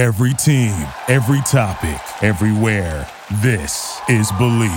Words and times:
Every 0.00 0.32
team, 0.32 0.72
every 1.08 1.42
topic, 1.42 2.00
everywhere. 2.22 3.06
This 3.42 4.00
is 4.08 4.32
Believe. 4.32 4.70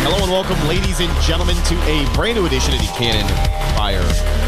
Hello 0.00 0.22
and 0.22 0.32
welcome, 0.32 0.66
ladies 0.66 1.00
and 1.00 1.14
gentlemen, 1.20 1.54
to 1.64 1.74
a 1.82 2.10
brand 2.14 2.38
new 2.38 2.46
edition 2.46 2.72
of 2.72 2.80
the 2.80 2.86
Cannon 2.96 3.28
Fire 3.76 4.00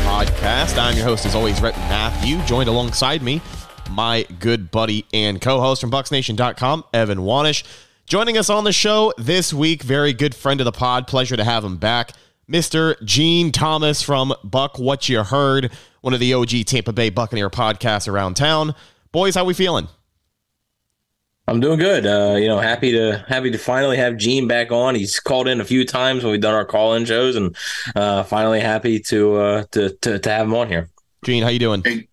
Podcast. 0.07 0.79
I'm 0.79 0.97
your 0.97 1.05
host, 1.05 1.27
as 1.27 1.35
always, 1.35 1.61
Rhett 1.61 1.77
Matthew, 1.77 2.39
joined 2.47 2.71
alongside 2.71 3.21
me, 3.21 3.43
my 3.91 4.27
good 4.39 4.71
buddy 4.71 5.07
and 5.13 5.41
co-host 5.41 5.81
from 5.81 5.91
BucsNation.com, 5.91 6.85
Evan 6.93 7.19
Wanish. 7.19 7.65
Joining 8.07 8.37
us 8.37 8.51
on 8.51 8.65
the 8.65 8.73
show 8.73 9.13
this 9.19 9.55
week, 9.55 9.83
very 9.83 10.13
good 10.13 10.35
friend 10.35 10.61
of 10.61 10.65
the 10.65 10.73
pod. 10.73 11.07
Pleasure 11.07 11.37
to 11.37 11.45
have 11.45 11.65
him 11.65 11.77
back, 11.77 12.13
Mr. 12.51 13.01
Gene 13.05 13.53
Thomas 13.53 14.03
from 14.03 14.35
Buc 14.45 14.81
What 14.81 15.09
You 15.09 15.23
Heard, 15.23 15.71
one 16.01 16.13
of 16.13 16.21
the 16.21 16.35
OG 16.35 16.67
Tampa 16.67 16.93
Bay 16.93 17.11
Buccaneer 17.11 17.49
podcasts 17.49 18.09
around 18.09 18.35
town. 18.35 18.75
Boys, 19.13 19.37
how 19.37 19.45
we 19.45 19.55
feeling? 19.55 19.87
I'm 21.47 21.59
doing 21.59 21.79
good. 21.79 22.07
Uh, 22.07 22.37
you 22.37 22.47
know, 22.47 22.59
happy 22.59 22.93
to 22.93 23.25
happy 23.27 23.51
to 23.51 23.59
finally 23.59 23.97
have 23.97 24.17
Gene 24.17 24.47
back 24.47 24.71
on. 24.71 24.95
He's 24.95 25.19
called 25.19 25.49
in 25.49 25.61
a 25.61 25.65
few 25.65 25.85
times 25.85 26.23
when 26.23 26.31
we've 26.31 26.41
done 26.41 26.55
our 26.55 26.65
call-in 26.65 27.05
shows, 27.05 27.35
and 27.35 27.57
uh, 27.97 28.23
finally 28.23 28.61
happy 28.61 29.01
to, 29.01 29.35
uh, 29.37 29.65
to 29.73 29.91
to 30.03 30.19
to 30.21 30.31
have 30.31 30.47
him 30.47 30.55
on 30.55 30.69
here. 30.69 30.89
Gene, 31.25 31.43
how 31.43 31.49
you 31.49 31.59
doing? 31.59 31.83
Hey, 31.85 32.09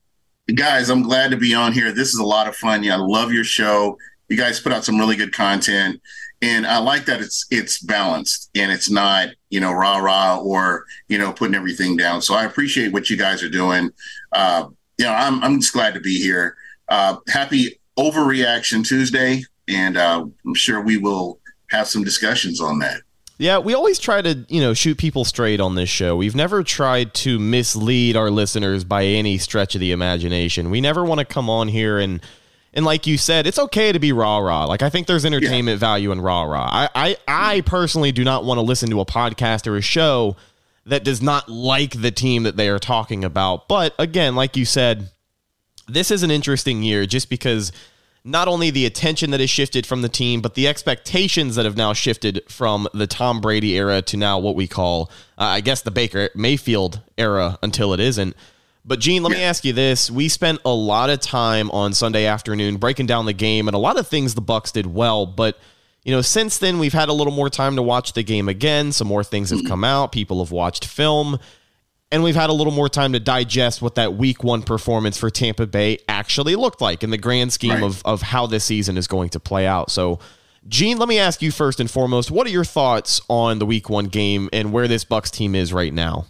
guys, 0.55 0.89
I'm 0.89 1.03
glad 1.03 1.31
to 1.31 1.37
be 1.37 1.53
on 1.53 1.73
here. 1.73 1.91
This 1.91 2.09
is 2.09 2.19
a 2.19 2.25
lot 2.25 2.47
of 2.47 2.55
fun. 2.55 2.83
Yeah, 2.83 2.95
I 2.95 2.99
love 2.99 3.31
your 3.31 3.43
show. 3.43 3.97
You 4.29 4.37
guys 4.37 4.59
put 4.59 4.71
out 4.71 4.85
some 4.85 4.97
really 4.97 5.15
good 5.15 5.33
content, 5.33 6.01
and 6.41 6.65
I 6.65 6.77
like 6.79 7.05
that 7.05 7.21
it's 7.21 7.45
it's 7.49 7.79
balanced 7.79 8.49
and 8.55 8.71
it's 8.71 8.89
not 8.89 9.29
you 9.49 9.59
know 9.59 9.71
rah 9.71 9.97
rah 9.97 10.37
or 10.37 10.85
you 11.07 11.17
know 11.17 11.31
putting 11.31 11.55
everything 11.55 11.97
down. 11.97 12.21
So 12.21 12.33
I 12.33 12.45
appreciate 12.45 12.91
what 12.91 13.09
you 13.09 13.17
guys 13.17 13.43
are 13.43 13.49
doing. 13.49 13.91
Uh, 14.31 14.67
you 14.97 15.05
know, 15.05 15.13
I'm 15.13 15.43
I'm 15.43 15.59
just 15.59 15.73
glad 15.73 15.93
to 15.93 15.99
be 15.99 16.21
here. 16.21 16.55
Uh, 16.89 17.17
happy 17.27 17.79
Overreaction 17.97 18.85
Tuesday, 18.85 19.43
and 19.67 19.97
uh, 19.97 20.25
I'm 20.45 20.53
sure 20.55 20.81
we 20.81 20.97
will 20.97 21.39
have 21.69 21.87
some 21.87 22.03
discussions 22.03 22.61
on 22.61 22.79
that. 22.79 23.01
Yeah, 23.39 23.59
we 23.59 23.75
always 23.75 23.99
try 23.99 24.21
to, 24.21 24.45
you 24.49 24.61
know, 24.61 24.73
shoot 24.73 24.97
people 24.97 25.23
straight 25.23 25.59
on 25.59 25.75
this 25.75 25.89
show. 25.89 26.15
We've 26.15 26.35
never 26.35 26.63
tried 26.63 27.13
to 27.15 27.37
mislead 27.37 28.17
our 28.17 28.31
listeners 28.31 28.83
by 28.83 29.05
any 29.05 29.37
stretch 29.37 29.75
of 29.75 29.81
the 29.81 29.91
imagination. 29.91 30.71
We 30.71 30.81
never 30.81 31.05
want 31.05 31.19
to 31.19 31.25
come 31.25 31.49
on 31.49 31.67
here 31.67 31.99
and 31.99 32.21
and 32.73 32.85
like 32.85 33.07
you 33.07 33.17
said, 33.17 33.47
it's 33.47 33.57
okay 33.57 33.91
to 33.91 33.97
be 33.97 34.11
rah 34.11 34.37
rah. 34.37 34.65
Like 34.65 34.83
I 34.83 34.89
think 34.89 35.07
there's 35.07 35.25
entertainment 35.25 35.77
yeah. 35.77 35.87
value 35.87 36.11
in 36.11 36.21
rah 36.21 36.43
rah. 36.43 36.69
I, 36.71 36.89
I 36.95 37.17
I 37.27 37.61
personally 37.61 38.11
do 38.11 38.23
not 38.23 38.43
want 38.43 38.59
to 38.59 38.61
listen 38.61 38.89
to 38.89 38.99
a 38.99 39.05
podcast 39.05 39.67
or 39.67 39.77
a 39.77 39.81
show 39.81 40.35
that 40.85 41.03
does 41.03 41.21
not 41.21 41.49
like 41.49 42.01
the 42.01 42.11
team 42.11 42.43
that 42.43 42.55
they 42.55 42.69
are 42.69 42.79
talking 42.79 43.23
about. 43.23 43.67
But 43.67 43.93
again, 43.99 44.35
like 44.35 44.55
you 44.55 44.65
said, 44.65 45.09
this 45.87 46.11
is 46.11 46.23
an 46.23 46.31
interesting 46.31 46.83
year 46.83 47.05
just 47.05 47.29
because 47.29 47.71
not 48.27 48.49
only 48.49 48.69
the 48.69 48.85
attention 48.85 49.31
that 49.31 49.39
has 49.39 49.49
shifted 49.49 49.85
from 49.85 50.01
the 50.01 50.09
team, 50.09 50.41
but 50.41 50.53
the 50.53 50.67
expectations 50.67 51.55
that 51.55 51.63
have 51.63 51.77
now 51.77 51.93
shifted 51.93 52.43
from 52.49 52.87
the 52.93 53.07
Tom 53.07 53.39
Brady 53.39 53.77
era 53.77 54.01
to 54.01 54.17
now 54.17 54.37
what 54.37 54.53
we 54.53 54.67
call, 54.67 55.09
uh, 55.37 55.43
I 55.43 55.61
guess, 55.61 55.81
the 55.81 55.91
Baker 55.91 56.29
Mayfield 56.35 56.99
era 57.17 57.57
until 57.63 57.93
it 57.93 58.01
isn't. 58.01 58.35
But 58.83 58.99
Gene, 58.99 59.23
let 59.23 59.31
me 59.31 59.41
ask 59.41 59.63
you 59.63 59.73
this: 59.73 60.11
We 60.11 60.27
spent 60.27 60.59
a 60.65 60.73
lot 60.73 61.09
of 61.09 61.21
time 61.21 61.71
on 61.71 61.93
Sunday 61.93 62.25
afternoon 62.25 62.77
breaking 62.77 63.05
down 63.05 63.25
the 63.25 63.33
game, 63.33 63.67
and 63.67 63.75
a 63.75 63.79
lot 63.79 63.97
of 63.97 64.07
things 64.07 64.35
the 64.35 64.41
Bucs 64.41 64.71
did 64.71 64.87
well. 64.87 65.25
But 65.25 65.57
you 66.03 66.11
know, 66.11 66.21
since 66.21 66.57
then 66.57 66.79
we've 66.79 66.93
had 66.93 67.09
a 67.09 67.13
little 67.13 67.33
more 67.33 67.49
time 67.49 67.75
to 67.77 67.81
watch 67.81 68.13
the 68.13 68.23
game 68.23 68.49
again. 68.49 68.91
Some 68.91 69.07
more 69.07 69.23
things 69.23 69.49
have 69.49 69.59
mm-hmm. 69.59 69.67
come 69.67 69.83
out. 69.83 70.11
People 70.11 70.43
have 70.43 70.51
watched 70.51 70.85
film 70.85 71.39
and 72.11 72.23
we've 72.23 72.35
had 72.35 72.49
a 72.49 72.53
little 72.53 72.73
more 72.73 72.89
time 72.89 73.13
to 73.13 73.19
digest 73.19 73.81
what 73.81 73.95
that 73.95 74.13
week 74.13 74.43
one 74.43 74.63
performance 74.63 75.17
for 75.17 75.29
Tampa 75.29 75.67
Bay 75.67 75.99
actually 76.07 76.55
looked 76.55 76.81
like 76.81 77.03
in 77.03 77.09
the 77.09 77.17
grand 77.17 77.51
scheme 77.51 77.71
right. 77.71 77.83
of, 77.83 78.01
of 78.05 78.21
how 78.21 78.47
this 78.47 78.63
season 78.63 78.97
is 78.97 79.07
going 79.07 79.29
to 79.29 79.39
play 79.39 79.67
out. 79.67 79.91
So, 79.91 80.19
Gene, 80.67 80.97
let 80.97 81.09
me 81.09 81.19
ask 81.19 81.41
you 81.41 81.51
first 81.51 81.79
and 81.79 81.91
foremost, 81.91 82.31
what 82.31 82.47
are 82.47 82.49
your 82.49 82.65
thoughts 82.65 83.21
on 83.29 83.59
the 83.59 83.65
week 83.65 83.89
one 83.89 84.05
game 84.05 84.49
and 84.53 84.71
where 84.71 84.87
this 84.87 85.03
Bucs 85.03 85.29
team 85.29 85.55
is 85.55 85.73
right 85.73 85.93
now? 85.93 86.25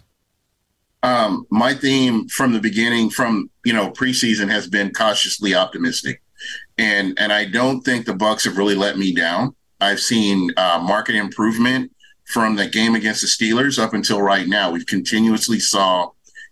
Um, 1.02 1.46
my 1.50 1.74
theme 1.74 2.28
from 2.28 2.52
the 2.52 2.58
beginning, 2.58 3.10
from 3.10 3.50
you 3.64 3.72
know 3.72 3.90
preseason, 3.92 4.50
has 4.50 4.66
been 4.66 4.92
cautiously 4.92 5.54
optimistic, 5.54 6.22
and 6.76 7.16
and 7.20 7.32
I 7.32 7.44
don't 7.44 7.82
think 7.82 8.04
the 8.04 8.14
Bucs 8.14 8.44
have 8.46 8.58
really 8.58 8.74
let 8.74 8.98
me 8.98 9.14
down. 9.14 9.54
I've 9.80 10.00
seen 10.00 10.50
uh, 10.56 10.80
market 10.82 11.14
improvement 11.14 11.92
from 12.28 12.56
the 12.56 12.68
game 12.68 12.94
against 12.94 13.22
the 13.22 13.26
Steelers 13.26 13.82
up 13.82 13.94
until 13.94 14.20
right 14.20 14.46
now. 14.46 14.70
We've 14.70 14.86
continuously 14.86 15.58
saw 15.58 16.10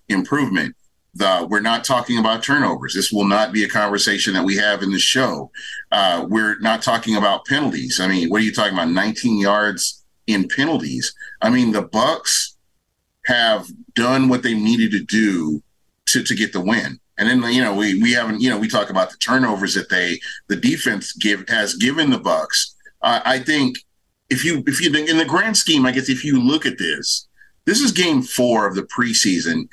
improvement. 0.09 0.75
The, 1.15 1.47
we're 1.49 1.61
not 1.61 1.85
talking 1.85 2.19
about 2.19 2.43
turnovers. 2.43 2.95
This 2.95 3.13
will 3.13 3.27
not 3.27 3.53
be 3.53 3.65
a 3.65 3.69
conversation 3.69 4.35
that 4.35 4.45
we 4.45 4.57
have 4.57 4.83
in 4.83 4.91
the 4.91 4.99
show. 4.99 5.51
Uh, 5.93 6.27
we're 6.29 6.59
not 6.59 6.83
talking 6.83 7.17
about 7.17 7.47
penalties. 7.47 8.01
I 8.01 8.09
mean, 8.09 8.29
what 8.29 8.43
are 8.43 8.45
you 8.45 8.53
talking 8.53 8.75
about? 8.75 8.91
19 8.91 9.39
yards 9.39 10.05
in 10.27 10.49
penalties. 10.49 11.15
I 11.41 11.51
mean, 11.51 11.73
the 11.73 11.85
Bucs 11.85 12.55
have 13.27 13.67
done 13.95 14.29
what 14.29 14.43
they 14.43 14.55
needed 14.55 14.91
to 14.93 15.05
do 15.05 15.63
to 16.07 16.23
to 16.23 16.35
get 16.35 16.53
the 16.53 16.61
win. 16.61 17.01
And 17.19 17.29
then 17.29 17.53
you 17.53 17.63
know 17.63 17.75
we 17.75 18.01
we 18.01 18.13
haven't 18.13 18.41
you 18.41 18.51
know 18.51 18.59
we 18.59 18.69
talk 18.69 18.91
about 18.91 19.11
the 19.11 19.17
turnovers 19.17 19.75
that 19.75 19.89
they 19.89 20.21
the 20.49 20.57
defense 20.57 21.13
give 21.13 21.49
has 21.49 21.75
given 21.75 22.11
the 22.11 22.21
Bucs. 22.21 22.75
Uh, 23.03 23.21
I 23.25 23.39
think 23.39 23.79
if 24.29 24.45
you 24.45 24.63
if 24.67 24.81
you 24.81 24.93
in 24.93 25.19
the 25.19 25.25
grand 25.25 25.57
scheme, 25.57 25.87
I 25.87 25.93
guess 25.93 26.09
if 26.09 26.25
you 26.25 26.41
look 26.41 26.67
at 26.67 26.79
this, 26.79 27.29
this 27.65 27.81
is 27.81 27.93
game 27.93 28.23
four 28.23 28.67
of 28.67 28.75
the 28.75 28.83
preseason 28.83 29.69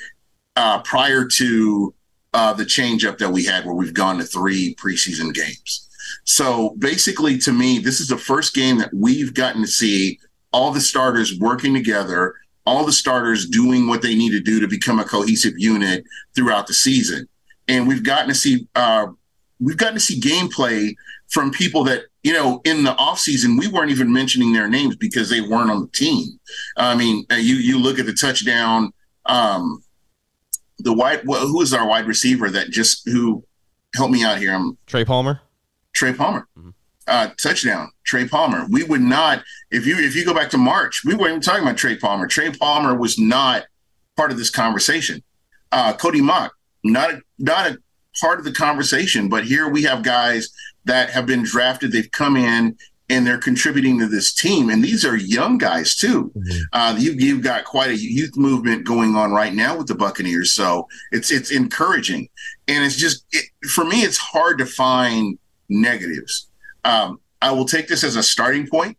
uh, 0.55 0.81
prior 0.81 1.25
to 1.25 1.93
uh, 2.33 2.53
the 2.53 2.65
changeup 2.65 3.17
that 3.17 3.29
we 3.29 3.45
had, 3.45 3.65
where 3.65 3.73
we've 3.73 3.93
gone 3.93 4.17
to 4.17 4.23
three 4.23 4.75
preseason 4.75 5.33
games. 5.33 5.87
So 6.25 6.75
basically, 6.79 7.37
to 7.39 7.51
me, 7.51 7.79
this 7.79 7.99
is 7.99 8.07
the 8.07 8.17
first 8.17 8.53
game 8.53 8.77
that 8.77 8.93
we've 8.93 9.33
gotten 9.33 9.61
to 9.61 9.67
see 9.67 10.19
all 10.51 10.71
the 10.71 10.81
starters 10.81 11.37
working 11.39 11.73
together, 11.73 12.35
all 12.65 12.85
the 12.85 12.91
starters 12.91 13.47
doing 13.47 13.87
what 13.87 14.01
they 14.01 14.15
need 14.15 14.31
to 14.31 14.39
do 14.39 14.59
to 14.59 14.67
become 14.67 14.99
a 14.99 15.03
cohesive 15.03 15.53
unit 15.57 16.05
throughout 16.35 16.67
the 16.67 16.73
season, 16.73 17.27
and 17.67 17.87
we've 17.87 18.03
gotten 18.03 18.29
to 18.29 18.35
see 18.35 18.67
uh, 18.75 19.07
we've 19.59 19.77
gotten 19.77 19.95
to 19.95 19.99
see 19.99 20.19
gameplay 20.19 20.93
from 21.33 21.49
people 21.49 21.83
that 21.83 22.03
you 22.21 22.31
know 22.31 22.61
in 22.63 22.83
the 22.83 22.93
offseason 22.93 23.59
we 23.59 23.67
weren't 23.67 23.89
even 23.89 24.13
mentioning 24.13 24.53
their 24.53 24.69
names 24.69 24.95
because 24.95 25.29
they 25.29 25.41
weren't 25.41 25.71
on 25.71 25.81
the 25.81 25.87
team. 25.87 26.39
I 26.77 26.95
mean 26.95 27.25
uh, 27.31 27.35
you 27.35 27.55
you 27.55 27.79
look 27.79 27.97
at 27.99 28.05
the 28.05 28.13
touchdown 28.13 28.93
um 29.25 29.83
the 30.79 30.93
wide 30.93 31.21
who 31.21 31.61
is 31.61 31.73
our 31.73 31.87
wide 31.87 32.05
receiver 32.05 32.49
that 32.51 32.69
just 32.69 33.07
who 33.09 33.43
help 33.95 34.11
me 34.11 34.23
out 34.23 34.37
here 34.37 34.53
i'm 34.53 34.77
trey 34.85 35.03
palmer? 35.03 35.41
Trey 35.93 36.13
palmer. 36.13 36.47
Mm-hmm. 36.57 36.69
uh 37.07 37.29
touchdown 37.41 37.91
trey 38.05 38.27
palmer. 38.27 38.67
We 38.69 38.83
would 38.83 39.01
not 39.01 39.43
if 39.71 39.87
you 39.87 39.97
if 39.97 40.15
you 40.15 40.23
go 40.25 40.35
back 40.35 40.51
to 40.51 40.57
march 40.57 41.01
we 41.03 41.15
weren't 41.15 41.31
even 41.31 41.41
talking 41.41 41.63
about 41.63 41.77
trey 41.77 41.97
palmer. 41.97 42.27
Trey 42.27 42.51
palmer 42.51 42.95
was 42.95 43.17
not 43.17 43.65
part 44.15 44.31
of 44.31 44.37
this 44.37 44.51
conversation. 44.51 45.23
Uh 45.71 45.93
cody 45.93 46.21
mauch 46.21 46.51
not 46.83 47.11
a, 47.11 47.21
not 47.39 47.71
a 47.71 47.79
part 48.21 48.37
of 48.37 48.45
the 48.45 48.51
conversation 48.51 49.29
but 49.29 49.43
here 49.43 49.67
we 49.67 49.81
have 49.81 50.03
guys 50.03 50.53
that 50.85 51.09
have 51.11 51.25
been 51.25 51.43
drafted. 51.43 51.91
They've 51.91 52.11
come 52.11 52.35
in 52.35 52.77
and 53.09 53.27
they're 53.27 53.37
contributing 53.37 53.99
to 53.99 54.07
this 54.07 54.33
team. 54.33 54.69
And 54.69 54.83
these 54.83 55.05
are 55.05 55.15
young 55.15 55.57
guys 55.57 55.95
too. 55.95 56.31
Mm-hmm. 56.35 56.59
Uh, 56.71 56.95
you, 56.97 57.11
you've 57.13 57.43
got 57.43 57.65
quite 57.65 57.89
a 57.89 57.97
youth 57.97 58.35
movement 58.35 58.85
going 58.85 59.15
on 59.15 59.31
right 59.31 59.53
now 59.53 59.77
with 59.77 59.87
the 59.87 59.95
Buccaneers, 59.95 60.53
so 60.53 60.87
it's 61.11 61.31
it's 61.31 61.51
encouraging. 61.51 62.29
And 62.67 62.83
it's 62.83 62.95
just 62.97 63.25
it, 63.31 63.45
for 63.69 63.83
me, 63.85 64.01
it's 64.01 64.17
hard 64.17 64.57
to 64.59 64.65
find 64.65 65.37
negatives. 65.69 66.49
Um, 66.83 67.19
I 67.41 67.51
will 67.51 67.65
take 67.65 67.87
this 67.87 68.03
as 68.03 68.15
a 68.15 68.23
starting 68.23 68.67
point, 68.67 68.97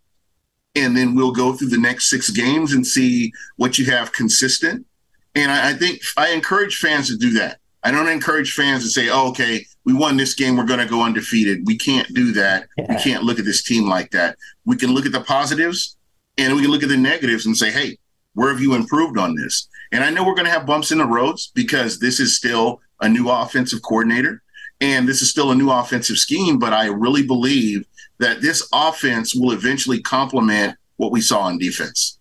and 0.75 0.97
then 0.97 1.15
we'll 1.15 1.33
go 1.33 1.55
through 1.55 1.71
the 1.71 1.79
next 1.79 2.11
six 2.11 2.31
games 2.31 2.73
and 2.73 2.87
see 2.87 3.33
what 3.57 3.79
you 3.79 3.87
have 3.87 4.13
consistent. 4.13 4.87
And 5.35 5.51
I, 5.51 5.71
I 5.71 5.73
think 5.75 6.01
I 6.17 6.29
encourage 6.31 6.77
fans 6.77 7.09
to 7.09 7.17
do 7.17 7.31
that. 7.33 7.59
I 7.83 7.91
don't 7.91 8.09
encourage 8.09 8.53
fans 8.55 8.83
to 8.85 8.91
say, 8.91 9.09
oh, 9.11 9.29
okay, 9.31 9.67
we 9.85 9.93
won 9.93 10.17
this 10.17 10.35
game, 10.35 10.57
we're 10.57 10.65
going 10.65 10.81
to 10.81 10.87
go 10.87 11.03
undefeated. 11.03 11.67
We 11.67 11.77
can't 11.77 12.09
do 12.15 12.33
that. 12.33 12.69
Yeah. 12.77 12.87
We 12.89 12.97
can't 12.97 13.23
look 13.23 13.39
at 13.39 13.45
this 13.45 13.63
team 13.63 13.89
like 13.89 14.11
that. 14.13 14.37
We 14.65 14.77
can 14.77 14.93
look 14.93 15.07
at 15.07 15.13
the 15.13 15.21
positives 15.21 15.97
and 16.39 16.55
we 16.55 16.63
can 16.63 16.71
look 16.71 16.83
at 16.83 16.89
the 16.89 16.97
negatives 16.97 17.47
and 17.47 17.57
say, 17.57 17.71
hey, 17.71 17.99
where 18.35 18.51
have 18.51 18.61
you 18.61 18.75
improved 18.75 19.19
on 19.19 19.35
this? 19.35 19.69
And 19.93 20.03
I 20.03 20.11
know 20.11 20.25
we're 20.25 20.35
going 20.35 20.47
to 20.47 20.51
have 20.51 20.67
bumps 20.67 20.91
in 20.91 20.99
the 20.99 21.07
roads 21.07 21.53
because 21.55 21.99
this 21.99 22.19
is 22.19 22.37
still 22.37 22.81
a 23.01 23.09
new 23.09 23.29
offensive 23.29 23.83
coordinator 23.83 24.43
and 24.81 25.09
this 25.09 25.23
is 25.23 25.31
still 25.31 25.51
a 25.51 25.55
new 25.55 25.71
offensive 25.71 26.19
scheme, 26.19 26.59
but 26.59 26.73
I 26.73 26.87
really 26.87 27.25
believe 27.25 27.87
that 28.19 28.41
this 28.41 28.67
offense 28.73 29.35
will 29.35 29.53
eventually 29.53 30.01
complement 30.01 30.77
what 30.97 31.13
we 31.13 31.21
saw 31.21 31.41
on 31.41 31.59
defense. 31.59 32.19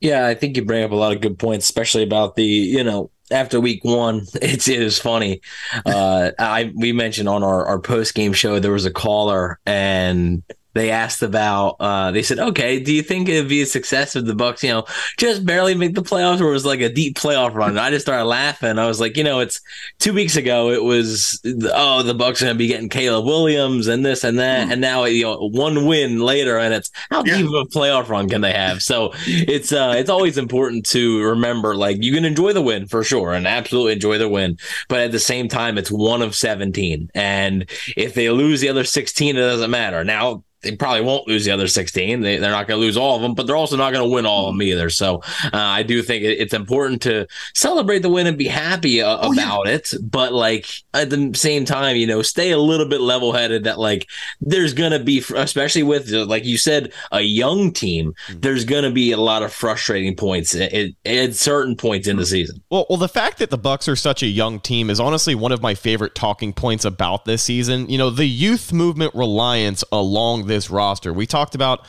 Yeah, 0.00 0.26
I 0.26 0.34
think 0.34 0.56
you 0.56 0.64
bring 0.64 0.84
up 0.84 0.90
a 0.90 0.96
lot 0.96 1.12
of 1.12 1.20
good 1.20 1.38
points, 1.38 1.64
especially 1.64 2.02
about 2.02 2.36
the, 2.36 2.44
you 2.44 2.84
know, 2.84 3.10
after 3.30 3.60
week 3.60 3.84
one, 3.84 4.26
it's 4.34 4.68
it 4.74 4.82
is 4.82 4.98
funny. 4.98 5.40
Uh, 5.86 6.30
I 6.38 6.72
we 6.74 6.92
mentioned 6.92 7.28
on 7.28 7.42
our 7.42 7.64
our 7.66 7.78
post 7.78 8.14
game 8.14 8.32
show 8.32 8.58
there 8.58 8.72
was 8.72 8.86
a 8.86 8.92
caller 8.92 9.58
and 9.66 10.42
they 10.74 10.90
asked 10.90 11.22
about 11.22 11.76
uh, 11.80 12.10
they 12.10 12.22
said 12.22 12.38
okay 12.38 12.78
do 12.80 12.92
you 12.92 13.02
think 13.02 13.28
it'd 13.28 13.48
be 13.48 13.62
a 13.62 13.66
success 13.66 14.14
if 14.16 14.24
the 14.24 14.34
bucs 14.34 14.62
you 14.62 14.68
know 14.68 14.84
just 15.16 15.46
barely 15.46 15.74
make 15.74 15.94
the 15.94 16.02
playoffs 16.02 16.40
or 16.40 16.48
it 16.48 16.52
was 16.52 16.66
like 16.66 16.80
a 16.80 16.88
deep 16.88 17.16
playoff 17.16 17.54
run? 17.54 17.70
And 17.70 17.80
i 17.80 17.90
just 17.90 18.04
started 18.04 18.24
laughing. 18.24 18.78
I 18.78 18.86
was 18.86 19.00
like 19.00 19.16
you 19.16 19.24
know 19.24 19.40
it's 19.40 19.60
two 19.98 20.12
weeks 20.12 20.36
ago 20.36 20.70
it 20.70 20.82
was 20.82 21.40
oh 21.74 22.02
the 22.02 22.14
bucs 22.14 22.42
are 22.42 22.48
to 22.48 22.54
be 22.54 22.66
getting 22.66 22.88
caleb 22.88 23.24
williams 23.24 23.86
and 23.86 24.04
this 24.04 24.24
and 24.24 24.38
that 24.38 24.68
mm. 24.68 24.72
and 24.72 24.80
now 24.80 25.04
you 25.04 25.24
know 25.24 25.48
one 25.48 25.86
win 25.86 26.20
later 26.20 26.58
and 26.58 26.74
it's 26.74 26.90
how 27.10 27.24
yeah. 27.24 27.36
deep 27.36 27.46
of 27.46 27.54
a 27.54 27.64
playoff 27.64 28.08
run 28.08 28.28
can 28.28 28.40
they 28.40 28.52
have? 28.52 28.82
So 28.82 29.12
it's 29.26 29.72
uh 29.72 29.94
it's 29.96 30.10
always 30.10 30.36
important 30.38 30.86
to 30.86 31.22
remember 31.22 31.74
like 31.74 32.02
you 32.02 32.12
can 32.12 32.24
enjoy 32.24 32.52
the 32.52 32.62
win 32.62 32.86
for 32.86 33.04
sure 33.04 33.32
and 33.32 33.46
absolutely 33.46 33.92
enjoy 33.92 34.18
the 34.18 34.28
win 34.28 34.58
but 34.88 35.00
at 35.00 35.12
the 35.12 35.18
same 35.18 35.48
time 35.48 35.78
it's 35.78 35.90
one 35.90 36.22
of 36.22 36.34
17 36.34 37.10
and 37.14 37.70
if 37.96 38.14
they 38.14 38.30
lose 38.30 38.60
the 38.60 38.68
other 38.68 38.84
16 38.84 39.36
it 39.36 39.40
doesn't 39.40 39.70
matter. 39.70 40.04
Now 40.04 40.44
they 40.64 40.76
probably 40.76 41.02
won't 41.02 41.28
lose 41.28 41.44
the 41.44 41.50
other 41.50 41.68
16. 41.68 42.20
They, 42.20 42.36
they're 42.38 42.50
not 42.50 42.66
going 42.66 42.80
to 42.80 42.84
lose 42.84 42.96
all 42.96 43.16
of 43.16 43.22
them, 43.22 43.34
but 43.34 43.46
they're 43.46 43.56
also 43.56 43.76
not 43.76 43.92
going 43.92 44.04
to 44.04 44.12
win 44.12 44.26
all 44.26 44.48
of 44.48 44.54
them 44.54 44.62
either. 44.62 44.90
So 44.90 45.22
uh, 45.44 45.50
I 45.52 45.82
do 45.82 46.02
think 46.02 46.24
it's 46.24 46.54
important 46.54 47.02
to 47.02 47.26
celebrate 47.54 48.00
the 48.00 48.08
win 48.08 48.26
and 48.26 48.36
be 48.36 48.48
happy 48.48 49.02
uh, 49.02 49.18
oh, 49.20 49.32
about 49.32 49.66
yeah. 49.66 49.74
it. 49.74 49.94
But 50.02 50.32
like 50.32 50.66
at 50.92 51.10
the 51.10 51.32
same 51.34 51.64
time, 51.64 51.96
you 51.96 52.06
know, 52.06 52.22
stay 52.22 52.50
a 52.50 52.58
little 52.58 52.86
bit 52.86 53.00
level 53.00 53.32
headed 53.32 53.64
that 53.64 53.78
like 53.78 54.08
there's 54.40 54.74
going 54.74 54.92
to 54.92 54.98
be, 54.98 55.22
especially 55.36 55.82
with, 55.82 56.12
uh, 56.12 56.24
like 56.26 56.44
you 56.44 56.58
said, 56.58 56.92
a 57.12 57.20
young 57.20 57.72
team, 57.72 58.14
mm-hmm. 58.26 58.40
there's 58.40 58.64
going 58.64 58.84
to 58.84 58.90
be 58.90 59.12
a 59.12 59.18
lot 59.18 59.42
of 59.42 59.52
frustrating 59.52 60.16
points 60.16 60.54
at, 60.54 60.72
at 61.04 61.34
certain 61.34 61.76
points 61.76 62.08
in 62.08 62.16
the 62.16 62.26
season. 62.26 62.62
Well, 62.70 62.86
well, 62.88 62.98
the 62.98 63.08
fact 63.08 63.38
that 63.38 63.50
the 63.50 63.58
Bucs 63.58 63.88
are 63.88 63.96
such 63.96 64.22
a 64.22 64.26
young 64.26 64.60
team 64.60 64.90
is 64.90 65.00
honestly 65.00 65.34
one 65.34 65.52
of 65.52 65.62
my 65.62 65.74
favorite 65.74 66.14
talking 66.14 66.52
points 66.52 66.84
about 66.84 67.24
this 67.24 67.42
season. 67.42 67.88
You 67.88 67.98
know, 67.98 68.10
the 68.10 68.26
youth 68.26 68.72
movement 68.72 69.14
reliance 69.14 69.84
along 69.92 70.46
the 70.46 70.53
this 70.54 70.70
roster. 70.70 71.12
We 71.12 71.26
talked 71.26 71.54
about 71.54 71.84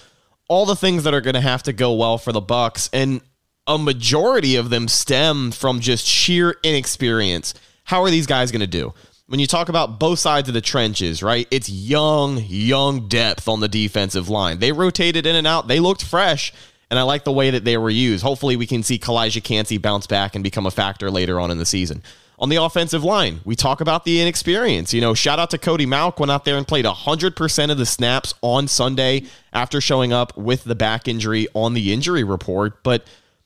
all 0.48 0.66
the 0.66 0.76
things 0.76 1.04
that 1.04 1.14
are 1.14 1.22
going 1.22 1.36
to 1.36 1.42
have 1.42 1.64
to 1.64 1.74
go 1.74 1.94
well 1.94 2.18
for 2.18 2.32
the 2.32 2.42
Bucs, 2.42 2.90
and 2.92 3.22
a 3.68 3.78
majority 3.78 4.56
of 4.56 4.70
them 4.70 4.88
stem 4.88 5.52
from 5.52 5.80
just 5.80 6.06
sheer 6.06 6.56
inexperience. 6.64 7.54
How 7.84 8.02
are 8.04 8.10
these 8.10 8.28
guys 8.28 8.52
going 8.52 8.62
to 8.62 8.68
do? 8.68 8.94
When 9.28 9.40
you 9.40 9.48
talk 9.48 9.70
about 9.70 10.00
both 10.00 10.20
sides 10.20 10.48
of 10.48 10.54
the 10.54 10.62
trenches, 10.62 11.24
right? 11.24 11.48
It's 11.50 11.70
young, 11.70 12.44
young 12.48 13.08
depth 13.08 13.48
on 13.48 13.60
the 13.60 13.68
defensive 13.68 14.30
line. 14.30 14.60
They 14.60 14.72
rotated 14.72 15.26
in 15.26 15.36
and 15.36 15.48
out. 15.48 15.68
They 15.68 15.80
looked 15.80 16.04
fresh, 16.04 16.54
and 16.92 17.00
I 17.00 17.04
like 17.04 17.24
the 17.24 17.32
way 17.32 17.50
that 17.52 17.66
they 17.66 17.78
were 17.78 17.90
used. 17.90 18.24
Hopefully, 18.24 18.56
we 18.56 18.68
can 18.68 18.84
see 18.84 19.00
Calijah 19.00 19.44
Kancey 19.44 19.78
bounce 19.80 20.06
back 20.06 20.36
and 20.36 20.44
become 20.44 20.66
a 20.66 20.72
factor 20.72 21.10
later 21.10 21.40
on 21.40 21.50
in 21.50 21.58
the 21.58 21.66
season 21.66 22.04
on 22.38 22.50
the 22.50 22.58
offensive 22.58 23.04
line. 23.04 23.42
We 23.46 23.56
talk 23.56 23.82
about 23.82 24.04
the 24.04 24.22
inexperience. 24.22 24.94
You 24.94 25.02
know, 25.02 25.14
shout 25.14 25.40
out 25.40 25.50
to 25.52 25.58
Cody 25.58 25.86
Mauch 25.86 26.20
went 26.20 26.32
out 26.32 26.46
there 26.46 26.58
and 26.58 26.68
played 26.68 26.86
100% 26.86 27.72
of 27.72 27.78
the 27.78 27.86
snaps 27.86 28.34
on 28.42 28.68
Sunday 28.68 29.24
after 29.54 29.80
showing 29.80 30.12
up 30.12 30.36
with 30.38 30.64
the 30.64 30.76
back 30.76 31.08
injury 31.08 31.48
on 31.54 31.74
the 31.74 31.94
injury 31.94 32.24
report. 32.24 32.84
But, 32.84 33.06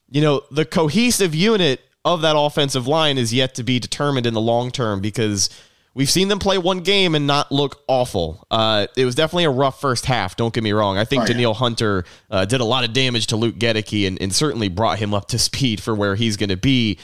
you 0.09 0.21
know, 0.21 0.43
the 0.51 0.65
cohesive 0.65 1.35
unit 1.35 1.81
of 2.05 2.21
that 2.21 2.35
offensive 2.37 2.87
line 2.87 3.17
is 3.17 3.33
yet 3.33 3.55
to 3.55 3.63
be 3.63 3.79
determined 3.79 4.25
in 4.25 4.33
the 4.33 4.41
long 4.41 4.71
term 4.71 5.01
because 5.01 5.49
we've 5.93 6.09
seen 6.09 6.27
them 6.27 6.39
play 6.39 6.57
one 6.57 6.79
game 6.79 7.13
and 7.13 7.27
not 7.27 7.51
look 7.51 7.83
awful. 7.87 8.47
Uh, 8.49 8.87
it 8.97 9.05
was 9.05 9.15
definitely 9.15 9.43
a 9.43 9.51
rough 9.51 9.79
first 9.79 10.05
half. 10.05 10.35
Don't 10.35 10.53
get 10.53 10.63
me 10.63 10.71
wrong. 10.71 10.97
I 10.97 11.05
think 11.05 11.21
oh, 11.21 11.23
yeah. 11.23 11.33
Danielle 11.33 11.53
Hunter 11.53 12.05
uh, 12.31 12.45
did 12.45 12.61
a 12.61 12.65
lot 12.65 12.83
of 12.83 12.93
damage 12.93 13.27
to 13.27 13.35
Luke 13.35 13.55
Goedeke 13.59 14.07
and, 14.07 14.19
and 14.21 14.33
certainly 14.33 14.69
brought 14.69 14.97
him 14.97 15.13
up 15.13 15.27
to 15.27 15.37
speed 15.39 15.81
for 15.81 15.93
where 15.93 16.15
he's 16.15 16.37
going 16.37 16.49
to 16.49 16.57
be 16.57 16.97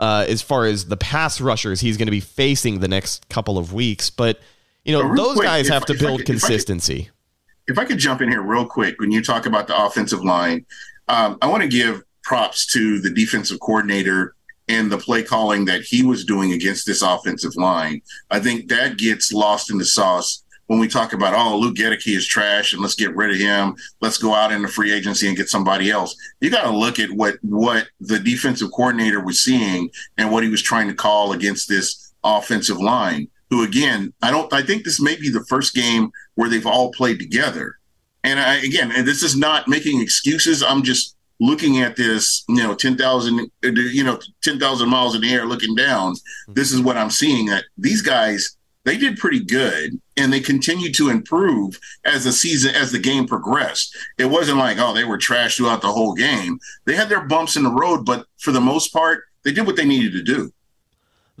uh, 0.00 0.24
as 0.28 0.42
far 0.42 0.66
as 0.66 0.86
the 0.86 0.96
pass 0.96 1.40
rushers 1.40 1.80
he's 1.80 1.96
going 1.96 2.06
to 2.06 2.12
be 2.12 2.20
facing 2.20 2.80
the 2.80 2.88
next 2.88 3.28
couple 3.28 3.58
of 3.58 3.72
weeks. 3.72 4.10
But 4.10 4.40
you 4.84 4.92
know, 4.92 5.14
those 5.14 5.34
quick, 5.34 5.46
guys 5.46 5.68
have 5.68 5.84
to 5.86 5.94
build 5.94 6.20
could, 6.20 6.26
consistency. 6.26 6.94
If 6.94 7.02
I, 7.02 7.04
could, 7.04 7.72
if 7.72 7.78
I, 7.78 7.84
could, 7.84 7.98
jump 7.98 8.22
in 8.22 8.30
here 8.30 8.42
real 8.42 8.66
quick, 8.66 9.00
when 9.00 9.10
you 9.10 9.22
talk 9.22 9.46
about 9.46 9.66
the 9.66 9.76
offensive 9.76 10.24
line, 10.24 10.64
um, 11.08 11.36
I 11.42 11.46
want 11.46 11.62
to 11.62 11.68
give 11.68 12.02
props 12.22 12.66
to 12.72 13.00
the 13.00 13.10
defensive 13.10 13.60
coordinator 13.60 14.34
and 14.68 14.92
the 14.92 14.98
play 14.98 15.22
calling 15.22 15.64
that 15.64 15.82
he 15.82 16.02
was 16.02 16.24
doing 16.24 16.52
against 16.52 16.86
this 16.86 17.02
offensive 17.02 17.56
line. 17.56 18.02
I 18.30 18.38
think 18.38 18.68
that 18.68 18.98
gets 18.98 19.32
lost 19.32 19.70
in 19.70 19.78
the 19.78 19.84
sauce 19.84 20.44
when 20.68 20.78
we 20.78 20.86
talk 20.86 21.14
about, 21.14 21.34
oh, 21.34 21.58
Luke 21.58 21.76
Goedeke 21.76 22.16
is 22.16 22.26
trash 22.26 22.72
and 22.72 22.80
let's 22.80 22.94
get 22.94 23.16
rid 23.16 23.30
of 23.30 23.38
him. 23.38 23.74
Let's 24.00 24.18
go 24.18 24.34
out 24.34 24.52
in 24.52 24.62
the 24.62 24.68
free 24.68 24.92
agency 24.92 25.26
and 25.26 25.36
get 25.36 25.48
somebody 25.48 25.90
else. 25.90 26.14
You 26.40 26.50
got 26.50 26.64
to 26.64 26.76
look 26.76 26.98
at 26.98 27.10
what 27.10 27.36
what 27.42 27.88
the 28.00 28.18
defensive 28.18 28.70
coordinator 28.70 29.20
was 29.20 29.42
seeing 29.42 29.90
and 30.18 30.30
what 30.30 30.44
he 30.44 30.50
was 30.50 30.62
trying 30.62 30.86
to 30.88 30.94
call 30.94 31.32
against 31.32 31.68
this 31.68 32.12
offensive 32.22 32.78
line. 32.78 33.28
Who 33.50 33.64
again, 33.64 34.12
I 34.22 34.30
don't. 34.30 34.52
I 34.52 34.62
think 34.62 34.84
this 34.84 35.00
may 35.00 35.16
be 35.16 35.30
the 35.30 35.44
first 35.48 35.74
game 35.74 36.10
where 36.34 36.50
they've 36.50 36.66
all 36.66 36.92
played 36.92 37.18
together. 37.18 37.78
And 38.22 38.38
I, 38.38 38.56
again, 38.56 38.92
and 38.92 39.08
this 39.08 39.22
is 39.22 39.36
not 39.36 39.68
making 39.68 40.02
excuses. 40.02 40.62
I'm 40.62 40.82
just 40.82 41.16
looking 41.40 41.78
at 41.78 41.96
this, 41.96 42.44
you 42.48 42.56
know, 42.56 42.74
10,000, 42.74 43.50
you 43.62 44.04
know, 44.04 44.18
10,000 44.42 44.88
miles 44.88 45.14
in 45.14 45.20
the 45.22 45.32
air 45.32 45.46
looking 45.46 45.74
down. 45.74 46.14
Mm-hmm. 46.14 46.54
This 46.54 46.72
is 46.72 46.80
what 46.80 46.96
I'm 46.96 47.10
seeing 47.10 47.46
that 47.46 47.64
these 47.78 48.02
guys 48.02 48.57
they 48.88 48.96
did 48.96 49.18
pretty 49.18 49.44
good 49.44 50.00
and 50.16 50.32
they 50.32 50.40
continued 50.40 50.94
to 50.94 51.10
improve 51.10 51.78
as 52.06 52.24
the 52.24 52.32
season 52.32 52.74
as 52.74 52.90
the 52.90 52.98
game 52.98 53.26
progressed 53.26 53.96
it 54.16 54.24
wasn't 54.24 54.56
like 54.56 54.78
oh 54.78 54.94
they 54.94 55.04
were 55.04 55.18
trash 55.18 55.56
throughout 55.56 55.82
the 55.82 55.92
whole 55.92 56.14
game 56.14 56.58
they 56.86 56.94
had 56.94 57.08
their 57.08 57.20
bumps 57.20 57.56
in 57.56 57.62
the 57.62 57.70
road 57.70 58.04
but 58.06 58.26
for 58.38 58.50
the 58.50 58.60
most 58.60 58.92
part 58.92 59.24
they 59.44 59.52
did 59.52 59.66
what 59.66 59.76
they 59.76 59.84
needed 59.84 60.12
to 60.12 60.22
do 60.22 60.50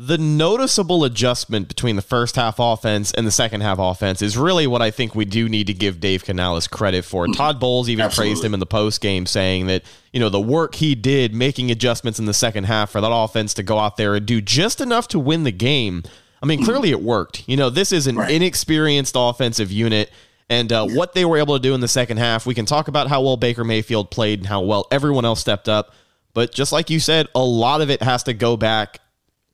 the 0.00 0.18
noticeable 0.18 1.02
adjustment 1.02 1.66
between 1.66 1.96
the 1.96 2.02
first 2.02 2.36
half 2.36 2.60
offense 2.60 3.12
and 3.14 3.26
the 3.26 3.32
second 3.32 3.62
half 3.62 3.80
offense 3.80 4.22
is 4.22 4.38
really 4.38 4.64
what 4.64 4.80
I 4.80 4.92
think 4.92 5.16
we 5.16 5.24
do 5.24 5.48
need 5.48 5.66
to 5.66 5.74
give 5.74 5.98
Dave 5.98 6.24
Canales 6.24 6.68
credit 6.68 7.04
for. 7.04 7.24
Mm-hmm. 7.24 7.32
Todd 7.32 7.58
Bowles 7.58 7.88
even 7.88 8.04
Absolutely. 8.04 8.34
praised 8.34 8.44
him 8.44 8.54
in 8.54 8.60
the 8.60 8.66
post 8.66 9.00
game, 9.00 9.26
saying 9.26 9.66
that 9.66 9.82
you 10.12 10.20
know 10.20 10.28
the 10.28 10.40
work 10.40 10.76
he 10.76 10.94
did 10.94 11.34
making 11.34 11.72
adjustments 11.72 12.20
in 12.20 12.26
the 12.26 12.32
second 12.32 12.62
half 12.64 12.90
for 12.90 13.00
that 13.00 13.10
offense 13.12 13.52
to 13.54 13.64
go 13.64 13.80
out 13.80 13.96
there 13.96 14.14
and 14.14 14.24
do 14.24 14.40
just 14.40 14.80
enough 14.80 15.08
to 15.08 15.18
win 15.18 15.42
the 15.42 15.50
game 15.50 16.04
I 16.42 16.46
mean, 16.46 16.64
clearly 16.64 16.90
it 16.90 17.02
worked. 17.02 17.48
You 17.48 17.56
know, 17.56 17.70
this 17.70 17.92
is 17.92 18.06
an 18.06 18.16
right. 18.16 18.30
inexperienced 18.30 19.14
offensive 19.16 19.72
unit. 19.72 20.10
And 20.50 20.72
uh, 20.72 20.86
what 20.86 21.12
they 21.12 21.24
were 21.24 21.36
able 21.36 21.56
to 21.56 21.62
do 21.62 21.74
in 21.74 21.80
the 21.80 21.88
second 21.88 22.16
half, 22.16 22.46
we 22.46 22.54
can 22.54 22.64
talk 22.64 22.88
about 22.88 23.08
how 23.08 23.22
well 23.22 23.36
Baker 23.36 23.64
Mayfield 23.64 24.10
played 24.10 24.38
and 24.38 24.48
how 24.48 24.62
well 24.62 24.86
everyone 24.90 25.24
else 25.24 25.40
stepped 25.40 25.68
up. 25.68 25.92
But 26.32 26.52
just 26.52 26.72
like 26.72 26.90
you 26.90 27.00
said, 27.00 27.26
a 27.34 27.42
lot 27.44 27.80
of 27.80 27.90
it 27.90 28.02
has 28.02 28.22
to 28.24 28.34
go 28.34 28.56
back 28.56 29.00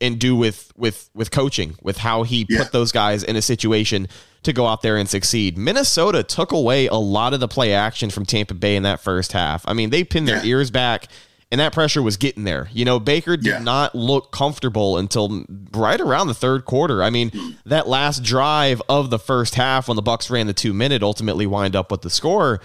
and 0.00 0.18
do 0.18 0.36
with 0.36 0.72
with 0.76 1.08
with 1.14 1.30
coaching, 1.30 1.76
with 1.82 1.98
how 1.98 2.22
he 2.22 2.46
yeah. 2.48 2.62
put 2.62 2.72
those 2.72 2.92
guys 2.92 3.22
in 3.22 3.36
a 3.36 3.42
situation 3.42 4.06
to 4.42 4.52
go 4.52 4.66
out 4.66 4.82
there 4.82 4.96
and 4.96 5.08
succeed. 5.08 5.56
Minnesota 5.56 6.22
took 6.22 6.52
away 6.52 6.86
a 6.86 6.94
lot 6.94 7.32
of 7.32 7.40
the 7.40 7.48
play 7.48 7.72
action 7.72 8.10
from 8.10 8.26
Tampa 8.26 8.54
Bay 8.54 8.76
in 8.76 8.82
that 8.82 9.00
first 9.00 9.32
half. 9.32 9.64
I 9.66 9.72
mean, 9.72 9.90
they 9.90 10.04
pinned 10.04 10.28
their 10.28 10.44
ears 10.44 10.70
back 10.70 11.08
and 11.54 11.60
that 11.60 11.72
pressure 11.72 12.02
was 12.02 12.16
getting 12.16 12.42
there. 12.42 12.68
You 12.72 12.84
know, 12.84 12.98
Baker 12.98 13.36
did 13.36 13.46
yeah. 13.46 13.58
not 13.60 13.94
look 13.94 14.32
comfortable 14.32 14.98
until 14.98 15.44
right 15.70 16.00
around 16.00 16.26
the 16.26 16.34
third 16.34 16.64
quarter. 16.64 17.00
I 17.00 17.10
mean, 17.10 17.30
that 17.64 17.86
last 17.86 18.24
drive 18.24 18.82
of 18.88 19.10
the 19.10 19.20
first 19.20 19.54
half 19.54 19.86
when 19.86 19.94
the 19.94 20.02
Bucs 20.02 20.28
ran 20.28 20.48
the 20.48 20.52
two 20.52 20.74
minute 20.74 21.00
ultimately 21.00 21.46
wind 21.46 21.76
up 21.76 21.92
with 21.92 22.02
the 22.02 22.10
score. 22.10 22.60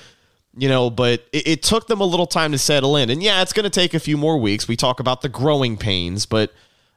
You 0.57 0.69
know, 0.69 0.89
but 0.89 1.23
it, 1.31 1.47
it 1.47 1.61
took 1.61 1.85
them 1.85 2.01
a 2.01 2.03
little 2.03 2.25
time 2.25 2.51
to 2.51 2.57
settle 2.57 2.95
in, 2.95 3.11
and 3.11 3.21
yeah, 3.21 3.43
it's 3.43 3.53
going 3.53 3.65
to 3.65 3.69
take 3.69 3.93
a 3.93 3.99
few 3.99 4.17
more 4.17 4.39
weeks. 4.39 4.67
We 4.67 4.75
talk 4.75 4.99
about 4.99 5.21
the 5.21 5.29
growing 5.29 5.77
pains, 5.77 6.25
but 6.25 6.51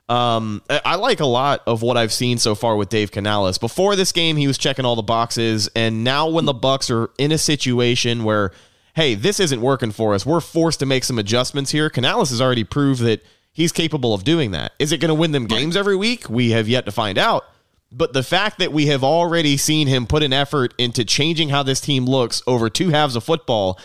um, 0.09 0.63
I 0.71 0.95
like 0.95 1.21
a 1.21 1.27
lot 1.27 1.61
of 1.67 1.83
what 1.83 1.99
I've 1.99 2.13
seen 2.15 2.39
so 2.39 2.55
far 2.55 2.75
with 2.75 2.89
Dave 2.89 3.13
Canales. 3.13 3.59
Before 3.59 3.97
this 3.97 4.13
game, 4.13 4.39
he 4.39 4.47
was 4.47 4.57
checking 4.57 4.87
all 4.87 4.97
the 4.97 5.03
boxes, 5.03 5.69
and 5.77 6.05
now 6.05 6.31
when 6.31 6.47
the 6.47 6.55
Bucs 6.55 6.91
are 6.91 7.11
in 7.19 7.33
a 7.33 7.39
situation 7.39 8.25
where 8.25 8.51
hey, 8.95 9.15
this 9.15 9.41
isn't 9.41 9.61
working 9.61 9.91
for 9.91 10.15
us. 10.15 10.27
We're 10.27 10.41
forced 10.41 10.81
to 10.81 10.87
make 10.87 11.05
some 11.05 11.19
adjustments 11.19 11.71
here. 11.71 11.89
Canales 11.91 12.31
has 12.31 12.41
already 12.41 12.65
proved 12.65 13.01
that 13.03 13.25
he's 13.53 13.73
capable 13.73 14.15
of 14.15 14.25
doing 14.25 14.51
that. 14.53 14.73
Is 14.79 14.93
it 14.93 14.99
going 14.99 15.09
to 15.09 15.15
win 15.15 15.33
them 15.33 15.47
games 15.47 15.77
every 15.77 15.97
week? 15.97 16.29
We 16.29 16.51
have 16.51 16.69
yet 16.69 16.85
to 16.87 16.93
find 16.93 17.19
out. 17.19 17.45
But 17.91 18.15
the 18.15 18.23
fact 18.23 18.59
that 18.59 18.73
we 18.73 18.87
have 18.87 19.05
already 19.05 19.57
seen 19.59 19.87
him 19.87 20.07
put 20.07 20.23
an 20.23 20.33
effort 20.33 20.73
into 20.79 21.05
changing 21.05 21.51
how 21.51 21.63
this 21.63 21.81
team 21.81 22.07
looks 22.07 22.43
over 22.47 22.71
two 22.71 22.89
halves 22.89 23.17
of 23.17 23.25
football, 23.25 23.79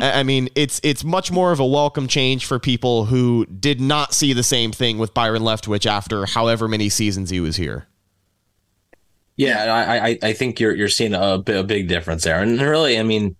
I 0.00 0.22
mean, 0.22 0.48
it's 0.54 0.80
it's 0.84 1.02
much 1.02 1.32
more 1.32 1.50
of 1.50 1.58
a 1.58 1.66
welcome 1.66 2.06
change 2.06 2.46
for 2.46 2.60
people 2.60 3.06
who 3.06 3.46
did 3.46 3.80
not 3.80 4.14
see 4.14 4.32
the 4.32 4.44
same 4.44 4.70
thing 4.70 4.96
with 4.96 5.12
Byron 5.12 5.42
Leftwich 5.42 5.86
after 5.86 6.24
however 6.26 6.68
many 6.68 6.88
seasons 6.88 7.30
he 7.30 7.40
was 7.40 7.56
here. 7.56 7.87
Yeah, 9.38 9.72
I, 9.72 10.18
I, 10.20 10.32
think 10.32 10.58
you're 10.58 10.74
you're 10.74 10.88
seeing 10.88 11.14
a, 11.14 11.34
a 11.46 11.62
big 11.62 11.86
difference 11.86 12.24
there, 12.24 12.40
and 12.40 12.60
really, 12.60 12.98
I 12.98 13.04
mean, 13.04 13.36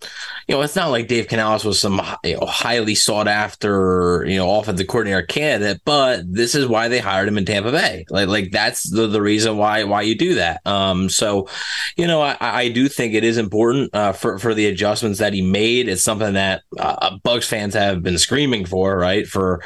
you 0.47 0.55
know, 0.55 0.62
it's 0.62 0.76
not 0.76 0.93
like 0.93 1.09
Dave 1.09 1.26
Canales 1.26 1.64
was 1.64 1.81
some 1.81 2.00
you 2.23 2.38
know, 2.38 2.47
highly 2.47 2.95
sought 2.95 3.26
after 3.26 4.25
you 4.25 4.37
know 4.37 4.61
offensive 4.61 4.87
coordinator 4.87 5.23
candidate, 5.23 5.83
but 5.85 6.23
this 6.33 6.55
is 6.55 6.69
why 6.69 6.87
they 6.87 7.00
hired 7.00 7.26
him 7.26 7.37
in 7.37 7.45
Tampa 7.45 7.73
Bay. 7.73 8.07
Like 8.11 8.28
like 8.28 8.52
that's 8.52 8.88
the, 8.88 9.09
the 9.09 9.21
reason 9.21 9.57
why 9.57 9.83
why 9.83 10.02
you 10.02 10.17
do 10.17 10.37
that. 10.37 10.64
Um, 10.64 11.09
so, 11.09 11.49
you 11.97 12.07
know, 12.07 12.21
I, 12.23 12.37
I 12.40 12.69
do 12.69 12.88
think 12.88 13.14
it 13.14 13.25
is 13.25 13.37
important 13.37 13.93
uh, 13.93 14.12
for 14.12 14.38
for 14.38 14.55
the 14.55 14.67
adjustments 14.67 15.19
that 15.19 15.33
he 15.33 15.43
made. 15.43 15.88
It's 15.88 16.05
something 16.05 16.35
that 16.35 16.62
uh, 16.78 17.19
Bucs 17.25 17.49
fans 17.49 17.75
have 17.75 18.05
been 18.05 18.19
screaming 18.19 18.67
for, 18.67 18.97
right? 18.97 19.26
For, 19.26 19.64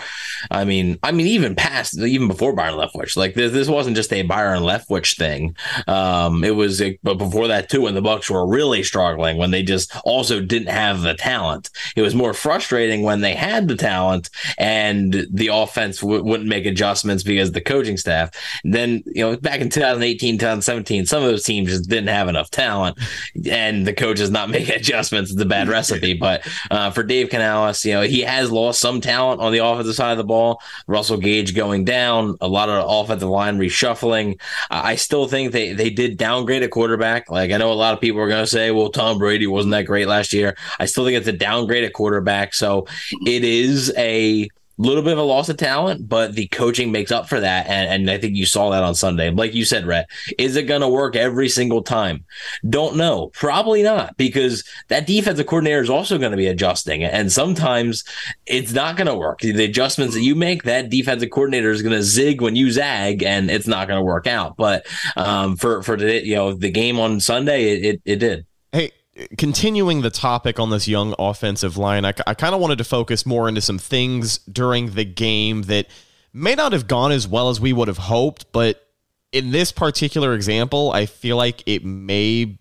I 0.51 0.65
mean, 0.65 0.99
I 1.03 1.13
mean, 1.13 1.27
even 1.27 1.57
past 1.57 1.99
even 1.99 2.29
before 2.29 2.55
Byron 2.55 2.77
Leftwich, 2.77 3.19
like 3.19 3.35
this, 3.35 3.53
this 3.53 3.69
wasn't 3.69 3.97
just 3.97 4.15
a 4.15 4.23
Byron 4.23 4.63
Leftwich 4.63 5.19
thing. 5.19 5.55
Um, 5.87 6.22
um, 6.27 6.45
it 6.45 6.55
was, 6.55 6.83
but 7.03 7.15
before 7.15 7.49
that 7.49 7.69
too, 7.69 7.83
when 7.83 7.95
the 7.95 8.03
Bucs 8.03 8.31
were 8.31 8.47
really 8.47 8.83
struggling, 8.83 9.37
when 9.37 9.51
they 9.51 9.63
just 9.63 9.95
also 10.05 10.41
didn't 10.41 10.69
have 10.69 11.03
the 11.03 11.15
talent, 11.15 11.71
it 11.97 12.03
was 12.03 12.15
more 12.15 12.35
frustrating 12.35 13.03
when 13.03 13.21
they 13.21 13.35
had 13.35 13.69
the 13.69 13.77
talent 13.77 14.31
and 14.59 15.27
the 15.31 15.49
offense 15.49 16.01
w- 16.01 16.23
wouldn't 16.23 16.49
make 16.49 16.67
adjustments 16.67 17.23
because 17.23 17.53
the 17.53 17.61
coaching 17.61 17.97
staff. 17.97 18.31
then 18.65 19.03
you 19.07 19.23
know, 19.23 19.37
back 19.37 19.61
in 19.61 19.69
2018, 19.69 20.37
2017, 20.37 21.07
some 21.07 21.23
of 21.23 21.29
those 21.29 21.45
teams 21.45 21.69
just 21.69 21.89
didn't 21.89 22.09
have 22.09 22.29
enough 22.29 22.51
talent, 22.51 22.99
and 23.51 23.87
the 23.87 23.93
coaches 23.93 24.31
not 24.31 24.51
making 24.57 24.75
adjustments. 24.75 25.33
It's 25.33 25.41
a 25.41 25.47
bad 25.47 25.69
recipe. 25.69 26.15
But 26.15 26.47
uh, 26.71 26.91
for 26.91 27.03
Dave 27.03 27.31
Canales, 27.31 27.85
you 27.85 27.93
know, 27.93 28.03
he 28.03 28.21
has 28.21 28.51
lost 28.51 28.81
some 28.81 29.01
talent 29.01 29.41
on 29.41 29.53
the 29.53 29.65
offensive 29.65 29.95
side 29.95 30.13
of 30.13 30.19
the 30.19 30.25
ball. 30.25 30.61
Russell 30.87 31.17
Gage 31.17 31.55
going 31.55 31.85
down, 31.85 32.37
a 32.41 32.49
lot 32.49 32.69
of 32.69 32.85
offensive 32.89 33.29
line 33.29 33.59
reshuffling. 33.59 34.41
I 34.71 34.97
still 34.97 35.27
think 35.27 35.53
they 35.53 35.73
they 35.73 35.91
did 35.91 36.12
downgrade 36.13 36.63
a 36.63 36.69
quarterback. 36.69 37.31
Like 37.31 37.51
I 37.51 37.57
know 37.57 37.73
a 37.73 37.75
lot 37.75 37.95
of 37.95 38.01
people 38.01 38.21
are 38.21 38.29
going 38.29 38.43
to 38.43 38.51
say, 38.51 38.71
well, 38.71 38.91
Tom 38.91 39.19
Brady 39.19 39.47
wasn't 39.47 39.73
that 39.73 39.83
great 39.83 40.07
last 40.07 40.33
year. 40.33 40.57
I 40.79 40.87
still 40.87 41.05
think 41.05 41.17
it's 41.17 41.29
a 41.29 41.33
downgrade 41.33 41.85
at 41.85 41.93
quarterback. 41.93 42.55
So 42.55 42.87
it 43.27 43.45
is 43.45 43.93
a 43.97 44.49
little 44.79 45.03
bit 45.03 45.13
of 45.13 45.19
a 45.19 45.23
loss 45.23 45.49
of 45.49 45.57
talent, 45.57 46.09
but 46.09 46.35
the 46.35 46.49
coaching 46.49 46.91
makes 46.91 47.13
up 47.13 47.29
for 47.29 47.41
that. 47.41 47.67
And, 47.67 47.89
and 47.89 48.11
I 48.11 48.19
think 48.19 48.37
you 48.37 48.47
saw 48.47 48.71
that 48.71 48.83
on 48.83 48.95
Sunday. 48.95 49.31
Like 49.31 49.55
you 49.55 49.65
said, 49.65 49.87
Rhett, 49.87 50.09
is 50.39 50.57
it 50.57 50.65
going 50.65 50.81
to 50.81 50.89
work 50.89 51.15
every 51.15 51.49
single 51.49 51.83
time? 51.83 52.25
Don't 52.69 52.97
know. 52.97 53.29
Probably 53.29 53.83
not, 53.83 54.17
because 54.17 54.65
that 54.89 55.07
defensive 55.07 55.47
coordinator 55.47 55.83
is 55.83 55.91
also 55.91 56.19
going 56.19 56.31
to 56.31 56.37
be 56.37 56.47
adjusting. 56.47 57.05
And 57.05 57.31
sometimes 57.31 58.05
it's 58.47 58.73
not 58.73 58.97
going 58.97 59.09
to 59.09 59.15
work. 59.17 59.41
The 59.41 59.65
adjustments 59.65 60.15
that 60.15 60.23
you 60.23 60.35
make, 60.35 60.63
that 60.65 60.91
defensive 60.91 61.31
coordinator 61.31 61.71
is 61.71 61.83
going 61.83 61.95
to 61.95 62.03
zig 62.03 62.41
when 62.41 62.57
you 62.57 62.71
zag, 62.71 63.23
and 63.23 63.51
it's 63.51 63.67
not 63.67 63.89
going 63.89 63.99
to 63.99 64.05
work 64.05 64.27
out. 64.27 64.57
But 64.57 64.87
um, 65.17 65.57
for, 65.57 65.83
for 65.83 65.97
the, 65.97 66.25
you 66.25 66.35
know, 66.35 66.55
the 66.55 66.71
game 66.71 66.99
on 66.99 67.21
Sunday, 67.21 67.73
it, 67.73 67.85
it, 67.85 68.03
it 68.05 68.17
did. 68.17 68.47
Continuing 69.37 70.01
the 70.01 70.11
topic 70.11 70.59
on 70.59 70.71
this 70.71 70.89
young 70.89 71.15
offensive 71.19 71.77
line, 71.77 72.05
I, 72.05 72.15
I 72.27 72.35
kind 72.35 72.55
of 72.55 72.61
wanted 72.61 72.79
to 72.79 72.85
focus 72.85 73.27
more 73.27 73.49
into 73.49 73.61
some 73.61 73.79
things 73.79 74.39
during 74.39 74.93
the 74.93 75.05
game 75.05 75.63
that 75.63 75.87
may 76.33 76.55
not 76.55 76.73
have 76.73 76.89
gone 76.89 77.13
as 77.13 77.29
well 77.29 77.51
as 77.51 77.61
we 77.61 77.73
would 77.73 77.89
have 77.89 77.99
hoped, 77.99 78.51
but 78.53 78.89
in 79.33 79.51
this 79.51 79.71
particular 79.71 80.35
example, 80.35 80.93
I 80.93 81.07
feel 81.07 81.37
like 81.37 81.63
it 81.67 81.85
may 81.85 82.59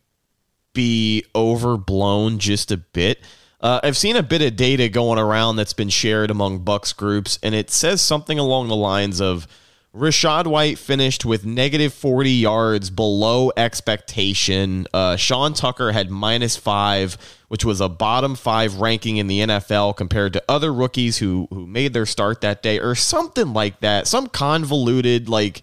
be 0.74 1.26
overblown 1.36 2.40
just 2.40 2.72
a 2.72 2.78
bit. 2.78 3.20
Uh, 3.60 3.80
I've 3.84 3.98
seen 3.98 4.16
a 4.16 4.24
bit 4.24 4.42
of 4.42 4.56
data 4.56 4.90
going 4.90 5.20
around 5.20 5.56
that's 5.56 5.74
been 5.74 5.90
shared 5.90 6.32
among 6.32 6.66
Bucs 6.66 6.96
groups, 6.96 7.38
and 7.44 7.54
it 7.54 7.70
says 7.70 8.02
something 8.02 8.40
along 8.40 8.70
the 8.70 8.76
lines 8.76 9.22
of 9.22 9.48
Rachaad 9.94 10.48
White 10.48 10.78
finished 10.78 11.26
with 11.26 11.46
negative 11.46 11.94
40 11.94 12.32
yards 12.32 12.90
below 12.90 13.52
expectation. 13.58 14.88
Uh, 14.94 15.18
Sean 15.18 15.54
Tucker 15.54 15.92
had 15.92 16.10
minus 16.10 16.56
five, 16.56 17.18
which 17.50 17.66
was 17.66 17.82
a 17.82 17.90
bottom 17.90 18.36
five 18.36 18.76
ranking 18.76 19.18
in 19.18 19.28
the 19.28 19.40
NFL 19.42 19.98
compared 19.98 20.32
to 20.34 20.44
other 20.48 20.74
rookies 20.74 21.18
who 21.18 21.48
who 21.50 21.68
made 21.68 21.92
their 21.92 22.06
start 22.06 22.40
that 22.40 22.64
day, 22.64 22.80
or 22.80 22.96
something 22.96 23.52
like 23.52 23.82
that. 23.82 24.08
Some 24.08 24.28
convoluted, 24.28 25.28
like, 25.28 25.62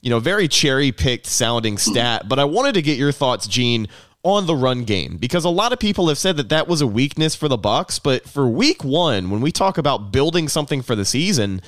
you 0.00 0.10
know, 0.10 0.18
very 0.18 0.48
cherry 0.48 0.90
picked 0.90 1.26
sounding 1.26 1.78
stat. 1.78 2.28
But 2.28 2.40
I 2.40 2.44
wanted 2.44 2.74
to 2.74 2.82
get 2.82 2.98
your 2.98 3.12
thoughts, 3.12 3.46
Gene, 3.46 3.86
on 4.24 4.46
the 4.46 4.56
run 4.56 4.82
game 4.82 5.16
because 5.16 5.44
a 5.44 5.48
lot 5.48 5.72
of 5.72 5.78
people 5.78 6.08
have 6.08 6.18
said 6.18 6.36
that 6.38 6.48
that 6.48 6.66
was 6.66 6.80
a 6.80 6.88
weakness 6.88 7.36
for 7.36 7.46
the 7.46 7.56
Bucs. 7.56 8.02
But 8.02 8.28
for 8.28 8.48
Week 8.48 8.82
One, 8.82 9.30
when 9.30 9.40
we 9.40 9.52
talk 9.52 9.78
about 9.78 10.10
building 10.10 10.48
something 10.48 10.82
for 10.82 10.96
the 10.96 11.04
season 11.04 11.62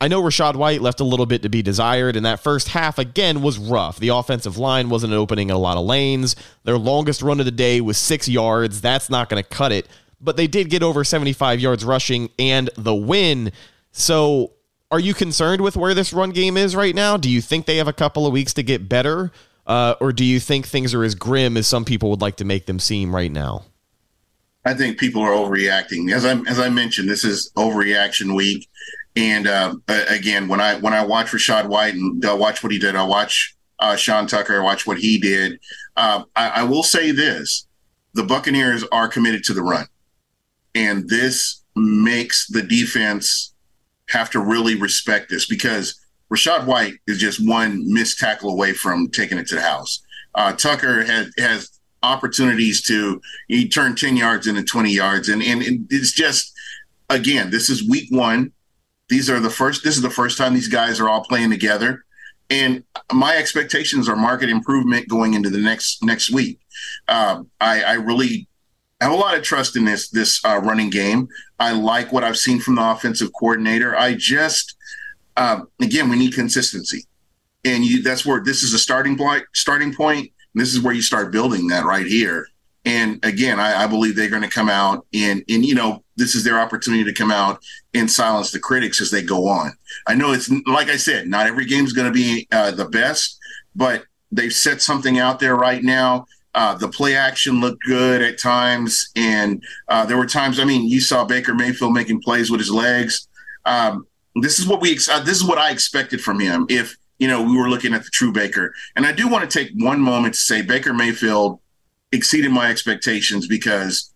I 0.00 0.08
know 0.08 0.22
Rachaad 0.22 0.56
White 0.56 0.80
left 0.80 1.00
a 1.00 1.04
little 1.04 1.26
bit 1.26 1.42
to 1.42 1.50
be 1.50 1.60
desired, 1.60 2.16
and 2.16 2.24
that 2.24 2.40
first 2.40 2.68
half 2.68 2.98
again 2.98 3.42
was 3.42 3.58
rough. 3.58 3.98
The 3.98 4.08
offensive 4.08 4.56
line 4.56 4.88
wasn't 4.88 5.12
opening 5.12 5.50
a 5.50 5.58
lot 5.58 5.76
of 5.76 5.84
lanes. 5.84 6.36
Their 6.64 6.78
longest 6.78 7.20
run 7.20 7.38
of 7.38 7.44
the 7.44 7.52
day 7.52 7.82
was 7.82 7.98
six 7.98 8.26
yards. 8.26 8.80
That's 8.80 9.10
not 9.10 9.28
going 9.28 9.42
to 9.42 9.48
cut 9.48 9.72
it. 9.72 9.86
But 10.18 10.38
they 10.38 10.46
did 10.46 10.70
get 10.70 10.82
over 10.82 11.04
75 11.04 11.60
yards 11.60 11.84
rushing 11.84 12.30
and 12.38 12.70
the 12.76 12.94
win. 12.94 13.52
So, 13.92 14.52
are 14.90 15.00
you 15.00 15.12
concerned 15.12 15.60
with 15.60 15.76
where 15.76 15.94
this 15.94 16.12
run 16.12 16.30
game 16.30 16.56
is 16.56 16.74
right 16.74 16.94
now? 16.94 17.16
Do 17.16 17.28
you 17.28 17.42
think 17.42 17.66
they 17.66 17.76
have 17.76 17.88
a 17.88 17.92
couple 17.92 18.26
of 18.26 18.32
weeks 18.32 18.54
to 18.54 18.62
get 18.62 18.88
better? 18.88 19.30
Uh, 19.66 19.94
or 20.00 20.12
do 20.12 20.24
you 20.24 20.40
think 20.40 20.66
things 20.66 20.94
are 20.94 21.04
as 21.04 21.14
grim 21.14 21.56
as 21.56 21.66
some 21.66 21.84
people 21.84 22.10
would 22.10 22.22
like 22.22 22.36
to 22.36 22.44
make 22.44 22.66
them 22.66 22.78
seem 22.78 23.14
right 23.14 23.30
now? 23.30 23.64
I 24.64 24.74
think 24.74 24.98
people 24.98 25.22
are 25.22 25.30
overreacting. 25.30 26.12
As 26.12 26.24
I 26.24 26.38
as 26.48 26.58
I 26.58 26.68
mentioned, 26.68 27.08
this 27.08 27.24
is 27.24 27.50
overreaction 27.56 28.34
week. 28.34 28.68
And 29.20 29.46
uh, 29.46 29.74
again, 30.08 30.48
when 30.48 30.62
I 30.62 30.76
when 30.76 30.94
I 30.94 31.04
watch 31.04 31.26
Rachaad 31.26 31.66
White 31.66 31.92
and 31.92 32.24
I 32.24 32.32
watch 32.32 32.62
what 32.62 32.72
he 32.72 32.78
did, 32.78 32.96
I 32.96 33.02
watch 33.02 33.54
uh, 33.78 33.94
Sean 33.94 34.26
Tucker, 34.26 34.58
I 34.58 34.64
watch 34.64 34.86
what 34.86 34.96
he 34.96 35.18
did. 35.18 35.60
Uh, 35.94 36.24
I, 36.34 36.48
I 36.48 36.62
will 36.62 36.82
say 36.82 37.10
this: 37.10 37.66
the 38.14 38.24
Buccaneers 38.24 38.82
are 38.90 39.08
committed 39.08 39.44
to 39.44 39.52
the 39.52 39.62
run, 39.62 39.86
and 40.74 41.06
this 41.06 41.62
makes 41.76 42.46
the 42.46 42.62
defense 42.62 43.52
have 44.08 44.30
to 44.30 44.40
really 44.40 44.74
respect 44.74 45.28
this 45.28 45.46
because 45.46 46.00
Rachaad 46.32 46.64
White 46.64 46.94
is 47.06 47.18
just 47.18 47.46
one 47.46 47.92
missed 47.92 48.18
tackle 48.18 48.50
away 48.50 48.72
from 48.72 49.08
taking 49.08 49.36
it 49.36 49.46
to 49.48 49.56
the 49.56 49.60
house. 49.60 50.00
Uh, 50.34 50.54
Tucker 50.54 51.04
has 51.04 51.30
has 51.36 51.78
opportunities 52.02 52.80
to 52.84 53.20
he 53.48 53.68
turned 53.68 53.98
10 53.98 54.16
yards 54.16 54.46
into 54.46 54.62
20 54.62 54.90
yards 54.90 55.28
and, 55.28 55.42
and 55.42 55.86
it's 55.90 56.12
just 56.12 56.50
again 57.10 57.50
this 57.50 57.68
is 57.68 57.86
week 57.86 58.08
one 58.10 58.50
these 59.10 59.28
are 59.28 59.40
the 59.40 59.50
first. 59.50 59.82
This 59.82 59.96
is 59.96 60.02
the 60.02 60.08
first 60.08 60.38
time 60.38 60.54
these 60.54 60.68
guys 60.68 61.00
are 61.00 61.08
all 61.08 61.24
playing 61.24 61.50
together, 61.50 62.04
and 62.48 62.84
my 63.12 63.36
expectations 63.36 64.08
are 64.08 64.16
market 64.16 64.48
improvement 64.48 65.08
going 65.08 65.34
into 65.34 65.50
the 65.50 65.58
next 65.58 66.02
next 66.02 66.30
week. 66.30 66.60
Uh, 67.08 67.42
I, 67.60 67.82
I 67.82 67.92
really 67.94 68.48
have 69.00 69.10
a 69.10 69.16
lot 69.16 69.36
of 69.36 69.42
trust 69.42 69.76
in 69.76 69.84
this 69.84 70.08
this 70.10 70.42
uh, 70.44 70.60
running 70.62 70.90
game. 70.90 71.28
I 71.58 71.72
like 71.72 72.12
what 72.12 72.22
I've 72.22 72.38
seen 72.38 72.60
from 72.60 72.76
the 72.76 72.88
offensive 72.88 73.32
coordinator. 73.32 73.96
I 73.96 74.14
just 74.14 74.76
uh, 75.36 75.62
again 75.80 76.08
we 76.08 76.16
need 76.16 76.34
consistency, 76.34 77.04
and 77.64 77.84
you 77.84 78.02
that's 78.02 78.24
where 78.24 78.40
this 78.42 78.62
is 78.62 78.74
a 78.74 78.78
starting 78.78 79.18
point. 79.18 79.42
Starting 79.54 79.92
point. 79.92 80.30
This 80.54 80.72
is 80.72 80.80
where 80.80 80.94
you 80.94 81.02
start 81.02 81.32
building 81.32 81.66
that 81.68 81.84
right 81.84 82.06
here. 82.06 82.46
And 82.84 83.24
again, 83.24 83.60
I, 83.60 83.84
I 83.84 83.86
believe 83.86 84.16
they're 84.16 84.30
going 84.30 84.42
to 84.42 84.48
come 84.48 84.68
out 84.68 85.04
and 85.12 85.42
and 85.48 85.66
you 85.66 85.74
know 85.74 86.04
this 86.20 86.34
is 86.34 86.44
their 86.44 86.60
opportunity 86.60 87.02
to 87.04 87.12
come 87.12 87.30
out 87.30 87.62
and 87.94 88.10
silence 88.10 88.52
the 88.52 88.60
critics 88.60 89.00
as 89.00 89.10
they 89.10 89.22
go 89.22 89.48
on. 89.48 89.72
I 90.06 90.14
know 90.14 90.32
it's 90.32 90.50
like 90.66 90.88
I 90.88 90.96
said, 90.96 91.26
not 91.26 91.46
every 91.46 91.64
game 91.64 91.84
is 91.84 91.92
going 91.92 92.06
to 92.06 92.12
be 92.12 92.46
uh, 92.52 92.70
the 92.70 92.84
best, 92.84 93.38
but 93.74 94.04
they've 94.30 94.52
set 94.52 94.82
something 94.82 95.18
out 95.18 95.40
there 95.40 95.56
right 95.56 95.82
now. 95.82 96.26
Uh, 96.54 96.74
the 96.74 96.88
play 96.88 97.14
action 97.14 97.60
looked 97.60 97.82
good 97.86 98.22
at 98.22 98.38
times, 98.38 99.10
and 99.16 99.62
uh, 99.88 100.04
there 100.04 100.16
were 100.16 100.26
times. 100.26 100.58
I 100.58 100.64
mean, 100.64 100.88
you 100.88 101.00
saw 101.00 101.24
Baker 101.24 101.54
Mayfield 101.54 101.94
making 101.94 102.22
plays 102.22 102.50
with 102.50 102.60
his 102.60 102.70
legs. 102.70 103.28
Um, 103.64 104.06
this 104.36 104.58
is 104.58 104.66
what 104.66 104.80
we. 104.80 104.98
Uh, 105.10 105.20
this 105.20 105.36
is 105.36 105.44
what 105.44 105.58
I 105.58 105.70
expected 105.70 106.20
from 106.20 106.40
him. 106.40 106.66
If 106.68 106.96
you 107.18 107.28
know 107.28 107.42
we 107.42 107.56
were 107.56 107.70
looking 107.70 107.94
at 107.94 108.04
the 108.04 108.10
true 108.10 108.32
Baker, 108.32 108.74
and 108.96 109.06
I 109.06 109.12
do 109.12 109.28
want 109.28 109.48
to 109.48 109.58
take 109.58 109.72
one 109.76 110.00
moment 110.00 110.34
to 110.34 110.40
say 110.40 110.62
Baker 110.62 110.92
Mayfield 110.92 111.60
exceeded 112.12 112.50
my 112.50 112.68
expectations 112.68 113.46
because 113.46 114.09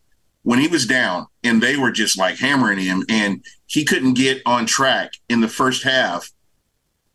when 0.45 0.59
he 0.59 0.69
was 0.69 0.87
down 0.87 1.27
and 1.43 1.63
they 1.63 1.77
were 1.77 1.91
just 1.91 2.17
like 2.17 2.39
hammering 2.39 2.79
him 2.79 3.05
and 3.09 3.45
he 3.67 3.85
couldn't 3.85 4.15
get 4.15 4.41
on 4.47 4.67
track 4.67 5.13
in 5.29 5.41
the 5.41 5.49
first 5.49 5.83
half, 5.83 6.31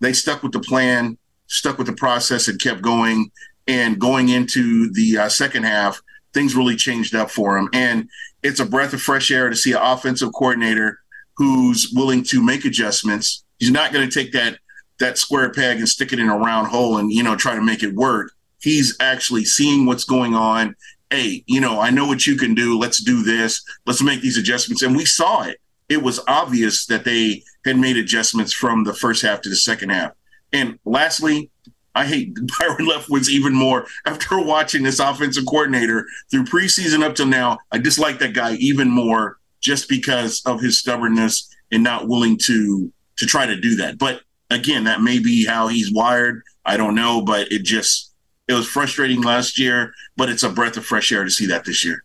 they 0.02 0.14
stuck 0.14 0.44
with 0.44 0.52
the 0.52 0.60
plan, 0.60 1.18
stuck 1.48 1.78
with 1.78 1.88
the 1.88 1.94
process, 1.94 2.48
and 2.48 2.62
kept 2.62 2.82
going. 2.82 3.32
And 3.68 4.00
going 4.00 4.30
into 4.30 4.92
the 4.94 5.20
uh, 5.20 5.30
second 5.30 5.64
half, 5.64 6.02
things 6.34 6.56
really 6.56 6.76
changed 6.76 7.14
up 7.14 7.30
for 7.30 7.56
him. 7.56 7.70
And 7.72 8.10
it's 8.42 8.60
a 8.60 8.66
breath 8.66 8.94
of 8.94 9.02
fresh 9.02 9.30
air 9.30 9.48
to 9.50 9.56
see 9.56 9.74
an 9.74 9.80
offensive 9.80 10.34
coordinator 10.34 11.00
who's 11.38 11.92
willing 11.96 12.24
to 12.26 12.44
make 12.44 12.66
adjustments. 12.66 13.44
He's 13.60 13.70
not 13.70 13.94
going 13.94 14.10
to 14.10 14.14
take 14.14 14.34
that 14.34 14.58
that 15.00 15.18
square 15.18 15.52
peg 15.52 15.78
and 15.78 15.88
stick 15.88 16.12
it 16.12 16.20
in 16.20 16.28
a 16.28 16.38
round 16.38 16.68
hole 16.68 16.98
and 16.98 17.12
you 17.12 17.24
know 17.24 17.36
try 17.36 17.56
to 17.56 17.62
make 17.62 17.84
it 17.84 17.94
work 17.94 18.34
he's 18.62 18.96
actually 19.00 19.46
seeing 19.46 19.86
what's 19.86 20.04
going 20.04 20.36
on. 20.36 20.76
Hey, 21.10 21.44
you 21.48 21.60
know, 21.60 21.80
I 21.80 21.90
know 21.90 22.06
what 22.06 22.28
you 22.28 22.38
can 22.38 22.54
do. 22.54 22.78
Let's 22.78 23.04
do 23.04 23.24
this. 23.24 23.64
Let's 23.86 24.02
make 24.02 24.22
these 24.22 24.38
adjustments. 24.38 24.84
And 24.84 24.96
we 24.96 25.06
saw 25.06 25.44
it. 25.44 25.58
It 25.88 26.04
was 26.04 26.20
obvious 26.28 26.86
that 26.86 27.04
they 27.04 27.44
had 27.66 27.78
made 27.78 27.98
adjustments 27.98 28.54
from 28.54 28.84
the 28.84 28.94
first 28.94 29.24
half 29.24 29.42
to 29.42 29.50
the 29.50 29.56
second 29.56 29.90
half. 29.90 30.12
And 30.54 30.78
lastly, 30.86 31.50
I 31.96 32.06
hate 32.06 32.36
Byron 32.60 32.88
Leftwich 32.88 33.30
even 33.30 33.54
more 33.54 33.88
after 34.06 34.40
watching 34.44 34.84
this 34.84 35.00
offensive 35.00 35.46
coordinator 35.46 36.06
through 36.30 36.46
preseason 36.46 37.04
up 37.04 37.16
till 37.16 37.26
now. 37.26 37.58
I 37.72 37.80
dislike 37.80 38.20
that 38.20 38.34
guy 38.34 38.54
even 38.56 38.90
more 38.90 39.38
just 39.62 39.90
because 39.90 40.42
of 40.46 40.62
his 40.62 40.80
stubbornness 40.80 41.54
and 41.72 41.84
not 41.84 42.08
willing 42.08 42.38
to 42.38 42.92
to 43.18 43.26
try 43.26 43.46
to 43.46 43.60
do 43.60 43.76
that. 43.76 43.98
But 43.98 44.22
again, 44.50 44.86
that 44.86 45.02
may 45.02 45.20
be 45.20 45.46
how 45.46 45.68
he's 45.68 45.92
wired. 45.92 46.42
I 46.66 46.78
don't 46.78 46.96
know, 46.96 47.22
but 47.22 47.52
it 47.52 47.64
just 47.64 48.09
it 48.50 48.54
was 48.54 48.68
frustrating 48.68 49.22
last 49.22 49.60
year, 49.60 49.94
but 50.18 50.28
it's 50.28 50.42
a 50.42 50.50
breath 50.50 50.76
of 50.76 50.84
fresh 50.84 51.12
air 51.12 51.24
to 51.24 51.30
see 51.30 51.46
that 51.46 51.66
this 51.66 51.86
year. 51.86 52.04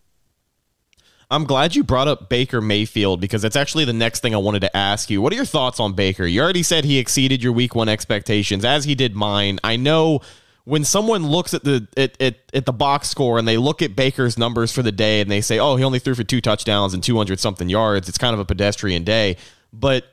I'm 1.31 1.45
glad 1.45 1.75
you 1.75 1.83
brought 1.83 2.07
up 2.07 2.29
Baker 2.29 2.61
Mayfield 2.61 3.19
because 3.19 3.41
that's 3.41 3.55
actually 3.55 3.83
the 3.83 3.93
next 3.93 4.19
thing 4.19 4.35
I 4.35 4.37
wanted 4.37 4.59
to 4.59 4.77
ask 4.77 5.09
you. 5.09 5.23
What 5.23 5.33
are 5.33 5.35
your 5.35 5.45
thoughts 5.45 5.79
on 5.79 5.93
Baker? 5.93 6.23
You 6.23 6.43
already 6.43 6.61
said 6.61 6.85
he 6.85 6.99
exceeded 6.99 7.41
your 7.41 7.51
week 7.51 7.73
one 7.73 7.89
expectations, 7.89 8.63
as 8.63 8.85
he 8.85 8.93
did 8.93 9.15
mine. 9.15 9.59
I 9.63 9.75
know 9.75 10.19
when 10.65 10.83
someone 10.83 11.25
looks 11.25 11.55
at 11.55 11.63
the 11.63 11.87
at, 11.97 12.21
at, 12.21 12.35
at 12.53 12.67
the 12.67 12.73
box 12.73 13.09
score 13.09 13.39
and 13.39 13.47
they 13.47 13.57
look 13.57 13.81
at 13.81 13.95
Baker's 13.95 14.37
numbers 14.37 14.71
for 14.71 14.83
the 14.83 14.91
day 14.91 15.21
and 15.21 15.31
they 15.31 15.41
say, 15.41 15.57
oh, 15.57 15.77
he 15.77 15.83
only 15.83 15.97
threw 15.97 16.13
for 16.13 16.23
two 16.23 16.41
touchdowns 16.41 16.93
and 16.93 17.01
200 17.03 17.39
something 17.39 17.69
yards, 17.69 18.07
it's 18.07 18.19
kind 18.19 18.35
of 18.35 18.39
a 18.39 18.45
pedestrian 18.45 19.03
day. 19.03 19.37
But 19.73 20.05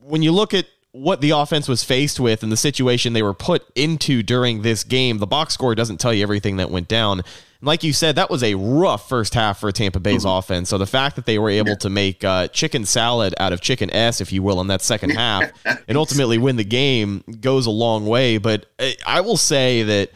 when 0.00 0.22
you 0.22 0.32
look 0.32 0.54
at 0.54 0.64
what 0.92 1.20
the 1.20 1.30
offense 1.30 1.68
was 1.68 1.84
faced 1.84 2.18
with 2.18 2.42
and 2.42 2.50
the 2.50 2.56
situation 2.56 3.12
they 3.12 3.22
were 3.22 3.34
put 3.34 3.64
into 3.76 4.22
during 4.22 4.62
this 4.62 4.82
game, 4.82 5.18
the 5.18 5.26
box 5.26 5.54
score 5.54 5.74
doesn't 5.74 5.98
tell 5.98 6.12
you 6.12 6.22
everything 6.22 6.56
that 6.56 6.70
went 6.70 6.88
down 6.88 7.20
And 7.60 7.66
like 7.66 7.84
you 7.84 7.92
said, 7.92 8.16
that 8.16 8.28
was 8.28 8.42
a 8.42 8.54
rough 8.56 9.08
first 9.08 9.34
half 9.34 9.60
for 9.60 9.70
Tampa 9.70 10.00
Bay's 10.00 10.24
mm-hmm. 10.24 10.38
offense. 10.38 10.68
So 10.68 10.78
the 10.78 10.86
fact 10.86 11.16
that 11.16 11.26
they 11.26 11.38
were 11.38 11.50
able 11.50 11.76
to 11.76 11.90
make 11.90 12.24
uh, 12.24 12.48
chicken 12.48 12.84
salad 12.84 13.34
out 13.38 13.52
of 13.52 13.60
chicken 13.60 13.90
S, 13.90 14.20
if 14.20 14.32
you 14.32 14.42
will, 14.42 14.60
in 14.60 14.66
that 14.66 14.82
second 14.82 15.10
half 15.10 15.50
and 15.88 15.96
ultimately 15.96 16.38
win 16.38 16.56
the 16.56 16.64
game 16.64 17.22
goes 17.40 17.66
a 17.66 17.70
long 17.70 18.06
way. 18.06 18.38
But 18.38 18.66
uh, 18.78 18.90
I 19.06 19.20
will 19.20 19.36
say 19.36 19.84
that, 19.84 20.10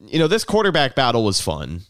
you 0.00 0.20
know, 0.20 0.28
this 0.28 0.44
quarterback 0.44 0.94
battle 0.94 1.24
was 1.24 1.40
fun. 1.40 1.82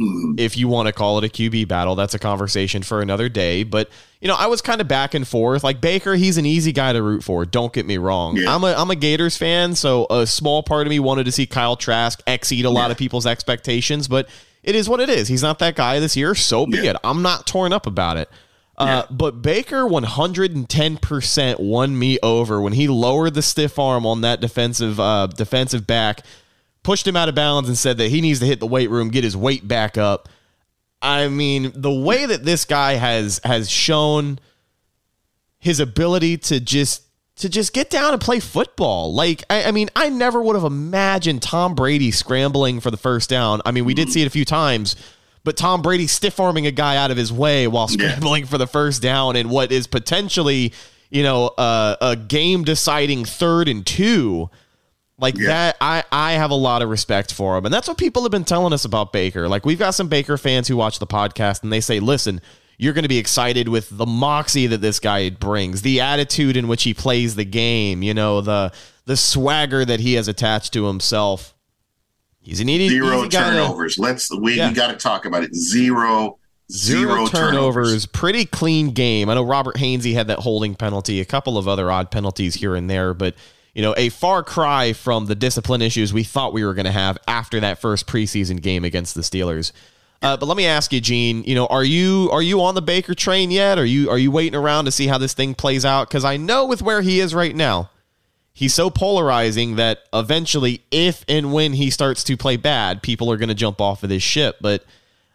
Mm-hmm. 0.00 0.34
If 0.38 0.56
you 0.56 0.68
want 0.68 0.86
to 0.86 0.92
call 0.92 1.18
it 1.18 1.24
a 1.24 1.28
QB 1.28 1.66
battle, 1.66 1.96
that's 1.96 2.14
a 2.14 2.20
conversation 2.20 2.84
for 2.84 3.00
another 3.00 3.28
day. 3.28 3.64
But 3.64 3.90
you 4.20 4.28
know, 4.28 4.36
I 4.36 4.46
was 4.46 4.62
kind 4.62 4.80
of 4.80 4.86
back 4.86 5.12
and 5.14 5.26
forth. 5.26 5.64
Like 5.64 5.80
Baker, 5.80 6.14
he's 6.14 6.38
an 6.38 6.46
easy 6.46 6.70
guy 6.72 6.92
to 6.92 7.02
root 7.02 7.24
for. 7.24 7.44
Don't 7.44 7.72
get 7.72 7.84
me 7.84 7.98
wrong. 7.98 8.36
Yeah. 8.36 8.54
I'm 8.54 8.62
a 8.62 8.74
I'm 8.74 8.90
a 8.90 8.96
Gators 8.96 9.36
fan, 9.36 9.74
so 9.74 10.06
a 10.08 10.24
small 10.26 10.62
part 10.62 10.86
of 10.86 10.90
me 10.90 11.00
wanted 11.00 11.24
to 11.24 11.32
see 11.32 11.46
Kyle 11.46 11.76
Trask 11.76 12.22
exceed 12.28 12.64
a 12.64 12.70
lot 12.70 12.86
yeah. 12.86 12.92
of 12.92 12.98
people's 12.98 13.26
expectations. 13.26 14.06
But 14.06 14.28
it 14.62 14.76
is 14.76 14.88
what 14.88 15.00
it 15.00 15.08
is. 15.08 15.26
He's 15.26 15.42
not 15.42 15.58
that 15.58 15.74
guy 15.74 15.98
this 15.98 16.16
year. 16.16 16.34
So 16.36 16.66
be 16.66 16.78
yeah. 16.78 16.90
it. 16.90 16.96
I'm 17.02 17.22
not 17.22 17.46
torn 17.46 17.72
up 17.72 17.86
about 17.86 18.18
it. 18.18 18.30
Uh, 18.76 19.02
but 19.10 19.42
Baker 19.42 19.82
110% 19.82 21.58
won 21.58 21.98
me 21.98 22.16
over 22.22 22.60
when 22.60 22.74
he 22.74 22.86
lowered 22.86 23.34
the 23.34 23.42
stiff 23.42 23.76
arm 23.76 24.06
on 24.06 24.20
that 24.20 24.40
defensive 24.40 25.00
uh, 25.00 25.26
defensive 25.26 25.84
back 25.84 26.24
pushed 26.88 27.06
him 27.06 27.16
out 27.16 27.28
of 27.28 27.34
bounds 27.34 27.68
and 27.68 27.76
said 27.76 27.98
that 27.98 28.08
he 28.08 28.22
needs 28.22 28.40
to 28.40 28.46
hit 28.46 28.60
the 28.60 28.66
weight 28.66 28.88
room, 28.88 29.10
get 29.10 29.22
his 29.22 29.36
weight 29.36 29.68
back 29.68 29.98
up. 29.98 30.26
I 31.02 31.28
mean, 31.28 31.70
the 31.74 31.92
way 31.92 32.24
that 32.24 32.44
this 32.44 32.64
guy 32.64 32.94
has 32.94 33.42
has 33.44 33.68
shown 33.68 34.38
his 35.58 35.80
ability 35.80 36.38
to 36.38 36.60
just 36.60 37.02
to 37.36 37.50
just 37.50 37.74
get 37.74 37.90
down 37.90 38.14
and 38.14 38.22
play 38.22 38.40
football. 38.40 39.12
Like, 39.12 39.44
I, 39.50 39.64
I, 39.64 39.70
mean, 39.70 39.90
I 39.94 40.08
never 40.08 40.40
would 40.40 40.56
have 40.56 40.64
imagined 40.64 41.42
Tom 41.42 41.74
Brady 41.74 42.10
scrambling 42.10 42.80
for 42.80 42.90
the 42.90 42.96
first 42.96 43.28
down. 43.28 43.60
I 43.66 43.70
mean, 43.70 43.84
we 43.84 43.92
did 43.92 44.08
see 44.08 44.22
it 44.22 44.26
a 44.26 44.30
few 44.30 44.46
times, 44.46 44.96
but 45.44 45.58
Tom 45.58 45.82
Brady 45.82 46.06
stiff 46.06 46.40
arming 46.40 46.66
a 46.66 46.70
guy 46.70 46.96
out 46.96 47.10
of 47.10 47.18
his 47.18 47.30
way 47.30 47.68
while 47.68 47.86
scrambling 47.88 48.44
yeah. 48.44 48.48
for 48.48 48.56
the 48.56 48.66
first 48.66 49.02
down 49.02 49.36
in 49.36 49.50
what 49.50 49.70
is 49.72 49.86
potentially, 49.86 50.72
you 51.10 51.22
know, 51.22 51.48
uh, 51.48 51.96
a 52.00 52.16
game 52.16 52.64
deciding 52.64 53.26
third 53.26 53.68
and 53.68 53.84
two. 53.84 54.48
Like 55.18 55.36
yeah. 55.36 55.48
that, 55.48 55.76
I, 55.80 56.04
I 56.12 56.32
have 56.32 56.50
a 56.50 56.54
lot 56.56 56.80
of 56.80 56.88
respect 56.88 57.34
for 57.34 57.56
him. 57.56 57.64
And 57.64 57.74
that's 57.74 57.88
what 57.88 57.98
people 57.98 58.22
have 58.22 58.30
been 58.30 58.44
telling 58.44 58.72
us 58.72 58.84
about 58.84 59.12
Baker. 59.12 59.48
Like, 59.48 59.66
we've 59.66 59.78
got 59.78 59.90
some 59.90 60.08
Baker 60.08 60.38
fans 60.38 60.68
who 60.68 60.76
watch 60.76 61.00
the 61.00 61.06
podcast 61.06 61.64
and 61.64 61.72
they 61.72 61.80
say, 61.80 61.98
listen, 61.98 62.40
you're 62.78 62.92
going 62.92 63.02
to 63.02 63.08
be 63.08 63.18
excited 63.18 63.68
with 63.68 63.88
the 63.90 64.06
moxie 64.06 64.68
that 64.68 64.80
this 64.80 65.00
guy 65.00 65.30
brings, 65.30 65.82
the 65.82 66.00
attitude 66.00 66.56
in 66.56 66.68
which 66.68 66.84
he 66.84 66.94
plays 66.94 67.34
the 67.34 67.44
game, 67.44 68.02
you 68.02 68.14
know, 68.14 68.40
the 68.40 68.72
the 69.06 69.16
swagger 69.16 69.84
that 69.84 70.00
he 70.00 70.14
has 70.14 70.28
attached 70.28 70.72
to 70.74 70.86
himself. 70.86 71.54
He's 72.40 72.60
an 72.60 72.68
easy 72.68 72.90
zero 72.90 73.20
easy 73.20 73.30
turnovers. 73.30 73.96
To, 73.96 74.02
Let's 74.02 74.30
we, 74.32 74.54
yeah. 74.54 74.68
we 74.68 74.74
got 74.74 74.88
to 74.92 74.96
talk 74.96 75.24
about 75.24 75.42
it. 75.42 75.54
Zero 75.54 76.38
Zero, 76.70 77.00
Zero 77.00 77.26
turnovers. 77.26 77.32
turnovers. 77.32 78.06
Pretty 78.06 78.44
clean 78.44 78.90
game. 78.90 79.30
I 79.30 79.34
know 79.34 79.42
Robert 79.42 79.76
Hainsey 79.76 80.12
had 80.12 80.28
that 80.28 80.40
holding 80.40 80.74
penalty, 80.74 81.20
a 81.20 81.24
couple 81.24 81.56
of 81.56 81.66
other 81.66 81.90
odd 81.90 82.10
penalties 82.10 82.54
here 82.56 82.74
and 82.74 82.88
there, 82.90 83.14
but 83.14 83.34
you 83.74 83.82
know, 83.82 83.94
a 83.96 84.08
far 84.08 84.42
cry 84.42 84.92
from 84.92 85.26
the 85.26 85.34
discipline 85.34 85.82
issues 85.82 86.12
we 86.12 86.24
thought 86.24 86.52
we 86.52 86.64
were 86.64 86.74
going 86.74 86.86
to 86.86 86.92
have 86.92 87.18
after 87.26 87.60
that 87.60 87.80
first 87.80 88.06
preseason 88.06 88.60
game 88.60 88.84
against 88.84 89.14
the 89.14 89.20
Steelers. 89.20 89.72
Uh, 90.20 90.36
but 90.36 90.46
let 90.46 90.56
me 90.56 90.66
ask 90.66 90.92
you, 90.92 91.00
Gene. 91.00 91.44
You 91.44 91.54
know, 91.54 91.66
are 91.66 91.84
you 91.84 92.28
are 92.32 92.42
you 92.42 92.60
on 92.62 92.74
the 92.74 92.82
Baker 92.82 93.14
train 93.14 93.50
yet? 93.50 93.78
Are 93.78 93.84
you 93.84 94.10
are 94.10 94.18
you 94.18 94.30
waiting 94.30 94.58
around 94.58 94.86
to 94.86 94.90
see 94.90 95.06
how 95.06 95.18
this 95.18 95.32
thing 95.32 95.54
plays 95.54 95.84
out? 95.84 96.08
Because 96.08 96.24
I 96.24 96.36
know 96.36 96.66
with 96.66 96.82
where 96.82 97.02
he 97.02 97.20
is 97.20 97.34
right 97.34 97.54
now, 97.54 97.90
he's 98.52 98.74
so 98.74 98.90
polarizing 98.90 99.76
that 99.76 100.00
eventually, 100.12 100.82
if 100.90 101.24
and 101.28 101.52
when 101.52 101.74
he 101.74 101.90
starts 101.90 102.24
to 102.24 102.36
play 102.36 102.56
bad, 102.56 103.00
people 103.00 103.30
are 103.30 103.36
going 103.36 103.48
to 103.48 103.54
jump 103.54 103.80
off 103.80 104.02
of 104.02 104.08
this 104.08 104.22
ship. 104.24 104.56
But 104.60 104.84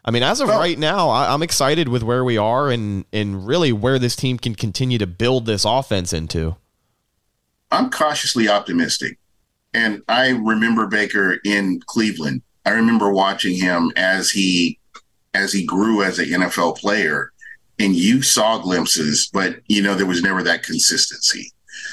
I 0.04 0.10
mean, 0.10 0.22
as 0.22 0.42
of 0.42 0.48
well, 0.48 0.58
right 0.58 0.78
now, 0.78 1.08
I, 1.08 1.32
I'm 1.32 1.42
excited 1.42 1.88
with 1.88 2.02
where 2.02 2.22
we 2.22 2.36
are 2.36 2.70
and 2.70 3.06
and 3.10 3.46
really 3.46 3.72
where 3.72 3.98
this 3.98 4.14
team 4.14 4.38
can 4.38 4.54
continue 4.54 4.98
to 4.98 5.06
build 5.06 5.46
this 5.46 5.64
offense 5.64 6.12
into. 6.12 6.56
I'm 7.74 7.90
cautiously 7.90 8.48
optimistic. 8.48 9.18
And 9.72 10.02
I 10.08 10.28
remember 10.30 10.86
Baker 10.86 11.38
in 11.44 11.80
Cleveland. 11.86 12.42
I 12.64 12.70
remember 12.70 13.12
watching 13.12 13.56
him 13.56 13.92
as 13.96 14.30
he 14.30 14.78
as 15.34 15.52
he 15.52 15.66
grew 15.66 16.02
as 16.02 16.20
an 16.20 16.26
NFL 16.26 16.78
player 16.78 17.32
and 17.80 17.96
you 17.96 18.22
saw 18.22 18.58
glimpses, 18.58 19.28
but 19.32 19.56
you 19.66 19.82
know, 19.82 19.96
there 19.96 20.06
was 20.06 20.22
never 20.22 20.42
that 20.44 20.62
consistency. 20.62 21.50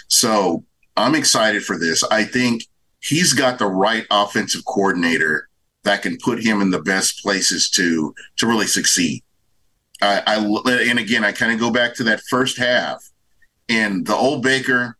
So 0.07 0.63
I'm 0.95 1.15
excited 1.15 1.63
for 1.63 1.77
this. 1.79 2.03
I 2.03 2.23
think 2.23 2.65
he's 2.99 3.33
got 3.33 3.57
the 3.57 3.65
right 3.65 4.05
offensive 4.11 4.63
coordinator 4.65 5.49
that 5.83 6.03
can 6.03 6.17
put 6.23 6.43
him 6.43 6.61
in 6.61 6.69
the 6.69 6.81
best 6.81 7.23
places 7.23 7.69
to 7.71 8.13
to 8.37 8.45
really 8.45 8.67
succeed. 8.67 9.23
I, 10.03 10.21
I 10.27 10.35
and 10.83 10.99
again, 10.99 11.23
I 11.23 11.31
kind 11.31 11.51
of 11.51 11.59
go 11.59 11.71
back 11.71 11.95
to 11.95 12.03
that 12.03 12.21
first 12.29 12.59
half, 12.59 13.03
and 13.67 14.05
the 14.05 14.15
old 14.15 14.43
Baker 14.43 14.97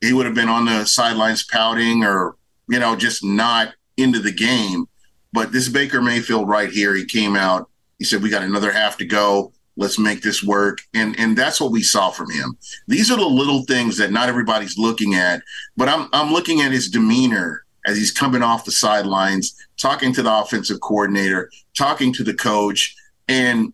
he 0.00 0.12
would 0.12 0.26
have 0.26 0.34
been 0.34 0.48
on 0.48 0.64
the 0.64 0.84
sidelines 0.84 1.44
pouting 1.44 2.04
or, 2.04 2.36
you 2.68 2.78
know, 2.78 2.96
just 2.96 3.24
not 3.24 3.74
into 3.96 4.20
the 4.20 4.32
game. 4.32 4.86
But 5.32 5.52
this 5.52 5.68
Baker 5.68 6.00
Mayfield 6.00 6.48
right 6.48 6.70
here, 6.70 6.94
he 6.94 7.04
came 7.04 7.36
out, 7.36 7.68
he 7.98 8.04
said, 8.04 8.22
We 8.22 8.30
got 8.30 8.42
another 8.42 8.72
half 8.72 8.96
to 8.98 9.04
go. 9.04 9.52
Let's 9.76 9.98
make 9.98 10.22
this 10.22 10.42
work. 10.42 10.78
And 10.94 11.18
and 11.18 11.36
that's 11.36 11.60
what 11.60 11.70
we 11.70 11.82
saw 11.82 12.10
from 12.10 12.30
him. 12.30 12.56
These 12.86 13.10
are 13.10 13.16
the 13.16 13.26
little 13.26 13.64
things 13.64 13.96
that 13.98 14.10
not 14.10 14.28
everybody's 14.28 14.78
looking 14.78 15.14
at, 15.14 15.42
but 15.76 15.88
I'm 15.88 16.08
I'm 16.12 16.32
looking 16.32 16.60
at 16.62 16.72
his 16.72 16.88
demeanor 16.88 17.64
as 17.86 17.96
he's 17.96 18.10
coming 18.10 18.42
off 18.42 18.64
the 18.64 18.72
sidelines, 18.72 19.54
talking 19.80 20.12
to 20.14 20.22
the 20.22 20.32
offensive 20.34 20.80
coordinator, 20.80 21.50
talking 21.76 22.12
to 22.14 22.24
the 22.24 22.34
coach, 22.34 22.94
and 23.28 23.72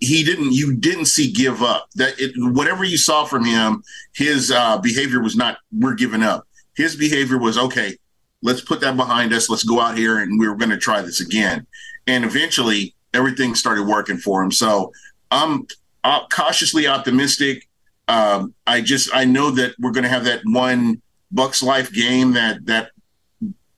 he, 0.00 0.24
didn't 0.24 0.52
you 0.52 0.74
didn't 0.74 1.06
see 1.06 1.32
give 1.32 1.62
up. 1.62 1.88
That 1.94 2.14
it, 2.18 2.32
whatever 2.36 2.84
you 2.84 2.96
saw 2.96 3.24
from 3.24 3.44
him 3.44 3.82
his 4.14 4.50
uh, 4.50 4.78
behavior 4.78 5.20
was 5.20 5.36
not 5.36 5.58
we're 5.72 5.94
giving 5.94 6.22
up. 6.22 6.46
His 6.76 6.96
behavior 6.96 7.38
was 7.38 7.58
okay 7.58 7.96
let's 8.44 8.60
put 8.60 8.80
that 8.82 8.96
behind 8.96 9.32
us. 9.32 9.50
Let's 9.50 9.64
go 9.64 9.80
out 9.80 9.96
here 9.96 10.18
and 10.18 10.38
we 10.38 10.46
are 10.46 10.54
going 10.54 10.70
to 10.70 10.76
try 10.76 11.00
this 11.02 11.20
again. 11.20 11.66
And 12.06 12.24
eventually 12.24 12.94
everything 13.14 13.54
started 13.56 13.84
working 13.84 14.18
for 14.18 14.40
him. 14.42 14.52
So 14.52 14.92
i'm 15.32 15.66
uh, 16.04 16.26
cautiously 16.28 16.86
optimistic. 16.86 17.66
Um, 18.06 18.54
i 18.66 18.82
just 18.82 19.08
i 19.14 19.24
know 19.24 19.50
that 19.52 19.74
we're 19.80 19.90
going 19.90 20.04
to 20.04 20.10
have 20.10 20.26
that 20.26 20.42
one 20.44 21.00
bucs 21.34 21.62
life 21.62 21.90
game 21.90 22.32
that 22.34 22.66
that 22.66 22.90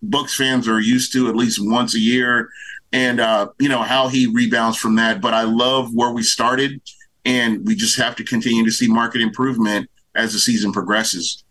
bucs 0.05 0.35
fans 0.35 0.67
are 0.67 0.81
used 0.81 1.13
to 1.13 1.29
at 1.29 1.37
least 1.37 1.61
once 1.63 1.95
a 1.95 2.01
year 2.01 2.51
and 2.93 3.21
uh, 3.21 3.49
you 3.59 3.69
know 3.69 3.83
how 3.83 4.09
he 4.09 4.27
rebounds 4.27 4.77
from 4.79 4.97
that. 4.97 5.21
But 5.21 5.35
I 5.35 5.43
love 5.43 5.93
where 5.95 6.11
we 6.11 6.23
started, 6.23 6.81
and 7.25 7.67
we 7.67 7.75
just 7.75 7.97
have 7.99 8.17
to 8.17 8.25
continue 8.25 8.65
to 8.65 8.71
see 8.71 8.89
market 8.89 9.21
improvement 9.21 9.91
as 10.15 10.33
the 10.33 10.39
season 10.39 10.73
progresses. 10.73 11.45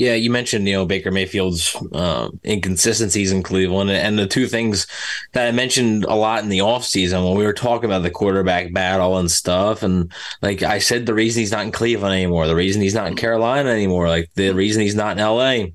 Yeah, 0.00 0.14
you 0.14 0.30
mentioned 0.30 0.66
you 0.66 0.72
know 0.72 0.86
Baker 0.86 1.10
Mayfield's 1.10 1.76
uh, 1.92 2.30
inconsistencies 2.46 3.32
in 3.32 3.42
Cleveland, 3.42 3.90
and 3.90 4.18
the 4.18 4.26
two 4.26 4.46
things 4.46 4.86
that 5.32 5.46
I 5.46 5.52
mentioned 5.52 6.04
a 6.04 6.14
lot 6.14 6.42
in 6.42 6.48
the 6.48 6.60
offseason 6.60 7.28
when 7.28 7.36
we 7.36 7.44
were 7.44 7.52
talking 7.52 7.84
about 7.84 8.02
the 8.02 8.10
quarterback 8.10 8.72
battle 8.72 9.18
and 9.18 9.30
stuff. 9.30 9.82
And 9.82 10.10
like 10.40 10.62
I 10.62 10.78
said, 10.78 11.04
the 11.04 11.12
reason 11.12 11.40
he's 11.40 11.52
not 11.52 11.66
in 11.66 11.72
Cleveland 11.72 12.14
anymore, 12.14 12.46
the 12.46 12.56
reason 12.56 12.80
he's 12.80 12.94
not 12.94 13.08
in 13.08 13.16
Carolina 13.16 13.68
anymore, 13.68 14.08
like 14.08 14.30
the 14.36 14.52
reason 14.52 14.80
he's 14.80 14.94
not 14.94 15.18
in 15.18 15.22
LA 15.22 15.72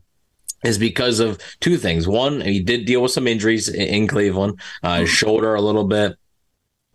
is 0.66 0.78
because 0.78 1.20
of 1.20 1.40
two 1.60 1.78
things. 1.78 2.08
One, 2.08 2.42
he 2.42 2.62
did 2.62 2.86
deal 2.86 3.02
with 3.02 3.12
some 3.12 3.28
injuries 3.28 3.70
in 3.70 4.08
Cleveland, 4.08 4.60
uh, 4.84 5.00
his 5.02 5.10
shoulder 5.10 5.56
a 5.56 5.62
little 5.62 5.86
bit. 5.86 6.18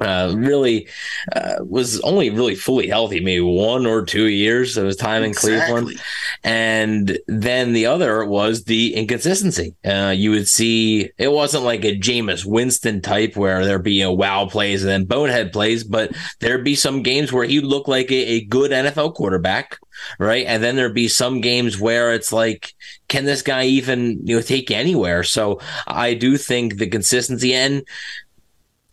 Uh, 0.01 0.33
really 0.37 0.89
uh, 1.33 1.57
was 1.61 2.01
only 2.01 2.31
really 2.31 2.55
fully 2.55 2.89
healthy, 2.89 3.21
maybe 3.21 3.41
one 3.41 3.87
or 3.87 4.05
two 4.05 4.29
years 4.29 4.77
of 4.77 4.87
his 4.87 4.97
time 4.97 5.23
in 5.23 5.31
exactly. 5.31 5.83
Cleveland. 5.83 6.03
And 6.43 7.19
then 7.27 7.73
the 7.73 7.87
other 7.87 8.25
was 8.25 8.65
the 8.65 8.95
inconsistency. 8.95 9.75
Uh, 9.85 10.15
you 10.17 10.31
would 10.31 10.49
see 10.49 11.11
it 11.19 11.33
wasn't 11.33 11.65
like 11.65 11.85
a 11.85 11.99
Jameis 11.99 12.45
Winston 12.45 13.01
type 13.01 13.37
where 13.37 13.65
there'd 13.65 13.83
be 13.83 14.03
a 14.03 14.11
wow 14.11 14.47
plays 14.47 14.83
and 14.83 14.91
then 14.91 15.05
bonehead 15.05 15.53
plays, 15.53 15.85
but 15.85 16.13
there'd 16.41 16.65
be 16.65 16.75
some 16.75 17.03
games 17.03 17.33
where 17.33 17.45
he 17.45 17.61
looked 17.61 17.89
like 17.89 18.11
a, 18.11 18.15
a 18.15 18.45
good 18.45 18.71
NFL 18.71 19.15
quarterback. 19.15 19.79
Right. 20.19 20.47
And 20.47 20.63
then 20.63 20.77
there'd 20.77 20.95
be 20.95 21.09
some 21.09 21.43
games 21.43 21.79
where 21.79 22.15
it's 22.15 22.33
like, 22.33 22.73
can 23.09 23.27
this 23.27 23.43
guy 23.43 23.65
even 23.65 24.27
you 24.27 24.37
know 24.37 24.43
take 24.43 24.71
anywhere? 24.71 25.25
So 25.25 25.61
I 25.87 26.15
do 26.15 26.39
think 26.39 26.79
the 26.79 26.87
consistency 26.87 27.53
and 27.53 27.83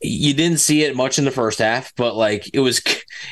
you 0.01 0.33
didn't 0.33 0.59
see 0.59 0.83
it 0.83 0.95
much 0.95 1.17
in 1.17 1.25
the 1.25 1.31
first 1.31 1.59
half, 1.59 1.93
but 1.95 2.15
like 2.15 2.49
it 2.53 2.59
was, 2.59 2.81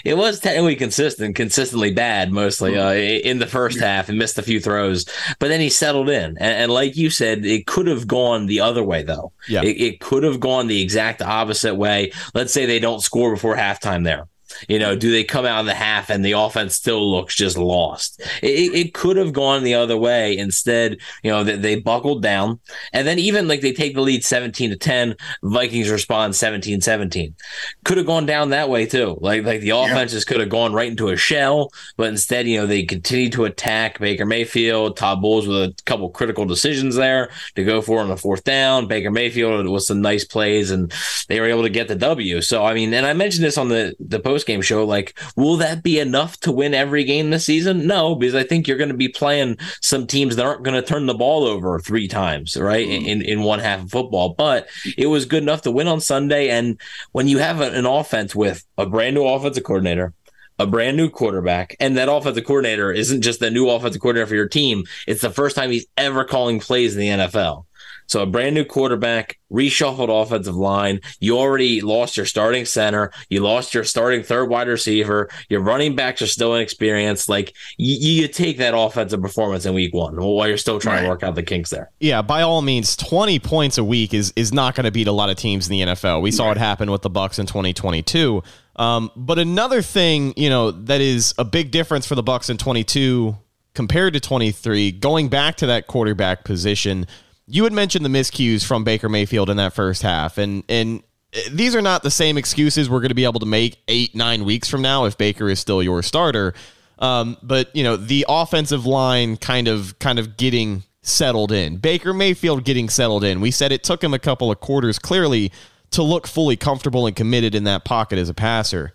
it 0.04 0.18
was 0.18 0.40
technically 0.40 0.76
consistent, 0.76 1.36
consistently 1.36 1.94
bad 1.94 2.32
mostly 2.32 2.74
mm-hmm. 2.74 2.88
uh, 2.88 2.94
in 3.30 3.40
the 3.40 3.48
first 3.48 3.80
half 3.80 4.10
and 4.10 4.18
missed 4.18 4.38
a 4.38 4.44
few 4.44 4.60
throws. 4.60 5.06
But 5.40 5.50
then 5.50 5.60
he 5.60 5.70
settled 5.70 6.10
in, 6.10 6.38
and, 6.38 6.40
and 6.40 6.72
like 6.72 6.96
you 6.96 7.10
said, 7.10 7.46
it 7.46 7.68
could 7.68 7.88
have 7.88 8.08
gone 8.08 8.46
the 8.48 8.62
other 8.62 8.84
way 8.84 9.04
though. 9.04 9.32
Yeah, 9.48 9.64
it, 9.64 9.82
it 9.82 10.00
could 10.00 10.24
have 10.24 10.40
gone 10.40 10.68
the 10.68 10.82
exact 10.82 11.22
opposite 11.22 11.76
way. 11.76 12.12
Let's 12.34 12.54
say 12.54 12.66
they 12.66 12.80
don't 12.80 13.02
score 13.02 13.34
before 13.34 13.56
halftime 13.56 14.04
there. 14.04 14.28
You 14.68 14.80
know, 14.80 14.96
do 14.96 15.12
they 15.12 15.24
come 15.24 15.46
out 15.46 15.62
of 15.62 15.66
the 15.66 15.74
half 15.74 16.10
and 16.10 16.24
the 16.24 16.34
offense 16.34 16.76
still 16.76 17.12
looks 17.12 17.36
just 17.36 17.58
lost? 17.58 18.22
It, 18.42 18.74
it 18.74 18.94
could 18.94 19.18
have 19.18 19.34
gone 19.34 19.64
the 19.64 19.76
other 19.76 19.98
way. 19.98 20.38
Instead, 20.38 20.98
you 21.24 21.32
know, 21.32 21.44
they, 21.44 21.56
they 21.56 21.80
buckled 21.80 22.22
down. 22.22 22.60
And 22.94 23.08
then 23.08 23.20
even 23.20 23.48
like 23.48 23.62
they 23.62 23.74
take 23.74 23.96
the 23.96 24.02
lead 24.02 24.24
17 24.24 24.72
to 24.72 24.76
10, 24.76 25.16
Vikings 25.44 25.90
respond 25.90 26.36
17 26.36 26.82
17. 26.82 27.36
Could 27.84 27.98
have 27.98 28.06
gone 28.06 28.26
down 28.26 28.50
that 28.50 28.70
way 28.70 28.86
too. 28.86 29.18
Like, 29.22 29.44
like 29.44 29.62
the 29.62 29.72
offenses 29.72 30.24
yeah. 30.26 30.32
could 30.32 30.40
have 30.42 30.50
gone 30.50 30.74
right 30.74 30.90
into 30.90 31.10
a 31.10 31.18
shell, 31.18 31.72
but 31.98 32.08
instead, 32.08 32.48
you 32.48 32.60
know, 32.60 32.68
they 32.68 32.84
continue 32.84 33.30
to 33.32 33.46
attack 33.46 34.00
Baker 34.00 34.26
Mayfield, 34.26 34.98
Todd 34.98 35.22
Bowles 35.22 35.48
with 35.48 35.58
a 35.58 35.74
couple 35.86 36.10
critical 36.10 36.46
decisions 36.46 36.96
there 36.96 37.30
to 37.56 37.64
go 37.64 37.82
for 37.82 38.00
on 38.00 38.10
the 38.10 38.18
fourth 38.18 38.44
down. 38.44 38.88
Baker 38.88 39.12
Mayfield 39.12 39.68
with 39.68 39.84
some 39.84 40.02
nice 40.02 40.24
plays 40.24 40.72
and 40.72 40.94
they 41.28 41.40
were 41.40 41.48
able 41.48 41.64
to 41.64 41.70
get 41.70 41.88
the 41.88 41.96
W. 41.96 42.42
So, 42.42 42.66
I 42.66 42.74
mean, 42.74 42.94
and 42.94 43.06
I 43.06 43.14
mentioned 43.14 43.44
this 43.44 43.58
on 43.58 43.70
the, 43.70 43.96
the 44.00 44.20
post 44.20 44.45
post 44.46 44.48
game 44.48 44.62
show. 44.62 44.86
Like, 44.86 45.18
will 45.36 45.58
that 45.58 45.84
be 45.84 46.00
enough 46.00 46.40
to 46.42 46.52
win 46.52 46.74
every 46.74 47.04
game 47.04 47.30
this 47.30 47.46
season? 47.46 47.88
No, 47.88 48.16
because 48.16 48.36
I 48.36 48.44
think 48.44 48.68
you're 48.68 48.78
going 48.78 48.90
to 48.90 48.96
be 48.96 49.10
playing 49.10 49.58
some 49.82 50.08
teams 50.08 50.36
that 50.36 50.46
aren't 50.46 50.64
going 50.64 50.80
to 50.80 50.88
turn 50.88 51.06
the 51.06 51.14
ball 51.14 51.46
over 51.46 51.80
three 51.80 52.08
times, 52.08 52.56
right, 52.56 52.88
mm-hmm. 52.88 53.06
in 53.06 53.22
in 53.22 53.44
one 53.44 53.60
half 53.60 53.84
of 53.84 53.92
football. 53.92 54.30
But 54.30 54.68
it 54.98 55.08
was 55.08 55.26
good 55.26 55.44
enough 55.44 55.64
to 55.64 55.72
win 55.72 55.88
on 55.88 56.00
Sunday. 56.00 56.50
And 56.50 56.80
when 57.12 57.28
you 57.28 57.40
have 57.40 57.62
an 57.62 57.86
offense 57.86 58.36
with 58.36 58.64
a 58.78 58.86
brand 58.86 59.16
new 59.16 59.26
offensive 59.26 59.64
coordinator, 59.64 60.14
a 60.58 60.66
brand 60.66 60.96
new 60.96 61.10
quarterback, 61.10 61.76
and 61.80 61.98
that 61.98 62.10
offensive 62.10 62.46
coordinator 62.46 62.92
isn't 62.92 63.22
just 63.22 63.40
the 63.40 63.52
new 63.52 63.70
offensive 63.70 64.02
coordinator 64.02 64.28
for 64.28 64.36
your 64.36 64.48
team. 64.48 64.84
It's 65.06 65.22
the 65.22 65.30
first 65.30 65.56
time 65.56 65.72
he's 65.72 65.88
ever 65.98 66.24
calling 66.24 66.60
plays 66.60 66.96
in 66.96 67.02
the 67.02 67.26
NFL. 67.26 67.66
So 68.08 68.22
a 68.22 68.26
brand 68.26 68.56
new 68.56 68.66
quarterback, 68.66 69.38
reshuffled 69.52 70.10
offensive 70.10 70.56
line. 70.56 71.02
You 71.20 71.38
already 71.38 71.82
lost 71.82 72.18
your 72.18 72.26
starting 72.26 72.66
center. 72.66 73.12
You 73.30 73.42
lost 73.42 73.74
your 73.74 73.84
starting 73.84 74.24
third 74.24 74.50
wide 74.50 74.68
receiver. 74.68 75.30
Your 75.50 75.62
running 75.62 75.96
backs 75.96 76.22
are 76.22 76.28
still 76.28 76.54
inexperienced. 76.56 77.30
Like 77.30 77.56
you, 77.78 77.96
you 77.96 78.28
take 78.28 78.58
that 78.58 78.78
offensive 78.78 79.22
performance 79.22 79.66
in 79.66 79.74
week 79.74 79.94
one 79.94 80.16
while 80.16 80.48
you're 80.48 80.58
still 80.58 80.80
trying 80.80 80.98
right. 80.98 81.02
to 81.04 81.10
work 81.10 81.24
out 81.24 81.36
the 81.36 81.44
kinks 81.44 81.70
there. 81.70 81.92
Yeah, 82.00 82.22
by 82.22 82.42
all 82.42 82.62
means, 82.62 82.96
20 82.96 83.40
points 83.40 83.78
a 83.78 83.84
week 83.84 84.14
is 84.14 84.34
is 84.36 84.54
not 84.54 84.76
going 84.76 84.86
to 84.86 84.92
beat 84.92 85.08
a 85.08 85.12
lot 85.12 85.30
of 85.30 85.38
teams 85.38 85.68
in 85.68 85.72
the 85.72 85.94
NFL. 85.94 86.22
We 86.22 86.32
saw 86.32 86.48
right. 86.48 86.58
it 86.58 86.60
happen 86.60 86.92
with 86.92 87.02
the 87.02 87.10
Bucs 87.10 87.40
in 87.40 87.46
2022. 87.46 88.44
Um, 88.78 89.10
but 89.16 89.40
another 89.40 89.82
thing, 89.82 90.34
you 90.36 90.50
know, 90.50 90.72
that 90.72 91.02
is 91.02 91.34
a 91.38 91.46
big 91.46 91.72
difference 91.72 92.06
for 92.06 92.16
the 92.16 92.24
Bucs 92.24 92.50
in 92.50 92.58
22 92.58 93.38
compared 93.74 94.14
to 94.14 94.20
23, 94.20 94.92
going 94.94 95.28
back 95.28 95.56
to 95.58 95.68
that 95.68 95.88
quarterback 95.88 96.44
position 96.44 97.06
you 97.48 97.64
had 97.64 97.74
mentioned 97.74 98.04
the 98.04 98.10
miscues 98.10 98.66
from 98.66 98.84
Baker 98.84 99.10
Mayfield 99.10 99.50
in 99.50 99.58
that 99.58 99.74
first 99.74 100.02
half, 100.02 100.38
and 100.38 100.64
and 100.70 101.04
these 101.52 101.76
are 101.76 101.82
not 101.82 102.04
the 102.04 102.12
same 102.12 102.38
excuses 102.38 102.90
we're 102.90 103.02
going 103.02 103.10
to 103.10 103.16
be 103.16 103.26
able 103.26 103.40
to 103.40 103.46
make 103.46 103.78
eight 103.88 104.16
nine 104.16 104.46
weeks 104.46 104.70
from 104.70 104.82
now 104.82 105.06
if 105.06 105.18
Baker 105.18 105.50
is 105.50 105.60
still 105.60 105.84
your 105.84 106.02
starter. 106.02 106.54
Um, 106.98 107.38
but 107.44 107.76
you 107.76 107.84
know 107.84 107.98
the 107.98 108.26
offensive 108.28 108.86
line 108.86 109.38
kind 109.38 109.68
of 109.68 109.98
kind 110.00 110.18
of 110.18 110.38
getting 110.38 110.84
settled 111.02 111.52
in. 111.52 111.78
Baker 111.78 112.14
Mayfield 112.14 112.64
getting 112.64 112.90
settled 112.90 113.24
in. 113.24 113.42
We 113.42 113.52
said 113.52 113.72
it 113.72 113.84
took 113.84 114.04
him 114.04 114.14
a 114.14 114.20
couple 114.20 114.52
of 114.52 114.60
quarters 114.60 114.98
clearly 114.98 115.52
to 115.92 116.02
look 116.02 116.26
fully 116.26 116.56
comfortable 116.56 117.06
and 117.06 117.16
committed 117.16 117.54
in 117.54 117.66
that 117.66 117.86
pocket 117.86 118.18
as 118.18 118.28
a 118.28 118.34
passer. 118.34 118.92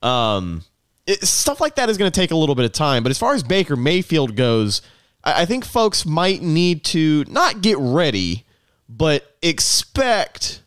Um, 0.00 0.64
it, 1.06 1.22
stuff 1.22 1.60
like 1.60 1.74
that 1.74 1.90
is 1.90 1.98
going 1.98 2.10
to 2.10 2.18
take 2.18 2.30
a 2.30 2.36
little 2.36 2.54
bit 2.54 2.64
of 2.64 2.72
time. 2.72 3.02
But 3.02 3.10
as 3.10 3.18
far 3.18 3.34
as 3.34 3.42
Baker 3.42 3.76
Mayfield 3.76 4.36
goes 4.36 4.80
I 5.22 5.44
think 5.44 5.64
folks 5.64 6.06
might 6.06 6.42
need 6.42 6.84
to 6.84 7.24
not 7.28 7.60
get 7.60 7.76
ready, 7.78 8.46
but 8.88 9.36
expect 9.42 10.62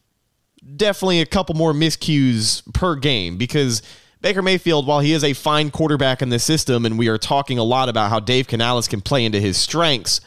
definitely 0.76 1.22
a 1.22 1.26
couple 1.26 1.56
more 1.56 1.74
miscues 1.74 2.62
per 2.74 2.96
game 2.96 3.38
because 3.38 3.82
Baker 4.22 4.42
Mayfield, 4.42 4.88
while 4.88 5.00
he 5.00 5.14
is 5.14 5.24
a 5.24 5.34
fine 5.34 5.70
quarterback 5.70 6.22
in 6.22 6.30
this 6.30 6.44
system, 6.44 6.86
and 6.86 6.98
we 6.98 7.10
are 7.10 7.18
talking 7.18 7.58
a 7.58 7.64
lot 7.64 7.90
about 7.90 8.10
how 8.10 8.20
Dave 8.20 8.48
Canales 8.48 8.88
can 8.88 9.02
play 9.02 9.26
into 9.26 9.40
his 9.40 9.58
strengths, 9.58 10.22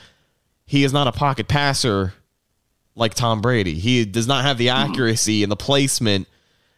he 0.66 0.84
is 0.84 0.92
not 0.92 1.06
a 1.06 1.12
pocket 1.12 1.48
passer 1.48 2.12
like 2.94 3.14
Tom 3.14 3.40
Brady. 3.40 3.74
He 3.74 4.04
does 4.04 4.26
not 4.26 4.44
have 4.44 4.58
the 4.58 4.66
mm-hmm. 4.66 4.90
accuracy 4.92 5.42
and 5.42 5.50
the 5.50 5.56
placement 5.56 6.28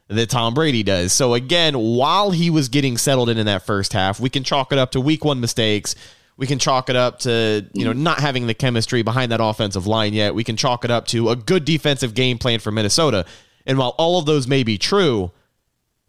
that 0.09 0.31
Tom 0.31 0.55
Brady 0.55 0.83
does. 0.83 1.13
So 1.13 1.35
again, 1.35 1.77
while 1.77 2.31
he 2.31 2.51
was 2.51 2.69
getting 2.69 2.97
settled 2.97 3.29
in 3.29 3.39
in 3.39 3.47
that 3.47 3.65
first 3.65 3.93
half, 3.93 4.21
we 4.21 4.31
can 4.31 4.45
chalk 4.45 4.73
it 4.73 4.79
up 4.79 4.93
to 4.93 5.01
week 5.01 5.25
one 5.25 5.41
mistakes 5.41 5.95
we 6.39 6.47
can 6.47 6.61
chalk 6.61 6.89
it 6.89 6.95
up 6.95 7.19
to, 7.19 7.69
you 7.73 7.85
know, 7.85 7.93
not 7.93 8.21
having 8.21 8.47
the 8.47 8.55
chemistry 8.55 9.03
behind 9.03 9.33
that 9.33 9.41
offensive 9.43 9.89
line 9.89 10.15
yet. 10.15 10.37
We 10.37 10.45
can 10.45 10.57
chalk 10.57 10.85
it 10.85 10.91
up 10.91 11.07
to 11.09 11.31
a 11.31 11.37
good 11.37 11.65
defensive 11.65 12.15
game 12.15 12.39
plan 12.39 12.61
for 12.61 12.71
Minnesota. 12.71 13.27
And 13.67 13.77
while 13.77 13.95
all 13.99 14.21
of 14.21 14.25
those 14.25 14.47
may 14.47 14.63
be 14.63 14.79
true, 14.79 15.33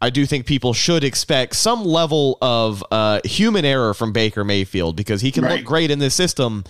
I 0.00 0.08
do 0.08 0.24
think 0.24 0.46
people 0.46 0.72
should 0.72 1.02
expect 1.02 1.56
some 1.56 1.84
level 1.84 2.38
of 2.40 2.82
uh, 2.92 3.20
human 3.24 3.64
error 3.64 3.92
from 3.92 4.12
Baker 4.12 4.44
Mayfield 4.44 4.94
because 4.94 5.20
he 5.20 5.32
can 5.32 5.44
right. 5.44 5.56
look 5.56 5.64
great 5.64 5.90
in 5.90 5.98
this 5.98 6.14
system, 6.14 6.62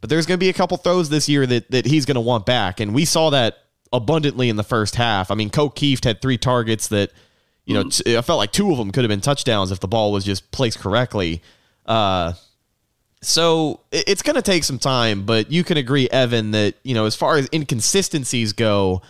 but 0.00 0.08
there's 0.08 0.24
going 0.24 0.38
to 0.38 0.42
be 0.42 0.48
a 0.48 0.54
couple 0.54 0.76
throws 0.76 1.08
this 1.08 1.28
year 1.28 1.46
that, 1.46 1.68
that 1.72 1.86
he's 1.86 2.06
going 2.06 2.14
to 2.14 2.20
want 2.20 2.46
back. 2.46 2.78
And 2.78 2.94
we 2.94 3.04
saw 3.04 3.30
that 3.30 3.58
abundantly 3.92 4.48
in 4.48 4.54
the 4.54 4.62
first 4.62 4.94
half. 4.94 5.32
I 5.32 5.34
mean, 5.34 5.50
Ko 5.50 5.68
Kieft 5.68 6.04
had 6.04 6.22
three 6.22 6.38
targets 6.38 6.86
that, 6.88 7.10
you 7.64 7.74
know, 7.74 7.82
mm-hmm. 7.82 8.10
t- 8.10 8.16
I 8.16 8.22
felt 8.22 8.38
like 8.38 8.52
two 8.52 8.70
of 8.70 8.78
them 8.78 8.92
could 8.92 9.02
have 9.02 9.10
been 9.10 9.20
touchdowns 9.20 9.72
if 9.72 9.80
the 9.80 9.88
ball 9.88 10.12
was 10.12 10.24
just 10.24 10.52
placed 10.52 10.78
correctly. 10.78 11.42
Uh, 11.84 12.34
so 13.22 13.80
it's 13.92 14.22
going 14.22 14.36
to 14.36 14.42
take 14.42 14.64
some 14.64 14.78
time, 14.78 15.24
but 15.26 15.52
you 15.52 15.62
can 15.62 15.76
agree, 15.76 16.08
Evan, 16.08 16.52
that 16.52 16.76
you 16.82 16.94
know 16.94 17.04
as 17.04 17.14
far 17.14 17.36
as 17.36 17.48
inconsistencies 17.52 18.52
go, 18.52 19.02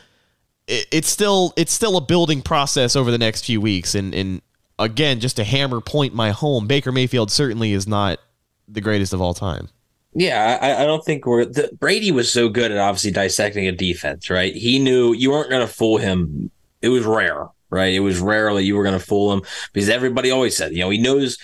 it's 0.67 1.09
still 1.09 1.53
it's 1.57 1.73
still 1.73 1.97
a 1.97 2.01
building 2.01 2.43
process 2.43 2.97
over 2.97 3.11
the 3.11 3.19
next 3.19 3.45
few 3.45 3.61
weeks. 3.61 3.95
And 3.95 4.15
and 4.15 4.43
again, 4.79 5.21
just 5.21 5.37
to 5.37 5.45
hammer 5.45 5.81
point 5.81 6.15
my 6.15 6.31
home, 6.31 6.67
Baker 6.67 6.91
Mayfield 6.91 7.31
certainly 7.31 7.73
is 7.73 7.87
not 7.87 8.19
the 8.67 8.81
greatest 8.81 9.13
of 9.13 9.21
all 9.21 9.35
time. 9.35 9.69
Yeah, 10.13 10.59
I, 10.61 10.83
I 10.83 10.87
don't 10.87 11.05
think 11.05 11.25
we're 11.25 11.45
the, 11.45 11.71
Brady 11.79 12.11
was 12.11 12.33
so 12.33 12.49
good 12.49 12.73
at 12.73 12.79
obviously 12.79 13.13
dissecting 13.13 13.69
a 13.69 13.73
defense, 13.73 14.29
right? 14.29 14.55
He 14.55 14.81
knew 14.81 15.13
you 15.13 15.31
weren't 15.31 15.51
going 15.51 15.67
to 15.67 15.73
fool 15.73 15.99
him. 15.99 16.51
It 16.83 16.89
was 16.89 17.05
rare, 17.05 17.47
right? 17.71 17.95
It 17.95 18.01
was 18.01 18.19
rarely 18.19 18.65
you 18.65 18.75
were 18.75 18.83
going 18.83 18.99
to 18.99 19.05
fool 19.05 19.33
him 19.33 19.43
because 19.73 19.89
everybody 19.89 20.33
always 20.33 20.57
said, 20.57 20.73
you 20.73 20.81
know, 20.81 20.91
he 20.91 20.99
knows 20.99 21.39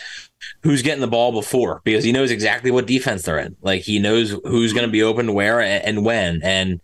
who's 0.62 0.82
getting 0.82 1.00
the 1.00 1.06
ball 1.06 1.32
before 1.32 1.80
because 1.84 2.04
he 2.04 2.12
knows 2.12 2.30
exactly 2.30 2.70
what 2.70 2.86
defense 2.86 3.22
they're 3.22 3.38
in. 3.38 3.56
Like 3.62 3.82
he 3.82 3.98
knows 3.98 4.30
who's 4.44 4.72
going 4.72 4.86
to 4.86 4.92
be 4.92 5.02
open 5.02 5.34
where 5.34 5.60
and 5.60 6.04
when. 6.04 6.40
And 6.42 6.80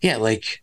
yeah, 0.00 0.16
like 0.16 0.62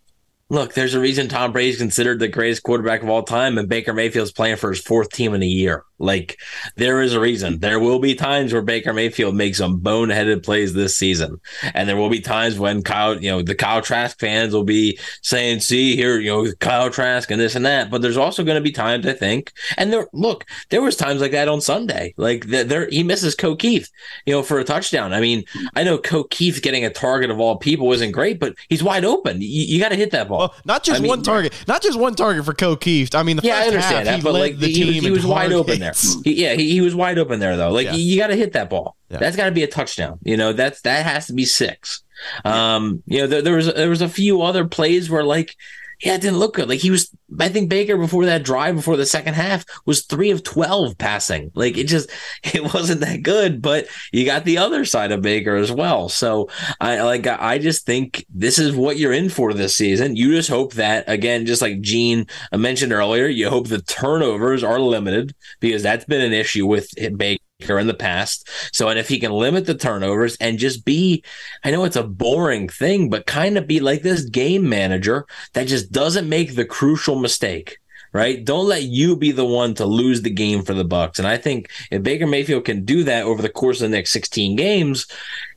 look, 0.50 0.74
there's 0.74 0.94
a 0.94 1.00
reason 1.00 1.28
Tom 1.28 1.52
Brady's 1.52 1.78
considered 1.78 2.20
the 2.20 2.28
greatest 2.28 2.64
quarterback 2.64 3.04
of 3.04 3.10
all 3.10 3.24
time, 3.24 3.58
and 3.58 3.70
Baker 3.70 3.94
Mayfield's 3.94 4.32
playing 4.32 4.58
for 4.58 4.70
his 4.70 4.82
fourth 4.82 5.10
team 5.12 5.34
in 5.34 5.44
a 5.44 5.48
year. 5.48 5.84
Like 6.00 6.40
there 6.76 7.02
is 7.02 7.14
a 7.14 7.20
reason. 7.20 7.60
There 7.60 7.80
will 7.80 8.00
be 8.00 8.14
times 8.14 8.54
where 8.54 8.62
Baker 8.62 8.94
Mayfield 8.94 9.36
makes 9.36 9.58
some 9.58 9.80
boneheaded 9.80 10.44
plays 10.44 10.74
this 10.74 10.96
season, 10.96 11.42
and 11.74 11.90
there 11.90 11.98
will 11.98 12.10
be 12.10 12.20
times 12.20 12.60
when 12.60 12.84
Kyle, 12.84 13.20
you 13.20 13.32
know, 13.32 13.42
the 13.42 13.56
Kyle 13.56 13.82
Trask 13.82 14.20
fans 14.20 14.54
will 14.54 14.64
be 14.64 15.00
saying, 15.22 15.62
"See 15.62 15.96
here, 15.96 16.20
you 16.20 16.30
know, 16.30 16.52
Kyle 16.60 16.92
Trask 16.92 17.32
and 17.32 17.42
this 17.42 17.56
and 17.56 17.66
that." 17.66 17.90
But 17.90 18.02
there's 18.02 18.18
also 18.18 18.44
going 18.44 18.58
to 18.58 18.62
be 18.62 18.72
times 18.72 19.08
I 19.08 19.14
think, 19.14 19.54
and 19.76 19.92
there, 19.92 20.08
look, 20.14 20.46
there 20.70 20.82
was 20.82 20.96
times 20.96 21.20
like 21.20 21.32
that 21.32 21.48
on 21.48 21.62
Sunday. 21.62 22.14
Like 22.18 22.46
there, 22.46 22.88
he 22.90 23.02
misses 23.04 23.36
Kieft, 23.36 23.90
you 24.26 24.34
know, 24.34 24.44
for 24.44 24.60
a 24.60 24.64
touchdown. 24.64 25.14
I 25.14 25.20
mean, 25.20 25.46
I 25.76 25.84
know 25.84 25.98
Kieft 25.98 26.62
getting 26.62 26.86
a 26.86 26.92
target 26.92 27.32
of 27.32 27.40
all 27.40 27.58
people 27.58 27.92
isn't 27.94 28.12
great, 28.12 28.40
but 28.40 28.56
he's 28.70 28.84
wide 28.84 29.06
open. 29.06 29.42
You, 29.42 29.48
you 29.48 29.80
got 29.80 29.90
to 29.90 29.96
hit 29.96 30.12
that 30.12 30.28
ball. 30.28 30.40
Well, 30.40 30.56
not 30.66 30.84
just 30.84 31.00
I 31.00 31.02
mean, 31.02 31.10
one 31.10 31.24
target, 31.24 31.54
not 31.68 31.82
just 31.82 32.00
one 32.00 32.14
target 32.14 32.46
for 32.46 32.54
Kieft. 32.54 33.16
I 33.16 33.24
mean, 33.24 33.38
the 33.38 33.44
yeah, 33.44 33.58
I 33.58 33.68
understand 33.68 34.08
half, 34.08 34.18
that, 34.18 34.24
but 34.24 34.34
like 34.34 34.58
the 34.58 34.68
he, 34.68 35.00
he 35.00 35.10
was 35.10 35.26
wide 35.26 35.52
open 35.52 35.87
there. 35.92 36.22
He, 36.24 36.42
yeah, 36.42 36.54
he, 36.54 36.72
he, 36.72 36.82
was 36.82 36.96
wide 36.96 37.18
open 37.18 37.40
there 37.40 37.58
though. 37.58 37.72
Like 37.72 37.86
yeah. 37.86 37.94
you, 37.94 38.04
you 38.04 38.18
got 38.18 38.28
to 38.28 38.36
hit 38.36 38.54
that 38.54 38.70
ball. 38.70 38.96
Yeah. 39.10 39.18
That's 39.18 39.36
got 39.36 39.46
to 39.46 39.52
be 39.52 39.64
a 39.64 39.68
touchdown. 39.68 40.20
You 40.24 40.38
know, 40.38 40.54
that's 40.54 40.82
that 40.82 41.06
has 41.06 41.28
to 41.28 41.34
be 41.34 41.46
six. 41.46 42.04
Um, 42.44 43.04
you 43.06 43.20
know, 43.20 43.28
there, 43.28 43.42
there 43.42 43.56
was 43.56 43.74
there 43.74 43.90
was 43.90 44.02
a 44.02 44.10
few 44.10 44.42
other 44.42 44.68
plays 44.68 45.10
where 45.10 45.24
like 45.24 45.56
yeah, 46.02 46.16
it 46.16 46.22
didn't 46.22 46.38
look 46.38 46.56
good. 46.56 46.70
Like 46.70 46.80
he 46.80 46.92
was, 46.92 47.10
I 47.40 47.50
think 47.50 47.70
Baker 47.70 47.98
before 47.98 48.26
that 48.26 48.44
drive, 48.44 48.76
before 48.76 48.98
the 48.98 49.06
second 49.06 49.34
half, 49.34 49.66
was 49.86 50.06
three 50.06 50.30
of 50.32 50.44
12 50.44 50.98
passing. 50.98 51.52
Like 51.56 51.78
it 51.78 51.86
just, 51.86 52.10
it 52.44 52.74
wasn't 52.74 53.02
that 53.02 53.24
good, 53.24 53.62
but 53.62 53.88
you 54.12 54.26
got 54.26 54.46
the 54.46 54.60
other 54.60 54.86
side 54.86 55.12
of 55.12 55.22
Baker 55.22 55.56
as 55.56 55.72
well. 55.72 56.10
So 56.10 56.50
I 56.80 57.02
like, 57.02 57.26
I 57.26 57.58
just 57.58 57.86
think 57.86 58.26
this 58.30 58.60
is 58.60 58.76
what 58.76 58.98
you're 58.98 59.14
in 59.14 59.30
for 59.30 59.54
this 59.54 59.76
season. 59.76 60.16
You 60.16 60.32
just 60.32 60.50
hope 60.50 60.74
that, 60.74 61.06
again, 61.08 61.46
just 61.46 61.62
like 61.62 61.82
Gene 61.82 62.28
mentioned 62.54 62.94
earlier, 62.94 63.28
you 63.28 63.50
hope 63.50 63.68
the 63.68 63.82
turnovers 63.82 64.64
are 64.64 64.80
limited 64.80 65.34
because 65.60 65.84
that's 65.84 66.06
been 66.06 66.22
an 66.22 66.34
issue 66.34 66.68
with 66.68 66.90
Baker 67.18 67.42
in 67.60 67.88
the 67.88 67.94
past. 67.94 68.48
So, 68.72 68.90
and 68.90 69.00
if 69.00 69.10
he 69.10 69.20
can 69.20 69.32
limit 69.32 69.66
the 69.66 69.74
turnovers 69.74 70.38
and 70.38 70.60
just 70.60 70.86
be, 70.86 71.24
I 71.64 71.72
know 71.72 71.86
it's 71.86 71.96
a 71.96 72.04
boring 72.04 72.70
thing, 72.70 73.10
but 73.10 73.26
kind 73.26 73.58
of 73.58 73.68
be 73.68 73.80
like 73.80 74.04
this 74.04 74.26
game 74.26 74.70
manager 74.70 75.26
that 75.54 75.68
just 75.68 75.92
doesn't 75.92 76.30
make 76.30 76.56
the 76.56 76.66
crucial 76.66 77.18
mistake. 77.18 77.80
Right? 78.14 78.44
Don't 78.44 78.68
let 78.68 78.84
you 78.84 79.16
be 79.16 79.32
the 79.32 79.46
one 79.46 79.74
to 79.76 79.86
lose 79.86 80.22
the 80.22 80.30
game 80.30 80.64
for 80.64 80.74
the 80.74 80.86
Bucs. 80.86 81.20
And 81.20 81.28
I 81.28 81.38
think 81.38 81.70
if 81.92 82.02
Baker 82.02 82.26
Mayfield 82.26 82.66
can 82.66 82.86
do 82.86 83.04
that 83.04 83.24
over 83.24 83.42
the 83.42 83.50
course 83.50 83.82
of 83.82 83.92
the 83.92 83.96
next 83.96 84.12
16 84.12 84.56
games, 84.56 85.08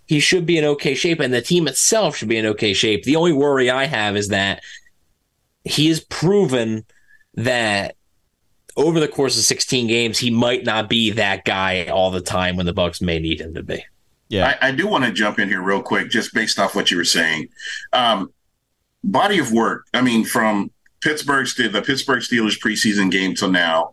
he 0.07 0.21
should 0.21 0.45
be 0.45 0.59
in 0.59 0.65
okay 0.65 0.95
shape 0.95 1.21
and 1.21 1.33
the 1.33 1.41
team 1.41 1.69
itself 1.69 2.17
should 2.17 2.29
be 2.29 2.37
in 2.37 2.45
okay 2.47 2.75
shape. 2.75 3.05
The 3.05 3.17
only 3.17 3.33
worry 3.33 3.71
I 3.71 3.85
have 3.87 4.17
is 4.17 4.29
that 4.29 4.63
he 5.65 5.89
has 5.89 6.01
proven 6.01 6.85
that 7.35 7.95
over 8.77 9.01
the 9.01 9.09
course 9.09 9.37
of 9.37 9.45
16 9.45 9.87
games, 9.87 10.19
he 10.19 10.31
might 10.31 10.65
not 10.65 10.89
be 10.89 11.11
that 11.13 11.45
guy 11.45 11.87
all 11.87 12.11
the 12.11 12.21
time 12.21 12.57
when 12.57 12.67
the 12.67 12.75
Bucs 12.75 13.03
may 13.03 13.19
need 13.19 13.41
him 13.41 13.55
to 13.55 13.63
be. 13.63 13.85
Yeah, 14.29 14.57
I, 14.63 14.69
I 14.69 14.71
do 14.71 14.87
want 14.87 15.05
to 15.05 15.13
jump 15.13 15.39
in 15.39 15.49
here 15.49 15.61
real 15.61 15.83
quick, 15.83 16.09
just 16.09 16.33
based 16.33 16.59
off 16.59 16.77
what 16.77 16.91
you 16.91 16.97
were 16.97 17.05
saying. 17.05 17.49
Um, 17.93 18.33
body 19.03 19.39
of 19.39 19.53
work. 19.53 19.87
I 19.93 20.03
mean, 20.03 20.25
from 20.25 20.71
Pittsburgh 21.01 21.47
the 21.47 21.83
Pittsburgh 21.85 22.23
Steelers 22.23 22.59
preseason 22.61 23.11
game 23.11 23.35
till 23.35 23.51
now, 23.51 23.93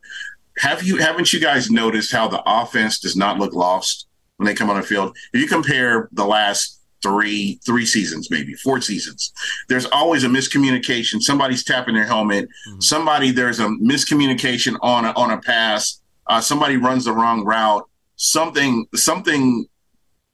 have 0.58 0.84
you 0.84 0.98
haven't 0.98 1.34
you 1.34 1.40
guys 1.40 1.72
noticed 1.72 2.12
how 2.12 2.28
the 2.28 2.42
offense 2.46 3.00
does 3.00 3.16
not 3.16 3.40
look 3.40 3.54
lost 3.54 4.08
when 4.38 4.46
they 4.46 4.54
come 4.54 4.70
on 4.70 4.78
the 4.78 4.84
field? 4.84 5.16
If 5.34 5.42
you 5.42 5.48
compare 5.48 6.10
the 6.12 6.26
last 6.26 6.77
three 7.04 7.60
three 7.66 7.86
seasons 7.86 8.30
maybe 8.32 8.54
four 8.54 8.82
seasons. 8.82 9.32
There's 9.70 9.86
always 9.88 10.24
a 10.24 10.28
miscommunication. 10.28 11.22
Somebody's 11.22 11.64
tapping 11.64 11.96
their 11.96 12.06
helmet. 12.06 12.46
Mm-hmm. 12.46 12.82
somebody 12.82 13.32
there's 13.32 13.60
a 13.60 13.68
miscommunication 13.68 14.78
on 14.82 15.06
a, 15.06 15.12
on 15.12 15.32
a 15.32 15.40
pass. 15.40 16.02
Uh, 16.28 16.42
somebody 16.42 16.78
runs 16.78 17.06
the 17.06 17.14
wrong 17.14 17.46
route. 17.46 17.88
Something 18.16 18.88
something 18.96 19.66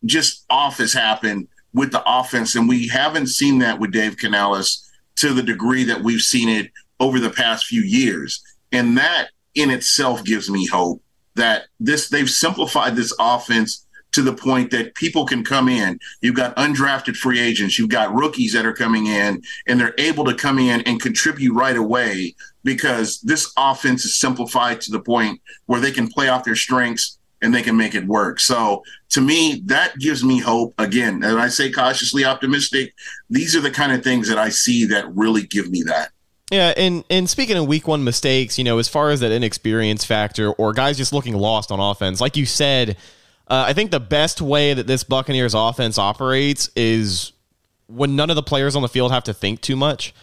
just 0.05 0.45
off 0.49 0.77
has 0.77 0.93
happened 0.93 1.47
with 1.73 1.91
the 1.91 2.03
offense 2.05 2.55
and 2.55 2.69
we 2.69 2.87
haven't 2.87 3.27
seen 3.27 3.59
that 3.59 3.79
with 3.79 3.91
Dave 3.91 4.17
Canales 4.17 4.89
to 5.15 5.33
the 5.33 5.43
degree 5.43 5.83
that 5.83 6.01
we've 6.01 6.21
seen 6.21 6.49
it 6.49 6.71
over 6.99 7.19
the 7.19 7.29
past 7.29 7.65
few 7.65 7.81
years. 7.81 8.41
And 8.71 8.97
that 8.97 9.29
in 9.55 9.69
itself 9.69 10.23
gives 10.23 10.49
me 10.49 10.65
hope 10.65 11.01
that 11.35 11.63
this 11.79 12.09
they've 12.09 12.29
simplified 12.29 12.95
this 12.95 13.13
offense 13.19 13.82
to 14.13 14.21
the 14.21 14.33
point 14.33 14.71
that 14.71 14.95
people 14.95 15.25
can 15.25 15.43
come 15.43 15.67
in. 15.67 15.99
You've 16.21 16.35
got 16.35 16.55
undrafted 16.55 17.15
free 17.15 17.39
agents, 17.39 17.77
you've 17.77 17.89
got 17.89 18.13
rookies 18.13 18.53
that 18.53 18.65
are 18.65 18.73
coming 18.73 19.07
in, 19.07 19.41
and 19.67 19.79
they're 19.79 19.95
able 19.97 20.23
to 20.25 20.35
come 20.35 20.59
in 20.59 20.81
and 20.81 21.01
contribute 21.01 21.53
right 21.53 21.75
away 21.75 22.35
because 22.63 23.19
this 23.21 23.51
offense 23.57 24.05
is 24.05 24.17
simplified 24.17 24.81
to 24.81 24.91
the 24.91 24.99
point 24.99 25.41
where 25.65 25.81
they 25.81 25.91
can 25.91 26.07
play 26.07 26.29
off 26.29 26.43
their 26.43 26.55
strengths 26.55 27.17
and 27.41 27.53
they 27.53 27.61
can 27.61 27.75
make 27.75 27.93
it 27.93 28.05
work. 28.05 28.39
So 28.39 28.83
to 29.09 29.21
me, 29.21 29.61
that 29.65 29.97
gives 29.99 30.23
me 30.23 30.39
hope. 30.39 30.73
Again, 30.77 31.23
and 31.23 31.39
I 31.39 31.49
say 31.49 31.69
cautiously 31.69 32.23
optimistic, 32.23 32.93
these 33.29 33.55
are 33.55 33.61
the 33.61 33.71
kind 33.71 33.91
of 33.91 34.03
things 34.03 34.29
that 34.29 34.37
I 34.37 34.49
see 34.49 34.85
that 34.85 35.13
really 35.13 35.43
give 35.43 35.69
me 35.69 35.83
that. 35.83 36.11
Yeah, 36.51 36.73
and 36.77 37.03
and 37.09 37.29
speaking 37.29 37.57
of 37.57 37.67
week 37.67 37.87
one 37.87 38.03
mistakes, 38.03 38.57
you 38.57 38.63
know, 38.63 38.77
as 38.77 38.87
far 38.87 39.09
as 39.09 39.19
that 39.21 39.31
inexperience 39.31 40.05
factor 40.05 40.51
or 40.53 40.71
guys 40.71 40.97
just 40.97 41.11
looking 41.11 41.35
lost 41.35 41.71
on 41.71 41.79
offense, 41.79 42.21
like 42.21 42.37
you 42.37 42.45
said, 42.45 42.95
uh, 43.47 43.65
I 43.67 43.73
think 43.73 43.91
the 43.91 43.99
best 43.99 44.41
way 44.41 44.73
that 44.73 44.87
this 44.87 45.03
Buccaneers 45.03 45.53
offense 45.53 45.97
operates 45.97 46.69
is 46.75 47.33
when 47.87 48.15
none 48.15 48.29
of 48.29 48.35
the 48.35 48.43
players 48.43 48.75
on 48.75 48.81
the 48.81 48.87
field 48.87 49.11
have 49.11 49.23
to 49.25 49.33
think 49.33 49.61
too 49.61 49.75
much. 49.75 50.13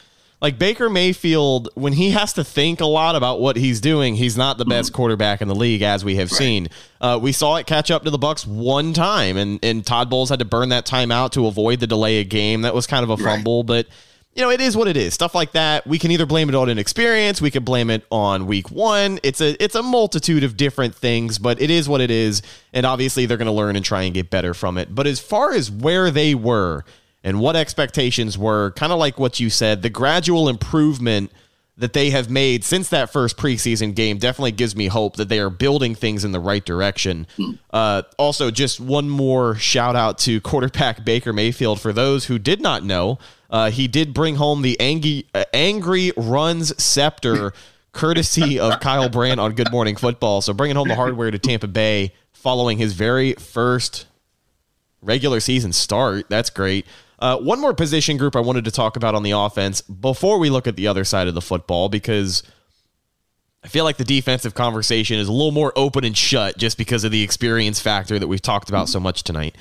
Like 0.40 0.58
Baker 0.58 0.88
Mayfield, 0.88 1.68
when 1.74 1.92
he 1.92 2.10
has 2.10 2.32
to 2.32 2.44
think 2.44 2.80
a 2.80 2.86
lot 2.86 3.14
about 3.14 3.40
what 3.40 3.56
he's 3.56 3.78
doing, 3.78 4.14
he's 4.14 4.38
not 4.38 4.56
the 4.56 4.64
best 4.64 4.90
quarterback 4.94 5.42
in 5.42 5.48
the 5.48 5.54
league, 5.54 5.82
as 5.82 6.02
we 6.02 6.16
have 6.16 6.32
right. 6.32 6.38
seen. 6.38 6.68
Uh, 6.98 7.18
we 7.20 7.30
saw 7.30 7.56
it 7.56 7.66
catch 7.66 7.90
up 7.90 8.04
to 8.04 8.10
the 8.10 8.18
Bucs 8.18 8.46
one 8.46 8.94
time, 8.94 9.36
and 9.36 9.62
and 9.62 9.84
Todd 9.84 10.08
Bowles 10.08 10.30
had 10.30 10.38
to 10.38 10.46
burn 10.46 10.70
that 10.70 10.86
time 10.86 11.12
out 11.12 11.32
to 11.32 11.46
avoid 11.46 11.80
the 11.80 11.86
delay 11.86 12.22
of 12.22 12.30
game. 12.30 12.62
That 12.62 12.74
was 12.74 12.86
kind 12.86 13.04
of 13.04 13.10
a 13.10 13.18
fumble, 13.18 13.60
right. 13.60 13.66
but 13.66 13.86
you 14.34 14.42
know, 14.42 14.50
it 14.50 14.60
is 14.60 14.76
what 14.76 14.86
it 14.86 14.96
is. 14.96 15.12
Stuff 15.12 15.34
like 15.34 15.52
that. 15.52 15.86
We 15.86 15.98
can 15.98 16.10
either 16.10 16.26
blame 16.26 16.48
it 16.48 16.54
on 16.54 16.68
inexperience, 16.68 17.40
we 17.40 17.50
could 17.50 17.64
blame 17.64 17.90
it 17.90 18.04
on 18.10 18.46
week 18.46 18.70
one. 18.70 19.18
It's 19.22 19.40
a 19.40 19.62
it's 19.62 19.74
a 19.74 19.82
multitude 19.82 20.44
of 20.44 20.56
different 20.56 20.94
things, 20.94 21.38
but 21.38 21.60
it 21.60 21.70
is 21.70 21.88
what 21.88 22.00
it 22.00 22.10
is. 22.10 22.42
And 22.72 22.86
obviously 22.86 23.26
they're 23.26 23.36
gonna 23.36 23.52
learn 23.52 23.76
and 23.76 23.84
try 23.84 24.02
and 24.02 24.14
get 24.14 24.30
better 24.30 24.54
from 24.54 24.78
it. 24.78 24.94
But 24.94 25.06
as 25.06 25.18
far 25.18 25.52
as 25.52 25.70
where 25.70 26.10
they 26.10 26.34
were 26.34 26.84
and 27.24 27.40
what 27.40 27.56
expectations 27.56 28.38
were, 28.38 28.70
kind 28.72 28.92
of 28.92 28.98
like 28.98 29.18
what 29.18 29.40
you 29.40 29.50
said, 29.50 29.82
the 29.82 29.90
gradual 29.90 30.48
improvement 30.48 31.32
that 31.80 31.94
they 31.94 32.10
have 32.10 32.28
made 32.28 32.62
since 32.62 32.90
that 32.90 33.10
first 33.10 33.36
preseason 33.36 33.94
game 33.94 34.18
definitely 34.18 34.52
gives 34.52 34.76
me 34.76 34.86
hope 34.86 35.16
that 35.16 35.28
they 35.28 35.38
are 35.38 35.48
building 35.50 35.94
things 35.94 36.24
in 36.24 36.32
the 36.32 36.38
right 36.38 36.64
direction. 36.64 37.26
Uh, 37.70 38.02
also, 38.18 38.50
just 38.50 38.80
one 38.80 39.08
more 39.08 39.54
shout 39.56 39.96
out 39.96 40.18
to 40.18 40.40
quarterback 40.42 41.04
Baker 41.04 41.32
Mayfield. 41.32 41.80
For 41.80 41.92
those 41.92 42.26
who 42.26 42.38
did 42.38 42.60
not 42.60 42.84
know, 42.84 43.18
uh, 43.48 43.70
he 43.70 43.88
did 43.88 44.12
bring 44.12 44.36
home 44.36 44.60
the 44.62 44.78
angry, 44.78 45.26
uh, 45.34 45.44
angry 45.54 46.12
runs 46.16 46.80
scepter, 46.82 47.52
courtesy 47.92 48.60
of 48.60 48.78
Kyle 48.80 49.08
Brandt 49.08 49.40
on 49.40 49.54
Good 49.54 49.72
Morning 49.72 49.96
Football. 49.96 50.42
So 50.42 50.52
bringing 50.52 50.76
home 50.76 50.88
the 50.88 50.94
hardware 50.94 51.30
to 51.30 51.38
Tampa 51.38 51.66
Bay 51.66 52.12
following 52.32 52.78
his 52.78 52.92
very 52.92 53.32
first 53.34 54.06
regular 55.02 55.40
season 55.40 55.72
start. 55.72 56.26
That's 56.28 56.50
great. 56.50 56.86
Uh, 57.20 57.36
one 57.36 57.60
more 57.60 57.74
position 57.74 58.16
group 58.16 58.34
I 58.34 58.40
wanted 58.40 58.64
to 58.64 58.70
talk 58.70 58.96
about 58.96 59.14
on 59.14 59.22
the 59.22 59.32
offense 59.32 59.82
before 59.82 60.38
we 60.38 60.48
look 60.48 60.66
at 60.66 60.76
the 60.76 60.86
other 60.86 61.04
side 61.04 61.28
of 61.28 61.34
the 61.34 61.42
football 61.42 61.90
because 61.90 62.42
I 63.62 63.68
feel 63.68 63.84
like 63.84 63.98
the 63.98 64.04
defensive 64.04 64.54
conversation 64.54 65.18
is 65.18 65.28
a 65.28 65.32
little 65.32 65.50
more 65.50 65.72
open 65.76 66.04
and 66.04 66.16
shut 66.16 66.56
just 66.56 66.78
because 66.78 67.04
of 67.04 67.12
the 67.12 67.22
experience 67.22 67.78
factor 67.78 68.18
that 68.18 68.26
we've 68.26 68.40
talked 68.40 68.70
about 68.70 68.88
so 68.88 68.98
much 68.98 69.22
tonight. 69.22 69.54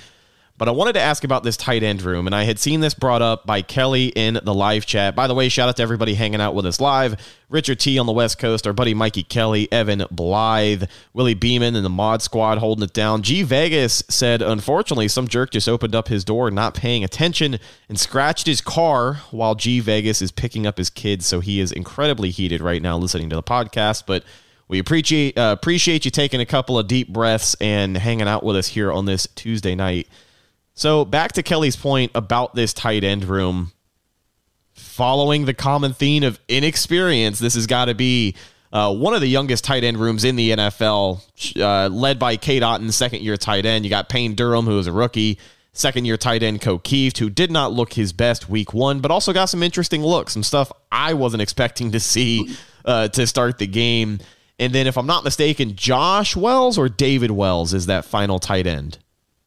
But 0.60 0.68
I 0.68 0.72
wanted 0.72 0.92
to 0.94 1.00
ask 1.00 1.24
about 1.24 1.44
this 1.44 1.56
tight 1.56 1.84
end 1.84 2.02
room, 2.02 2.28
and 2.28 2.36
I 2.36 2.44
had 2.44 2.60
seen 2.60 2.82
this 2.82 2.94
brought 2.94 3.22
up 3.22 3.46
by 3.46 3.62
Kelly 3.62 4.08
in 4.08 4.42
the 4.44 4.54
live 4.54 4.86
chat. 4.86 5.16
By 5.16 5.26
the 5.26 5.34
way, 5.34 5.48
shout 5.48 5.70
out 5.70 5.78
to 5.78 5.84
everybody 5.84 6.16
hanging 6.16 6.42
out 6.42 6.54
with 6.54 6.66
us 6.66 6.82
live. 6.82 7.16
Richard 7.48 7.80
T 7.80 7.98
on 7.98 8.06
the 8.06 8.12
West 8.12 8.40
Coast, 8.40 8.68
our 8.68 8.74
buddy 8.74 8.94
Mikey 8.94 9.24
Kelly, 9.24 9.72
Evan 9.72 10.04
Blythe, 10.12 10.84
Willie 11.14 11.34
Beeman, 11.34 11.78
and 11.78 11.86
the 11.86 11.90
Mod 11.90 12.22
Squad 12.22 12.58
holding 12.58 12.84
it 12.84 12.92
down. 12.92 13.24
G 13.24 13.42
Vegas 13.42 14.04
said, 14.10 14.42
unfortunately, 14.42 15.08
some 15.08 15.30
jerk 15.30 15.52
just 15.52 15.70
opened 15.70 15.96
up 15.96 16.10
his 16.10 16.26
door, 16.26 16.52
not 16.52 16.74
paying 16.74 17.06
attention, 17.06 17.58
and 17.88 17.98
scratched 17.98 18.46
his 18.46 18.60
car 18.60 19.22
while 19.32 19.56
G 19.56 19.80
Vegas 19.80 20.22
is 20.22 20.30
picking 20.30 20.68
up 20.68 20.78
his 20.78 20.90
kids. 20.90 21.26
So 21.26 21.40
he 21.40 21.62
is 21.62 21.72
incredibly 21.72 22.32
heated 22.32 22.60
right 22.60 22.82
now 22.82 22.98
listening 22.98 23.30
to 23.30 23.38
the 23.38 23.44
podcast. 23.44 24.04
But 24.06 24.26
we 24.68 24.78
appreciate 24.78 25.38
uh, 25.38 25.56
appreciate 25.58 26.04
you 26.04 26.12
taking 26.12 26.42
a 26.42 26.46
couple 26.46 26.78
of 26.78 26.86
deep 26.86 27.08
breaths 27.08 27.56
and 27.62 27.96
hanging 27.96 28.28
out 28.28 28.44
with 28.44 28.58
us 28.58 28.68
here 28.68 28.92
on 28.92 29.06
this 29.06 29.26
Tuesday 29.36 29.74
night. 29.74 30.10
So 30.80 31.04
back 31.04 31.34
to 31.34 31.44
Kelly's 31.44 31.76
point 31.76 32.14
about 32.16 32.56
this 32.56 32.74
tight 32.74 33.04
end 33.04 33.26
room, 33.26 33.74
following 34.72 35.44
the 35.44 35.54
common 35.54 35.92
theme 35.92 36.24
of 36.24 36.40
inexperience, 36.48 37.38
this 37.38 37.56
has 37.56 37.68
got 37.68 37.86
to 37.86 37.94
be 37.94 38.38
uh, 38.72 38.96
one 38.96 39.14
of 39.14 39.20
the 39.20 39.28
youngest 39.28 39.66
tight 39.66 39.84
end 39.84 39.98
rooms 39.98 40.24
in 40.24 40.38
the 40.38 40.52
NFL, 40.52 41.22
uh, 41.58 41.90
led 41.90 42.18
by 42.18 42.38
Cade 42.38 42.64
Otton, 42.64 42.94
second 42.94 43.24
year 43.24 43.36
tight 43.36 43.66
end. 43.66 43.84
You 43.84 43.90
got 43.90 44.08
Payne 44.08 44.36
Durham, 44.36 44.68
who 44.68 44.80
is 44.80 44.88
a 44.88 44.94
rookie, 44.94 45.38
second 45.74 46.06
year 46.06 46.16
tight 46.16 46.44
end 46.44 46.62
Ko 46.62 46.80
Kieft, 46.80 47.18
who 47.18 47.30
did 47.30 47.52
not 47.52 47.74
look 47.74 47.92
his 47.92 48.14
best 48.14 48.48
week 48.48 48.74
one, 48.74 49.02
but 49.02 49.12
also 49.12 49.34
got 49.34 49.48
some 49.48 49.62
interesting 49.62 50.02
looks, 50.02 50.32
some 50.32 50.44
stuff 50.44 50.72
I 50.94 51.14
wasn't 51.14 51.42
expecting 51.42 51.92
to 51.92 52.00
see 52.00 52.56
uh, 52.86 53.10
to 53.10 53.28
start 53.28 53.58
the 53.58 53.68
game. 53.68 54.20
And 54.58 54.72
then, 54.72 54.88
if 54.88 54.98
I'm 54.98 55.08
not 55.08 55.26
mistaken, 55.26 55.76
Josh 55.76 56.38
Wells 56.38 56.78
or 56.78 56.88
David 56.88 57.32
Wells 57.32 57.74
is 57.74 57.88
that 57.88 58.06
final 58.06 58.40
tight 58.40 58.66
end. 58.66 58.98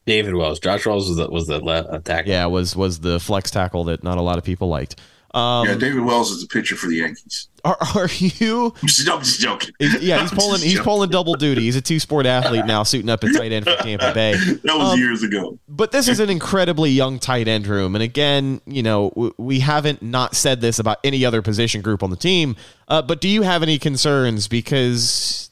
David 0.05 0.35
Wells. 0.35 0.59
Josh 0.59 0.85
Wells 0.85 1.07
was 1.07 1.17
the, 1.17 1.29
was 1.29 1.47
the 1.47 1.63
attack. 1.93 2.25
Yeah, 2.27 2.45
was 2.47 2.75
was 2.75 2.99
the 2.99 3.19
flex 3.19 3.51
tackle 3.51 3.85
that 3.85 4.03
not 4.03 4.17
a 4.17 4.21
lot 4.21 4.37
of 4.37 4.43
people 4.43 4.67
liked. 4.67 4.99
Um, 5.33 5.65
yeah, 5.67 5.73
David 5.73 6.03
Wells 6.03 6.29
is 6.29 6.43
a 6.43 6.47
pitcher 6.47 6.75
for 6.75 6.85
the 6.85 6.97
Yankees. 6.97 7.47
Are, 7.65 7.75
are 7.95 8.07
you? 8.19 8.67
I'm 8.83 8.87
just, 8.87 9.09
I'm 9.09 9.19
just 9.19 9.39
joking. 9.39 9.73
yeah, 9.79 10.21
he's 10.21 10.29
pulling 10.31 10.61
he's 10.61 10.73
joking. 10.73 10.83
pulling 10.83 11.09
double 11.09 11.33
duty. 11.33 11.61
He's 11.61 11.75
a 11.75 11.81
two 11.81 11.99
sport 11.99 12.27
athlete 12.27 12.67
now, 12.67 12.83
suiting 12.83 13.09
up 13.09 13.23
at 13.23 13.33
tight 13.35 13.51
end 13.51 13.65
for 13.65 13.75
Tampa 13.77 14.13
Bay. 14.13 14.33
That 14.63 14.77
was 14.77 14.93
um, 14.93 14.99
years 14.99 15.23
ago. 15.23 15.57
But 15.67 15.91
this 15.91 16.07
is 16.07 16.19
an 16.19 16.29
incredibly 16.29 16.91
young 16.91 17.17
tight 17.17 17.47
end 17.47 17.65
room, 17.65 17.95
and 17.95 18.03
again, 18.03 18.61
you 18.67 18.83
know, 18.83 19.09
w- 19.09 19.33
we 19.39 19.59
haven't 19.61 20.03
not 20.03 20.35
said 20.35 20.61
this 20.61 20.77
about 20.77 20.99
any 21.03 21.25
other 21.25 21.41
position 21.41 21.81
group 21.81 22.03
on 22.03 22.11
the 22.11 22.15
team. 22.15 22.55
Uh, 22.87 23.01
but 23.01 23.19
do 23.19 23.27
you 23.27 23.41
have 23.41 23.63
any 23.63 23.79
concerns 23.79 24.47
because 24.47 25.49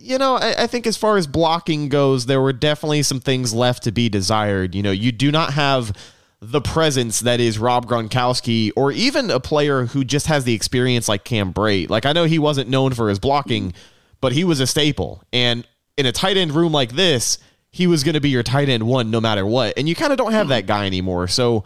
you 0.00 0.18
know, 0.18 0.36
I, 0.36 0.64
I, 0.64 0.66
think 0.66 0.86
as 0.86 0.96
far 0.96 1.16
as 1.16 1.26
blocking 1.26 1.88
goes, 1.88 2.26
there 2.26 2.40
were 2.40 2.52
definitely 2.52 3.02
some 3.02 3.20
things 3.20 3.52
left 3.54 3.82
to 3.84 3.92
be 3.92 4.08
desired. 4.08 4.74
You 4.74 4.82
know, 4.82 4.90
you 4.90 5.12
do 5.12 5.30
not 5.30 5.52
have 5.52 5.92
the 6.40 6.60
presence 6.60 7.20
that 7.20 7.38
is 7.38 7.58
Rob 7.58 7.86
Gronkowski, 7.86 8.72
or 8.74 8.92
even 8.92 9.30
a 9.30 9.40
player 9.40 9.86
who 9.86 10.04
just 10.04 10.26
has 10.26 10.44
the 10.44 10.54
experience 10.54 11.08
like 11.08 11.24
Cam 11.24 11.52
Brate. 11.52 11.90
Like 11.90 12.06
I 12.06 12.12
know 12.12 12.24
he 12.24 12.38
wasn't 12.38 12.70
known 12.70 12.94
for 12.94 13.08
his 13.08 13.18
blocking, 13.18 13.74
but 14.20 14.32
he 14.32 14.44
was 14.44 14.58
a 14.58 14.66
staple. 14.66 15.22
And 15.32 15.66
in 15.96 16.06
a 16.06 16.12
tight 16.12 16.36
end 16.36 16.52
room 16.52 16.72
like 16.72 16.92
this, 16.92 17.38
he 17.70 17.86
was 17.86 18.02
going 18.02 18.14
to 18.14 18.20
be 18.20 18.30
your 18.30 18.42
tight 18.42 18.68
end 18.68 18.84
one 18.84 19.10
no 19.10 19.20
matter 19.20 19.44
what. 19.44 19.74
And 19.76 19.88
you 19.88 19.94
kind 19.94 20.12
of 20.12 20.18
don't 20.18 20.32
have 20.32 20.48
that 20.48 20.66
guy 20.66 20.86
anymore. 20.86 21.28
So 21.28 21.64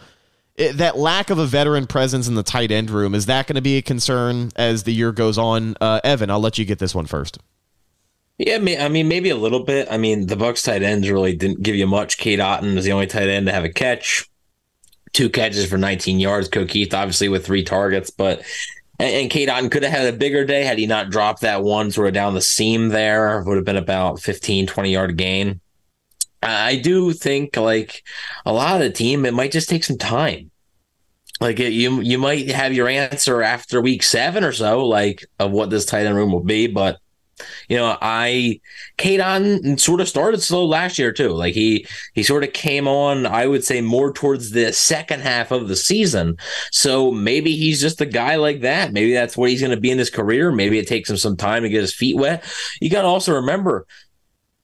it, 0.56 0.74
that 0.74 0.98
lack 0.98 1.30
of 1.30 1.38
a 1.38 1.46
veteran 1.46 1.86
presence 1.86 2.28
in 2.28 2.34
the 2.34 2.42
tight 2.42 2.70
end 2.70 2.90
room 2.90 3.14
is 3.14 3.26
that 3.26 3.46
going 3.46 3.56
to 3.56 3.62
be 3.62 3.76
a 3.76 3.82
concern 3.82 4.50
as 4.56 4.82
the 4.82 4.92
year 4.92 5.12
goes 5.12 5.38
on? 5.38 5.76
Uh, 5.80 6.00
Evan, 6.02 6.30
I'll 6.30 6.40
let 6.40 6.58
you 6.58 6.64
get 6.64 6.80
this 6.80 6.94
one 6.94 7.06
first. 7.06 7.38
Yeah, 8.38 8.56
I 8.56 8.88
mean, 8.88 9.06
maybe 9.06 9.30
a 9.30 9.36
little 9.36 9.62
bit. 9.62 9.86
I 9.90 9.96
mean, 9.96 10.26
the 10.26 10.34
Bucs 10.34 10.64
tight 10.64 10.82
ends 10.82 11.08
really 11.08 11.36
didn't 11.36 11.62
give 11.62 11.76
you 11.76 11.86
much. 11.86 12.18
Cade 12.18 12.40
Otton 12.40 12.74
was 12.74 12.84
the 12.84 12.92
only 12.92 13.06
tight 13.06 13.28
end 13.28 13.46
to 13.46 13.52
have 13.52 13.64
a 13.64 13.72
catch 13.72 14.28
two 15.14 15.30
catches 15.30 15.66
for 15.66 15.78
19 15.78 16.20
yards. 16.20 16.50
Kieft 16.50 16.92
obviously 16.92 17.30
with 17.30 17.46
three 17.46 17.62
targets, 17.64 18.10
but 18.10 18.42
and, 18.98 19.30
Cade 19.30 19.48
Otton 19.48 19.70
could 19.70 19.82
have 19.82 19.92
had 19.92 20.12
a 20.12 20.16
bigger 20.16 20.44
day 20.44 20.64
had 20.64 20.78
he 20.78 20.86
not 20.86 21.10
dropped 21.10 21.40
that 21.40 21.62
one 21.62 21.90
sort 21.90 22.08
of 22.08 22.14
down 22.14 22.34
the 22.34 22.42
seam 22.42 22.90
there. 22.90 23.42
Would 23.42 23.56
have 23.56 23.64
been 23.64 23.76
about 23.76 24.20
15, 24.20 24.66
20 24.66 24.92
yard 24.92 25.16
gain. 25.16 25.60
I 26.42 26.76
do 26.76 27.12
think 27.12 27.56
like 27.56 28.02
a 28.44 28.52
lot 28.52 28.74
of 28.74 28.80
the 28.80 28.90
team, 28.90 29.24
it 29.24 29.32
might 29.32 29.52
just 29.52 29.68
take 29.68 29.82
some 29.82 29.96
time. 29.96 30.50
Like 31.40 31.58
you, 31.58 32.00
you 32.00 32.18
might 32.18 32.48
have 32.50 32.72
your 32.74 32.88
answer 32.88 33.42
after 33.42 33.80
week 33.80 34.02
seven 34.02 34.44
or 34.44 34.52
so, 34.52 34.86
like 34.86 35.24
of 35.38 35.50
what 35.50 35.70
this 35.70 35.86
tight 35.86 36.06
end 36.06 36.16
room 36.16 36.30
will 36.30 36.44
be. 36.44 36.66
But 36.66 36.98
you 37.68 37.76
know, 37.76 37.96
I 38.00 38.60
Otton 38.98 39.78
sort 39.78 40.00
of 40.00 40.08
started 40.08 40.42
slow 40.42 40.64
last 40.64 40.98
year 40.98 41.12
too. 41.12 41.30
Like 41.30 41.54
he 41.54 41.86
he 42.14 42.22
sort 42.22 42.44
of 42.44 42.52
came 42.52 42.88
on, 42.88 43.26
I 43.26 43.46
would 43.46 43.64
say, 43.64 43.80
more 43.80 44.12
towards 44.12 44.50
the 44.50 44.72
second 44.72 45.20
half 45.20 45.50
of 45.50 45.68
the 45.68 45.76
season. 45.76 46.36
So 46.70 47.10
maybe 47.10 47.56
he's 47.56 47.80
just 47.80 48.00
a 48.00 48.06
guy 48.06 48.36
like 48.36 48.60
that. 48.60 48.92
Maybe 48.92 49.12
that's 49.12 49.36
what 49.36 49.50
he's 49.50 49.60
going 49.60 49.74
to 49.74 49.80
be 49.80 49.90
in 49.90 49.98
his 49.98 50.10
career. 50.10 50.52
Maybe 50.52 50.78
it 50.78 50.88
takes 50.88 51.10
him 51.10 51.16
some 51.16 51.36
time 51.36 51.62
to 51.62 51.68
get 51.68 51.82
his 51.82 51.94
feet 51.94 52.16
wet. 52.16 52.44
You 52.80 52.90
got 52.90 53.02
to 53.02 53.08
also 53.08 53.34
remember, 53.34 53.86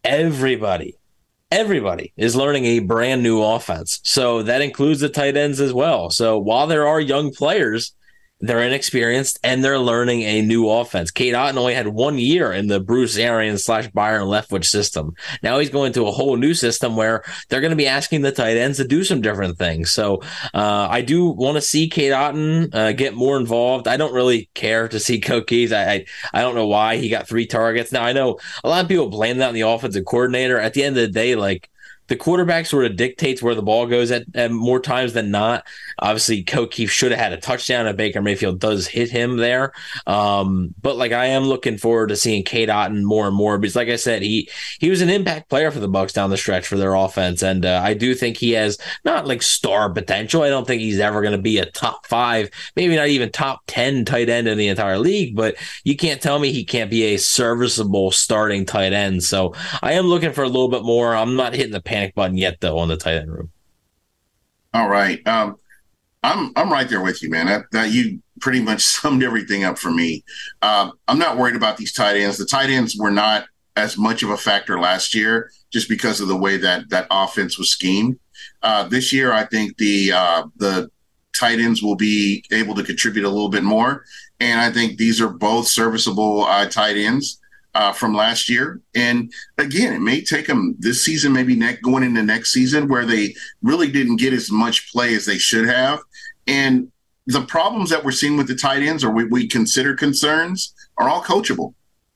everybody 0.05 0.97
everybody 1.51 2.13
is 2.17 2.37
learning 2.37 2.65
a 2.65 2.79
brand 2.79 3.23
new 3.23 3.43
offense. 3.43 4.01
So 4.05 4.43
that 4.45 4.63
includes 4.63 5.01
the 5.01 5.09
tight 5.09 5.37
ends 5.37 5.61
as 5.61 5.73
well. 5.73 6.11
So 6.11 6.39
while 6.39 6.67
there 6.67 6.87
are 6.87 7.01
young 7.01 7.33
players, 7.33 7.95
they're 8.41 8.63
inexperienced 8.63 9.39
and 9.45 9.63
they're 9.63 9.79
learning 9.79 10.23
a 10.23 10.43
new 10.43 10.69
offense. 10.69 11.11
Cade 11.11 11.35
Otton 11.35 11.57
only 11.57 11.75
had 11.75 11.89
one 11.89 12.19
year 12.19 12.53
in 12.53 12.69
the 12.69 12.81
Bruce 12.81 13.17
Arians 13.17 13.65
slash 13.65 13.89
Byron 13.89 14.25
Leftwich 14.25 14.65
system. 14.65 15.15
Now 15.43 15.59
he's 15.59 15.71
going 15.71 15.93
to 15.93 16.07
a 16.07 16.11
whole 16.11 16.37
new 16.37 16.55
system 16.55 16.97
where 16.97 17.23
they're 17.49 17.61
going 17.61 17.71
to 17.71 17.77
be 17.77 17.87
asking 17.87 18.23
the 18.23 18.33
tight 18.33 18.57
ends 18.57 18.79
to 18.79 18.87
do 18.87 19.05
some 19.05 19.21
different 19.21 19.59
things. 19.59 19.91
So 19.91 20.23
uh, 20.55 20.89
I 20.91 21.03
do 21.03 21.27
want 21.27 21.57
to 21.57 21.61
see 21.61 21.89
Cade 21.89 22.13
Otton 22.13 22.75
uh, 22.75 22.93
get 22.93 23.15
more 23.15 23.37
involved. 23.37 23.87
I 23.87 23.97
don't 23.97 24.15
really 24.15 24.49
care 24.55 24.89
to 24.89 24.99
see 24.99 25.21
Ko 25.21 25.43
Kieft. 25.43 25.73
I, 25.73 25.93
I, 25.93 26.07
I 26.33 26.41
don't 26.41 26.55
know 26.55 26.67
why 26.67 26.97
he 26.97 27.09
got 27.09 27.29
three 27.29 27.47
targets. 27.47 27.93
Now 27.93 28.05
I 28.05 28.13
know 28.13 28.39
a 28.65 28.69
lot 28.69 28.83
of 28.83 28.89
people 28.89 29.09
blame 29.09 29.39
that 29.39 29.49
on 29.49 29.55
the 29.55 29.63
offensive 29.63 30.05
coordinator. 30.07 30.59
At 30.59 30.75
the 30.75 30.85
end 30.85 30.97
of 30.97 31.03
the 31.03 31.13
day, 31.13 31.35
like 31.35 31.71
the 32.11 32.17
quarterback 32.17 32.67
sort 32.67 32.87
of 32.87 32.97
dictates 32.97 33.41
where 33.41 33.55
the 33.55 33.63
ball 33.63 33.87
goes 33.87 34.11
at, 34.11 34.25
at 34.35 34.51
more 34.51 34.81
times 34.81 35.13
than 35.13 35.31
not. 35.31 35.65
Obviously, 36.01 36.43
Ko 36.43 36.69
should 36.71 37.13
have 37.13 37.21
had 37.21 37.33
a 37.33 37.37
touchdown, 37.37 37.87
and 37.87 37.97
Baker 37.97 38.23
Mayfield 38.23 38.59
does 38.59 38.87
hit 38.87 39.11
him 39.11 39.37
there. 39.37 39.73
Um, 40.07 40.75
but 40.81 40.97
like 40.97 41.13
I 41.13 41.27
am 41.27 41.45
looking 41.45 41.79
forward 41.79 42.09
to 42.09 42.17
seeing 42.17 42.43
Cade 42.43 42.69
Otton 42.69 43.03
more 43.03 43.27
and 43.27 43.37
more 43.37 43.59
because, 43.59 43.77
like 43.77 43.89
I 43.89 43.97
said, 43.97 44.23
he 44.23 44.49
he 44.79 44.91
was 44.91 45.01
an 45.01 45.11
impact 45.11 45.49
player 45.49 45.71
for 45.71 45.81
the 45.81 45.89
Bucs 45.89 46.13
down 46.13 46.31
the 46.31 46.37
stretch 46.37 46.67
for 46.67 46.77
their 46.77 46.95
offense, 46.95 47.43
and 47.43 47.65
uh, 47.65 47.81
I 47.85 47.95
do 47.95 48.15
think 48.15 48.37
he 48.37 48.53
has 48.53 48.79
not 49.05 49.27
like 49.27 49.43
star 49.43 49.91
potential. 49.93 50.43
I 50.43 50.49
don't 50.49 50.67
think 50.67 50.81
he's 50.81 51.01
ever 51.01 51.21
going 51.21 51.37
to 51.37 51.39
be 51.39 51.59
a 51.59 51.67
top 51.67 52.07
five, 52.07 52.51
maybe 52.77 52.97
not 52.97 53.09
even 53.09 53.31
top 53.31 53.61
ten 53.67 54.05
tight 54.05 54.29
end 54.29 54.49
in 54.49 54.59
the 54.59 54.69
entire 54.69 54.99
league. 54.99 55.37
But 55.37 55.57
you 55.85 55.97
can't 55.97 56.21
tell 56.23 56.39
me 56.39 56.53
he 56.53 56.65
can't 56.65 56.91
be 56.91 57.05
a 57.05 57.19
serviceable 57.19 58.11
starting 58.11 58.67
tight 58.67 58.93
end. 58.93 59.23
So 59.23 59.55
I 59.83 59.93
am 59.93 60.07
looking 60.07 60.33
for 60.33 60.43
a 60.43 60.49
little 60.49 60.69
bit 60.69 60.83
more. 60.83 61.15
I'm 61.15 61.37
not 61.37 61.55
hitting 61.55 61.73
the 61.73 61.81
panic 61.81 62.15
button 62.15 62.37
yet, 62.37 62.61
though, 62.61 62.79
on 62.79 62.89
the 62.89 62.97
tight 62.97 63.17
end 63.17 63.33
room. 63.33 63.51
All 64.73 64.89
right. 64.89 65.27
Um, 65.27 65.57
I'm 66.23 66.53
I'm 66.57 66.71
right 66.71 66.89
there 66.89 67.03
with 67.03 67.23
you, 67.23 67.31
man. 67.31 67.47
That, 67.47 67.65
that 67.73 67.91
you 67.91 68.21
pretty 68.41 68.61
much 68.61 68.83
summed 68.85 69.23
everything 69.23 69.65
up 69.65 69.79
for 69.79 69.91
me. 69.91 70.25
Uh, 70.63 70.91
I'm 71.09 71.19
not 71.19 71.37
worried 71.37 71.57
about 71.57 71.77
these 71.77 71.93
tight 71.93 72.17
ends. 72.17 72.39
The 72.39 72.45
tight 72.45 72.71
ends 72.71 72.97
were 72.99 73.11
not 73.11 73.47
as 73.77 73.97
much 73.97 74.23
of 74.23 74.31
a 74.31 74.37
factor 74.37 74.79
last 74.79 75.15
year, 75.15 75.51
just 75.71 75.89
because 75.89 76.21
of 76.21 76.29
the 76.29 76.37
way 76.37 76.57
that 76.59 76.91
that 76.91 77.07
offense 77.11 77.59
was 77.59 77.71
schemed. 77.71 78.19
Uh, 78.63 78.85
this 78.89 79.13
year, 79.13 79.33
I 79.33 79.47
think 79.47 79.77
the 79.79 80.13
uh, 80.13 80.43
the 80.57 80.91
tight 81.33 81.61
ends 81.61 81.83
will 81.83 81.97
be 81.97 82.45
able 82.51 82.75
to 82.75 82.83
contribute 82.83 83.25
a 83.25 83.31
little 83.31 83.49
bit 83.49 83.63
more, 83.63 84.05
and 84.41 84.61
I 84.61 84.71
think 84.71 84.99
these 84.99 85.21
are 85.21 85.29
both 85.29 85.69
serviceable 85.69 86.45
uh, 86.45 86.69
tight 86.69 86.97
ends 86.97 87.41
uh, 87.75 87.93
from 87.93 88.15
last 88.15 88.49
year. 88.49 88.81
And 88.95 89.33
again, 89.59 89.93
it 89.93 90.01
may 90.01 90.21
take 90.21 90.47
them 90.47 90.75
this 90.79 91.05
season, 91.05 91.33
maybe 91.33 91.55
next, 91.55 91.83
going 91.83 92.03
into 92.03 92.23
next 92.23 92.53
season, 92.53 92.89
where 92.89 93.07
they 93.07 93.35
really 93.63 93.91
didn't 93.91 94.17
get 94.17 94.33
as 94.33 94.51
much 94.51 94.93
play 94.93 95.15
as 95.15 95.27
they 95.27 95.39
should 95.39 95.67
have. 95.67 96.01
And 96.47 96.91
the 97.27 97.43
problems 97.43 97.91
that 97.91 98.05
we're 98.05 98.13
seeing 98.13 98.37
with 98.37 98.49
the 98.49 98.55
tight 98.55 98.83
ends, 98.83 99.05
or 99.05 99.11
we, 99.11 99.25
we 99.25 99.47
consider 99.47 99.95
concerns, 99.95 100.75
are 100.97 101.09
all 101.09 101.23
coachable. 101.23 101.75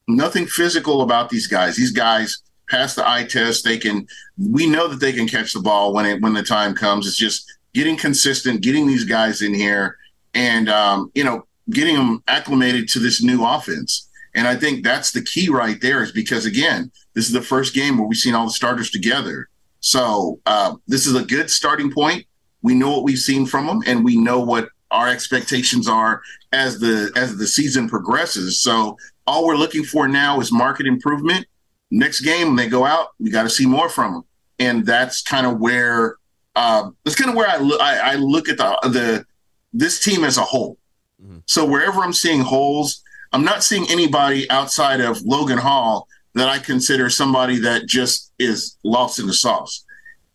Nothing 0.08 0.46
physical 0.46 1.02
about 1.02 1.30
these 1.30 1.46
guys. 1.46 1.76
These 1.76 1.92
guys 1.92 2.42
pass 2.68 2.94
the 2.94 3.08
eye 3.08 3.24
test. 3.24 3.64
They 3.64 3.78
can. 3.78 4.06
We 4.38 4.66
know 4.66 4.88
that 4.88 5.00
they 5.00 5.12
can 5.12 5.28
catch 5.28 5.52
the 5.52 5.60
ball 5.60 5.92
when 5.94 6.06
it 6.06 6.20
when 6.20 6.34
the 6.34 6.42
time 6.42 6.74
comes. 6.74 7.06
It's 7.06 7.16
just 7.16 7.50
getting 7.72 7.96
consistent, 7.96 8.60
getting 8.60 8.86
these 8.86 9.04
guys 9.04 9.42
in 9.42 9.54
here, 9.54 9.96
and 10.34 10.68
um, 10.68 11.10
you 11.14 11.24
know, 11.24 11.46
getting 11.70 11.96
them 11.96 12.22
acclimated 12.26 12.88
to 12.88 12.98
this 12.98 13.22
new 13.22 13.44
offense. 13.44 14.08
And 14.34 14.48
I 14.48 14.56
think 14.56 14.84
that's 14.84 15.12
the 15.12 15.22
key 15.22 15.48
right 15.48 15.80
there 15.80 16.02
is 16.02 16.10
because, 16.10 16.44
again, 16.44 16.90
this 17.14 17.26
is 17.26 17.32
the 17.32 17.40
first 17.42 17.72
game 17.72 17.96
where 17.96 18.06
we've 18.06 18.18
seen 18.18 18.34
all 18.34 18.46
the 18.46 18.52
starters 18.52 18.90
together. 18.90 19.48
So 19.80 20.40
uh, 20.44 20.74
this 20.88 21.06
is 21.06 21.14
a 21.14 21.24
good 21.24 21.50
starting 21.50 21.92
point. 21.92 22.26
We 22.64 22.72
know 22.74 22.90
what 22.90 23.04
we've 23.04 23.18
seen 23.18 23.44
from 23.44 23.66
them, 23.66 23.82
and 23.86 24.02
we 24.02 24.16
know 24.16 24.40
what 24.40 24.70
our 24.90 25.06
expectations 25.06 25.86
are 25.86 26.22
as 26.50 26.80
the 26.80 27.12
as 27.14 27.36
the 27.36 27.46
season 27.46 27.90
progresses. 27.90 28.62
So 28.62 28.96
all 29.26 29.46
we're 29.46 29.56
looking 29.56 29.84
for 29.84 30.08
now 30.08 30.40
is 30.40 30.50
market 30.50 30.86
improvement. 30.86 31.46
Next 31.90 32.22
game, 32.22 32.48
when 32.48 32.56
they 32.56 32.68
go 32.68 32.86
out, 32.86 33.08
we 33.20 33.30
got 33.30 33.42
to 33.42 33.50
see 33.50 33.66
more 33.66 33.90
from 33.90 34.14
them, 34.14 34.24
and 34.58 34.86
that's 34.86 35.20
kind 35.20 35.46
of 35.46 35.60
where 35.60 36.16
uh, 36.56 36.88
that's 37.04 37.16
kind 37.16 37.28
of 37.28 37.36
where 37.36 37.48
I 37.48 37.58
look. 37.58 37.80
I, 37.82 38.12
I, 38.12 38.14
look 38.14 38.48
at 38.48 38.56
the 38.56 38.78
the 38.84 39.26
this 39.74 40.02
team 40.02 40.24
as 40.24 40.38
a 40.38 40.42
whole. 40.42 40.78
Mm-hmm. 41.22 41.40
So 41.44 41.66
wherever 41.66 42.00
I'm 42.00 42.14
seeing 42.14 42.40
holes, 42.40 43.02
I'm 43.32 43.44
not 43.44 43.62
seeing 43.62 43.84
anybody 43.90 44.50
outside 44.50 45.02
of 45.02 45.20
Logan 45.20 45.58
Hall 45.58 46.08
that 46.34 46.48
I 46.48 46.60
consider 46.60 47.10
somebody 47.10 47.58
that 47.58 47.86
just 47.86 48.32
is 48.38 48.78
lost 48.84 49.18
in 49.18 49.26
the 49.26 49.34
sauce. 49.34 49.84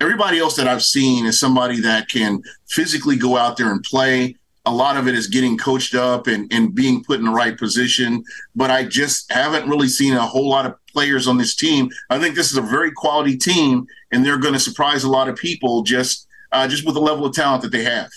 Everybody 0.01 0.39
else 0.39 0.55
that 0.55 0.67
I've 0.67 0.83
seen 0.83 1.25
is 1.25 1.39
somebody 1.39 1.81
that 1.81 2.09
can 2.09 2.41
physically 2.67 3.17
go 3.17 3.35
out 3.35 3.57
there 3.57 3.71
and 3.71 3.83
play. 3.83 4.35
A 4.65 4.71
lot 4.71 4.97
of 4.97 5.07
it 5.07 5.15
is 5.15 5.27
getting 5.27 5.57
coached 5.57 5.95
up 5.95 6.27
and, 6.27 6.51
and 6.53 6.73
being 6.73 7.03
put 7.03 7.19
in 7.19 7.25
the 7.25 7.31
right 7.31 7.57
position. 7.57 8.23
But 8.55 8.71
I 8.71 8.85
just 8.85 9.31
haven't 9.31 9.69
really 9.69 9.87
seen 9.87 10.13
a 10.13 10.21
whole 10.21 10.49
lot 10.49 10.65
of 10.65 10.75
players 10.87 11.27
on 11.27 11.37
this 11.37 11.55
team. 11.55 11.89
I 12.09 12.19
think 12.19 12.35
this 12.35 12.51
is 12.51 12.57
a 12.57 12.61
very 12.61 12.91
quality 12.91 13.35
team, 13.35 13.87
and 14.11 14.25
they're 14.25 14.37
going 14.37 14.53
to 14.53 14.59
surprise 14.59 15.03
a 15.03 15.09
lot 15.09 15.27
of 15.27 15.35
people 15.35 15.83
just 15.83 16.27
uh, 16.51 16.67
just 16.67 16.85
with 16.85 16.95
the 16.95 17.01
level 17.01 17.25
of 17.25 17.33
talent 17.33 17.61
that 17.63 17.71
they 17.71 17.83
have. 17.83 18.09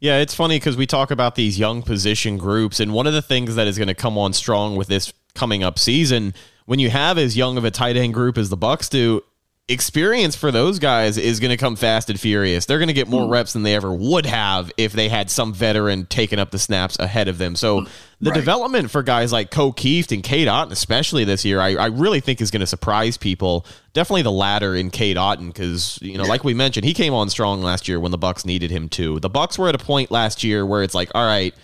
Yeah, 0.00 0.18
it's 0.18 0.34
funny 0.34 0.56
because 0.56 0.76
we 0.76 0.86
talk 0.86 1.12
about 1.12 1.36
these 1.36 1.58
young 1.58 1.82
position 1.82 2.36
groups, 2.36 2.80
and 2.80 2.92
one 2.92 3.06
of 3.06 3.12
the 3.12 3.22
things 3.22 3.54
that 3.54 3.68
is 3.68 3.78
going 3.78 3.88
to 3.88 3.94
come 3.94 4.18
on 4.18 4.32
strong 4.32 4.74
with 4.74 4.88
this 4.88 5.12
coming 5.34 5.62
up 5.62 5.78
season, 5.78 6.34
when 6.66 6.80
you 6.80 6.90
have 6.90 7.18
as 7.18 7.36
young 7.36 7.56
of 7.56 7.64
a 7.64 7.70
tight 7.70 7.96
end 7.96 8.12
group 8.12 8.36
as 8.36 8.48
the 8.48 8.56
Bucs 8.56 8.90
do, 8.90 9.22
experience 9.68 10.34
for 10.34 10.50
those 10.50 10.78
guys 10.78 11.16
is 11.16 11.38
going 11.38 11.50
to 11.50 11.56
come 11.56 11.76
fast 11.76 12.10
and 12.10 12.18
furious. 12.18 12.66
They're 12.66 12.78
going 12.78 12.88
to 12.88 12.94
get 12.94 13.08
more 13.08 13.26
mm. 13.26 13.30
reps 13.30 13.52
than 13.52 13.62
they 13.62 13.74
ever 13.74 13.92
would 13.92 14.26
have 14.26 14.72
if 14.76 14.92
they 14.92 15.08
had 15.08 15.30
some 15.30 15.54
veteran 15.54 16.06
taking 16.06 16.38
up 16.38 16.50
the 16.50 16.58
snaps 16.58 16.98
ahead 16.98 17.28
of 17.28 17.38
them. 17.38 17.54
So 17.54 17.86
the 18.20 18.30
right. 18.30 18.34
development 18.34 18.90
for 18.90 19.02
guys 19.02 19.32
like 19.32 19.50
Ko 19.50 19.72
Kieft 19.72 20.12
and 20.12 20.22
Cade 20.22 20.48
Otton, 20.48 20.72
especially 20.72 21.24
this 21.24 21.44
year, 21.44 21.60
I, 21.60 21.74
I 21.74 21.86
really 21.86 22.20
think 22.20 22.40
is 22.40 22.50
going 22.50 22.60
to 22.60 22.66
surprise 22.66 23.16
people. 23.16 23.64
Definitely 23.92 24.22
the 24.22 24.32
latter 24.32 24.74
in 24.74 24.90
Cade 24.90 25.16
Otton 25.16 25.48
because 25.48 25.98
you 26.02 26.18
know, 26.18 26.24
like 26.24 26.42
we 26.42 26.54
mentioned, 26.54 26.84
he 26.84 26.94
came 26.94 27.14
on 27.14 27.30
strong 27.30 27.62
last 27.62 27.86
year 27.86 28.00
when 28.00 28.10
the 28.10 28.18
Bucs 28.18 28.44
needed 28.44 28.70
him 28.70 28.88
to. 28.90 29.20
The 29.20 29.30
Bucs 29.30 29.58
were 29.58 29.68
at 29.68 29.74
a 29.74 29.78
point 29.78 30.10
last 30.10 30.42
year 30.42 30.66
where 30.66 30.82
it's 30.82 30.94
like, 30.94 31.10
all 31.14 31.26
right 31.26 31.54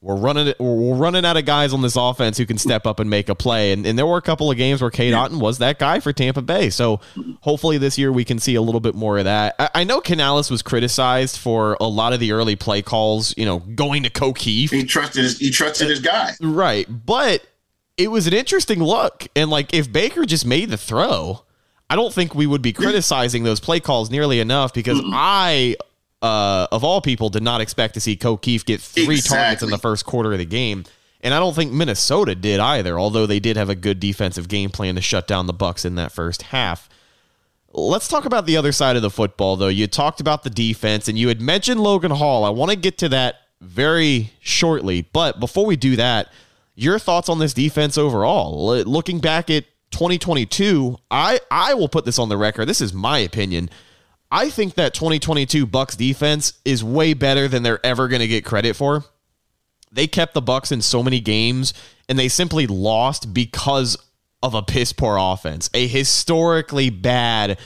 we're 0.00 0.16
running 0.16 0.54
we're 0.60 0.94
running 0.94 1.24
out 1.24 1.36
of 1.36 1.44
guys 1.44 1.72
on 1.72 1.82
this 1.82 1.96
offense 1.96 2.38
who 2.38 2.46
can 2.46 2.56
step 2.56 2.86
up 2.86 3.00
and 3.00 3.10
make 3.10 3.28
a 3.28 3.34
play. 3.34 3.72
And, 3.72 3.84
and 3.84 3.98
there 3.98 4.06
were 4.06 4.16
a 4.16 4.22
couple 4.22 4.48
of 4.50 4.56
games 4.56 4.80
where 4.80 4.90
Cade 4.90 5.12
Otton 5.12 5.40
was 5.40 5.58
that 5.58 5.78
guy 5.78 5.98
for 5.98 6.12
Tampa 6.12 6.40
Bay. 6.40 6.70
So 6.70 7.00
hopefully 7.40 7.78
this 7.78 7.98
year 7.98 8.12
we 8.12 8.24
can 8.24 8.38
see 8.38 8.54
a 8.54 8.62
little 8.62 8.80
bit 8.80 8.94
more 8.94 9.18
of 9.18 9.24
that. 9.24 9.56
I, 9.58 9.70
I 9.74 9.84
know 9.84 10.00
Canales 10.00 10.50
was 10.50 10.62
criticized 10.62 11.36
for 11.38 11.76
a 11.80 11.88
lot 11.88 12.12
of 12.12 12.20
the 12.20 12.30
early 12.30 12.54
play 12.54 12.80
calls, 12.80 13.34
you 13.36 13.44
know, 13.44 13.58
going 13.58 14.04
to 14.04 14.10
Ko 14.10 14.32
He 14.34 14.84
trusted 14.84 15.24
his 15.24 15.38
he 15.38 15.50
trusted 15.50 15.88
his 15.88 16.00
guy. 16.00 16.32
Right. 16.40 16.86
But 16.88 17.44
it 17.96 18.12
was 18.12 18.28
an 18.28 18.34
interesting 18.34 18.80
look. 18.80 19.26
And 19.34 19.50
like 19.50 19.74
if 19.74 19.92
Baker 19.92 20.24
just 20.24 20.46
made 20.46 20.70
the 20.70 20.78
throw, 20.78 21.42
I 21.90 21.96
don't 21.96 22.12
think 22.14 22.36
we 22.36 22.46
would 22.46 22.62
be 22.62 22.72
criticizing 22.72 23.42
those 23.42 23.58
play 23.58 23.80
calls 23.80 24.10
nearly 24.10 24.38
enough 24.38 24.72
because 24.72 25.00
I 25.06 25.74
uh, 26.22 26.66
of 26.72 26.82
all 26.84 27.00
people, 27.00 27.28
did 27.28 27.42
not 27.42 27.60
expect 27.60 27.94
to 27.94 28.00
see 28.00 28.16
Ko 28.16 28.36
Kieft 28.36 28.64
get 28.66 28.80
three 28.80 29.16
Exactly. 29.16 29.36
targets 29.36 29.62
in 29.62 29.70
the 29.70 29.78
first 29.78 30.04
quarter 30.04 30.32
of 30.32 30.38
the 30.38 30.44
game. 30.44 30.84
And 31.20 31.34
I 31.34 31.40
don't 31.40 31.54
think 31.54 31.72
Minnesota 31.72 32.34
did 32.34 32.60
either, 32.60 32.98
although 32.98 33.26
they 33.26 33.40
did 33.40 33.56
have 33.56 33.68
a 33.68 33.74
good 33.74 33.98
defensive 33.98 34.46
game 34.48 34.70
plan 34.70 34.94
to 34.94 35.00
shut 35.00 35.26
down 35.26 35.46
the 35.46 35.54
Bucs 35.54 35.84
in 35.84 35.96
that 35.96 36.12
first 36.12 36.42
half. 36.42 36.88
Let's 37.72 38.08
talk 38.08 38.24
about 38.24 38.46
the 38.46 38.56
other 38.56 38.72
side 38.72 38.96
of 38.96 39.02
the 39.02 39.10
football, 39.10 39.56
though. 39.56 39.68
You 39.68 39.86
talked 39.88 40.20
about 40.20 40.42
the 40.42 40.50
defense, 40.50 41.08
and 41.08 41.18
you 41.18 41.28
had 41.28 41.40
mentioned 41.40 41.80
Logan 41.80 42.12
Hall. 42.12 42.44
I 42.44 42.50
want 42.50 42.70
to 42.70 42.76
get 42.76 42.98
to 42.98 43.08
that 43.10 43.36
very 43.60 44.32
shortly. 44.40 45.02
But 45.12 45.38
before 45.40 45.66
we 45.66 45.76
do 45.76 45.96
that, 45.96 46.28
your 46.74 46.98
thoughts 46.98 47.28
on 47.28 47.40
this 47.40 47.52
defense 47.52 47.98
overall? 47.98 48.68
Looking 48.84 49.18
back 49.18 49.50
at 49.50 49.64
2022, 49.90 50.96
I, 51.10 51.40
I 51.50 51.74
will 51.74 51.88
put 51.88 52.04
this 52.04 52.18
on 52.18 52.28
the 52.28 52.36
record. 52.36 52.66
This 52.66 52.80
is 52.80 52.94
my 52.94 53.18
opinion. 53.18 53.68
I 54.30 54.50
think 54.50 54.74
that 54.74 54.94
2022 54.94 55.66
Bucs 55.66 55.96
defense 55.96 56.54
is 56.64 56.84
way 56.84 57.14
better 57.14 57.48
than 57.48 57.62
they're 57.62 57.84
ever 57.84 58.08
going 58.08 58.20
to 58.20 58.28
get 58.28 58.44
credit 58.44 58.76
for. 58.76 59.04
They 59.90 60.06
kept 60.06 60.34
the 60.34 60.42
Bucs 60.42 60.70
in 60.70 60.82
so 60.82 61.02
many 61.02 61.20
games 61.20 61.72
and 62.08 62.18
they 62.18 62.28
simply 62.28 62.66
lost 62.66 63.32
because 63.32 63.96
of 64.42 64.54
a 64.54 64.62
piss 64.62 64.92
poor 64.92 65.16
offense, 65.18 65.70
a 65.74 65.86
historically 65.86 66.90
bad 66.90 67.58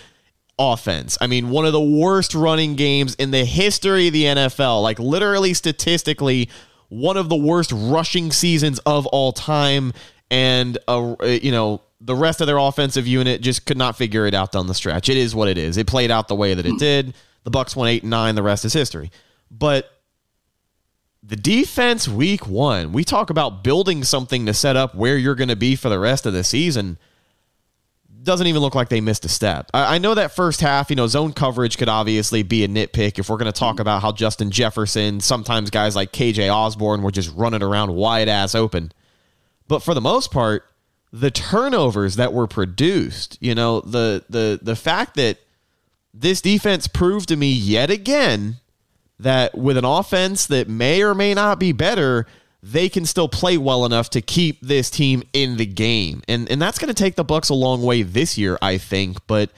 offense. 0.59 1.19
I 1.21 1.27
mean, 1.27 1.51
one 1.51 1.67
of 1.67 1.73
the 1.73 1.81
worst 1.81 2.35
running 2.35 2.77
games 2.77 3.15
in 3.17 3.31
the 3.31 3.45
history 3.45 4.07
of 4.07 4.13
the 4.13 4.25
NFL, 4.25 4.83
like 4.83 4.99
literally 4.99 5.55
statistically, 5.55 6.49
one 6.89 7.17
of 7.17 7.29
the 7.29 7.37
worst 7.37 7.73
rushing 7.73 8.31
seasons 8.31 8.79
of 8.81 9.07
all 9.07 9.33
time. 9.33 9.93
And, 10.31 10.79
uh, 10.89 11.15
you 11.21 11.51
know, 11.51 11.83
the 12.05 12.17
rest 12.17 12.41
of 12.41 12.47
their 12.47 12.59
offensive 12.59 13.07
unit 13.07 13.41
just 13.41 13.65
could 13.65 13.77
not 13.77 13.97
figure 13.97 14.27
it 14.27 14.35
out 14.35 14.53
down 14.53 14.67
the 14.67 14.75
stretch. 14.75 15.09
It 15.09 15.17
is 15.17 15.35
what 15.35 15.49
it 15.49 15.57
is. 15.57 15.77
It 15.77 15.87
played 15.87 16.11
out 16.11 16.29
the 16.29 16.35
way 16.35 16.55
that 16.55 16.67
it 16.67 16.73
hmm. 16.73 16.77
did. 16.77 17.15
The 17.45 17.51
Bucs 17.51 17.77
won 17.77 17.89
eight 17.89 18.03
and 18.03 18.11
nine. 18.11 18.35
The 18.35 18.43
rest 18.43 18.65
is 18.65 18.73
history. 18.73 19.11
But 19.51 19.89
the 21.23 21.37
defense 21.37 22.09
week 22.09 22.49
one, 22.49 22.93
we 22.93 23.05
talk 23.05 23.31
about 23.31 23.63
building 23.63 24.03
something 24.03 24.47
to 24.47 24.55
set 24.55 24.77
up 24.77 24.95
where 24.95 25.17
you're 25.17 25.37
going 25.37 25.49
to 25.49 25.57
be 25.57 25.77
for 25.77 25.89
the 25.89 25.99
rest 25.99 26.27
of 26.27 26.33
the 26.33 26.43
season. 26.43 26.99
Doesn't 28.23 28.47
even 28.47 28.63
look 28.63 28.75
like 28.75 28.89
they 28.89 29.01
missed 29.01 29.25
a 29.25 29.29
step. 29.29 29.71
I, 29.73 29.97
I 29.97 29.99
know 29.99 30.15
that 30.15 30.33
first 30.33 30.61
half, 30.61 30.91
you 30.91 30.97
know, 30.97 31.07
zone 31.07 31.33
coverage 31.33 31.79
could 31.79 31.89
obviously 31.89 32.43
be 32.43 32.65
a 32.65 32.69
nitpick 32.69 33.19
if 33.19 33.29
we're 33.29 33.37
going 33.37 33.53
to 33.53 33.59
talk 33.59 33.77
hmm. 33.77 33.83
about 33.83 34.03
how 34.03 34.11
Justin 34.11 34.51
Jefferson, 34.51 35.21
sometimes 35.21 35.71
guys 35.71 35.95
like 35.95 36.13
KJ 36.13 36.53
Osborne 36.53 37.03
were 37.03 37.13
just 37.13 37.33
running 37.37 37.63
around 37.63 37.95
wide 37.95 38.29
ass 38.29 38.57
open. 38.57 38.91
But 39.69 39.85
for 39.85 39.95
the 39.95 40.01
most 40.01 40.33
part, 40.33 40.65
the 41.13 41.31
turnovers 41.31 42.17
that 42.17 42.33
were 42.33 42.47
produced, 42.47 43.37
you 43.41 43.55
know, 43.55 43.81
the 43.81 44.25
the 44.29 44.59
the 44.63 44.77
fact 44.77 45.15
that 45.17 45.39
this 46.15 46.41
defense 46.41 46.87
proved 46.87 47.29
to 47.29 47.37
me 47.37 47.53
yet 47.53 47.91
again 47.91 48.57
that 49.19 49.57
with 49.57 49.77
an 49.77 49.85
offense 49.85 50.47
that 50.47 50.69
may 50.69 51.03
or 51.03 51.15
may 51.15 51.33
not 51.35 51.59
be 51.59 51.73
better, 51.73 52.27
they 52.63 52.89
can 52.89 53.05
still 53.05 53.29
play 53.29 53.57
well 53.57 53.85
enough 53.85 54.11
to 54.11 54.21
keep 54.21 54.61
this 54.61 54.91
team 54.91 55.23
in 55.33 55.59
the 55.59 55.67
game. 55.67 56.23
And 56.29 56.51
and 56.51 56.61
that's 56.61 56.79
going 56.79 56.89
to 56.89 56.95
take 56.95 57.17
the 57.17 57.25
Bucs 57.25 57.51
a 57.51 57.55
long 57.55 57.83
way 57.83 58.03
this 58.03 58.39
year, 58.39 58.59
I 58.63 58.79
think, 58.79 59.19
but 59.27 59.51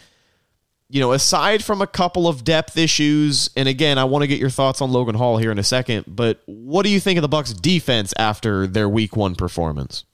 you 0.91 1.01
know, 1.01 1.13
aside 1.13 1.65
from 1.65 1.81
a 1.81 1.87
couple 1.87 2.29
of 2.29 2.45
depth 2.45 2.77
issues, 2.77 3.49
and 3.57 3.69
again, 3.69 3.99
I 3.99 4.05
want 4.05 4.23
to 4.23 4.27
get 4.27 4.39
your 4.39 4.51
thoughts 4.51 4.81
on 4.81 4.93
Logan 4.93 5.15
Hall 5.15 5.39
here 5.39 5.51
in 5.51 5.59
a 5.59 5.65
second, 5.65 6.05
but 6.07 6.43
what 6.47 6.85
do 6.85 6.91
you 6.91 7.01
think 7.01 7.17
of 7.19 7.23
the 7.23 7.29
Bucs 7.29 7.59
defense 7.59 8.13
after 8.19 8.67
their 8.67 8.89
week 8.89 9.17
1 9.17 9.35
performance? 9.35 10.05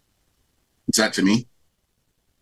Is 0.90 0.96
that 0.96 1.12
to 1.14 1.22
me? 1.22 1.46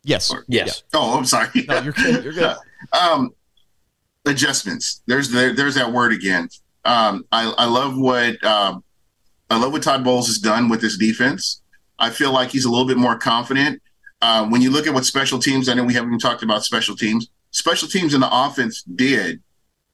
Yes. 0.04 0.32
Yes. 0.48 0.82
Oh, 0.94 1.18
I'm 1.18 1.24
sorry. 1.24 1.48
No, 1.68 1.80
you're 1.80 1.92
good. 1.92 2.24
You're 2.24 2.32
good. 2.32 2.56
um, 2.98 3.30
adjustments. 4.26 5.02
There's 5.06 5.30
there, 5.30 5.54
there's 5.54 5.74
that 5.74 5.92
word 5.92 6.12
again. 6.12 6.48
Um, 6.84 7.24
I, 7.30 7.52
I 7.58 7.66
love 7.66 7.96
what 7.98 8.42
um, 8.44 8.82
I 9.50 9.58
love 9.58 9.72
what 9.72 9.82
Todd 9.82 10.04
Bowles 10.04 10.26
has 10.28 10.38
done 10.38 10.68
with 10.68 10.80
his 10.80 10.96
defense. 10.96 11.62
I 11.98 12.10
feel 12.10 12.32
like 12.32 12.50
he's 12.50 12.64
a 12.64 12.70
little 12.70 12.86
bit 12.86 12.96
more 12.96 13.18
confident. 13.18 13.82
Uh, 14.20 14.46
when 14.46 14.62
you 14.62 14.70
look 14.70 14.86
at 14.86 14.94
what 14.94 15.04
special 15.04 15.38
teams, 15.38 15.68
I 15.68 15.74
know 15.74 15.84
we 15.84 15.94
haven't 15.94 16.10
even 16.10 16.18
talked 16.18 16.42
about 16.42 16.64
special 16.64 16.96
teams. 16.96 17.28
Special 17.50 17.88
teams 17.88 18.14
in 18.14 18.20
the 18.20 18.28
offense 18.30 18.82
did 18.82 19.42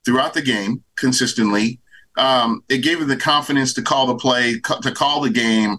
throughout 0.05 0.35
the 0.35 0.43
game 0.43 0.83
consistently. 0.97 1.81
Um, 2.17 2.63
it 2.69 2.79
gave 2.79 3.01
him 3.01 3.09
the 3.09 3.17
confidence 3.17 3.73
to 3.75 3.83
call 3.83 4.07
the 4.07 4.15
play, 4.15 4.61
ca- 4.61 4.79
to 4.81 4.93
call 4.93 5.21
the 5.21 5.31
game, 5.31 5.79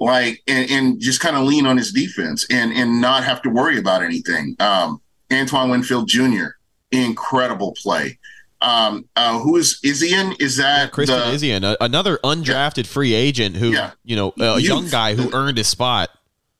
like 0.00 0.42
and, 0.48 0.68
and 0.70 1.00
just 1.00 1.20
kind 1.20 1.36
of 1.36 1.44
lean 1.44 1.66
on 1.66 1.76
his 1.76 1.92
defense 1.92 2.44
and 2.50 2.72
and 2.72 3.00
not 3.00 3.22
have 3.22 3.40
to 3.42 3.50
worry 3.50 3.78
about 3.78 4.02
anything. 4.02 4.56
Um, 4.58 5.00
Antoine 5.32 5.70
Winfield 5.70 6.08
Jr. 6.08 6.46
incredible 6.90 7.74
play. 7.80 8.18
Um, 8.62 9.08
uh, 9.16 9.38
who 9.38 9.56
is 9.56 9.80
Izien? 9.84 10.38
Is 10.40 10.56
that 10.58 10.90
Christian 10.92 11.18
the, 11.18 11.24
Izien, 11.26 11.62
a- 11.62 11.82
another 11.82 12.18
undrafted 12.18 12.86
free 12.86 13.14
agent 13.14 13.56
who, 13.56 13.70
Yeah. 13.70 13.92
you 14.04 14.16
know, 14.16 14.34
a 14.38 14.58
Youth. 14.58 14.64
young 14.68 14.88
guy 14.88 15.14
who 15.14 15.32
earned 15.32 15.56
his 15.56 15.68
spot. 15.68 16.10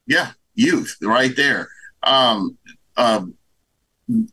Yeah, 0.07 0.31
youth 0.55 0.97
right 1.03 1.35
there. 1.37 1.69
Um, 2.03 2.57
uh, 2.97 3.25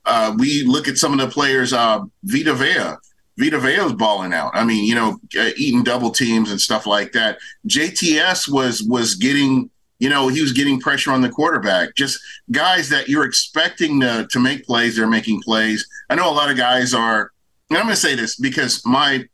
uh, 0.05 0.33
we 0.37 0.63
look 0.63 0.87
at 0.87 0.97
some 0.97 1.11
of 1.13 1.19
the 1.19 1.27
players. 1.27 1.73
Uh, 1.73 2.01
Vita 2.23 2.53
Vea. 2.53 2.95
Vita 3.37 3.59
Vea's 3.59 3.93
balling 3.93 4.33
out. 4.33 4.51
I 4.53 4.63
mean, 4.63 4.85
you 4.85 4.95
know, 4.95 5.19
uh, 5.39 5.51
eating 5.57 5.83
double 5.83 6.11
teams 6.11 6.51
and 6.51 6.59
stuff 6.59 6.87
like 6.87 7.11
that. 7.11 7.37
JTS 7.67 8.49
was 8.49 8.81
was 8.83 9.15
getting, 9.15 9.69
you 9.99 10.09
know, 10.09 10.27
he 10.27 10.41
was 10.41 10.53
getting 10.53 10.79
pressure 10.79 11.11
on 11.11 11.21
the 11.21 11.29
quarterback. 11.29 11.95
Just 11.95 12.19
guys 12.51 12.89
that 12.89 13.07
you're 13.07 13.25
expecting 13.25 13.99
to 14.01 14.27
to 14.31 14.39
make 14.39 14.65
plays, 14.65 14.95
they're 14.95 15.07
making 15.07 15.41
plays. 15.41 15.87
I 16.09 16.15
know 16.15 16.29
a 16.29 16.33
lot 16.33 16.49
of 16.49 16.57
guys 16.57 16.93
are. 16.93 17.31
And 17.69 17.77
I'm 17.77 17.83
going 17.83 17.95
to 17.95 18.01
say 18.01 18.15
this 18.15 18.37
because 18.37 18.81
my 18.85 19.25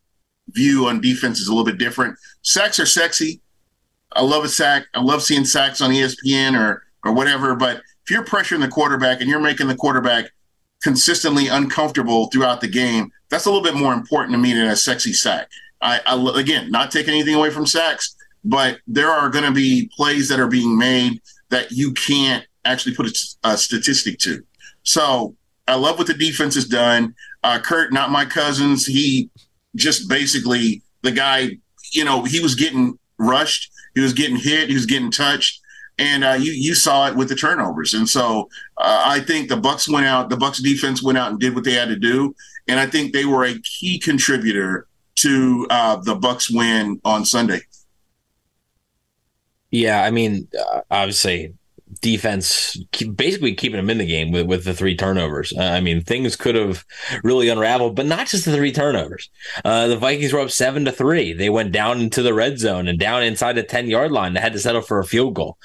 view 0.50 0.88
on 0.88 1.00
defense 1.00 1.40
is 1.40 1.48
a 1.48 1.52
little 1.52 1.66
bit 1.66 1.78
different. 1.78 2.18
Sacks 2.42 2.80
are 2.80 2.86
sexy. 2.86 3.42
I 4.16 4.24
love 4.24 4.44
a 4.44 4.50
sack. 4.50 4.86
I 4.96 5.02
love 5.02 5.22
seeing 5.22 5.46
sacks 5.46 5.82
on 5.82 5.92
ESPN 5.92 6.60
or 6.60 6.84
or 7.04 7.14
whatever. 7.14 7.56
But 7.56 7.78
if 7.78 8.12
you're 8.12 8.26
pressuring 8.26 8.60
the 8.60 8.68
quarterback 8.68 9.22
and 9.22 9.30
you're 9.30 9.40
making 9.40 9.68
the 9.68 9.76
quarterback 9.76 10.32
consistently 10.84 11.48
uncomfortable 11.48 12.28
throughout 12.28 12.62
the 12.62 12.68
game, 12.68 13.12
that's 13.30 13.46
a 13.46 13.50
little 13.50 13.64
bit 13.64 13.76
more 13.76 13.94
important 13.94 14.34
to 14.34 14.38
me 14.38 14.54
than 14.54 14.68
a 14.68 14.76
sexy 14.76 15.14
sack. 15.14 15.50
I, 15.82 16.02
I 16.06 16.40
again, 16.40 16.70
not 16.72 16.92
taking 16.92 17.14
anything 17.14 17.36
away 17.36 17.50
from 17.50 17.66
sacks, 17.66 18.16
but 18.44 18.80
there 18.88 19.10
are 19.10 19.30
going 19.30 19.46
to 19.46 19.52
be 19.52 19.90
plays 19.96 20.30
that 20.30 20.40
are 20.40 20.48
being 20.48 20.78
made 20.78 21.22
that 21.50 21.72
you 21.72 21.94
can't 21.94 22.46
actually 22.66 22.96
put 22.96 23.18
a 23.44 23.58
statistic 23.58 24.20
to. 24.20 24.44
So 24.84 25.36
I 25.68 25.76
love 25.76 25.98
what 25.98 26.08
the 26.08 26.14
defense 26.14 26.56
has 26.56 26.68
done. 26.68 27.16
Uh, 27.44 27.60
Kirk, 27.60 27.92
not 27.92 28.12
my 28.12 28.26
cousins. 28.26 28.86
He 28.86 29.30
just 29.76 30.10
basically 30.10 30.82
the 31.02 31.12
guy. 31.12 31.58
You 31.94 32.06
know, 32.06 32.24
he 32.24 32.40
was 32.40 32.56
getting 32.56 32.98
rushed. 33.20 33.72
He 33.94 34.02
was 34.02 34.14
getting 34.14 34.36
hit. 34.36 34.70
He 34.70 34.74
was 34.74 34.88
getting 34.88 35.12
touched, 35.12 35.62
and 35.98 36.24
uh, 36.24 36.34
you 36.40 36.52
you 36.52 36.76
saw 36.76 37.08
it 37.08 37.16
with 37.16 37.30
the 37.30 37.36
turnovers. 37.36 37.94
And 37.94 38.08
so 38.08 38.50
uh, 38.78 39.04
I 39.06 39.20
think 39.20 39.50
the 39.50 39.56
Bucs 39.56 39.92
went 39.92 40.06
out. 40.06 40.30
The 40.30 40.36
Bucs 40.38 40.62
defense 40.62 41.04
went 41.04 41.18
out 41.18 41.32
and 41.32 41.40
did 41.40 41.56
what 41.56 41.64
they 41.64 41.74
had 41.74 41.90
to 41.90 41.96
do, 41.96 42.36
and 42.68 42.80
I 42.80 42.86
think 42.86 43.14
they 43.14 43.26
were 43.26 43.46
a 43.46 43.60
key 43.60 44.00
contributor 44.00 44.88
to 45.16 45.68
uh, 45.70 45.98
the 45.98 46.16
Bucs 46.16 46.54
win 46.54 47.00
on 47.06 47.26
Sunday. 47.26 47.62
Yeah, 49.72 50.04
I 50.04 50.12
mean, 50.12 50.48
uh, 50.72 50.82
obviously, 50.92 51.54
defense 52.02 52.78
keep, 52.92 53.16
basically 53.16 53.54
keeping 53.54 53.78
them 53.78 53.90
in 53.90 53.98
the 53.98 54.06
game 54.06 54.32
with, 54.32 54.46
with 54.46 54.64
the 54.66 54.74
three 54.74 54.96
turnovers. 54.96 55.54
Uh, 55.58 55.62
I 55.62 55.82
mean, 55.82 56.02
things 56.02 56.36
could 56.36 56.56
have 56.56 56.86
really 57.24 57.50
unraveled, 57.50 57.96
but 57.96 58.06
not 58.06 58.28
just 58.28 58.46
the 58.46 58.56
three 58.56 58.72
turnovers. 58.72 59.30
Uh, 59.66 59.88
the 59.88 59.98
Vikings 59.98 60.34
were 60.34 60.40
up 60.40 60.52
seven 60.52 60.86
to 60.86 60.92
three. 60.92 61.34
They 61.34 61.50
went 61.50 61.72
down 61.72 62.02
into 62.02 62.22
the 62.22 62.34
red 62.34 62.60
zone 62.60 62.88
and 62.88 63.00
down 63.00 63.24
inside 63.24 63.54
the 63.54 63.64
ten 63.64 63.88
yard 63.88 64.12
line. 64.12 64.34
They 64.34 64.40
had 64.40 64.54
to 64.54 64.60
settle 64.60 64.82
for 64.82 65.00
a 65.00 65.06
field 65.06 65.34
goal. 65.34 65.58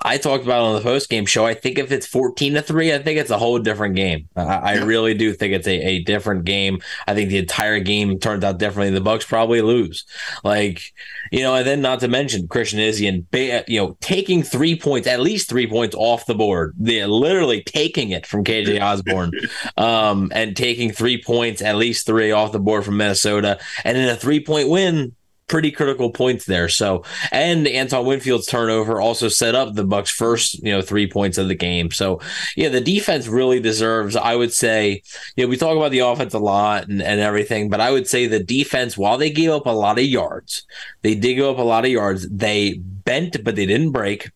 I 0.00 0.18
talked 0.18 0.44
about 0.44 0.62
it 0.62 0.68
on 0.68 0.74
the 0.76 0.82
post 0.82 1.08
game 1.10 1.26
show. 1.26 1.46
I 1.46 1.54
think 1.54 1.78
if 1.78 1.92
it's 1.92 2.06
fourteen 2.06 2.54
to 2.54 2.62
three, 2.62 2.94
I 2.94 2.98
think 2.98 3.18
it's 3.18 3.30
a 3.30 3.38
whole 3.38 3.58
different 3.58 3.96
game. 3.96 4.28
I, 4.36 4.42
I 4.42 4.74
really 4.82 5.14
do 5.14 5.32
think 5.34 5.54
it's 5.54 5.66
a, 5.66 5.76
a 5.76 6.02
different 6.04 6.44
game. 6.44 6.80
I 7.06 7.14
think 7.14 7.28
the 7.28 7.38
entire 7.38 7.80
game 7.80 8.18
turns 8.18 8.44
out 8.44 8.58
differently. 8.58 8.98
The 8.98 9.04
Bucs 9.04 9.26
probably 9.26 9.62
lose. 9.62 10.04
Like 10.44 10.82
you 11.30 11.42
know, 11.42 11.54
and 11.54 11.66
then 11.66 11.82
not 11.82 12.00
to 12.00 12.08
mention 12.08 12.48
Christian 12.48 12.80
Izzy 12.80 13.10
ba- 13.30 13.64
you 13.66 13.80
know, 13.80 13.96
taking 14.00 14.42
three 14.42 14.78
points, 14.78 15.06
at 15.06 15.20
least 15.20 15.48
three 15.48 15.66
points 15.70 15.94
off 15.96 16.26
the 16.26 16.34
board. 16.34 16.74
They're 16.76 17.08
literally 17.08 17.62
taking 17.62 18.10
it 18.10 18.26
from 18.26 18.44
KJ 18.44 18.80
Osborne, 18.80 19.32
um, 19.76 20.30
and 20.34 20.56
taking 20.56 20.92
three 20.92 21.22
points, 21.22 21.62
at 21.62 21.76
least 21.76 22.06
three 22.06 22.32
off 22.32 22.52
the 22.52 22.60
board 22.60 22.84
from 22.84 22.98
Minnesota, 22.98 23.58
and 23.84 23.96
in 23.96 24.08
a 24.08 24.16
three 24.16 24.44
point 24.44 24.68
win. 24.68 25.14
Pretty 25.48 25.72
critical 25.72 26.12
points 26.12 26.44
there. 26.44 26.68
So, 26.68 27.02
and 27.32 27.66
Antoine 27.66 28.06
Winfield's 28.06 28.46
turnover 28.46 29.00
also 29.00 29.26
set 29.26 29.56
up 29.56 29.74
the 29.74 29.84
Bucs' 29.84 30.08
first, 30.08 30.62
you 30.62 30.70
know, 30.70 30.80
three 30.80 31.10
points 31.10 31.38
of 31.38 31.48
the 31.48 31.56
game. 31.56 31.90
So, 31.90 32.20
yeah, 32.54 32.68
the 32.68 32.80
defense 32.80 33.26
really 33.26 33.58
deserves. 33.58 34.14
I 34.14 34.36
would 34.36 34.52
say, 34.52 35.02
you 35.34 35.44
know, 35.44 35.48
we 35.50 35.56
talk 35.56 35.76
about 35.76 35.90
the 35.90 36.06
offense 36.06 36.34
a 36.34 36.38
lot 36.38 36.86
and, 36.86 37.02
and 37.02 37.20
everything, 37.20 37.68
but 37.68 37.80
I 37.80 37.90
would 37.90 38.06
say 38.06 38.28
the 38.28 38.38
defense, 38.38 38.96
while 38.96 39.18
they 39.18 39.28
gave 39.28 39.50
up 39.50 39.66
a 39.66 39.70
lot 39.70 39.98
of 39.98 40.04
yards, 40.04 40.64
they 41.02 41.16
did 41.16 41.34
give 41.34 41.46
up 41.46 41.58
a 41.58 41.62
lot 41.62 41.84
of 41.84 41.90
yards. 41.90 42.28
They 42.28 42.74
bent, 42.78 43.42
but 43.42 43.56
they 43.56 43.66
didn't 43.66 43.90
break. 43.90 44.30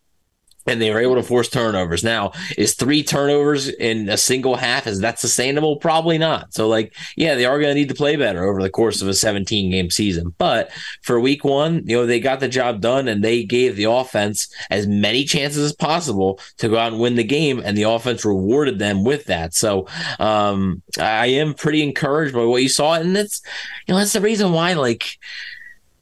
And 0.67 0.81
they 0.81 0.91
were 0.91 1.01
able 1.01 1.17
to 1.17 1.23
force 1.23 1.49
turnovers. 1.49 2.03
Now, 2.03 2.33
is 2.57 2.75
three 2.75 3.03
turnovers 3.03 3.69
in 3.69 4.09
a 4.09 4.17
single 4.17 4.57
half 4.57 4.87
is 4.87 5.01
that 5.01 5.19
sustainable? 5.19 5.77
Probably 5.77 6.19
not. 6.19 6.55
So, 6.55 6.69
like, 6.69 6.95
yeah, 7.17 7.35
they 7.35 7.45
are 7.45 7.59
going 7.59 7.75
to 7.75 7.81
need 7.81 7.89
to 7.89 7.95
play 7.95 8.17
better 8.17 8.45
over 8.45 8.63
the 8.63 8.71
course 8.71 9.03
of 9.03 9.09
a 9.09 9.15
17 9.15 9.71
game 9.71 9.91
season. 9.91 10.35
But 10.39 10.71
for 11.03 11.21
week 11.21 11.45
one, 11.45 11.83
you 11.87 11.97
know, 11.97 12.07
they 12.07 12.21
got 12.21 12.41
the 12.41 12.49
job 12.49 12.81
done 12.81 13.09
and 13.09 13.23
they 13.23 13.45
gave 13.45 13.77
the 13.77 13.85
offense 13.85 14.49
as 14.71 14.87
many 14.87 15.25
chances 15.25 15.65
as 15.65 15.73
possible 15.73 16.41
to 16.59 16.69
go 16.69 16.79
out 16.79 16.93
and 16.93 17.01
win 17.01 17.17
the 17.17 17.25
game, 17.25 17.61
and 17.65 17.77
the 17.77 17.85
offense 17.85 18.25
rewarded 18.25 18.79
them 18.79 19.05
with 19.05 19.25
that. 19.27 19.55
So, 19.55 19.87
um, 20.19 20.83
I 20.99 21.27
am 21.27 21.55
pretty 21.55 21.83
encouraged 21.83 22.35
by 22.35 22.45
what 22.45 22.63
you 22.63 22.69
saw, 22.69 22.95
and 22.95 23.15
that's 23.15 23.43
you 23.87 23.95
know 23.95 23.99
that's 23.99 24.13
the 24.13 24.21
reason 24.21 24.53
why 24.53 24.75
like 24.75 25.19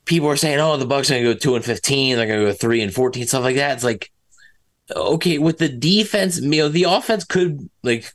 people 0.04 0.28
are 0.28 0.36
saying, 0.36 0.58
oh, 0.58 0.76
the 0.76 0.86
Bucs 0.86 1.10
are 1.10 1.14
going 1.14 1.24
to 1.24 1.34
go 1.34 1.38
two 1.38 1.54
and 1.54 1.64
15, 1.64 2.16
they're 2.16 2.26
going 2.26 2.40
to 2.40 2.46
go 2.46 2.52
three 2.52 2.82
and 2.82 2.92
14, 2.92 3.26
stuff 3.26 3.44
like 3.44 3.56
that. 3.56 3.74
It's 3.74 3.84
like 3.84 4.10
okay, 4.90 5.38
with 5.38 5.58
the 5.58 5.68
defense, 5.68 6.40
you 6.40 6.50
know, 6.50 6.68
the 6.68 6.84
offense 6.84 7.24
could 7.24 7.68
like 7.82 8.12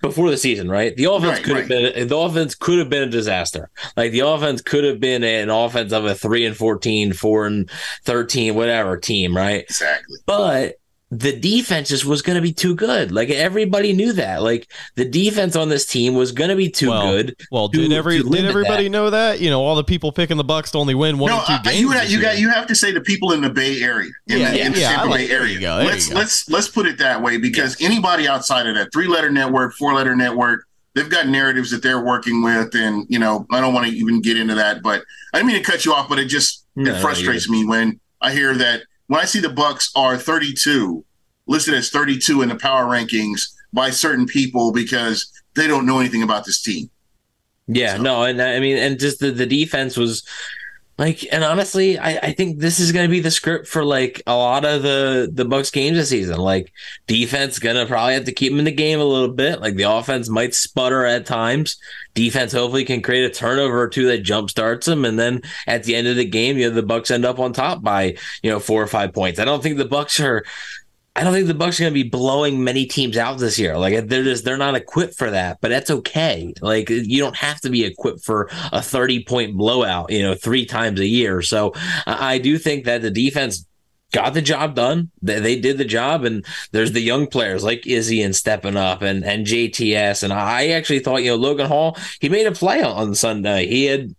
before 0.00 0.30
the 0.30 0.36
season, 0.36 0.68
right? 0.68 0.96
The 0.96 1.10
offense 1.10 1.38
right, 1.38 1.44
could 1.44 1.52
right. 1.52 1.60
have 1.60 1.94
been 1.94 2.08
the 2.08 2.16
offense 2.16 2.54
could 2.54 2.78
have 2.78 2.88
been 2.88 3.02
a 3.02 3.10
disaster. 3.10 3.70
Like 3.96 4.12
the 4.12 4.20
offense 4.20 4.62
could 4.62 4.84
have 4.84 5.00
been 5.00 5.24
an 5.24 5.50
offense 5.50 5.92
of 5.92 6.04
a 6.04 6.14
three 6.14 6.44
and 6.46 6.56
14, 6.56 7.12
four 7.12 7.46
and 7.46 7.68
13, 8.04 8.54
whatever 8.54 8.96
team, 8.96 9.36
right? 9.36 9.64
Exactly. 9.64 10.18
But 10.26 10.76
the 11.18 11.38
defense 11.38 11.90
just 11.90 12.04
was 12.04 12.22
going 12.22 12.36
to 12.36 12.42
be 12.42 12.52
too 12.52 12.74
good. 12.74 13.12
Like 13.12 13.30
everybody 13.30 13.92
knew 13.92 14.12
that. 14.14 14.42
Like 14.42 14.70
the 14.96 15.04
defense 15.04 15.54
on 15.54 15.68
this 15.68 15.86
team 15.86 16.14
was 16.14 16.32
going 16.32 16.50
to 16.50 16.56
be 16.56 16.68
too 16.68 16.90
well, 16.90 17.12
good. 17.12 17.36
Well, 17.52 17.68
to, 17.68 17.78
did 17.78 17.92
every 17.92 18.22
did 18.22 18.44
everybody 18.44 18.84
that. 18.84 18.90
know 18.90 19.10
that? 19.10 19.40
You 19.40 19.50
know, 19.50 19.62
all 19.62 19.76
the 19.76 19.84
people 19.84 20.10
picking 20.10 20.36
the 20.36 20.44
Bucs 20.44 20.72
to 20.72 20.78
only 20.78 20.94
win 20.94 21.18
one 21.18 21.30
no, 21.30 21.38
or 21.38 21.46
two 21.46 21.52
uh, 21.52 21.62
games. 21.62 21.80
You, 21.80 21.92
you 22.16 22.20
got 22.20 22.38
you 22.38 22.50
have 22.50 22.66
to 22.66 22.74
say 22.74 22.90
the 22.90 23.00
people 23.00 23.32
in 23.32 23.42
the 23.42 23.50
Bay 23.50 23.80
Area, 23.80 24.10
in 24.26 24.38
yeah, 24.38 24.50
the, 24.50 24.58
yeah, 24.58 24.66
in 24.66 24.72
the 24.72 24.80
yeah, 24.80 24.96
Tampa 24.96 25.10
like, 25.10 25.28
Bay 25.28 25.34
area. 25.34 25.74
let's 25.76 26.12
let's 26.12 26.48
let's 26.50 26.68
put 26.68 26.86
it 26.86 26.98
that 26.98 27.22
way 27.22 27.36
because 27.36 27.80
yeah. 27.80 27.86
anybody 27.86 28.26
outside 28.26 28.66
of 28.66 28.74
that 28.74 28.92
three 28.92 29.06
letter 29.06 29.30
network, 29.30 29.74
four 29.74 29.94
letter 29.94 30.16
network, 30.16 30.66
they've 30.94 31.10
got 31.10 31.28
narratives 31.28 31.70
that 31.70 31.82
they're 31.82 32.02
working 32.02 32.42
with, 32.42 32.74
and 32.74 33.06
you 33.08 33.18
know, 33.18 33.46
I 33.52 33.60
don't 33.60 33.72
want 33.72 33.86
to 33.86 33.92
even 33.92 34.20
get 34.20 34.36
into 34.36 34.54
that, 34.56 34.82
but 34.82 35.04
I 35.32 35.38
didn't 35.38 35.48
mean 35.48 35.62
to 35.62 35.70
cut 35.70 35.84
you 35.84 35.92
off, 35.92 36.08
but 36.08 36.18
it 36.18 36.26
just 36.26 36.66
no, 36.74 36.92
it 36.92 37.00
frustrates 37.00 37.48
me 37.48 37.64
when 37.64 38.00
I 38.20 38.32
hear 38.32 38.54
that 38.54 38.82
when 39.06 39.20
I 39.20 39.24
see 39.24 39.40
the 39.40 39.48
Bucs 39.48 39.90
are 39.96 40.16
32 40.16 41.04
listed 41.46 41.74
as 41.74 41.90
32 41.90 42.42
in 42.42 42.48
the 42.48 42.56
power 42.56 42.84
rankings 42.84 43.52
by 43.72 43.90
certain 43.90 44.26
people 44.26 44.72
because 44.72 45.30
they 45.54 45.66
don't 45.66 45.86
know 45.86 46.00
anything 46.00 46.22
about 46.22 46.44
this 46.44 46.62
team. 46.62 46.90
Yeah, 47.66 47.96
so. 47.96 48.02
no, 48.02 48.22
and 48.24 48.40
I 48.40 48.60
mean, 48.60 48.76
and 48.76 48.98
just 48.98 49.20
the, 49.20 49.30
the 49.30 49.46
defense 49.46 49.96
was 49.96 50.26
like, 50.96 51.26
and 51.32 51.42
honestly, 51.42 51.98
I, 51.98 52.18
I 52.18 52.32
think 52.32 52.58
this 52.58 52.78
is 52.78 52.92
going 52.92 53.04
to 53.04 53.10
be 53.10 53.20
the 53.20 53.30
script 53.30 53.66
for 53.66 53.84
like 53.84 54.22
a 54.26 54.36
lot 54.36 54.64
of 54.64 54.82
the 54.82 55.28
the 55.32 55.44
Bucs 55.44 55.72
games 55.72 55.96
this 55.96 56.10
season. 56.10 56.38
Like, 56.38 56.72
defense 57.08 57.58
gonna 57.58 57.84
probably 57.84 58.14
have 58.14 58.26
to 58.26 58.32
keep 58.32 58.52
them 58.52 58.60
in 58.60 58.64
the 58.64 58.72
game 58.72 59.00
a 59.00 59.04
little 59.04 59.34
bit. 59.34 59.60
Like, 59.60 59.74
the 59.74 59.90
offense 59.90 60.28
might 60.28 60.54
sputter 60.54 61.04
at 61.04 61.26
times. 61.26 61.78
Defense 62.14 62.52
hopefully 62.52 62.84
can 62.84 63.02
create 63.02 63.24
a 63.24 63.34
turnover 63.34 63.80
or 63.80 63.88
two 63.88 64.06
that 64.06 64.18
jump 64.18 64.50
starts 64.50 64.86
them, 64.86 65.04
and 65.04 65.18
then 65.18 65.42
at 65.66 65.82
the 65.82 65.96
end 65.96 66.06
of 66.06 66.14
the 66.14 66.24
game, 66.24 66.56
you 66.56 66.68
know, 66.68 66.74
the 66.74 66.86
Bucs 66.86 67.10
end 67.10 67.24
up 67.24 67.40
on 67.40 67.52
top 67.52 67.82
by 67.82 68.16
you 68.42 68.50
know 68.50 68.60
four 68.60 68.80
or 68.80 68.86
five 68.86 69.12
points. 69.12 69.40
I 69.40 69.44
don't 69.44 69.62
think 69.62 69.78
the 69.78 69.84
Bucs 69.84 70.24
are 70.24 70.44
I 71.16 71.22
don't 71.22 71.32
think 71.32 71.46
the 71.46 71.54
Bucs 71.54 71.78
are 71.78 71.84
going 71.84 71.94
to 71.94 72.02
be 72.02 72.08
blowing 72.08 72.64
many 72.64 72.86
teams 72.86 73.16
out 73.16 73.38
this 73.38 73.56
year. 73.56 73.78
Like 73.78 74.08
they're 74.08 74.24
just 74.24 74.44
they're 74.44 74.56
not 74.56 74.74
equipped 74.74 75.14
for 75.16 75.30
that, 75.30 75.60
but 75.60 75.68
that's 75.68 75.90
okay. 75.90 76.52
Like 76.60 76.90
you 76.90 77.20
don't 77.20 77.36
have 77.36 77.60
to 77.60 77.70
be 77.70 77.84
equipped 77.84 78.24
for 78.24 78.48
a 78.72 78.82
30 78.82 79.24
point 79.24 79.56
blowout, 79.56 80.10
you 80.10 80.22
know, 80.22 80.34
three 80.34 80.66
times 80.66 80.98
a 80.98 81.06
year. 81.06 81.40
So 81.40 81.72
I 82.06 82.38
do 82.38 82.58
think 82.58 82.84
that 82.86 83.02
the 83.02 83.12
defense 83.12 83.64
got 84.12 84.34
the 84.34 84.42
job 84.42 84.74
done. 84.74 85.10
They, 85.22 85.40
they 85.40 85.60
did 85.60 85.78
the 85.78 85.84
job, 85.84 86.24
and 86.24 86.44
there's 86.72 86.92
the 86.92 87.00
young 87.00 87.26
players 87.26 87.62
like 87.62 87.82
Izien 87.82 88.34
stepping 88.34 88.76
up 88.76 89.02
and 89.02 89.24
and 89.24 89.46
JTS. 89.46 90.24
And 90.24 90.32
I 90.32 90.68
actually 90.68 91.00
thought 91.00 91.22
you 91.22 91.30
know 91.30 91.36
Logan 91.36 91.66
Hall 91.66 91.96
he 92.20 92.28
made 92.28 92.46
a 92.46 92.52
play 92.52 92.82
on 92.82 93.14
Sunday. 93.14 93.66
He 93.66 93.84
had 93.84 94.14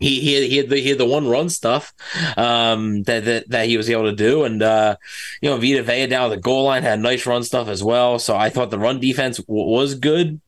he 0.00 0.20
he 0.20 0.48
he 0.48 0.56
had 0.56 0.68
the, 0.70 0.80
he 0.80 0.88
had 0.88 0.98
the 0.98 1.06
one 1.06 1.28
run 1.28 1.48
stuff 1.48 1.92
um, 2.36 3.02
that, 3.04 3.24
that 3.26 3.50
that 3.50 3.66
he 3.66 3.76
was 3.76 3.88
able 3.88 4.04
to 4.04 4.16
do, 4.16 4.44
and 4.44 4.62
uh, 4.62 4.96
you 5.40 5.50
know 5.50 5.58
Vita 5.58 5.82
Vea 5.82 6.06
down 6.06 6.30
the 6.30 6.36
goal 6.36 6.64
line 6.64 6.82
had 6.82 6.98
nice 6.98 7.24
run 7.26 7.44
stuff 7.44 7.68
as 7.68 7.84
well. 7.84 8.18
So 8.18 8.36
I 8.36 8.50
thought 8.50 8.70
the 8.70 8.78
run 8.78 8.98
defense 8.98 9.36
w- 9.36 9.66
was 9.66 9.94
good. 9.94 10.40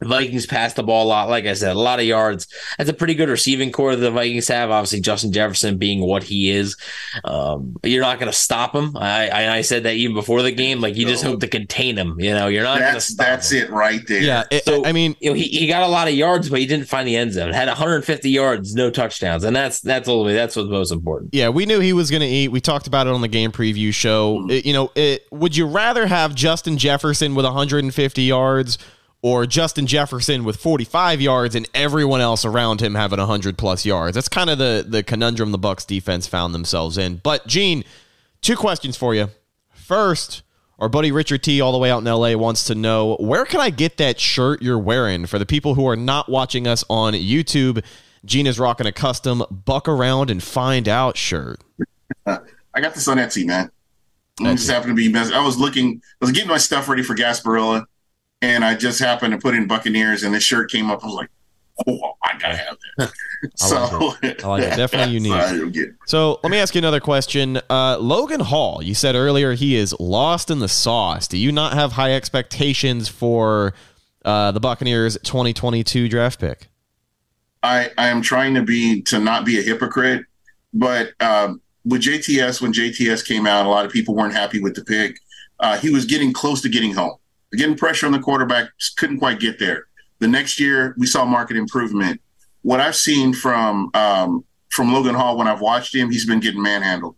The 0.00 0.06
Vikings 0.06 0.46
pass 0.46 0.74
the 0.74 0.82
ball 0.82 1.06
a 1.06 1.08
lot. 1.08 1.28
Like 1.28 1.46
I 1.46 1.54
said, 1.54 1.74
a 1.74 1.78
lot 1.78 1.98
of 1.98 2.04
yards. 2.04 2.46
That's 2.76 2.90
a 2.90 2.94
pretty 2.94 3.14
good 3.14 3.28
receiving 3.28 3.72
core 3.72 3.96
that 3.96 4.00
the 4.00 4.10
Vikings 4.10 4.46
have. 4.48 4.70
Obviously, 4.70 5.00
Justin 5.00 5.32
Jefferson 5.32 5.76
being 5.76 6.00
what 6.00 6.22
he 6.22 6.50
is, 6.50 6.76
um, 7.24 7.76
you're 7.82 8.02
not 8.02 8.20
going 8.20 8.30
to 8.30 8.36
stop 8.36 8.74
him. 8.74 8.96
I, 8.96 9.28
I, 9.28 9.56
I 9.56 9.60
said 9.62 9.82
that 9.82 9.94
even 9.94 10.14
before 10.14 10.42
the 10.42 10.52
game. 10.52 10.80
Like 10.80 10.96
you 10.96 11.04
no. 11.04 11.10
just 11.10 11.24
hope 11.24 11.40
to 11.40 11.48
contain 11.48 11.96
him. 11.96 12.20
You 12.20 12.32
know, 12.32 12.46
you're 12.46 12.62
not. 12.62 12.78
That's 12.78 13.14
that's 13.16 13.50
him. 13.50 13.64
it 13.64 13.70
right 13.70 14.06
there. 14.06 14.22
Yeah. 14.22 14.44
It, 14.50 14.64
so, 14.64 14.84
I 14.84 14.92
mean, 14.92 15.16
you 15.20 15.30
know, 15.30 15.34
he, 15.34 15.44
he 15.44 15.66
got 15.66 15.82
a 15.82 15.88
lot 15.88 16.06
of 16.06 16.14
yards, 16.14 16.48
but 16.48 16.60
he 16.60 16.66
didn't 16.66 16.86
find 16.86 17.06
the 17.06 17.16
end 17.16 17.32
zone. 17.32 17.52
Had 17.52 17.66
150 17.68 18.30
yards, 18.30 18.74
no 18.74 18.90
touchdowns, 18.90 19.42
and 19.42 19.54
that's 19.54 19.80
that's 19.80 20.08
ultimately 20.08 20.34
that's 20.34 20.54
what's 20.54 20.68
most 20.68 20.92
important. 20.92 21.34
Yeah, 21.34 21.48
we 21.48 21.66
knew 21.66 21.80
he 21.80 21.92
was 21.92 22.10
going 22.10 22.20
to 22.20 22.26
eat. 22.26 22.48
We 22.48 22.60
talked 22.60 22.86
about 22.86 23.06
it 23.06 23.12
on 23.12 23.20
the 23.20 23.28
game 23.28 23.50
preview 23.50 23.92
show. 23.92 24.38
Mm-hmm. 24.38 24.50
It, 24.50 24.66
you 24.66 24.72
know, 24.72 24.92
it, 24.94 25.26
would 25.32 25.56
you 25.56 25.66
rather 25.66 26.06
have 26.06 26.34
Justin 26.34 26.78
Jefferson 26.78 27.34
with 27.34 27.44
150 27.44 28.22
yards? 28.22 28.78
Or 29.20 29.46
Justin 29.46 29.88
Jefferson 29.88 30.44
with 30.44 30.56
45 30.56 31.20
yards 31.20 31.56
and 31.56 31.68
everyone 31.74 32.20
else 32.20 32.44
around 32.44 32.80
him 32.80 32.94
having 32.94 33.18
100 33.18 33.58
plus 33.58 33.84
yards. 33.84 34.14
That's 34.14 34.28
kind 34.28 34.48
of 34.48 34.58
the 34.58 34.84
the 34.86 35.02
conundrum 35.02 35.50
the 35.50 35.58
Bucs 35.58 35.84
defense 35.86 36.28
found 36.28 36.54
themselves 36.54 36.96
in. 36.96 37.16
But 37.16 37.46
Gene, 37.46 37.82
two 38.40 38.54
questions 38.54 38.96
for 38.96 39.16
you. 39.16 39.30
First, 39.72 40.42
our 40.78 40.88
buddy 40.88 41.10
Richard 41.10 41.42
T 41.42 41.60
all 41.60 41.72
the 41.72 41.78
way 41.78 41.90
out 41.90 41.98
in 41.98 42.04
LA 42.04 42.36
wants 42.36 42.64
to 42.64 42.74
know, 42.76 43.16
where 43.16 43.44
can 43.44 43.60
I 43.60 43.70
get 43.70 43.96
that 43.96 44.20
shirt 44.20 44.62
you're 44.62 44.78
wearing 44.78 45.26
for 45.26 45.38
the 45.38 45.46
people 45.46 45.74
who 45.74 45.88
are 45.88 45.96
not 45.96 46.28
watching 46.28 46.68
us 46.68 46.84
on 46.88 47.14
YouTube? 47.14 47.84
Gene 48.24 48.46
is 48.46 48.60
rocking 48.60 48.86
a 48.86 48.92
custom 48.92 49.42
buck 49.50 49.88
around 49.88 50.30
and 50.30 50.42
find 50.42 50.88
out 50.88 51.16
shirt. 51.16 51.60
I 52.26 52.80
got 52.80 52.94
this 52.94 53.08
on 53.08 53.16
Etsy, 53.16 53.44
man. 53.44 53.70
I 54.40 54.54
just 54.54 54.70
happened 54.70 54.96
to 54.96 55.10
be. 55.10 55.16
I 55.16 55.44
was 55.44 55.58
looking. 55.58 56.00
I 56.20 56.24
was 56.24 56.30
getting 56.30 56.48
my 56.48 56.58
stuff 56.58 56.88
ready 56.88 57.02
for 57.02 57.16
Gasparilla, 57.16 57.86
and 58.42 58.64
I 58.64 58.74
just 58.74 58.98
happened 58.98 59.32
to 59.32 59.38
put 59.38 59.54
in 59.54 59.66
Buccaneers, 59.66 60.22
and 60.22 60.34
the 60.34 60.40
shirt 60.40 60.70
came 60.70 60.90
up. 60.90 61.02
I 61.02 61.06
was 61.06 61.14
like, 61.14 61.30
"Oh, 61.86 62.12
I 62.22 62.38
gotta 62.38 62.56
have 62.56 62.76
that." 62.98 63.12
so 63.56 63.98
like 63.98 64.24
it. 64.24 64.44
I 64.44 64.48
like 64.48 64.62
it. 64.64 64.76
Definitely 64.76 65.14
unique. 65.72 65.92
So 66.06 66.40
let 66.42 66.50
me 66.50 66.58
ask 66.58 66.74
you 66.74 66.80
another 66.80 67.00
question. 67.00 67.60
Uh, 67.70 67.98
Logan 67.98 68.40
Hall, 68.40 68.82
you 68.82 68.94
said 68.94 69.14
earlier 69.14 69.52
he 69.52 69.76
is 69.76 69.94
lost 69.98 70.50
in 70.50 70.58
the 70.58 70.68
sauce. 70.68 71.28
Do 71.28 71.38
you 71.38 71.52
not 71.52 71.74
have 71.74 71.92
high 71.92 72.14
expectations 72.14 73.08
for 73.08 73.74
uh, 74.24 74.52
the 74.52 74.60
Buccaneers 74.60 75.18
2022 75.22 76.08
draft 76.08 76.40
pick? 76.40 76.68
I 77.62 77.90
I 77.98 78.08
am 78.08 78.22
trying 78.22 78.54
to 78.54 78.62
be 78.62 79.02
to 79.02 79.18
not 79.18 79.44
be 79.44 79.58
a 79.58 79.62
hypocrite, 79.62 80.24
but 80.72 81.12
um, 81.20 81.60
with 81.84 82.02
JTS 82.02 82.60
when 82.60 82.72
JTS 82.72 83.26
came 83.26 83.46
out, 83.46 83.66
a 83.66 83.68
lot 83.68 83.84
of 83.84 83.92
people 83.92 84.14
weren't 84.14 84.34
happy 84.34 84.60
with 84.60 84.74
the 84.74 84.84
pick. 84.84 85.18
Uh, 85.60 85.76
he 85.76 85.90
was 85.90 86.04
getting 86.04 86.32
close 86.32 86.62
to 86.62 86.68
getting 86.68 86.94
home 86.94 87.16
getting 87.52 87.76
pressure 87.76 88.06
on 88.06 88.12
the 88.12 88.18
quarterback, 88.18 88.68
couldn't 88.96 89.18
quite 89.18 89.40
get 89.40 89.58
there. 89.58 89.86
The 90.18 90.28
next 90.28 90.58
year, 90.58 90.94
we 90.98 91.06
saw 91.06 91.24
market 91.24 91.56
improvement. 91.56 92.20
What 92.62 92.80
I've 92.80 92.96
seen 92.96 93.32
from 93.32 93.90
um, 93.94 94.44
from 94.70 94.92
Logan 94.92 95.14
Hall 95.14 95.36
when 95.38 95.48
I've 95.48 95.60
watched 95.60 95.94
him, 95.94 96.10
he's 96.10 96.26
been 96.26 96.40
getting 96.40 96.62
manhandled. 96.62 97.16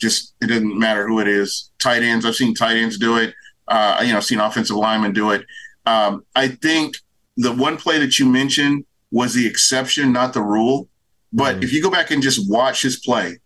Just 0.00 0.34
it 0.40 0.46
doesn't 0.46 0.78
matter 0.78 1.06
who 1.06 1.20
it 1.20 1.28
is. 1.28 1.70
Tight 1.78 2.02
ends, 2.02 2.26
I've 2.26 2.36
seen 2.36 2.54
tight 2.54 2.76
ends 2.76 2.98
do 2.98 3.16
it. 3.16 3.34
Uh, 3.68 4.00
you 4.02 4.12
know, 4.12 4.18
I've 4.18 4.24
seen 4.24 4.40
offensive 4.40 4.76
linemen 4.76 5.12
do 5.12 5.30
it. 5.30 5.44
Um, 5.86 6.24
I 6.34 6.48
think 6.48 6.96
the 7.36 7.52
one 7.52 7.76
play 7.76 7.98
that 7.98 8.18
you 8.18 8.26
mentioned 8.26 8.84
was 9.10 9.34
the 9.34 9.46
exception, 9.46 10.12
not 10.12 10.32
the 10.34 10.42
rule. 10.42 10.88
But 11.32 11.54
mm-hmm. 11.54 11.62
if 11.64 11.72
you 11.72 11.82
go 11.82 11.90
back 11.90 12.10
and 12.10 12.22
just 12.22 12.50
watch 12.50 12.82
his 12.82 12.98
play, 12.98 13.38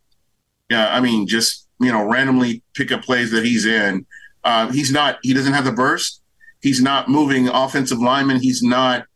yeah, 0.68 0.88
I 0.94 1.00
mean, 1.00 1.26
just 1.26 1.68
you 1.78 1.92
know, 1.92 2.04
randomly 2.04 2.62
pick 2.74 2.90
up 2.90 3.02
plays 3.02 3.30
that 3.30 3.44
he's 3.44 3.66
in. 3.66 4.06
Uh, 4.42 4.70
he's 4.70 4.92
not. 4.92 5.18
He 5.22 5.34
doesn't 5.34 5.52
have 5.52 5.64
the 5.64 5.72
burst. 5.72 6.22
He's 6.60 6.80
not 6.80 7.08
moving 7.08 7.48
offensive 7.48 7.98
linemen. 7.98 8.40
He's 8.40 8.62
not. 8.62 9.06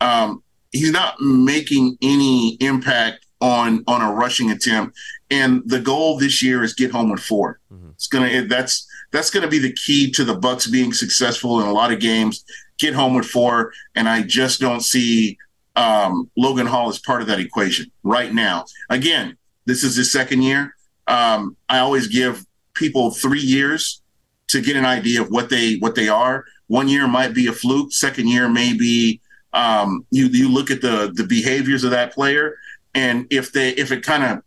Um, 0.00 0.42
he's 0.72 0.90
not 0.90 1.20
making 1.20 1.96
any 2.02 2.54
impact 2.60 3.26
on 3.40 3.84
on 3.86 4.02
a 4.02 4.12
rushing 4.12 4.50
attempt. 4.50 4.96
And 5.30 5.62
the 5.66 5.80
goal 5.80 6.18
this 6.18 6.42
year 6.42 6.62
is 6.62 6.74
get 6.74 6.90
home 6.90 7.10
with 7.10 7.20
4 7.20 7.60
mm-hmm. 7.72 7.88
It's 7.90 8.06
gonna. 8.06 8.46
That's 8.46 8.86
that's 9.12 9.30
gonna 9.30 9.48
be 9.48 9.58
the 9.58 9.72
key 9.72 10.10
to 10.12 10.24
the 10.24 10.38
Bucs 10.38 10.70
being 10.70 10.92
successful 10.92 11.60
in 11.60 11.66
a 11.66 11.72
lot 11.72 11.92
of 11.92 12.00
games. 12.00 12.44
Get 12.78 12.92
home 12.92 13.14
with 13.14 13.24
four, 13.24 13.72
and 13.94 14.06
I 14.06 14.22
just 14.22 14.60
don't 14.60 14.82
see 14.82 15.38
um, 15.76 16.30
Logan 16.36 16.66
Hall 16.66 16.88
as 16.88 16.98
part 16.98 17.22
of 17.22 17.28
that 17.28 17.40
equation 17.40 17.90
right 18.02 18.32
now. 18.32 18.66
Again, 18.90 19.38
this 19.64 19.82
is 19.82 19.96
his 19.96 20.12
second 20.12 20.42
year. 20.42 20.74
Um, 21.06 21.56
I 21.68 21.78
always 21.78 22.08
give 22.08 22.44
people 22.74 23.10
three 23.10 23.40
years 23.40 24.02
to 24.48 24.60
get 24.60 24.76
an 24.76 24.84
idea 24.84 25.22
of 25.22 25.28
what 25.30 25.48
they 25.48 25.76
what 25.76 25.94
they 25.94 26.08
are. 26.08 26.44
One 26.68 26.88
year 26.88 27.06
might 27.06 27.34
be 27.34 27.46
a 27.46 27.52
fluke. 27.52 27.92
Second 27.92 28.28
year 28.28 28.48
maybe 28.48 29.20
um, 29.52 30.06
you 30.10 30.26
you 30.26 30.48
look 30.48 30.70
at 30.70 30.82
the 30.82 31.12
the 31.14 31.24
behaviors 31.24 31.84
of 31.84 31.90
that 31.90 32.12
player, 32.12 32.56
and 32.94 33.26
if 33.30 33.52
they 33.52 33.70
if 33.70 33.90
it 33.90 34.02
kind 34.02 34.22
of 34.24 34.42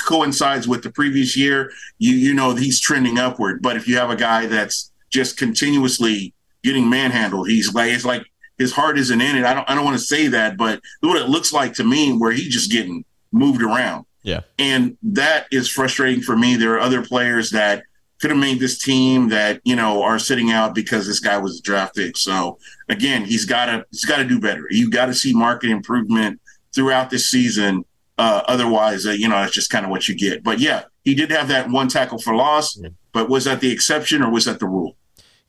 coincides 0.00 0.66
with 0.66 0.82
the 0.82 0.90
previous 0.90 1.36
year, 1.36 1.70
you 1.98 2.14
you 2.14 2.34
know 2.34 2.54
he's 2.54 2.80
trending 2.80 3.18
upward. 3.18 3.62
But 3.62 3.76
if 3.76 3.86
you 3.86 3.96
have 3.96 4.10
a 4.10 4.16
guy 4.16 4.46
that's 4.46 4.90
just 5.10 5.36
continuously 5.36 6.34
getting 6.64 6.90
manhandled, 6.90 7.48
he's 7.48 7.72
like 7.72 7.92
it's 7.92 8.04
like 8.04 8.26
his 8.58 8.72
heart 8.72 8.98
isn't 8.98 9.20
in 9.20 9.36
it. 9.36 9.44
I 9.44 9.54
don't 9.54 9.68
I 9.70 9.74
don't 9.74 9.84
want 9.84 9.98
to 9.98 10.04
say 10.04 10.26
that, 10.28 10.56
but 10.56 10.80
what 11.00 11.20
it 11.20 11.28
looks 11.28 11.52
like 11.52 11.74
to 11.74 11.84
me, 11.84 12.12
where 12.12 12.32
he's 12.32 12.52
just 12.52 12.70
getting 12.70 13.04
moved 13.30 13.62
around. 13.62 14.06
Yeah, 14.24 14.40
and 14.58 14.96
that 15.02 15.46
is 15.50 15.68
frustrating 15.68 16.22
for 16.22 16.36
me. 16.36 16.56
There 16.56 16.74
are 16.74 16.80
other 16.80 17.04
players 17.04 17.50
that 17.50 17.84
could 18.22 18.30
have 18.30 18.38
made 18.38 18.60
this 18.60 18.78
team 18.78 19.28
that 19.30 19.60
you 19.64 19.74
know 19.74 20.02
are 20.02 20.18
sitting 20.18 20.52
out 20.52 20.76
because 20.76 21.08
this 21.08 21.18
guy 21.18 21.36
was 21.36 21.60
drafted. 21.60 22.16
So 22.16 22.56
again, 22.88 23.24
he's 23.24 23.44
got 23.44 23.66
to 23.66 23.84
he's 23.90 24.04
got 24.04 24.18
to 24.18 24.24
do 24.24 24.40
better. 24.40 24.64
You 24.70 24.88
got 24.88 25.06
to 25.06 25.14
see 25.14 25.34
market 25.34 25.70
improvement 25.70 26.40
throughout 26.72 27.10
this 27.10 27.28
season. 27.28 27.84
Uh, 28.16 28.42
otherwise, 28.46 29.06
uh, 29.06 29.10
you 29.10 29.28
know, 29.28 29.34
that's 29.34 29.52
just 29.52 29.70
kind 29.70 29.84
of 29.84 29.90
what 29.90 30.08
you 30.08 30.14
get. 30.14 30.44
But 30.44 30.60
yeah, 30.60 30.84
he 31.02 31.14
did 31.16 31.32
have 31.32 31.48
that 31.48 31.68
one 31.68 31.88
tackle 31.88 32.18
for 32.18 32.34
loss. 32.36 32.80
But 33.12 33.28
was 33.28 33.44
that 33.44 33.60
the 33.60 33.72
exception 33.72 34.22
or 34.22 34.30
was 34.30 34.44
that 34.44 34.60
the 34.60 34.66
rule? 34.66 34.96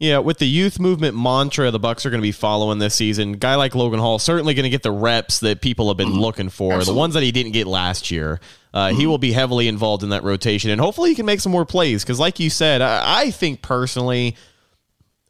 Yeah, 0.03 0.17
with 0.17 0.37
the 0.37 0.45
youth 0.45 0.81
movement 0.81 1.15
mantra 1.15 1.71
the 1.71 1.79
Bucs 1.79 2.05
are 2.05 2.09
going 2.09 2.19
to 2.19 2.27
be 2.27 2.33
following 2.33 2.77
this 2.77 2.93
season, 2.93 3.33
guy 3.33 3.55
like 3.55 3.73
Logan 3.73 4.01
Hall 4.01 4.19
certainly 4.19 4.53
going 4.53 4.65
to 4.65 4.69
get 4.69 4.83
the 4.83 4.91
reps 4.91 5.39
that 5.39 5.61
people 5.61 5.87
have 5.87 5.95
been 5.95 6.09
mm-hmm. 6.09 6.19
looking 6.19 6.49
for, 6.49 6.73
Absolutely. 6.73 6.93
the 6.93 6.99
ones 6.99 7.13
that 7.13 7.23
he 7.23 7.31
didn't 7.31 7.53
get 7.53 7.67
last 7.67 8.11
year. 8.11 8.41
Uh, 8.73 8.87
mm-hmm. 8.89 8.99
He 8.99 9.07
will 9.07 9.17
be 9.17 9.31
heavily 9.31 9.69
involved 9.69 10.03
in 10.03 10.09
that 10.09 10.21
rotation, 10.23 10.71
and 10.71 10.81
hopefully 10.81 11.11
he 11.11 11.15
can 11.15 11.25
make 11.25 11.39
some 11.39 11.53
more 11.53 11.65
plays. 11.65 12.03
Because, 12.03 12.19
like 12.19 12.37
you 12.41 12.49
said, 12.49 12.81
I, 12.81 13.21
I, 13.21 13.31
think 13.31 13.61
personally, 13.61 14.35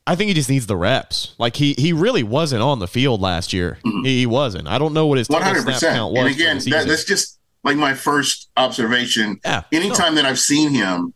I 0.08 0.16
think 0.16 0.30
he 0.30 0.34
just 0.34 0.50
needs 0.50 0.66
the 0.66 0.76
reps. 0.76 1.36
Like 1.38 1.56
he 1.56 1.74
he 1.74 1.94
really 1.94 2.24
wasn't 2.24 2.64
on 2.64 2.80
the 2.80 2.88
field 2.88 3.22
last 3.22 3.54
year. 3.54 3.78
Mm-hmm. 3.86 4.06
He, 4.06 4.26
wasn't. 4.26 4.68
I 4.68 4.80
don't 4.80 4.94
know 4.94 5.06
what 5.06 5.20
his 5.20 5.30
one 5.30 5.44
hundred 5.44 5.66
percent 5.66 5.96
count 5.96 6.14
was. 6.14 6.26
And 6.26 6.34
again, 6.34 6.58
that, 6.72 6.88
that's 6.88 7.06
just 7.06 7.38
like 7.64 7.78
my 7.78 7.94
first 7.94 8.50
observation. 8.58 9.40
Yeah, 9.46 9.66
Anytime 9.72 10.16
no. 10.16 10.24
that 10.24 10.28
I've 10.28 10.40
seen 10.40 10.72
him, 10.72 11.14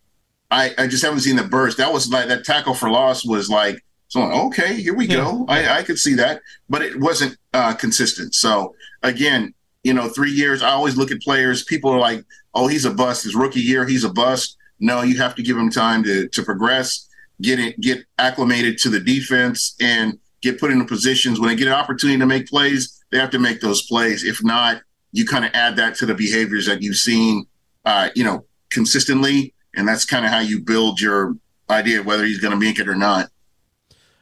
I, 0.50 0.74
I 0.78 0.88
just 0.88 1.04
haven't 1.04 1.22
seen 1.22 1.36
the 1.36 1.44
burst. 1.44 1.78
That 1.78 1.92
was 1.92 2.10
like 2.10 2.28
that 2.30 2.46
tackle 2.46 2.74
for 2.74 2.90
loss 2.90 3.26
was 3.26 3.50
like 3.50 3.84
so 4.10 4.22
okay, 4.48 4.76
here 4.82 4.96
we 4.96 5.06
yeah. 5.08 5.18
go. 5.18 5.46
I, 5.50 5.80
I 5.80 5.84
could 5.84 6.00
see 6.00 6.14
that, 6.16 6.42
but 6.70 6.82
it 6.82 7.00
wasn't 7.00 7.38
uh, 7.54 7.74
consistent. 7.74 8.34
So 8.36 8.74
again, 9.04 9.54
you 9.84 9.94
know, 9.94 10.08
three 10.08 10.32
years. 10.32 10.62
I 10.62 10.70
always 10.70 10.96
look 10.96 11.12
at 11.12 11.22
players. 11.22 11.64
People 11.64 11.92
are 11.92 12.00
like, 12.00 12.24
"Oh, 12.54 12.68
he's 12.68 12.86
a 12.86 12.92
bust. 12.92 13.24
His 13.24 13.36
rookie 13.36 13.60
year, 13.60 13.86
he's 13.86 14.04
a 14.04 14.10
bust." 14.10 14.58
No, 14.80 15.02
you 15.02 15.18
have 15.18 15.36
to 15.36 15.44
give 15.44 15.58
him 15.58 15.70
time 15.70 16.04
to 16.04 16.28
to 16.30 16.44
progress, 16.44 17.08
get 17.42 17.60
it, 17.60 17.80
get 17.82 18.06
acclimated 18.18 18.78
to 18.80 18.90
the 18.90 19.00
defense, 19.00 19.76
and 19.82 20.18
get 20.42 20.60
put 20.60 20.72
into 20.72 20.86
positions 20.86 21.40
when 21.40 21.50
they 21.50 21.56
get 21.56 21.68
an 21.68 21.74
opportunity 21.74 22.18
to 22.20 22.26
make 22.26 22.48
plays. 22.48 23.04
They 23.12 23.18
have 23.18 23.32
to 23.32 23.40
make 23.40 23.60
those 23.60 23.86
plays. 23.88 24.24
If 24.24 24.42
not, 24.44 24.82
you 25.12 25.26
kind 25.26 25.44
of 25.44 25.52
add 25.54 25.76
that 25.78 25.96
to 25.96 26.06
the 26.06 26.16
behaviors 26.16 26.66
that 26.68 26.82
you've 26.82 26.98
seen, 26.98 27.46
uh, 27.86 28.10
you 28.16 28.24
know, 28.24 28.46
consistently, 28.70 29.54
and 29.78 29.88
that's 29.88 30.04
kind 30.04 30.26
of 30.26 30.32
how 30.32 30.40
you 30.40 30.60
build 30.60 31.00
your 31.00 31.36
idea 31.70 32.02
whether 32.02 32.26
he's 32.26 32.40
going 32.40 32.52
to 32.52 32.60
make 32.60 32.80
it 32.80 32.90
or 32.90 32.96
not. 32.96 33.30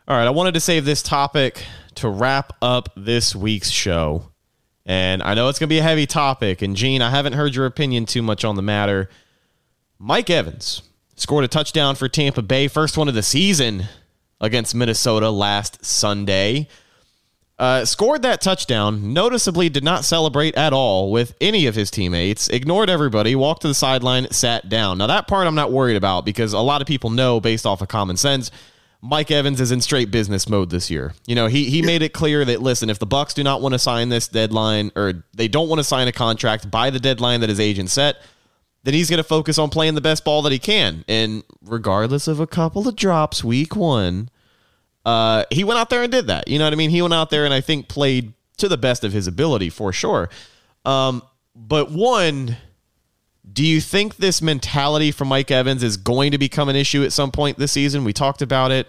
All 0.08 0.16
right, 0.16 0.28
I 0.28 0.30
wanted 0.30 0.54
to 0.54 0.60
save 0.60 0.86
this 0.86 1.02
topic 1.02 1.64
to 1.96 2.10
wrap 2.10 2.54
up 2.62 2.90
this 2.96 3.36
week's 3.36 3.70
show. 3.70 4.32
And 4.86 5.24
I 5.24 5.34
know 5.34 5.50
it's 5.50 5.58
going 5.58 5.70
to 5.70 5.74
be 5.74 5.80
a 5.80 5.84
heavy 5.84 6.06
topic. 6.06 6.62
And 6.62 6.76
Gene, 6.76 7.02
I 7.02 7.10
haven't 7.10 7.34
heard 7.34 7.56
your 7.56 7.66
opinion 7.66 8.06
too 8.06 8.22
much 8.22 8.46
on 8.46 8.56
the 8.56 8.62
matter. 8.62 9.10
Mike 9.98 10.30
Evans 10.30 10.84
scored 11.16 11.46
a 11.46 11.48
touchdown 11.48 11.96
for 11.96 12.08
Tampa 12.08 12.42
Bay, 12.42 12.68
first 12.68 12.98
one 12.98 13.08
of 13.08 13.16
the 13.16 13.24
season 13.24 13.86
against 14.42 14.76
Minnesota 14.76 15.30
last 15.30 15.84
Sunday. 15.84 16.68
Uh, 17.58 17.86
scored 17.86 18.22
that 18.22 18.42
touchdown, 18.42 19.14
noticeably 19.14 19.70
did 19.70 19.84
not 19.84 20.04
celebrate 20.04 20.56
at 20.56 20.74
all 20.74 21.10
with 21.10 21.34
any 21.40 21.68
of 21.68 21.76
his 21.76 21.90
teammates, 21.90 22.50
ignored 22.50 22.90
everybody, 22.90 23.34
walked 23.34 23.62
to 23.62 23.68
the 23.70 23.74
sideline, 23.74 24.30
sat 24.32 24.68
down. 24.68 24.98
Now, 24.98 25.08
that 25.08 25.28
part 25.28 25.48
I'm 25.48 25.56
not 25.56 25.72
worried 25.72 25.96
about 25.96 26.26
because 26.26 26.52
a 26.52 26.60
lot 26.60 26.82
of 26.82 26.88
people 26.88 27.10
know, 27.10 27.40
based 27.40 27.66
off 27.66 27.82
of 27.82 27.88
common 27.88 28.18
sense, 28.18 28.52
Mike 29.02 29.32
Evans 29.32 29.62
is 29.62 29.72
in 29.72 29.80
straight 29.80 30.12
business 30.12 30.50
mode 30.50 30.70
this 30.70 30.90
year. 30.90 31.14
You 31.28 31.36
know, 31.36 31.48
he 31.48 31.70
he 31.70 31.82
made 31.82 32.02
it 32.02 32.12
clear 32.12 32.44
that 32.44 32.62
listen, 32.62 32.90
if 32.90 33.00
the 33.00 33.08
Bucs 33.08 33.34
do 33.34 33.44
not 33.44 33.62
want 33.62 33.74
to 33.74 33.80
sign 33.80 34.10
this 34.10 34.28
deadline 34.28 34.92
or 34.96 35.24
they 35.34 35.48
don't 35.48 35.70
want 35.70 35.80
to 35.80 35.84
sign 35.84 36.08
a 36.08 36.12
contract 36.12 36.70
by 36.72 36.90
the 36.90 37.00
deadline 37.00 37.40
that 37.42 37.50
his 37.50 37.60
agent 37.60 37.90
set, 37.90 38.18
then 38.84 38.94
he's 38.94 39.10
going 39.10 39.18
to 39.18 39.24
focus 39.24 39.58
on 39.58 39.70
playing 39.70 39.96
the 39.96 40.02
best 40.02 40.26
ball 40.26 40.42
that 40.42 40.52
he 40.52 40.60
can. 40.60 41.06
And 41.08 41.44
regardless 41.62 42.28
of 42.28 42.40
a 42.40 42.48
couple 42.48 42.88
of 42.88 42.96
drops 42.96 43.44
week 43.44 43.76
1, 43.76 44.30
uh 45.06 45.46
he 45.52 45.64
went 45.64 45.80
out 45.80 45.90
there 45.90 46.04
and 46.04 46.12
did 46.12 46.28
that. 46.28 46.48
You 46.48 46.60
know 46.60 46.66
what 46.66 46.74
I 46.74 46.78
mean? 46.78 46.90
He 46.90 47.02
went 47.02 47.14
out 47.14 47.30
there 47.30 47.46
and 47.46 47.54
I 47.54 47.62
think 47.62 47.88
played 47.88 48.34
to 48.58 48.68
the 48.68 48.78
best 48.78 49.04
of 49.04 49.14
his 49.14 49.28
ability 49.28 49.70
for 49.70 49.94
sure. 49.94 50.30
Um 50.86 51.22
but 51.56 51.92
one 51.92 52.58
do 53.52 53.64
you 53.66 53.80
think 53.80 54.18
this 54.18 54.42
mentality 54.42 55.12
from 55.12 55.28
Mike 55.28 55.52
Evans 55.52 55.84
is 55.84 55.98
going 55.98 56.32
to 56.32 56.38
become 56.38 56.68
an 56.68 56.76
issue 56.76 57.04
at 57.04 57.14
some 57.14 57.32
point 57.32 57.58
this 57.58 57.72
season? 57.72 58.04
We 58.04 58.12
talked 58.12 58.42
about 58.42 58.72
it 58.72 58.88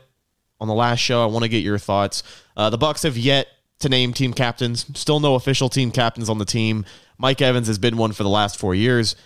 on 0.61 0.69
the 0.69 0.75
last 0.75 1.01
show. 1.01 1.23
I 1.23 1.27
want 1.27 1.43
to 1.43 1.49
get 1.49 1.63
your 1.63 1.79
thoughts. 1.79 2.23
Uh, 2.57 2.71
the 2.71 2.79
Bucs 2.79 3.03
have 3.03 3.17
yet 3.17 3.49
to 3.81 3.89
name 3.89 4.13
team 4.13 4.33
captains. 4.33 4.87
Still 4.99 5.21
no 5.21 5.35
official 5.35 5.69
team 5.69 5.91
captains 5.91 6.29
on 6.29 6.39
the 6.39 6.45
team. 6.45 6.85
Mike 7.19 7.43
Evans 7.43 7.67
has 7.67 7.79
been 7.79 7.97
one 7.97 8.13
for 8.13 8.23
the 8.23 8.29
last 8.29 8.59
four 8.59 8.75
years. 8.75 9.17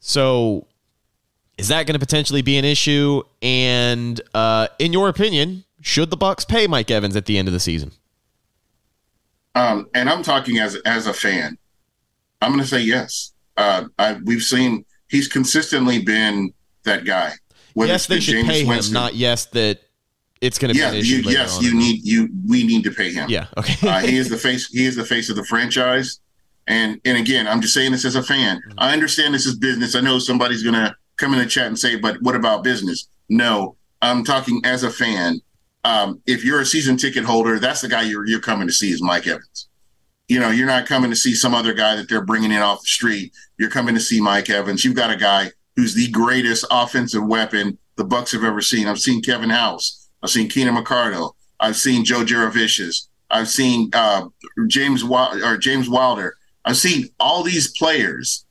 So, 0.00 0.66
is 1.56 1.68
that 1.68 1.86
going 1.86 1.94
to 1.94 2.00
potentially 2.00 2.42
be 2.42 2.56
an 2.56 2.64
issue? 2.64 3.22
And 3.42 4.20
uh, 4.34 4.68
in 4.78 4.92
your 4.92 5.08
opinion, 5.08 5.64
should 5.84 6.08
the 6.08 6.16
Bucs 6.16 6.48
pay 6.48 6.66
Mike 6.66 6.90
Evans 6.90 7.14
at 7.14 7.26
the 7.26 7.36
end 7.36 7.46
of 7.46 7.52
the 7.52 7.60
season? 7.60 7.92
Um, 9.54 9.86
and 9.92 10.08
I'm 10.08 10.22
talking 10.22 10.58
as 10.58 10.76
as 10.86 11.06
a 11.06 11.12
fan. 11.12 11.58
I'm 12.40 12.50
going 12.50 12.62
to 12.62 12.66
say 12.66 12.80
yes. 12.80 13.34
Uh, 13.56 13.84
I, 13.98 14.14
we've 14.24 14.42
seen 14.42 14.86
he's 15.08 15.28
consistently 15.28 16.02
been 16.02 16.54
that 16.84 17.04
guy. 17.04 17.34
yes, 17.74 18.06
they 18.06 18.18
should 18.18 18.32
James 18.32 18.48
pay 18.48 18.64
him. 18.64 18.82
Not 18.92 19.14
yes 19.14 19.44
that 19.46 19.80
it's 20.40 20.58
going 20.58 20.72
to 20.72 20.80
yeah, 20.80 20.90
be. 20.90 21.00
You, 21.00 21.18
yes, 21.18 21.60
you 21.62 21.74
need 21.74 22.02
you. 22.02 22.30
We 22.48 22.66
need 22.66 22.82
to 22.84 22.90
pay 22.90 23.12
him. 23.12 23.28
Yeah. 23.28 23.46
Okay. 23.58 23.86
uh, 23.86 24.00
he 24.00 24.16
is 24.16 24.28
the 24.30 24.38
face. 24.38 24.66
He 24.68 24.86
is 24.86 24.96
the 24.96 25.04
face 25.04 25.28
of 25.28 25.36
the 25.36 25.44
franchise. 25.44 26.18
And 26.66 26.98
and 27.04 27.18
again, 27.18 27.46
I'm 27.46 27.60
just 27.60 27.74
saying 27.74 27.92
this 27.92 28.06
as 28.06 28.16
a 28.16 28.22
fan. 28.22 28.56
Mm-hmm. 28.56 28.78
I 28.78 28.94
understand 28.94 29.34
this 29.34 29.44
is 29.44 29.54
business. 29.58 29.94
I 29.94 30.00
know 30.00 30.18
somebody's 30.18 30.62
going 30.62 30.76
to 30.76 30.96
come 31.18 31.34
in 31.34 31.40
the 31.40 31.46
chat 31.46 31.66
and 31.66 31.78
say, 31.78 31.96
"But 31.96 32.16
what 32.22 32.34
about 32.34 32.64
business?" 32.64 33.06
No, 33.28 33.76
I'm 34.00 34.24
talking 34.24 34.62
as 34.64 34.82
a 34.82 34.90
fan. 34.90 35.40
Um, 35.84 36.22
if 36.26 36.44
you're 36.44 36.60
a 36.60 36.66
season 36.66 36.96
ticket 36.96 37.24
holder, 37.24 37.58
that's 37.58 37.82
the 37.82 37.88
guy 37.88 38.02
you're 38.02 38.26
you're 38.26 38.40
coming 38.40 38.66
to 38.66 38.72
see 38.72 38.90
is 38.90 39.02
Mike 39.02 39.26
Evans. 39.26 39.68
You 40.28 40.40
know, 40.40 40.50
you're 40.50 40.66
not 40.66 40.86
coming 40.86 41.10
to 41.10 41.16
see 41.16 41.34
some 41.34 41.54
other 41.54 41.74
guy 41.74 41.96
that 41.96 42.08
they're 42.08 42.24
bringing 42.24 42.50
in 42.50 42.62
off 42.62 42.80
the 42.80 42.88
street. 42.88 43.32
You're 43.58 43.70
coming 43.70 43.94
to 43.94 44.00
see 44.00 44.20
Mike 44.20 44.48
Evans. 44.48 44.84
You've 44.84 44.96
got 44.96 45.10
a 45.10 45.16
guy 45.16 45.50
who's 45.76 45.94
the 45.94 46.08
greatest 46.10 46.64
offensive 46.70 47.26
weapon 47.26 47.78
the 47.96 48.04
Bucs 48.04 48.32
have 48.32 48.44
ever 48.44 48.60
seen. 48.60 48.88
I've 48.88 48.98
seen 48.98 49.22
Kevin 49.22 49.50
House. 49.50 50.08
I've 50.22 50.30
seen 50.30 50.48
Keenan 50.48 50.74
McCardle. 50.74 51.34
I've 51.60 51.76
seen 51.76 52.04
Joe 52.04 52.24
Jurevicius. 52.24 53.08
I've 53.30 53.48
seen 53.48 53.90
uh, 53.92 54.28
James 54.66 55.04
or 55.04 55.56
James 55.58 55.88
Wilder. 55.88 56.36
I've 56.64 56.76
seen 56.76 57.08
all 57.20 57.42
these 57.42 57.76
players, 57.76 58.46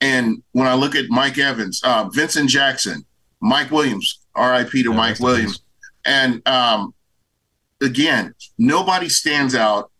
and 0.00 0.42
when 0.52 0.66
I 0.66 0.74
look 0.74 0.94
at 0.94 1.06
Mike 1.10 1.38
Evans, 1.38 1.82
uh, 1.84 2.08
Vincent 2.10 2.48
Jackson, 2.48 3.04
Mike 3.40 3.70
Williams, 3.70 4.20
R.I.P. 4.34 4.82
to 4.82 4.90
yeah, 4.90 4.96
Mike 4.96 5.20
Williams, 5.20 5.60
and 6.04 6.46
um, 6.46 6.94
again, 7.80 8.34
nobody 8.58 9.08
stands 9.08 9.54
out 9.54 9.90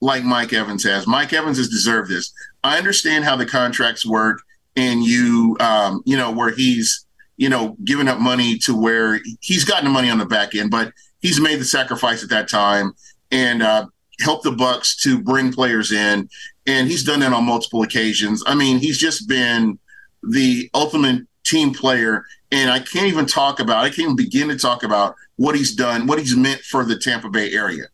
like 0.00 0.24
Mike 0.24 0.52
Evans 0.52 0.84
has. 0.84 1.06
Mike 1.06 1.32
Evans 1.32 1.58
has 1.58 1.68
deserved 1.68 2.10
this. 2.10 2.32
I 2.62 2.78
understand 2.78 3.24
how 3.24 3.36
the 3.36 3.46
contracts 3.46 4.04
work, 4.04 4.42
and 4.76 5.02
you, 5.02 5.56
um, 5.60 6.02
you 6.04 6.16
know, 6.16 6.30
where 6.30 6.50
he's 6.50 7.06
you 7.36 7.48
know, 7.48 7.76
giving 7.84 8.08
up 8.08 8.18
money 8.18 8.58
to 8.58 8.74
where 8.74 9.20
he's 9.40 9.64
gotten 9.64 9.84
the 9.84 9.90
money 9.90 10.10
on 10.10 10.18
the 10.18 10.26
back 10.26 10.54
end, 10.54 10.70
but 10.70 10.92
he's 11.20 11.40
made 11.40 11.60
the 11.60 11.64
sacrifice 11.64 12.22
at 12.22 12.30
that 12.30 12.48
time 12.48 12.92
and 13.30 13.62
uh, 13.62 13.86
helped 14.20 14.44
the 14.44 14.50
Bucs 14.50 14.98
to 15.02 15.20
bring 15.20 15.52
players 15.52 15.92
in, 15.92 16.28
and 16.66 16.88
he's 16.88 17.04
done 17.04 17.20
that 17.20 17.32
on 17.32 17.44
multiple 17.44 17.82
occasions. 17.82 18.42
I 18.46 18.54
mean, 18.54 18.78
he's 18.78 18.98
just 18.98 19.28
been 19.28 19.78
the 20.22 20.70
ultimate 20.74 21.26
team 21.46 21.72
player, 21.72 22.24
and 22.50 22.70
I 22.70 22.80
can't 22.80 23.06
even 23.06 23.26
talk 23.26 23.60
about, 23.60 23.84
I 23.84 23.88
can't 23.88 24.00
even 24.00 24.16
begin 24.16 24.48
to 24.48 24.58
talk 24.58 24.82
about 24.82 25.14
what 25.36 25.54
he's 25.54 25.74
done, 25.74 26.06
what 26.06 26.18
he's 26.18 26.36
meant 26.36 26.60
for 26.60 26.84
the 26.84 26.98
Tampa 26.98 27.30
Bay 27.30 27.52
area. 27.52 27.84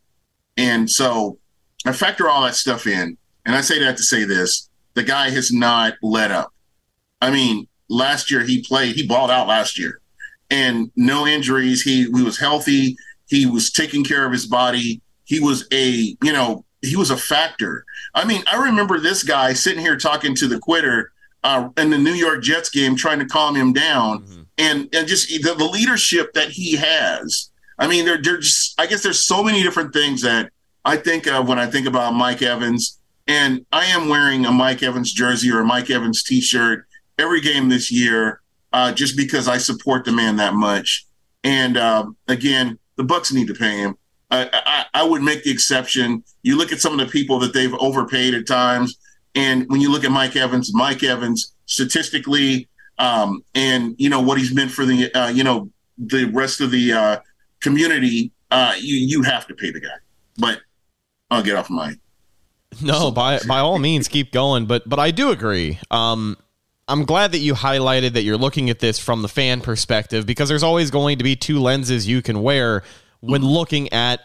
And 0.56 0.90
so 0.90 1.38
I 1.86 1.92
factor 1.92 2.28
all 2.28 2.42
that 2.42 2.54
stuff 2.54 2.86
in, 2.86 3.16
and 3.44 3.54
I 3.54 3.60
say 3.60 3.78
that 3.80 3.96
to 3.96 4.02
say 4.02 4.24
this: 4.24 4.68
the 4.94 5.02
guy 5.02 5.30
has 5.30 5.52
not 5.52 5.94
let 6.02 6.30
up. 6.30 6.52
I 7.20 7.30
mean, 7.30 7.68
last 7.88 8.30
year 8.30 8.42
he 8.42 8.62
played, 8.62 8.96
he 8.96 9.06
balled 9.06 9.30
out 9.30 9.48
last 9.48 9.78
year, 9.78 10.00
and 10.50 10.90
no 10.96 11.26
injuries. 11.26 11.82
He, 11.82 12.04
he 12.04 12.22
was 12.22 12.38
healthy. 12.38 12.96
He 13.28 13.46
was 13.46 13.70
taking 13.70 14.04
care 14.04 14.26
of 14.26 14.32
his 14.32 14.46
body. 14.46 15.00
He 15.24 15.40
was 15.40 15.66
a, 15.72 16.16
you 16.22 16.32
know, 16.32 16.64
he 16.82 16.96
was 16.96 17.10
a 17.10 17.16
factor. 17.16 17.84
I 18.14 18.24
mean, 18.24 18.42
I 18.50 18.64
remember 18.64 18.98
this 18.98 19.22
guy 19.22 19.52
sitting 19.52 19.80
here 19.80 19.96
talking 19.96 20.34
to 20.36 20.48
the 20.48 20.58
quitter 20.58 21.11
uh, 21.44 21.68
in 21.76 21.90
the 21.90 21.98
New 21.98 22.12
York 22.12 22.42
Jets 22.42 22.70
game, 22.70 22.96
trying 22.96 23.18
to 23.18 23.26
calm 23.26 23.54
him 23.54 23.72
down, 23.72 24.22
mm-hmm. 24.22 24.42
and 24.58 24.88
and 24.94 25.08
just 25.08 25.28
the, 25.28 25.54
the, 25.54 25.64
leadership 25.64 26.32
that 26.34 26.50
he 26.50 26.76
has. 26.76 27.50
I 27.78 27.88
mean, 27.88 28.04
there, 28.04 28.20
there's, 28.20 28.74
I 28.78 28.86
guess, 28.86 29.02
there's 29.02 29.24
so 29.24 29.42
many 29.42 29.62
different 29.62 29.92
things 29.92 30.22
that 30.22 30.50
I 30.84 30.96
think 30.96 31.26
of 31.26 31.48
when 31.48 31.58
I 31.58 31.66
think 31.66 31.86
about 31.86 32.14
Mike 32.14 32.42
Evans, 32.42 32.98
and 33.26 33.64
I 33.72 33.86
am 33.86 34.08
wearing 34.08 34.46
a 34.46 34.52
Mike 34.52 34.82
Evans 34.82 35.12
jersey 35.12 35.50
or 35.50 35.60
a 35.60 35.64
Mike 35.64 35.90
Evans 35.90 36.22
T-shirt 36.22 36.86
every 37.18 37.40
game 37.40 37.68
this 37.68 37.90
year, 37.90 38.40
uh, 38.72 38.92
just 38.92 39.16
because 39.16 39.48
I 39.48 39.58
support 39.58 40.04
the 40.04 40.12
man 40.12 40.36
that 40.36 40.54
much. 40.54 41.06
And 41.44 41.76
uh, 41.76 42.06
again, 42.28 42.78
the 42.96 43.04
Bucs 43.04 43.32
need 43.32 43.48
to 43.48 43.54
pay 43.54 43.78
him. 43.78 43.96
I, 44.30 44.48
I, 44.52 45.00
I 45.00 45.02
would 45.02 45.22
make 45.22 45.44
the 45.44 45.50
exception. 45.50 46.24
You 46.42 46.56
look 46.56 46.72
at 46.72 46.80
some 46.80 46.98
of 46.98 47.04
the 47.04 47.12
people 47.12 47.38
that 47.40 47.52
they've 47.52 47.74
overpaid 47.74 48.34
at 48.34 48.46
times, 48.46 48.96
and 49.34 49.68
when 49.68 49.80
you 49.80 49.90
look 49.90 50.04
at 50.04 50.10
Mike 50.10 50.36
Evans, 50.36 50.72
Mike 50.74 51.02
Evans 51.02 51.54
statistically, 51.66 52.68
um, 52.98 53.44
and 53.54 53.94
you 53.98 54.08
know 54.08 54.20
what 54.20 54.38
he's 54.38 54.54
meant 54.54 54.70
for 54.70 54.84
the 54.84 55.12
uh, 55.14 55.28
you 55.28 55.44
know 55.44 55.70
the 55.98 56.24
rest 56.26 56.60
of 56.60 56.70
the 56.70 56.92
uh, 56.92 57.16
community, 57.60 58.32
uh, 58.50 58.74
you 58.78 58.96
you 58.96 59.22
have 59.22 59.46
to 59.46 59.54
pay 59.54 59.70
the 59.70 59.80
guy. 59.80 59.88
But 60.38 60.60
I'll 61.30 61.42
get 61.42 61.56
off 61.56 61.70
my. 61.70 61.94
No, 62.82 63.10
by 63.10 63.38
by 63.46 63.58
all 63.58 63.78
means, 63.78 64.08
keep 64.08 64.32
going. 64.32 64.66
But 64.66 64.88
but 64.88 64.98
I 64.98 65.10
do 65.10 65.30
agree. 65.30 65.78
Um, 65.90 66.36
I'm 66.88 67.04
glad 67.04 67.32
that 67.32 67.38
you 67.38 67.54
highlighted 67.54 68.14
that 68.14 68.22
you're 68.22 68.38
looking 68.38 68.70
at 68.70 68.80
this 68.80 68.98
from 68.98 69.22
the 69.22 69.28
fan 69.28 69.60
perspective 69.60 70.26
because 70.26 70.48
there's 70.48 70.62
always 70.62 70.90
going 70.90 71.18
to 71.18 71.24
be 71.24 71.36
two 71.36 71.60
lenses 71.60 72.08
you 72.08 72.22
can 72.22 72.42
wear 72.42 72.82
when 73.20 73.42
looking 73.42 73.92
at 73.92 74.20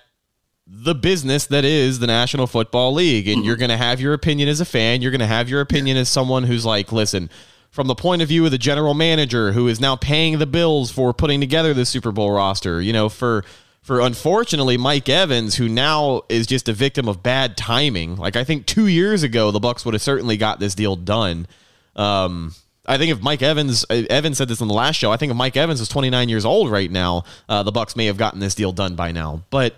the 0.69 0.93
business 0.93 1.45
that 1.47 1.63
is 1.63 1.99
the 1.99 2.07
National 2.07 2.45
Football 2.45 2.93
League. 2.93 3.27
And 3.27 3.45
you're 3.45 3.55
going 3.55 3.69
to 3.69 3.77
have 3.77 4.01
your 4.01 4.13
opinion 4.13 4.49
as 4.49 4.59
a 4.59 4.65
fan. 4.65 5.01
You're 5.01 5.11
going 5.11 5.19
to 5.19 5.27
have 5.27 5.49
your 5.49 5.61
opinion 5.61 5.97
as 5.97 6.09
someone 6.09 6.43
who's 6.43 6.65
like, 6.65 6.91
listen, 6.91 7.29
from 7.69 7.87
the 7.87 7.95
point 7.95 8.21
of 8.21 8.27
view 8.27 8.43
of 8.45 8.51
the 8.51 8.57
general 8.57 8.93
manager 8.93 9.53
who 9.53 9.67
is 9.67 9.79
now 9.79 9.95
paying 9.95 10.39
the 10.39 10.45
bills 10.45 10.91
for 10.91 11.13
putting 11.13 11.39
together 11.39 11.73
the 11.73 11.85
Super 11.85 12.11
Bowl 12.11 12.31
roster, 12.31 12.81
you 12.81 12.91
know, 12.91 13.09
for 13.09 13.45
for 13.81 14.01
unfortunately 14.01 14.75
Mike 14.75 15.07
Evans, 15.07 15.55
who 15.55 15.69
now 15.69 16.23
is 16.27 16.45
just 16.45 16.67
a 16.67 16.73
victim 16.73 17.07
of 17.07 17.23
bad 17.23 17.55
timing. 17.55 18.17
Like 18.17 18.35
I 18.35 18.43
think 18.43 18.65
two 18.65 18.87
years 18.87 19.23
ago, 19.23 19.51
the 19.51 19.61
Bucs 19.61 19.85
would 19.85 19.93
have 19.93 20.01
certainly 20.01 20.35
got 20.35 20.59
this 20.59 20.75
deal 20.75 20.97
done. 20.97 21.47
Um, 21.95 22.53
I 22.85 22.97
think 22.97 23.11
if 23.11 23.21
Mike 23.21 23.41
Evans, 23.41 23.85
Evans 23.89 24.37
said 24.37 24.47
this 24.47 24.61
on 24.61 24.67
the 24.67 24.73
last 24.73 24.95
show. 24.95 25.11
I 25.11 25.17
think 25.17 25.29
if 25.29 25.37
Mike 25.37 25.55
Evans 25.55 25.79
was 25.79 25.87
29 25.87 26.29
years 26.29 26.45
old 26.45 26.69
right 26.69 26.91
now, 26.91 27.23
uh, 27.47 27.63
the 27.63 27.71
Bucs 27.71 27.95
may 27.95 28.07
have 28.07 28.17
gotten 28.17 28.39
this 28.39 28.55
deal 28.55 28.71
done 28.71 28.95
by 28.95 29.11
now. 29.11 29.43
But 29.49 29.75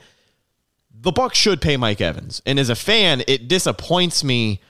the 1.02 1.12
Bucs 1.12 1.36
should 1.36 1.62
pay 1.62 1.78
Mike 1.78 2.02
Evans, 2.02 2.42
and 2.46 2.60
as 2.60 2.70
a 2.70 2.76
fan, 2.76 3.24
it 3.28 3.48
disappoints 3.48 4.24
me 4.24 4.62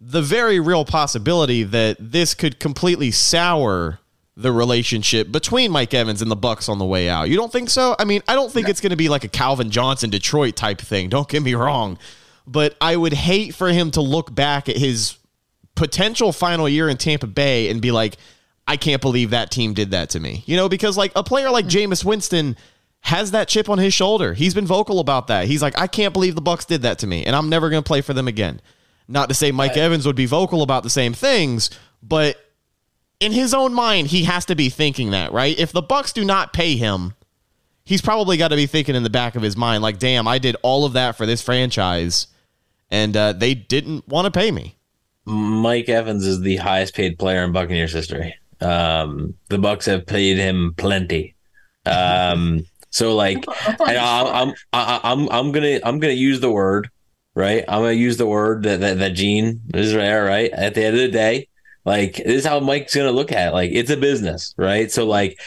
the 0.00 0.22
very 0.22 0.60
real 0.60 0.84
possibility 0.84 1.62
that 1.62 1.96
this 1.98 2.34
could 2.34 2.58
completely 2.58 3.10
sour 3.10 4.00
the 4.36 4.52
relationship 4.52 5.32
between 5.32 5.70
Mike 5.70 5.94
Evans 5.94 6.20
and 6.20 6.30
the 6.30 6.36
Bucs 6.36 6.68
on 6.68 6.78
the 6.78 6.84
way 6.84 7.08
out. 7.08 7.30
You 7.30 7.36
don't 7.36 7.50
think 7.50 7.70
so? 7.70 7.96
I 7.98 8.04
mean, 8.04 8.22
I 8.28 8.34
don't 8.34 8.52
think 8.52 8.68
it's 8.68 8.82
going 8.82 8.90
to 8.90 8.96
be 8.96 9.08
like 9.08 9.24
a 9.24 9.28
Calvin 9.28 9.70
Johnson 9.70 10.10
Detroit 10.10 10.56
type 10.56 10.78
thing. 10.78 11.08
Don't 11.08 11.28
get 11.28 11.42
me 11.42 11.54
wrong, 11.54 11.98
but 12.46 12.76
I 12.80 12.96
would 12.96 13.14
hate 13.14 13.54
for 13.54 13.68
him 13.68 13.90
to 13.92 14.02
look 14.02 14.34
back 14.34 14.68
at 14.68 14.76
his 14.76 15.16
potential 15.74 16.32
final 16.32 16.68
year 16.68 16.88
in 16.88 16.98
Tampa 16.98 17.26
Bay 17.26 17.70
and 17.70 17.80
be 17.80 17.92
like, 17.92 18.16
I 18.68 18.76
can't 18.76 19.00
believe 19.00 19.30
that 19.30 19.50
team 19.50 19.72
did 19.72 19.92
that 19.92 20.10
to 20.10 20.20
me. 20.20 20.42
You 20.46 20.56
know, 20.56 20.68
because 20.68 20.98
like 20.98 21.12
a 21.16 21.22
player 21.22 21.50
like 21.50 21.66
mm. 21.66 21.88
Jameis 21.88 22.04
Winston 22.04 22.56
has 23.06 23.30
that 23.30 23.46
chip 23.46 23.70
on 23.70 23.78
his 23.78 23.94
shoulder. 23.94 24.34
He's 24.34 24.52
been 24.52 24.66
vocal 24.66 24.98
about 24.98 25.28
that. 25.28 25.46
He's 25.46 25.62
like, 25.62 25.78
I 25.78 25.86
can't 25.86 26.12
believe 26.12 26.34
the 26.34 26.42
Bucs 26.42 26.66
did 26.66 26.82
that 26.82 26.98
to 26.98 27.06
me, 27.06 27.24
and 27.24 27.36
I'm 27.36 27.48
never 27.48 27.70
going 27.70 27.80
to 27.80 27.86
play 27.86 28.00
for 28.00 28.12
them 28.12 28.26
again. 28.26 28.60
Not 29.06 29.28
to 29.28 29.34
say 29.34 29.52
Mike 29.52 29.76
Evans 29.76 30.06
would 30.06 30.16
be 30.16 30.26
vocal 30.26 30.60
about 30.60 30.82
the 30.82 30.90
same 30.90 31.14
things, 31.14 31.70
but 32.02 32.36
in 33.20 33.30
his 33.30 33.54
own 33.54 33.72
mind, 33.72 34.08
he 34.08 34.24
has 34.24 34.44
to 34.46 34.56
be 34.56 34.70
thinking 34.70 35.12
that, 35.12 35.32
right? 35.32 35.56
If 35.56 35.70
the 35.70 35.84
Bucs 35.84 36.12
do 36.12 36.24
not 36.24 36.52
pay 36.52 36.74
him, 36.74 37.14
he's 37.84 38.02
probably 38.02 38.36
got 38.36 38.48
to 38.48 38.56
be 38.56 38.66
thinking 38.66 38.96
in 38.96 39.04
the 39.04 39.08
back 39.08 39.36
of 39.36 39.42
his 39.42 39.56
mind, 39.56 39.84
like, 39.84 40.00
damn, 40.00 40.26
I 40.26 40.38
did 40.38 40.56
all 40.62 40.84
of 40.84 40.94
that 40.94 41.16
for 41.16 41.26
this 41.26 41.40
franchise, 41.40 42.26
and 42.90 43.16
uh, 43.16 43.34
they 43.34 43.54
didn't 43.54 44.08
want 44.08 44.24
to 44.24 44.36
pay 44.36 44.50
me. 44.50 44.74
Mike 45.24 45.88
Evans 45.88 46.26
is 46.26 46.40
the 46.40 46.56
highest 46.56 46.96
paid 46.96 47.20
player 47.20 47.44
in 47.44 47.52
Buccaneers 47.52 47.92
history. 47.92 48.34
Um, 48.60 49.34
the 49.48 49.58
Bucs 49.58 49.86
have 49.86 50.06
paid 50.06 50.38
him 50.38 50.74
plenty. 50.76 51.34
Um, 51.88 52.64
so 52.90 53.14
like, 53.14 53.44
and 53.66 53.98
I'm, 53.98 54.54
I'm, 54.72 55.00
I'm, 55.02 55.28
I'm 55.30 55.52
gonna, 55.52 55.80
I'm 55.84 55.98
gonna 55.98 56.12
use 56.12 56.40
the 56.40 56.50
word, 56.50 56.88
right? 57.34 57.64
I'm 57.68 57.82
gonna 57.82 57.92
use 57.92 58.16
the 58.16 58.26
word 58.26 58.62
that 58.64 58.80
that, 58.80 58.98
that 58.98 59.14
Gene 59.14 59.60
is 59.74 59.92
there, 59.92 60.24
right? 60.24 60.50
At 60.50 60.74
the 60.74 60.84
end 60.84 60.96
of 60.96 61.02
the 61.02 61.10
day, 61.10 61.48
like 61.84 62.16
this 62.16 62.40
is 62.40 62.46
how 62.46 62.60
Mike's 62.60 62.94
gonna 62.94 63.12
look 63.12 63.32
at 63.32 63.48
it. 63.48 63.52
Like 63.52 63.70
it's 63.72 63.90
a 63.90 63.96
business, 63.96 64.54
right? 64.56 64.90
So 64.90 65.06
like, 65.06 65.38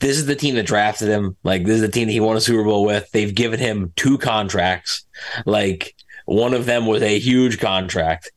this 0.00 0.18
is 0.18 0.26
the 0.26 0.36
team 0.36 0.56
that 0.56 0.66
drafted 0.66 1.08
him. 1.08 1.36
Like 1.44 1.64
this 1.64 1.76
is 1.76 1.80
the 1.80 1.88
team 1.88 2.08
that 2.08 2.12
he 2.12 2.20
won 2.20 2.36
a 2.36 2.40
Super 2.40 2.64
Bowl 2.64 2.84
with. 2.84 3.10
They've 3.12 3.34
given 3.34 3.60
him 3.60 3.92
two 3.96 4.18
contracts. 4.18 5.04
Like 5.46 5.94
one 6.26 6.54
of 6.54 6.66
them 6.66 6.86
was 6.86 7.02
a 7.02 7.18
huge 7.18 7.60
contract. 7.60 8.30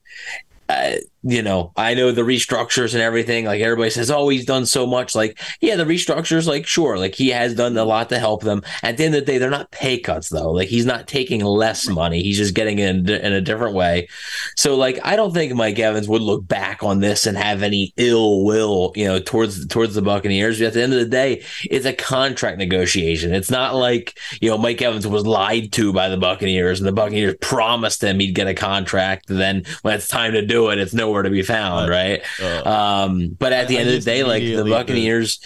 Uh, 0.70 0.96
you 1.28 1.42
know, 1.42 1.74
I 1.76 1.94
know 1.94 2.14
the 2.14 2.22
restructures 2.22 2.94
and 2.94 3.04
everything. 3.04 3.44
Like 3.44 3.62
everybody 3.62 3.90
says, 3.90 4.10
oh, 4.10 4.30
he's 4.30 4.46
done 4.46 4.66
so 4.66 4.88
much. 4.88 5.14
Like, 5.14 5.38
yeah, 5.60 5.76
the 5.76 5.84
restructures, 5.84 6.48
like, 6.48 6.66
sure, 6.66 6.98
like 6.98 7.16
he 7.16 7.30
has 7.30 7.54
done 7.54 7.76
a 7.76 7.84
lot 7.84 8.08
to 8.10 8.20
help 8.20 8.44
them. 8.44 8.62
At 8.82 8.96
the 8.96 9.04
end 9.04 9.16
of 9.16 9.26
the 9.26 9.32
day, 9.34 9.38
they're 9.38 9.50
not 9.50 9.72
pay 9.72 10.00
cuts 10.00 10.30
though. 10.30 10.52
Like 10.52 10.70
he's 10.70 10.86
not 10.86 11.08
taking 11.08 11.44
less 11.44 11.90
money. 11.90 12.24
He's 12.24 12.38
just 12.38 12.54
getting 12.54 12.80
it 12.80 12.90
in, 12.90 13.10
in 13.10 13.34
a 13.34 13.42
different 13.42 13.76
way. 13.76 14.08
So, 14.56 14.76
like, 14.76 15.00
I 15.04 15.18
don't 15.18 15.34
think 15.34 15.54
Mike 15.54 15.80
Evans 15.80 16.08
would 16.08 16.22
look 16.22 16.48
back 16.48 16.82
on 16.82 17.00
this 17.00 17.26
and 17.26 17.38
have 17.38 17.62
any 17.62 17.94
ill 17.98 18.46
will, 18.46 18.94
you 18.96 19.06
know, 19.06 19.20
towards 19.20 19.68
towards 19.68 19.96
the 19.96 20.02
Buccaneers. 20.02 20.60
But 20.60 20.68
at 20.68 20.74
the 20.74 20.84
end 20.84 20.94
of 20.94 21.00
the 21.00 21.06
day, 21.06 21.44
it's 21.70 21.86
a 21.86 21.94
contract 21.94 22.58
negotiation. 22.58 23.34
It's 23.34 23.52
not 23.52 23.76
like 23.76 24.18
you 24.42 24.50
know 24.50 24.58
Mike 24.58 24.82
Evans 24.82 25.06
was 25.06 25.26
lied 25.26 25.74
to 25.74 25.92
by 25.92 26.08
the 26.08 26.18
Buccaneers 26.18 26.80
and 26.80 26.88
the 26.88 26.94
Buccaneers 26.94 27.36
promised 27.42 28.04
him 28.04 28.20
he'd 28.20 28.32
get 28.34 28.48
a 28.48 28.54
contract. 28.54 29.30
And 29.30 29.40
then 29.40 29.64
when 29.82 29.94
it's 29.94 30.08
time 30.08 30.34
to 30.34 30.46
do 30.46 30.70
it, 30.70 30.80
it's 30.80 30.94
nowhere 30.94 31.17
to 31.24 31.30
be 31.30 31.42
found, 31.42 31.90
right? 31.90 32.24
Uh, 32.42 32.64
um, 32.66 33.30
but 33.40 33.54
at 33.54 33.68
the 33.68 33.78
end 33.78 33.90
of 33.90 33.96
the 33.96 34.02
day, 34.02 34.24
like 34.24 34.44
the 34.44 34.66
Buccaneers. 34.70 35.40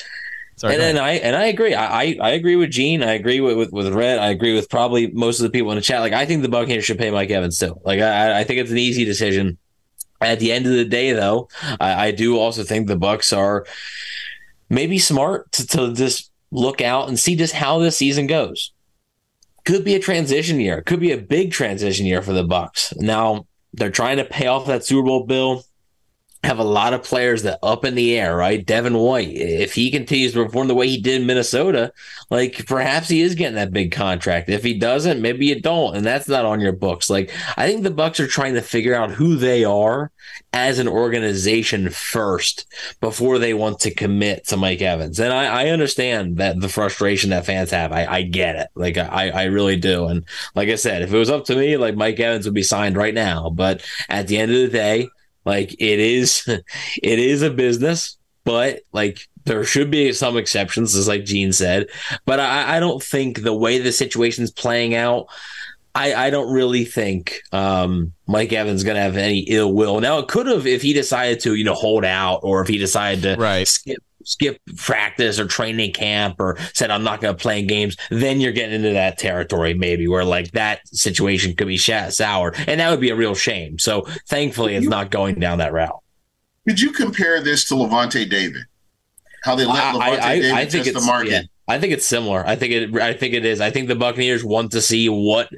Sorry, 0.58 0.74
and 0.74 0.82
then 0.82 0.98
I 0.98 1.14
and 1.14 1.36
I 1.36 1.46
agree. 1.46 1.74
I, 1.74 2.02
I, 2.02 2.18
I 2.22 2.30
agree 2.32 2.56
with 2.56 2.70
Gene. 2.70 3.02
I 3.02 3.14
agree 3.14 3.42
with, 3.42 3.58
with 3.58 3.72
with 3.72 3.94
Red. 3.94 4.20
I 4.20 4.28
agree 4.28 4.54
with 4.54 4.70
probably 4.70 5.08
most 5.08 5.40
of 5.40 5.44
the 5.44 5.50
people 5.50 5.72
in 5.72 5.76
the 5.76 5.82
chat. 5.82 6.02
Like 6.02 6.14
I 6.14 6.26
think 6.26 6.44
the 6.44 6.50
Buccaneers 6.50 6.86
should 6.86 7.00
pay 7.00 7.10
Mike 7.10 7.32
Evans 7.32 7.58
too. 7.58 7.80
Like 7.84 8.00
I 8.00 8.42
I 8.42 8.44
think 8.44 8.60
it's 8.60 8.72
an 8.72 8.78
easy 8.78 9.06
decision. 9.06 9.58
At 10.20 10.40
the 10.40 10.52
end 10.52 10.68
of 10.68 10.74
the 10.74 10.86
day, 10.86 11.14
though, 11.14 11.50
I, 11.80 12.08
I 12.08 12.12
do 12.12 12.38
also 12.38 12.62
think 12.62 12.86
the 12.86 12.96
Bucs 12.96 13.36
are 13.36 13.66
maybe 14.70 15.00
smart 15.00 15.52
to, 15.54 15.66
to 15.66 15.94
just 15.94 16.32
look 16.52 16.80
out 16.80 17.08
and 17.08 17.20
see 17.20 17.36
just 17.36 17.54
how 17.54 17.80
this 17.80 17.98
season 17.98 18.28
goes. 18.28 18.72
Could 19.66 19.84
be 19.84 19.96
a 19.96 20.00
transition 20.00 20.60
year. 20.60 20.82
Could 20.82 21.00
be 21.00 21.12
a 21.12 21.18
big 21.18 21.52
transition 21.52 22.06
year 22.06 22.22
for 22.22 22.34
the 22.34 22.44
Bucs. 22.44 22.96
Now 22.98 23.48
they're 23.74 23.92
trying 23.92 24.18
to 24.18 24.26
pay 24.26 24.48
off 24.48 24.68
that 24.68 24.86
Super 24.86 25.06
Bowl 25.06 25.26
bill 25.26 25.64
have 26.44 26.58
a 26.58 26.64
lot 26.64 26.94
of 26.94 27.04
players 27.04 27.44
that 27.44 27.60
up 27.62 27.86
in 27.86 27.94
the 27.94 28.18
air, 28.18 28.36
right? 28.36 28.66
Devin 28.66 28.98
White, 28.98 29.30
if 29.30 29.74
he 29.74 29.92
continues 29.92 30.34
to 30.34 30.44
perform 30.44 30.68
the 30.68 30.76
way 30.76 30.88
he 30.88 31.00
did 31.00 31.22
in 31.22 31.28
Minnesota, 31.28 31.94
like 32.32 32.66
perhaps 32.66 33.10
he 33.10 33.22
is 33.22 33.36
getting 33.36 33.56
that 33.56 33.72
big 33.72 33.92
contract. 33.92 34.50
If 34.50 34.64
he 34.64 34.74
doesn't, 34.74 35.22
maybe 35.22 35.46
you 35.46 35.62
don't, 35.62 35.96
and 35.96 36.06
that's 36.06 36.28
not 36.28 36.46
on 36.46 36.60
your 36.60 36.72
books. 36.72 37.10
Like 37.10 37.32
I 37.58 37.68
think 37.68 37.84
the 37.84 37.92
Bucs 37.92 38.20
are 38.20 38.28
trying 38.28 38.56
to 38.56 38.62
figure 38.62 38.96
out 38.96 39.12
who 39.12 39.36
they 39.36 39.64
are 39.64 40.12
as 40.54 40.80
an 40.80 40.88
organization 40.88 41.90
first 41.90 42.66
before 43.00 43.38
they 43.38 43.54
want 43.54 43.80
to 43.82 43.94
commit 43.94 44.48
to 44.48 44.58
Mike 44.58 44.82
Evans. 44.82 45.20
And 45.20 45.32
I, 45.32 45.66
I 45.66 45.70
understand 45.70 46.38
that 46.38 46.60
the 46.60 46.70
frustration 46.70 47.30
that 47.30 47.46
fans 47.46 47.70
have. 47.72 47.92
I, 47.92 48.06
I 48.06 48.22
get 48.24 48.56
it. 48.56 48.68
Like 48.74 48.98
I, 48.98 49.30
I 49.30 49.44
really 49.46 49.78
do. 49.78 50.08
And 50.08 50.26
like 50.56 50.70
I 50.70 50.76
said, 50.76 51.04
if 51.04 51.14
it 51.14 51.18
was 51.18 51.30
up 51.30 51.46
to 51.46 51.56
me, 51.56 51.78
like 51.78 51.96
Mike 51.96 52.20
Evans 52.20 52.46
would 52.46 52.56
be 52.56 52.64
signed 52.64 52.98
right 52.98 53.14
now. 53.14 53.50
But 53.52 53.86
at 54.10 54.28
the 54.28 54.38
end 54.38 54.52
of 54.52 54.58
the 54.58 54.68
day, 54.68 55.10
like 55.46 55.74
it 55.74 56.00
is, 56.00 56.44
it 57.04 57.20
is 57.20 57.42
a 57.42 57.50
business, 57.50 58.18
but 58.44 58.82
like 58.92 59.28
there 59.46 59.64
should 59.64 59.92
be 59.92 60.14
some 60.14 60.38
exceptions, 60.38 60.96
as 60.96 61.08
like 61.08 61.26
Gene 61.26 61.54
said. 61.54 61.88
But 62.26 62.40
I, 62.40 62.78
I 62.78 62.80
don't 62.80 63.02
think 63.02 63.42
the 63.42 63.54
way 63.54 63.80
the 63.80 63.92
situation's 63.92 64.52
playing 64.52 64.96
out, 64.96 65.28
I, 65.94 66.14
I 66.14 66.30
don't 66.30 66.54
really 66.54 66.86
think 66.86 67.42
um, 67.52 68.14
Mike 68.28 68.54
Evans 68.54 68.84
going 68.84 68.96
to 68.96 69.02
have 69.02 69.18
any 69.18 69.40
ill 69.40 69.74
will. 69.74 70.00
Now 70.00 70.20
it 70.20 70.28
could 70.28 70.48
have 70.48 70.66
if 70.66 70.82
he 70.82 70.94
decided 70.94 71.42
to, 71.42 71.56
you 71.56 71.66
know, 71.66 71.74
hold 71.74 72.06
out, 72.06 72.42
or 72.44 72.62
if 72.62 72.68
he 72.68 72.78
decided 72.78 73.24
to 73.24 73.36
right. 73.42 73.68
skip 73.68 74.02
skip 74.26 74.60
practice 74.78 75.40
or 75.40 75.46
training 75.46 75.94
camp 75.94 76.36
or 76.40 76.58
said 76.74 76.92
I'm 76.92 77.04
not 77.04 77.22
going 77.22 77.36
to 77.36 77.42
play 77.42 77.60
in 77.60 77.68
games, 77.68 77.98
then 78.10 78.42
you're 78.42 78.52
getting 78.52 78.76
into 78.76 78.94
that 78.94 79.18
territory 79.18 79.74
maybe 79.74 80.08
where 80.08 80.26
like 80.26 80.52
that 80.52 80.88
situation 80.88 81.56
could 81.56 81.68
be 81.68 81.78
sour, 81.78 82.54
and 82.68 82.80
that 82.80 82.90
would 82.90 83.02
be 83.02 83.10
a 83.10 83.16
real 83.16 83.36
shame. 83.36 83.80
So 83.80 84.08
thankfully, 84.28 84.76
it's 84.76 84.88
not 84.88 85.12
going 85.12 85.40
down 85.40 85.60
that 85.60 85.74
route. 85.74 86.00
Could 86.68 86.80
you 86.80 86.92
compare 86.92 87.42
this 87.42 87.66
to 87.66 87.76
Lavonte 87.76 88.30
David? 88.30 88.64
How 89.44 89.56
they 89.56 89.66
let 89.66 89.96
Lavonte 89.96 90.02
I, 90.02 90.20
I, 90.20 90.36
David 90.36 90.52
I 90.52 90.66
think 90.66 90.86
test 90.86 90.96
the 91.00 91.06
market? 91.06 91.30
Yeah. 91.32 91.42
I 91.68 91.80
think 91.80 91.94
it's 91.94 92.06
similar. 92.06 92.46
I 92.46 92.56
think 92.56 92.74
it. 92.74 92.96
I 92.96 93.14
think 93.14 93.34
it 93.34 93.46
is. 93.46 93.62
I 93.62 93.70
think 93.70 93.88
the 93.88 93.96
Buccaneers 93.96 94.44
want 94.44 94.72
to 94.72 94.82
see 94.82 95.08
what 95.10 95.50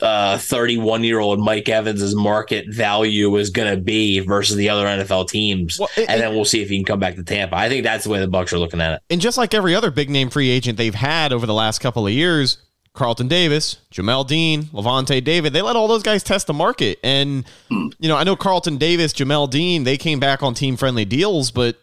31 0.00 1.00
uh, 1.00 1.04
year 1.04 1.20
old 1.20 1.40
Mike 1.40 1.68
Evans's 1.68 2.14
market 2.14 2.66
value 2.68 3.36
is 3.36 3.50
going 3.50 3.74
to 3.74 3.80
be 3.80 4.18
versus 4.20 4.56
the 4.56 4.68
other 4.68 4.84
NFL 4.84 5.28
teams, 5.28 5.78
well, 5.78 5.88
it, 5.96 6.08
and 6.08 6.20
then 6.20 6.34
we'll 6.34 6.44
see 6.44 6.62
if 6.62 6.68
he 6.68 6.76
can 6.76 6.84
come 6.84 7.00
back 7.00 7.14
to 7.14 7.24
Tampa. 7.24 7.56
I 7.56 7.68
think 7.68 7.84
that's 7.84 8.04
the 8.04 8.10
way 8.10 8.20
the 8.20 8.28
Bucs 8.28 8.52
are 8.52 8.58
looking 8.58 8.80
at 8.80 8.94
it. 8.94 9.02
And 9.10 9.20
just 9.20 9.38
like 9.38 9.54
every 9.54 9.74
other 9.74 9.90
big 9.90 10.10
name 10.10 10.28
free 10.28 10.50
agent 10.50 10.76
they've 10.76 10.94
had 10.94 11.32
over 11.32 11.46
the 11.46 11.54
last 11.54 11.80
couple 11.80 12.06
of 12.06 12.12
years, 12.12 12.58
Carlton 12.94 13.26
Davis, 13.26 13.78
Jamel 13.92 14.26
Dean, 14.26 14.64
Lavonte 14.64 15.22
David, 15.22 15.52
they 15.52 15.62
let 15.62 15.76
all 15.76 15.88
those 15.88 16.04
guys 16.04 16.22
test 16.22 16.46
the 16.46 16.52
market. 16.52 16.98
And, 17.02 17.44
you 17.70 18.08
know, 18.08 18.16
I 18.16 18.22
know 18.22 18.36
Carlton 18.36 18.76
Davis, 18.76 19.12
Jamel 19.12 19.50
Dean, 19.50 19.82
they 19.82 19.96
came 19.96 20.20
back 20.20 20.42
on 20.42 20.54
team 20.54 20.76
friendly 20.76 21.04
deals, 21.04 21.50
but 21.50 21.76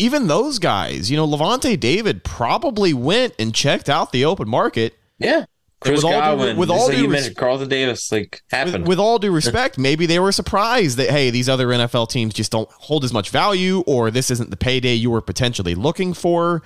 even 0.00 0.26
those 0.26 0.58
guys, 0.58 1.10
you 1.10 1.16
know, 1.16 1.26
Lavonte 1.26 1.78
David 1.78 2.24
probably 2.24 2.94
went 2.94 3.34
and 3.38 3.54
checked 3.54 3.88
out 3.88 4.12
the 4.12 4.24
open 4.24 4.48
market. 4.48 4.94
Yeah. 5.18 5.44
Chris 5.80 5.96
with 5.96 6.04
all 6.04 6.10
due- 6.10 6.18
Godwin, 6.18 6.56
with 6.58 6.70
all 6.70 6.88
like 6.88 6.96
due 6.96 7.02
you 7.02 7.08
res- 7.08 7.12
mentioned, 7.12 7.36
Carlton 7.36 7.68
Davis, 7.68 8.12
like 8.12 8.42
happened. 8.50 8.80
With, 8.80 8.88
with 8.88 8.98
all 8.98 9.18
due 9.18 9.32
respect, 9.32 9.78
maybe 9.78 10.04
they 10.06 10.18
were 10.18 10.32
surprised 10.32 10.98
that 10.98 11.10
hey, 11.10 11.30
these 11.30 11.48
other 11.48 11.68
NFL 11.68 12.10
teams 12.10 12.34
just 12.34 12.52
don't 12.52 12.70
hold 12.70 13.02
as 13.04 13.12
much 13.12 13.30
value, 13.30 13.80
or 13.86 14.10
this 14.10 14.30
isn't 14.30 14.50
the 14.50 14.58
payday 14.58 14.94
you 14.94 15.10
were 15.10 15.22
potentially 15.22 15.74
looking 15.74 16.12
for. 16.12 16.62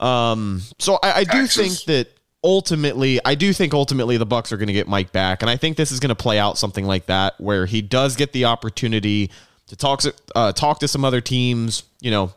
Um, 0.00 0.60
so 0.78 0.98
I, 1.02 1.12
I 1.20 1.24
do 1.24 1.46
think 1.46 1.84
that 1.84 2.08
ultimately, 2.44 3.20
I 3.24 3.34
do 3.36 3.54
think 3.54 3.72
ultimately 3.72 4.18
the 4.18 4.26
Bucs 4.26 4.52
are 4.52 4.58
going 4.58 4.66
to 4.66 4.74
get 4.74 4.86
Mike 4.86 5.12
back, 5.12 5.42
and 5.42 5.48
I 5.48 5.56
think 5.56 5.78
this 5.78 5.90
is 5.90 5.98
going 5.98 6.10
to 6.10 6.14
play 6.14 6.38
out 6.38 6.58
something 6.58 6.84
like 6.84 7.06
that, 7.06 7.40
where 7.40 7.64
he 7.64 7.80
does 7.80 8.16
get 8.16 8.32
the 8.32 8.44
opportunity 8.44 9.30
to 9.68 9.76
talk 9.76 10.00
to 10.00 10.14
uh, 10.34 10.52
talk 10.52 10.80
to 10.80 10.88
some 10.88 11.06
other 11.06 11.22
teams. 11.22 11.84
You 12.00 12.10
know, 12.10 12.34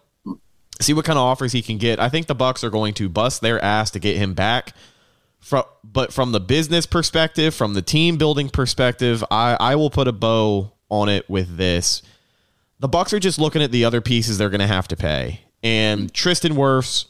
see 0.81 0.93
what 0.93 1.05
kind 1.05 1.17
of 1.17 1.23
offers 1.23 1.51
he 1.51 1.61
can 1.61 1.77
get. 1.77 1.99
I 1.99 2.09
think 2.09 2.27
the 2.27 2.35
Bucs 2.35 2.63
are 2.63 2.69
going 2.69 2.93
to 2.95 3.09
bust 3.09 3.41
their 3.41 3.63
ass 3.63 3.91
to 3.91 3.99
get 3.99 4.17
him 4.17 4.33
back. 4.33 4.73
From, 5.39 5.63
but 5.83 6.11
from 6.11 6.31
the 6.31 6.39
business 6.39 6.87
perspective, 6.87 7.53
from 7.53 7.75
the 7.75 7.81
team 7.83 8.17
building 8.17 8.49
perspective, 8.49 9.23
I, 9.29 9.55
I 9.59 9.75
will 9.75 9.91
put 9.91 10.07
a 10.07 10.11
bow 10.11 10.71
on 10.89 11.07
it 11.07 11.29
with 11.29 11.57
this. 11.57 12.01
The 12.79 12.89
Bucs 12.89 13.13
are 13.13 13.19
just 13.19 13.39
looking 13.39 13.61
at 13.61 13.71
the 13.71 13.85
other 13.85 14.01
pieces 14.01 14.37
they're 14.37 14.49
going 14.49 14.59
to 14.59 14.67
have 14.67 14.87
to 14.89 14.95
pay, 14.95 15.41
and 15.63 16.11
Tristan 16.13 16.53
Wirfs, 16.53 17.05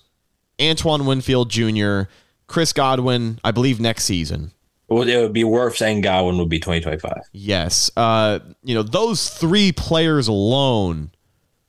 Antoine 0.62 1.06
Winfield 1.06 1.50
Jr., 1.50 2.04
Chris 2.48 2.74
Godwin, 2.74 3.40
I 3.44 3.52
believe 3.52 3.80
next 3.80 4.04
season. 4.04 4.52
well, 4.90 5.08
it 5.08 5.18
would 5.18 5.34
be 5.34 5.44
Wirfs 5.44 5.82
and 5.82 6.04
Godwin 6.04 6.38
would 6.38 6.50
be 6.50 6.60
2025. 6.60 7.14
Yes, 7.32 7.90
uh, 7.96 8.40
you 8.64 8.76
know 8.76 8.84
those 8.84 9.30
three 9.30 9.72
players 9.72 10.28
alone 10.28 11.12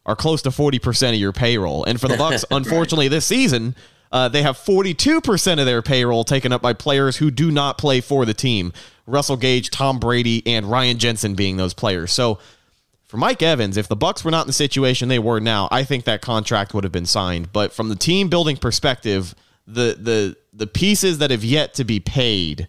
are 0.07 0.17
close 0.17 0.41
to 0.43 0.51
forty 0.51 0.79
percent 0.79 1.15
of 1.15 1.21
your 1.21 1.33
payroll, 1.33 1.85
and 1.85 2.01
for 2.01 2.09
the 2.09 2.15
Bucs, 2.15 2.45
unfortunately, 2.51 3.09
this 3.09 3.27
season 3.27 3.75
uh, 4.11 4.29
they 4.29 4.43
have 4.43 4.57
forty-two 4.57 5.21
percent 5.21 5.61
of 5.61 5.67
their 5.67 5.83
payroll 5.83 6.25
taken 6.25 6.53
up 6.53 6.63
by 6.63 6.73
players 6.73 7.19
who 7.19 7.31
do 7.31 7.51
not 7.51 7.77
play 7.77 8.01
for 8.01 8.25
the 8.25 8.35
team. 8.35 8.73
Russell 9.07 9.37
Gage, 9.37 9.71
Tom 9.71 9.99
Brady, 9.99 10.43
and 10.47 10.67
Ryan 10.71 10.99
Jensen 10.99 11.35
being 11.35 11.57
those 11.59 11.75
players. 11.75 12.13
So 12.13 12.39
for 13.07 13.19
Mike 13.19 13.43
Evans, 13.43 13.77
if 13.77 13.87
the 13.87 13.97
Bucs 13.97 14.25
were 14.25 14.31
not 14.31 14.43
in 14.43 14.47
the 14.49 14.53
situation 14.53 15.09
they 15.09 15.19
were 15.19 15.39
now, 15.39 15.69
I 15.71 15.85
think 15.85 16.05
that 16.05 16.23
contract 16.23 16.75
would 16.75 16.83
have 16.83 16.93
been 16.93 17.07
signed. 17.07 17.53
But 17.53 17.73
from 17.73 17.89
the 17.89 17.97
team 17.97 18.29
building 18.29 18.57
perspective, 18.57 19.35
the 19.67 19.97
the 20.01 20.37
the 20.53 20.67
pieces 20.67 21.19
that 21.19 21.31
have 21.31 21.45
yet 21.45 21.75
to 21.75 21.85
be 21.85 22.01
paid 22.01 22.69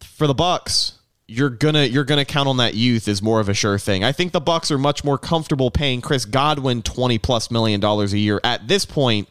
for 0.00 0.26
the 0.26 0.34
Bucs, 0.34 0.97
you're 1.30 1.50
gonna 1.50 1.84
you're 1.84 2.04
gonna 2.04 2.24
count 2.24 2.48
on 2.48 2.56
that 2.56 2.74
youth 2.74 3.06
as 3.06 3.20
more 3.20 3.38
of 3.38 3.50
a 3.50 3.54
sure 3.54 3.78
thing. 3.78 4.02
I 4.02 4.12
think 4.12 4.32
the 4.32 4.40
Bucs 4.40 4.70
are 4.70 4.78
much 4.78 5.04
more 5.04 5.18
comfortable 5.18 5.70
paying 5.70 6.00
Chris 6.00 6.24
Godwin 6.24 6.82
twenty 6.82 7.18
plus 7.18 7.50
million 7.50 7.80
dollars 7.80 8.14
a 8.14 8.18
year 8.18 8.40
at 8.42 8.66
this 8.66 8.86
point 8.86 9.28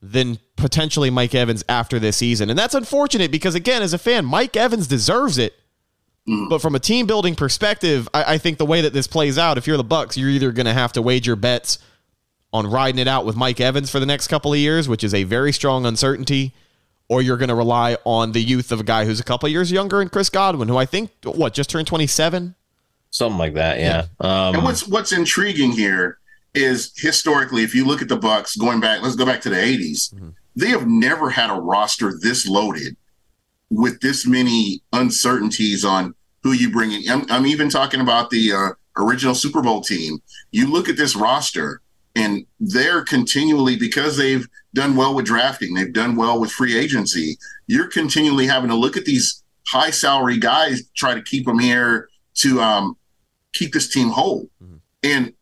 than 0.00 0.38
potentially 0.54 1.10
Mike 1.10 1.34
Evans 1.34 1.64
after 1.68 1.98
this 1.98 2.16
season. 2.16 2.50
And 2.50 2.58
that's 2.58 2.74
unfortunate 2.74 3.32
because 3.32 3.56
again, 3.56 3.82
as 3.82 3.92
a 3.92 3.98
fan, 3.98 4.24
Mike 4.24 4.56
Evans 4.56 4.86
deserves 4.86 5.38
it. 5.38 5.54
Mm-hmm. 6.28 6.48
But 6.50 6.62
from 6.62 6.76
a 6.76 6.78
team 6.78 7.06
building 7.06 7.34
perspective, 7.34 8.08
I, 8.14 8.34
I 8.34 8.38
think 8.38 8.58
the 8.58 8.66
way 8.66 8.80
that 8.82 8.92
this 8.92 9.08
plays 9.08 9.38
out, 9.38 9.58
if 9.58 9.66
you're 9.66 9.76
the 9.76 9.84
Bucs, 9.84 10.16
you're 10.16 10.30
either 10.30 10.52
gonna 10.52 10.74
have 10.74 10.92
to 10.92 11.02
wager 11.02 11.34
bets 11.34 11.80
on 12.52 12.64
riding 12.68 13.00
it 13.00 13.08
out 13.08 13.26
with 13.26 13.34
Mike 13.34 13.60
Evans 13.60 13.90
for 13.90 13.98
the 13.98 14.06
next 14.06 14.28
couple 14.28 14.52
of 14.52 14.58
years, 14.58 14.88
which 14.88 15.02
is 15.02 15.12
a 15.12 15.24
very 15.24 15.52
strong 15.52 15.84
uncertainty, 15.84 16.54
or 17.08 17.22
you're 17.22 17.36
going 17.36 17.48
to 17.48 17.54
rely 17.54 17.96
on 18.04 18.32
the 18.32 18.40
youth 18.42 18.70
of 18.70 18.80
a 18.80 18.84
guy 18.84 19.04
who's 19.04 19.18
a 19.20 19.24
couple 19.24 19.46
of 19.46 19.52
years 19.52 19.72
younger 19.72 20.00
and 20.00 20.12
Chris 20.12 20.28
Godwin, 20.28 20.68
who 20.68 20.76
I 20.76 20.84
think 20.86 21.10
what 21.24 21.54
just 21.54 21.70
turned 21.70 21.86
27. 21.86 22.54
Something 23.10 23.38
like 23.38 23.54
that, 23.54 23.78
yeah. 23.78 24.04
And 24.20 24.56
Um, 24.58 24.64
what's 24.64 24.86
what's 24.86 25.12
intriguing 25.12 25.72
here 25.72 26.18
is 26.54 26.92
historically, 26.96 27.62
if 27.62 27.74
you 27.74 27.86
look 27.86 28.02
at 28.02 28.08
the 28.08 28.18
Bucs 28.18 28.58
going 28.58 28.80
back, 28.80 29.02
let's 29.02 29.16
go 29.16 29.24
back 29.24 29.40
to 29.42 29.48
the 29.50 29.56
80s. 29.56 30.12
They 30.56 30.68
have 30.68 30.86
never 30.86 31.30
had 31.30 31.50
a 31.50 31.54
roster 31.60 32.12
this 32.20 32.46
loaded 32.46 32.96
with 33.70 34.00
this 34.00 34.26
many 34.26 34.82
uncertainties 34.92 35.84
on 35.84 36.14
who 36.42 36.52
you 36.52 36.70
bring 36.70 36.92
in. 36.92 37.08
I'm, 37.10 37.24
I'm 37.30 37.46
even 37.46 37.68
talking 37.70 38.00
about 38.00 38.30
the 38.30 38.52
uh, 38.52 38.68
original 38.96 39.34
Super 39.34 39.62
Bowl 39.62 39.80
team. 39.82 40.18
You 40.50 40.66
look 40.70 40.88
at 40.88 40.96
this 40.96 41.14
roster, 41.16 41.80
and 42.14 42.44
they're 42.58 43.02
continually 43.02 43.76
because 43.76 44.16
they've 44.16 44.46
done 44.74 44.96
well 44.96 45.14
with 45.14 45.26
drafting, 45.26 45.74
they've 45.74 45.92
done 45.92 46.16
well 46.16 46.40
with 46.40 46.50
free 46.50 46.76
agency. 46.76 47.36
You're 47.66 47.88
continually 47.88 48.46
having 48.46 48.70
to 48.70 48.76
look 48.76 48.96
at 48.96 49.04
these 49.04 49.42
high 49.68 49.90
salary 49.90 50.38
guys, 50.38 50.88
try 50.96 51.14
to 51.14 51.22
keep 51.22 51.46
them 51.46 51.58
here 51.58 52.08
to 52.36 52.60
um, 52.60 52.96
keep 53.52 53.72
this 53.72 53.88
team 53.88 54.08
whole. 54.08 54.48
And 55.02 55.32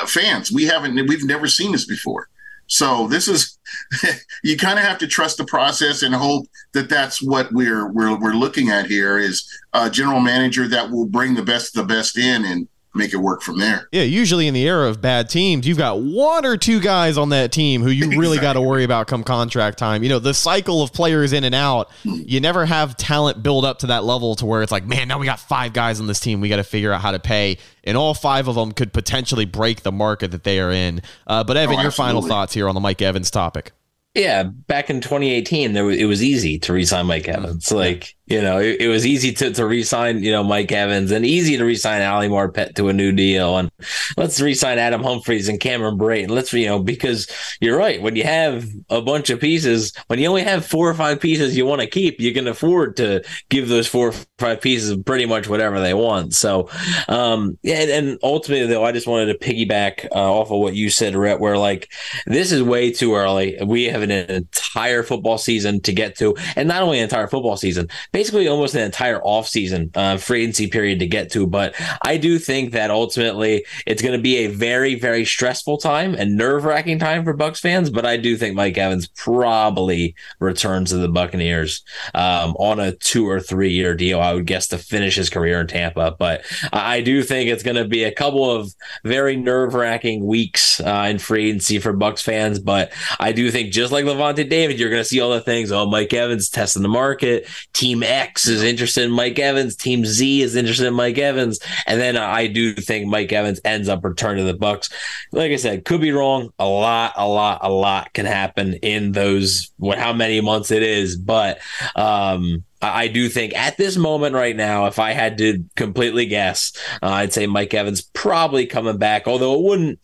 uh, 0.00 0.06
fans, 0.06 0.50
we 0.52 0.64
haven't, 0.64 0.94
we've 1.08 1.24
never 1.24 1.48
seen 1.48 1.72
this 1.72 1.86
before. 1.86 2.28
So 2.66 3.06
this 3.08 3.28
is, 3.28 3.58
you 4.42 4.56
kind 4.56 4.78
of 4.78 4.84
have 4.84 4.98
to 4.98 5.06
trust 5.06 5.36
the 5.36 5.44
process 5.44 6.02
and 6.02 6.14
hope 6.14 6.46
that 6.72 6.88
that's 6.88 7.22
what 7.22 7.52
we're 7.52 7.92
we're 7.92 8.18
we're 8.18 8.32
looking 8.32 8.70
at 8.70 8.86
here 8.86 9.18
is 9.18 9.46
a 9.74 9.90
general 9.90 10.20
manager 10.20 10.66
that 10.68 10.90
will 10.90 11.06
bring 11.06 11.34
the 11.34 11.42
best 11.42 11.76
of 11.76 11.86
the 11.86 11.94
best 11.94 12.16
in 12.16 12.44
and 12.44 12.68
make 12.94 13.12
it 13.12 13.16
work 13.16 13.40
from 13.42 13.58
there. 13.58 13.88
Yeah, 13.92 14.02
usually 14.02 14.46
in 14.46 14.54
the 14.54 14.66
era 14.68 14.88
of 14.88 15.00
bad 15.00 15.28
teams, 15.30 15.66
you've 15.66 15.78
got 15.78 16.00
one 16.00 16.44
or 16.44 16.56
two 16.56 16.78
guys 16.80 17.16
on 17.16 17.30
that 17.30 17.50
team 17.52 17.82
who 17.82 17.90
you 17.90 18.18
really 18.20 18.38
got 18.38 18.52
to 18.54 18.60
worry 18.60 18.84
about 18.84 19.06
come 19.06 19.24
contract 19.24 19.78
time. 19.78 20.02
You 20.02 20.10
know, 20.10 20.18
the 20.18 20.34
cycle 20.34 20.82
of 20.82 20.92
players 20.92 21.32
in 21.32 21.44
and 21.44 21.54
out, 21.54 21.90
you 22.04 22.40
never 22.40 22.66
have 22.66 22.96
talent 22.96 23.42
build 23.42 23.64
up 23.64 23.78
to 23.80 23.86
that 23.88 24.04
level 24.04 24.34
to 24.36 24.46
where 24.46 24.62
it's 24.62 24.72
like, 24.72 24.84
man, 24.86 25.08
now 25.08 25.18
we 25.18 25.26
got 25.26 25.40
five 25.40 25.72
guys 25.72 26.00
on 26.00 26.06
this 26.06 26.20
team. 26.20 26.40
We 26.40 26.48
got 26.48 26.56
to 26.56 26.64
figure 26.64 26.92
out 26.92 27.00
how 27.00 27.12
to 27.12 27.18
pay. 27.18 27.58
And 27.84 27.96
all 27.96 28.14
five 28.14 28.46
of 28.46 28.54
them 28.54 28.72
could 28.72 28.92
potentially 28.92 29.44
break 29.46 29.82
the 29.82 29.92
market 29.92 30.30
that 30.32 30.44
they 30.44 30.60
are 30.60 30.70
in. 30.70 31.00
Uh, 31.26 31.44
but 31.44 31.56
Evan, 31.56 31.78
Oh, 31.78 31.82
your 31.82 31.90
final 31.90 32.20
thoughts 32.22 32.52
here 32.54 32.68
on 32.68 32.74
the 32.74 32.80
Mike 32.80 33.00
Evans 33.02 33.30
topic. 33.30 33.72
yeah, 34.14 34.42
back 34.42 34.90
in 34.90 35.00
2018, 35.00 35.72
there 35.72 35.84
was, 35.86 35.96
it 35.96 36.04
was 36.04 36.22
easy 36.22 36.58
to 36.58 36.72
re-sign 36.74 37.06
Mike 37.06 37.26
Evans. 37.26 37.72
Like, 37.72 38.14
you 38.26 38.40
know, 38.40 38.58
it, 38.58 38.80
it 38.82 38.88
was 38.88 39.04
easy 39.04 39.32
to, 39.32 39.52
to 39.52 39.66
re-sign, 39.66 40.22
you 40.22 40.30
know, 40.30 40.44
Mike 40.44 40.70
Evans 40.70 41.10
and 41.10 41.26
easy 41.26 41.56
to 41.56 41.64
re-sign 41.64 42.02
Ali 42.02 42.28
Marpet 42.28 42.76
to 42.76 42.88
a 42.88 42.92
new 42.92 43.10
deal. 43.10 43.58
And 43.58 43.70
let's 44.16 44.40
re-sign 44.40 44.78
Adam 44.78 45.02
Humphries 45.02 45.48
and 45.48 45.58
Cameron 45.58 45.98
Brate. 45.98 46.30
Let's, 46.30 46.52
you 46.52 46.66
know, 46.66 46.78
because 46.78 47.26
you're 47.60 47.76
right. 47.76 48.00
When 48.00 48.14
you 48.14 48.22
have 48.22 48.66
a 48.90 49.02
bunch 49.02 49.30
of 49.30 49.40
pieces, 49.40 49.92
when 50.06 50.20
you 50.20 50.28
only 50.28 50.44
have 50.44 50.64
four 50.64 50.88
or 50.88 50.94
five 50.94 51.20
pieces 51.20 51.56
you 51.56 51.66
want 51.66 51.80
to 51.80 51.86
keep, 51.88 52.20
you 52.20 52.32
can 52.32 52.46
afford 52.46 52.96
to 52.98 53.24
give 53.50 53.68
those 53.68 53.88
four 53.88 54.10
or 54.10 54.14
five 54.38 54.60
pieces 54.60 54.96
pretty 55.04 55.26
much 55.26 55.48
whatever 55.48 55.80
they 55.80 55.94
want. 55.94 56.32
So, 56.32 56.70
um, 57.08 57.58
yeah, 57.62 57.80
and, 57.80 57.90
and 57.90 58.18
ultimately 58.22 58.66
though, 58.68 58.84
I 58.84 58.92
just 58.92 59.08
wanted 59.08 59.32
to 59.32 59.38
piggyback 59.46 60.06
uh, 60.14 60.32
off 60.32 60.52
of 60.52 60.60
what 60.60 60.74
you 60.74 60.90
said, 60.90 61.16
Rhett, 61.16 61.40
where 61.40 61.58
like 61.58 61.90
this 62.26 62.52
is 62.52 62.62
way 62.62 62.92
too 62.92 63.16
early. 63.16 63.58
We 63.64 63.84
have 63.84 64.02
an 64.02 64.12
entire 64.12 65.02
football 65.02 65.38
season 65.38 65.80
to 65.82 65.92
get 65.92 66.16
to, 66.18 66.36
and 66.54 66.68
not 66.68 66.82
only 66.82 66.98
an 66.98 67.04
entire 67.04 67.26
football 67.26 67.56
season, 67.56 67.88
basically 68.12 68.46
almost 68.46 68.74
an 68.74 68.82
entire 68.82 69.20
offseason 69.20 69.90
uh, 69.96 70.18
free 70.18 70.42
agency 70.42 70.66
period 70.66 70.98
to 71.00 71.06
get 71.06 71.32
to. 71.32 71.46
But 71.46 71.74
I 72.04 72.18
do 72.18 72.38
think 72.38 72.72
that 72.72 72.90
ultimately 72.90 73.64
it's 73.86 74.02
going 74.02 74.16
to 74.16 74.22
be 74.22 74.38
a 74.38 74.48
very, 74.48 74.94
very 74.94 75.24
stressful 75.24 75.78
time 75.78 76.14
and 76.14 76.36
nerve 76.36 76.64
wracking 76.64 76.98
time 76.98 77.24
for 77.24 77.34
Bucs 77.34 77.58
fans. 77.58 77.90
But 77.90 78.04
I 78.04 78.18
do 78.18 78.36
think 78.36 78.54
Mike 78.54 78.76
Evans 78.76 79.08
probably 79.08 80.14
returns 80.38 80.90
to 80.90 80.98
the 80.98 81.08
Buccaneers 81.08 81.82
um, 82.14 82.54
on 82.58 82.78
a 82.78 82.92
two 82.92 83.28
or 83.28 83.40
three 83.40 83.72
year 83.72 83.94
deal. 83.94 84.20
I 84.20 84.34
would 84.34 84.46
guess 84.46 84.68
to 84.68 84.78
finish 84.78 85.16
his 85.16 85.30
career 85.30 85.60
in 85.60 85.66
Tampa. 85.66 86.14
But 86.18 86.44
I 86.72 87.00
do 87.00 87.22
think 87.22 87.48
it's 87.48 87.62
going 87.62 87.76
to 87.76 87.88
be 87.88 88.04
a 88.04 88.12
couple 88.12 88.50
of 88.50 88.74
very 89.04 89.36
nerve 89.36 89.74
wracking 89.74 90.26
weeks 90.26 90.80
uh, 90.80 91.06
in 91.08 91.18
free 91.18 91.48
agency 91.48 91.78
for 91.78 91.94
Bucs 91.94 92.22
fans. 92.22 92.58
But 92.58 92.92
I 93.18 93.32
do 93.32 93.50
think 93.50 93.72
just 93.72 93.90
like 93.90 94.04
Lavonte 94.04 94.48
David, 94.48 94.78
you're 94.78 94.90
going 94.90 95.00
to 95.00 95.08
see 95.08 95.20
all 95.20 95.30
the 95.30 95.40
things. 95.40 95.72
Oh, 95.72 95.86
Mike 95.86 96.12
Evans 96.12 96.50
testing 96.50 96.82
the 96.82 96.88
market. 96.88 97.48
Team 97.72 98.01
X 98.02 98.46
is 98.46 98.62
interested 98.62 99.04
in 99.04 99.10
Mike 99.10 99.38
Evans. 99.38 99.76
Team 99.76 100.04
Z 100.04 100.42
is 100.42 100.56
interested 100.56 100.86
in 100.86 100.94
Mike 100.94 101.18
Evans. 101.18 101.58
And 101.86 102.00
then 102.00 102.16
I 102.16 102.46
do 102.46 102.74
think 102.74 103.06
Mike 103.06 103.32
Evans 103.32 103.60
ends 103.64 103.88
up 103.88 104.04
returning 104.04 104.46
to 104.46 104.52
the 104.52 104.58
Bucs. 104.58 104.92
Like 105.32 105.52
I 105.52 105.56
said, 105.56 105.84
could 105.84 106.00
be 106.00 106.12
wrong. 106.12 106.50
A 106.58 106.66
lot, 106.66 107.14
a 107.16 107.26
lot, 107.26 107.60
a 107.62 107.70
lot 107.70 108.12
can 108.12 108.26
happen 108.26 108.74
in 108.74 109.12
those 109.12 109.70
what 109.76 109.98
how 109.98 110.12
many 110.12 110.40
months 110.40 110.70
it 110.70 110.82
is. 110.82 111.16
But 111.16 111.60
um 111.96 112.64
I 112.82 113.06
do 113.06 113.28
think 113.28 113.54
at 113.54 113.76
this 113.76 113.96
moment 113.96 114.34
right 114.34 114.56
now, 114.56 114.86
if 114.86 114.98
I 114.98 115.12
had 115.12 115.38
to 115.38 115.64
completely 115.76 116.26
guess, 116.26 116.72
uh, 117.00 117.10
I'd 117.10 117.32
say 117.32 117.46
Mike 117.46 117.72
Evans 117.74 118.02
probably 118.02 118.66
coming 118.66 118.98
back. 118.98 119.28
Although 119.28 119.54
it 119.54 119.62
wouldn't 119.62 120.00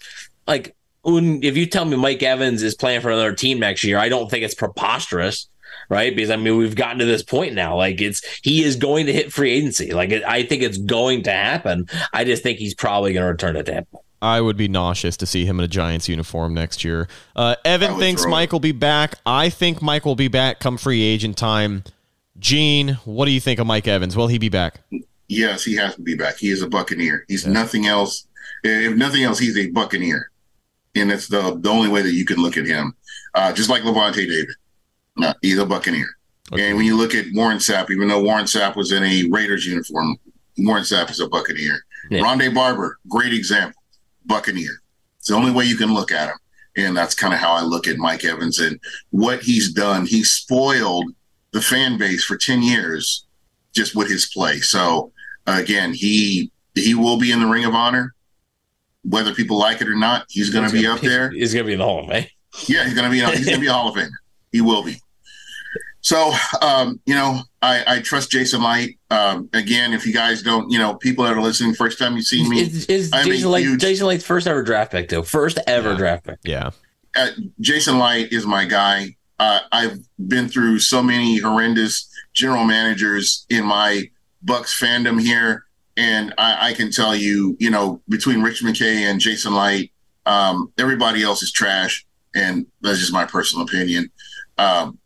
like 0.47 0.77
wouldn't 1.05 1.45
if 1.45 1.57
you 1.57 1.67
tell 1.67 1.85
me 1.85 1.97
Mike 1.97 2.23
Evans 2.23 2.63
is 2.63 2.75
playing 2.75 3.01
for 3.01 3.11
another 3.11 3.35
team 3.35 3.59
next 3.59 3.83
year, 3.83 3.99
I 3.99 4.09
don't 4.09 4.31
think 4.31 4.45
it's 4.45 4.55
preposterous, 4.55 5.49
right? 5.89 6.15
Because 6.15 6.31
I 6.31 6.37
mean 6.37 6.57
we've 6.57 6.77
gotten 6.77 6.99
to 6.99 7.05
this 7.05 7.23
point 7.23 7.55
now. 7.55 7.77
Like 7.77 8.01
it's 8.01 8.23
he 8.43 8.63
is 8.65 8.77
going 8.77 9.07
to 9.07 9.13
hit 9.13 9.33
free 9.33 9.51
agency. 9.53 9.93
Like 9.93 10.11
it, 10.11 10.23
I 10.25 10.43
think 10.43 10.63
it's 10.63 10.79
going 10.79 11.23
to 11.25 11.33
happen. 11.33 11.89
I 12.13 12.25
just 12.25 12.43
think 12.43 12.59
he's 12.59 12.75
probably 12.75 13.13
going 13.13 13.25
to 13.25 13.31
return 13.31 13.55
to 13.55 13.63
Tampa. 13.63 13.99
I 14.21 14.41
would 14.41 14.57
be 14.57 14.67
nauseous 14.67 15.17
to 15.19 15.27
see 15.27 15.45
him 15.47 15.61
in 15.61 15.65
a 15.65 15.69
Giants 15.69 16.09
uniform 16.09 16.53
next 16.53 16.83
year. 16.83 17.07
Uh, 17.37 17.55
Evan 17.65 17.99
thinks 17.99 18.23
throw. 18.23 18.31
Mike 18.33 18.51
will 18.53 18.59
be 18.59 18.73
back. 18.73 19.15
I 19.25 19.49
think 19.49 19.81
Mike 19.81 20.05
will 20.05 20.17
be 20.17 20.27
back 20.27 20.59
come 20.59 20.77
free 20.77 21.03
agent 21.03 21.37
time. 21.37 21.85
Gene, 22.39 22.99
what 23.05 23.27
do 23.27 23.31
you 23.31 23.41
think 23.41 23.61
of 23.61 23.67
Mike 23.67 23.87
Evans? 23.87 24.17
Will 24.17 24.27
he 24.29 24.39
be 24.39 24.49
back? 24.49 24.81
Yes, 25.29 25.65
he 25.65 25.77
has 25.77 25.95
to 25.97 26.03
be 26.03 26.15
back. 26.17 26.37
He 26.37 26.51
is 26.51 26.63
a 26.63 26.69
Buccaneer. 26.69 27.25
He's 27.29 27.47
nothing 27.47 27.87
else. 27.87 28.27
If 28.65 28.97
nothing 28.97 29.23
else, 29.23 29.39
he's 29.39 29.57
a 29.57 29.71
Buccaneer. 29.71 30.31
and 30.97 31.13
it's 31.13 31.29
the 31.29 31.57
the 31.61 31.69
only 31.69 31.89
way 31.89 32.03
that 32.03 32.13
you 32.13 32.25
can 32.25 32.39
look 32.39 32.57
at 32.57 32.67
him. 32.67 32.95
Uh, 33.35 33.53
just 33.53 33.69
like 33.71 33.83
Lavonte 33.83 34.15
David, 34.17 34.49
no, 35.19 35.35
he's 35.43 35.59
a 35.59 35.67
Buccaneer. 35.67 36.09
Okay. 36.53 36.69
And 36.69 36.77
when 36.77 36.87
you 36.87 36.97
look 36.97 37.15
at 37.15 37.27
Warren 37.35 37.59
Sapp, 37.59 37.91
even 37.91 38.09
though 38.09 38.23
Warren 38.23 38.47
Sapp 38.47 38.77
was 38.77 38.93
in 38.93 39.03
a 39.03 39.29
Raiders 39.31 39.67
uniform, 39.67 40.17
Warren 40.57 40.83
Sapp 40.83 41.11
is 41.11 41.21
a 41.21 41.29
Buccaneer. 41.29 41.79
Yeah. 42.11 42.23
Rondé 42.23 42.55
Barber, 42.55 42.99
great 43.09 43.35
example, 43.35 43.81
Buccaneer. 44.25 44.81
It's 45.19 45.29
the 45.29 45.35
only 45.35 45.51
way 45.51 45.65
you 45.65 45.77
can 45.77 45.93
look 45.93 46.11
at 46.11 46.29
him. 46.29 46.39
And 46.77 46.97
that's 46.97 47.15
kind 47.15 47.35
of 47.35 47.41
how 47.41 47.53
I 47.53 47.63
look 47.63 47.87
at 47.87 47.99
Mike 47.99 48.25
Evans 48.25 48.61
and 48.61 48.79
what 49.11 49.43
he's 49.43 49.73
done. 49.73 50.07
He 50.07 50.23
spoiled 50.23 51.13
the 51.53 51.61
fan 51.61 51.99
base 51.99 52.25
for 52.25 52.37
10 52.37 52.63
years 52.63 53.27
just 53.75 53.95
with 53.95 54.09
his 54.09 54.31
play. 54.33 54.59
So 54.61 55.13
again, 55.47 55.93
he 55.93 56.51
he 56.75 56.95
will 56.95 57.19
be 57.19 57.33
in 57.33 57.41
the 57.41 57.47
Ring 57.47 57.65
of 57.65 57.75
Honor, 57.75 58.15
whether 59.05 59.35
people 59.35 59.59
like 59.59 59.81
it 59.81 59.89
or 59.89 59.97
not. 59.97 60.27
He's 60.29 60.51
going 60.51 60.67
to 60.67 60.73
be 60.73 60.87
up 60.87 61.01
there. 61.01 61.31
He's 61.31 61.53
going 61.53 61.65
to 61.65 61.67
be 61.67 61.73
in 61.73 61.79
the 61.81 61.85
Hall 61.85 62.01
of 62.01 62.09
Fame. 62.09 62.27
Yeah, 62.67 62.85
he's 62.85 62.95
going 62.95 63.05
to 63.05 63.11
be. 63.11 63.19
He's 63.37 63.47
going 63.47 63.57
to 63.57 63.61
be 63.61 63.67
a 63.67 63.73
Hall 63.73 63.89
of 63.89 63.97
Famer. 63.97 64.11
He 64.53 64.61
will 64.61 64.83
be. 64.83 65.01
So, 66.01 66.33
um, 66.63 67.01
you 67.07 67.15
know, 67.15 67.41
I, 67.61 67.97
I, 67.97 68.01
trust 68.01 68.31
Jason 68.31 68.63
Licht. 68.63 68.99
Um, 69.11 69.49
again, 69.53 69.93
if 69.93 70.07
you 70.07 70.13
guys 70.13 70.43
don't, 70.43 70.71
you 70.71 70.79
know, 70.79 70.95
people 70.95 71.25
that 71.25 71.37
are 71.37 71.43
listening, 71.43 71.75
first 71.75 71.99
time 71.99 72.15
you 72.15 72.23
see 72.23 72.49
me, 72.49 72.61
is, 72.61 72.87
is 72.87 73.11
Jason 73.11 73.51
Licht 73.51 73.67
huge, 73.67 73.81
Jason 73.81 74.07
Licht's 74.07 74.27
first 74.27 74.47
ever 74.47 74.63
draft 74.63 74.93
pick, 74.93 75.09
though? 75.09 75.23
First 75.23 75.59
ever 75.67 75.93
yeah. 75.93 75.99
draft 75.99 76.25
pick. 76.25 76.39
Yeah. 76.45 76.71
Uh, 77.17 77.31
Jason 77.61 77.99
Licht 77.99 78.33
is 78.33 78.47
my 78.47 78.65
guy. 78.65 79.17
Uh, 79.41 79.61
I've 79.73 79.99
been 80.29 80.49
through 80.49 80.79
so 80.79 81.03
many 81.03 81.39
horrendous 81.39 82.09
general 82.33 82.65
managers 82.65 83.45
in 83.51 83.65
my 83.65 84.09
Bucs 84.45 84.81
fandom 84.81 85.21
here, 85.21 85.65
and 85.97 86.33
I, 86.39 86.69
I 86.69 86.73
can 86.75 86.93
tell 86.93 87.15
you, 87.15 87.57
you 87.59 87.71
know, 87.71 88.01
between 88.09 88.41
Rich 88.41 88.63
McKay 88.63 89.11
and 89.11 89.21
Jason 89.21 89.55
Licht, 89.55 89.93
um, 90.27 90.73
everybody 90.79 91.23
else 91.23 91.43
is 91.43 91.51
trash, 91.51 92.07
and 92.35 92.67
that's 92.83 93.01
just 93.01 93.13
my 93.13 93.25
personal 93.25 93.67
opinion. 93.67 94.11
Um, 94.59 94.99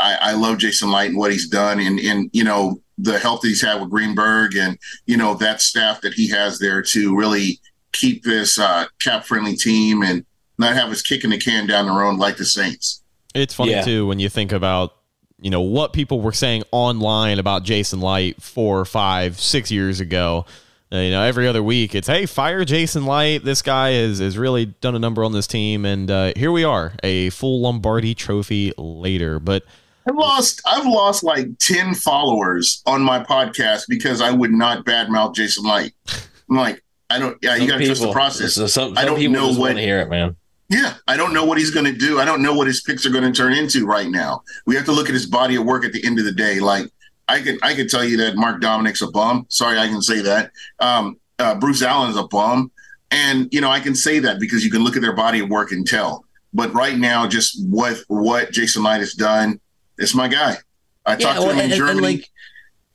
I, 0.00 0.18
I 0.20 0.32
love 0.32 0.58
Jason 0.58 0.90
Licht 0.90 1.10
and 1.10 1.18
what 1.18 1.32
he's 1.32 1.48
done, 1.48 1.80
and 1.80 2.00
and 2.00 2.30
you 2.32 2.44
know 2.44 2.80
the 2.98 3.18
help 3.18 3.42
that 3.42 3.48
he's 3.48 3.62
had 3.62 3.80
with 3.80 3.90
Greenberg, 3.90 4.56
and 4.56 4.78
you 5.06 5.16
know 5.16 5.34
that 5.34 5.60
staff 5.60 6.00
that 6.02 6.14
he 6.14 6.28
has 6.28 6.58
there 6.58 6.82
to 6.82 7.16
really 7.16 7.60
keep 7.92 8.22
this 8.22 8.58
uh, 8.58 8.86
cap 9.00 9.24
friendly 9.24 9.56
team 9.56 10.02
and 10.02 10.24
not 10.58 10.74
have 10.74 10.90
us 10.90 11.02
kicking 11.02 11.30
the 11.30 11.38
can 11.38 11.66
down 11.66 11.86
the 11.86 11.92
road 11.92 12.18
like 12.18 12.36
the 12.36 12.44
Saints. 12.44 13.02
It's 13.34 13.54
funny 13.54 13.72
yeah. 13.72 13.82
too 13.82 14.06
when 14.06 14.18
you 14.18 14.28
think 14.28 14.52
about 14.52 14.94
you 15.40 15.50
know 15.50 15.60
what 15.60 15.92
people 15.92 16.20
were 16.20 16.32
saying 16.32 16.62
online 16.70 17.38
about 17.38 17.62
Jason 17.62 18.00
Licht 18.00 18.40
four, 18.42 18.84
five, 18.84 19.40
six 19.40 19.70
years 19.70 20.00
ago. 20.00 20.44
Uh, 20.92 20.96
you 20.96 21.10
know, 21.12 21.22
every 21.22 21.46
other 21.46 21.62
week 21.62 21.94
it's 21.94 22.08
hey, 22.08 22.26
fire 22.26 22.64
Jason 22.64 23.06
Licht. 23.06 23.44
This 23.44 23.62
guy 23.62 23.92
has 23.92 24.18
has 24.18 24.36
really 24.36 24.66
done 24.66 24.94
a 24.94 24.98
number 24.98 25.24
on 25.24 25.32
this 25.32 25.46
team, 25.46 25.84
and 25.84 26.10
uh, 26.10 26.32
here 26.36 26.52
we 26.52 26.64
are, 26.64 26.94
a 27.02 27.30
full 27.30 27.60
Lombardi 27.60 28.14
Trophy 28.14 28.72
later. 28.76 29.38
But 29.38 29.64
I've 30.08 30.16
lost 30.16 30.62
I've 30.66 30.86
lost 30.86 31.22
like 31.22 31.46
10 31.58 31.94
followers 31.94 32.82
on 32.86 33.02
my 33.02 33.22
podcast 33.22 33.84
because 33.88 34.20
I 34.20 34.30
would 34.30 34.52
not 34.52 34.84
badmouth 34.84 35.34
Jason 35.34 35.64
Licht. 35.64 35.94
I'm 36.48 36.56
like, 36.56 36.82
I 37.10 37.18
don't 37.18 37.36
yeah, 37.42 37.54
some 37.54 37.62
you 37.62 37.68
gotta 37.68 37.78
people, 37.80 37.94
trust 37.96 38.02
the 38.02 38.12
process. 38.12 38.54
So 38.54 38.66
some, 38.66 38.94
some 38.94 38.98
I 38.98 39.04
don't 39.04 39.20
know 39.32 39.52
what 39.52 39.74
to 39.74 39.80
hear 39.80 40.00
it, 40.00 40.08
man. 40.08 40.36
Yeah, 40.70 40.94
I 41.08 41.16
don't 41.16 41.34
know 41.34 41.44
what 41.44 41.58
he's 41.58 41.72
going 41.72 41.86
to 41.86 41.92
do. 41.92 42.20
I 42.20 42.24
don't 42.24 42.42
know 42.42 42.54
what 42.54 42.68
his 42.68 42.80
picks 42.80 43.04
are 43.04 43.10
going 43.10 43.24
to 43.24 43.32
turn 43.32 43.52
into 43.52 43.84
right 43.86 44.08
now. 44.08 44.42
We 44.66 44.76
have 44.76 44.84
to 44.84 44.92
look 44.92 45.08
at 45.08 45.14
his 45.14 45.26
body 45.26 45.56
of 45.56 45.64
work 45.64 45.84
at 45.84 45.92
the 45.92 46.04
end 46.06 46.20
of 46.20 46.24
the 46.24 46.32
day. 46.32 46.60
Like 46.60 46.86
I 47.26 47.40
can, 47.40 47.58
I 47.60 47.74
can 47.74 47.88
tell 47.88 48.04
you 48.04 48.16
that 48.18 48.36
Mark 48.36 48.62
Dominik's 48.62 49.02
a 49.02 49.10
bum. 49.10 49.46
Sorry, 49.48 49.78
I 49.78 49.88
can 49.88 50.00
say 50.00 50.20
that. 50.20 50.52
Um, 50.78 51.18
uh, 51.40 51.56
Bruce 51.56 51.82
Allen's 51.82 52.16
a 52.16 52.22
bum, 52.22 52.70
and 53.10 53.48
you 53.52 53.60
know 53.60 53.70
I 53.70 53.80
can 53.80 53.96
say 53.96 54.20
that 54.20 54.38
because 54.38 54.64
you 54.64 54.70
can 54.70 54.84
look 54.84 54.94
at 54.94 55.02
their 55.02 55.14
body 55.14 55.40
of 55.40 55.48
work 55.48 55.72
and 55.72 55.86
tell. 55.86 56.24
But 56.52 56.72
right 56.72 56.96
now, 56.96 57.26
just 57.26 57.64
what 57.66 57.98
what 58.06 58.52
Jason 58.52 58.84
Licht 58.84 59.00
has 59.00 59.14
done, 59.14 59.60
it's 60.00 60.14
my 60.14 60.26
guy. 60.26 60.56
I 61.06 61.12
yeah, 61.12 61.16
talked 61.16 61.36
to 61.36 61.42
well, 61.42 61.50
him 61.52 61.58
in 61.58 61.64
and, 61.66 61.74
Germany. 61.74 61.92
And 61.92 62.18
like, 62.18 62.30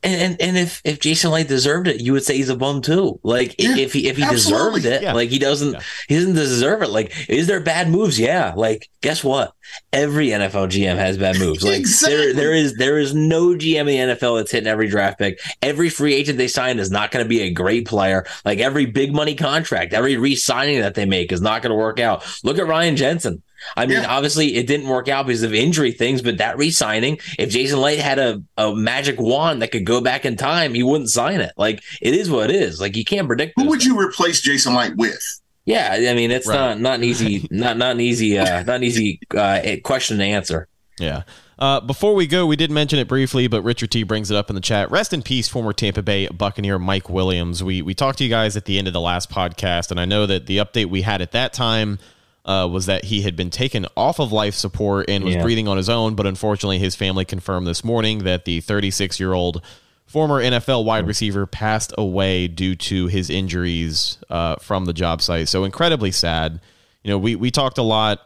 and, 0.02 0.40
and 0.40 0.56
if 0.56 0.82
if 0.84 1.00
Jason 1.00 1.32
Licht 1.32 1.48
deserved 1.48 1.88
it, 1.88 2.00
you 2.00 2.12
would 2.12 2.22
say 2.22 2.36
he's 2.36 2.48
a 2.48 2.56
bum 2.56 2.82
too. 2.82 3.18
Like 3.22 3.54
yeah, 3.58 3.76
if 3.76 3.92
he 3.92 4.08
if 4.08 4.16
he 4.16 4.22
absolutely. 4.22 4.80
deserved 4.80 4.86
it, 4.86 5.02
yeah. 5.02 5.12
like 5.14 5.30
he 5.30 5.38
doesn't 5.38 5.72
yeah. 5.72 5.80
he 6.08 6.14
doesn't 6.16 6.34
deserve 6.34 6.82
it. 6.82 6.90
Like 6.90 7.28
is 7.28 7.46
there 7.46 7.60
bad 7.60 7.88
moves? 7.88 8.20
Yeah. 8.20 8.52
Like 8.54 8.88
guess 9.00 9.24
what? 9.24 9.52
Every 9.92 10.28
NFL 10.28 10.68
GM 10.68 10.96
has 10.96 11.18
bad 11.18 11.38
moves. 11.38 11.64
Like 11.64 11.80
exactly. 11.80 12.16
there 12.16 12.34
there 12.34 12.52
is 12.52 12.74
there 12.74 12.98
is 12.98 13.14
no 13.14 13.48
GM 13.48 13.80
in 13.80 13.86
the 13.86 14.14
NFL 14.14 14.38
that's 14.38 14.50
hitting 14.50 14.68
every 14.68 14.88
draft 14.88 15.18
pick. 15.18 15.40
Every 15.62 15.88
free 15.88 16.14
agent 16.14 16.38
they 16.38 16.48
sign 16.48 16.78
is 16.78 16.90
not 16.90 17.10
going 17.10 17.24
to 17.24 17.28
be 17.28 17.42
a 17.42 17.50
great 17.50 17.86
player. 17.86 18.26
Like 18.44 18.58
every 18.58 18.86
big 18.86 19.14
money 19.14 19.34
contract, 19.34 19.92
every 19.92 20.16
re-signing 20.16 20.80
that 20.80 20.94
they 20.94 21.04
make 21.04 21.32
is 21.32 21.40
not 21.40 21.62
going 21.62 21.70
to 21.70 21.76
work 21.76 22.00
out. 22.00 22.24
Look 22.44 22.58
at 22.58 22.66
Ryan 22.66 22.96
Jensen. 22.96 23.42
I 23.76 23.86
mean, 23.86 24.02
yeah. 24.02 24.14
obviously 24.14 24.54
it 24.56 24.66
didn't 24.66 24.88
work 24.88 25.08
out 25.08 25.26
because 25.26 25.42
of 25.42 25.54
injury 25.54 25.92
things, 25.92 26.22
but 26.22 26.38
that 26.38 26.58
re-signing, 26.58 27.18
if 27.38 27.50
Jason 27.50 27.80
Licht 27.80 28.02
had 28.02 28.18
a, 28.18 28.42
a 28.56 28.74
magic 28.74 29.18
wand 29.18 29.62
that 29.62 29.72
could 29.72 29.86
go 29.86 30.00
back 30.00 30.24
in 30.24 30.36
time, 30.36 30.74
he 30.74 30.82
wouldn't 30.82 31.10
sign 31.10 31.40
it. 31.40 31.52
Like 31.56 31.82
it 32.00 32.14
is 32.14 32.30
what 32.30 32.50
it 32.50 32.56
is. 32.56 32.80
Like 32.80 32.96
you 32.96 33.04
can't 33.04 33.26
predict. 33.26 33.54
Who 33.56 33.64
would 33.64 33.80
things. 33.80 33.86
you 33.86 33.98
replace 33.98 34.40
Jason 34.40 34.74
Licht 34.74 34.96
with? 34.96 35.40
Yeah, 35.66 35.92
I 35.92 36.14
mean 36.14 36.30
it's 36.30 36.46
right. 36.46 36.54
not 36.54 36.80
not 36.80 36.94
an 36.94 37.04
easy 37.04 37.46
not 37.50 37.76
not 37.76 37.92
an 37.92 38.00
easy 38.00 38.38
uh, 38.38 38.62
not 38.62 38.76
an 38.76 38.84
easy 38.84 39.20
uh, 39.36 39.76
question 39.84 40.18
to 40.18 40.24
answer. 40.24 40.68
Yeah. 40.98 41.24
Uh, 41.58 41.80
before 41.80 42.14
we 42.14 42.26
go, 42.26 42.46
we 42.46 42.54
did 42.54 42.70
mention 42.70 42.98
it 42.98 43.08
briefly, 43.08 43.46
but 43.48 43.62
Richard 43.62 43.90
T 43.90 44.02
brings 44.02 44.30
it 44.30 44.36
up 44.36 44.50
in 44.50 44.54
the 44.54 44.60
chat. 44.60 44.90
Rest 44.90 45.12
in 45.12 45.22
peace, 45.22 45.48
former 45.48 45.72
Tampa 45.72 46.02
Bay 46.02 46.28
Buccaneer 46.28 46.78
Mike 46.78 47.08
Williams. 47.10 47.64
We 47.64 47.82
we 47.82 47.94
talked 47.94 48.18
to 48.18 48.24
you 48.24 48.30
guys 48.30 48.56
at 48.56 48.66
the 48.66 48.78
end 48.78 48.86
of 48.86 48.92
the 48.92 49.00
last 49.00 49.30
podcast, 49.30 49.90
and 49.90 49.98
I 49.98 50.04
know 50.04 50.26
that 50.26 50.46
the 50.46 50.58
update 50.58 50.86
we 50.86 51.02
had 51.02 51.20
at 51.20 51.32
that 51.32 51.52
time 51.52 51.98
uh, 52.44 52.68
was 52.70 52.86
that 52.86 53.06
he 53.06 53.22
had 53.22 53.36
been 53.36 53.50
taken 53.50 53.86
off 53.96 54.20
of 54.20 54.32
life 54.32 54.54
support 54.54 55.10
and 55.10 55.24
was 55.24 55.34
yeah. 55.34 55.42
breathing 55.42 55.66
on 55.66 55.76
his 55.76 55.88
own. 55.88 56.14
But 56.14 56.26
unfortunately, 56.26 56.78
his 56.78 56.94
family 56.94 57.24
confirmed 57.24 57.66
this 57.66 57.82
morning 57.82 58.20
that 58.20 58.44
the 58.44 58.60
36 58.60 59.18
year 59.18 59.32
old 59.32 59.62
former 60.06 60.40
NFL 60.40 60.84
wide 60.84 61.06
receiver 61.06 61.46
passed 61.46 61.92
away 61.98 62.48
due 62.48 62.74
to 62.76 63.08
his 63.08 63.28
injuries 63.28 64.18
uh, 64.30 64.56
from 64.56 64.84
the 64.84 64.92
job 64.92 65.20
site. 65.20 65.48
So 65.48 65.64
incredibly 65.64 66.12
sad. 66.12 66.60
You 67.02 67.10
know, 67.10 67.18
we 67.18 67.36
we 67.36 67.50
talked 67.50 67.78
a 67.78 67.82
lot 67.82 68.20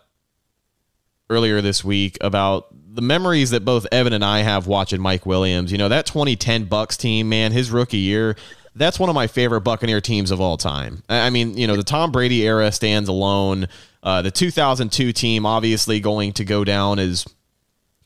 earlier 1.28 1.60
this 1.60 1.84
week 1.84 2.18
about 2.20 2.66
the 2.72 3.02
memories 3.02 3.50
that 3.50 3.64
both 3.64 3.86
Evan 3.92 4.12
and 4.12 4.24
I 4.24 4.40
have 4.40 4.66
watching 4.66 5.00
Mike 5.00 5.24
Williams. 5.24 5.70
You 5.72 5.78
know, 5.78 5.88
that 5.88 6.06
2010 6.06 6.66
Bucs 6.66 6.96
team, 6.96 7.28
man, 7.28 7.52
his 7.52 7.70
rookie 7.70 7.98
year, 7.98 8.36
that's 8.74 8.98
one 8.98 9.08
of 9.08 9.14
my 9.14 9.26
favorite 9.26 9.60
Buccaneer 9.62 10.00
teams 10.00 10.30
of 10.30 10.40
all 10.40 10.56
time. 10.56 11.02
I 11.08 11.30
mean, 11.30 11.56
you 11.56 11.66
know, 11.66 11.76
the 11.76 11.84
Tom 11.84 12.12
Brady 12.12 12.46
era 12.46 12.72
stands 12.72 13.08
alone. 13.08 13.68
Uh, 14.02 14.22
the 14.22 14.30
2002 14.30 15.12
team 15.12 15.46
obviously 15.46 16.00
going 16.00 16.32
to 16.34 16.44
go 16.44 16.64
down 16.64 16.98
as 16.98 17.26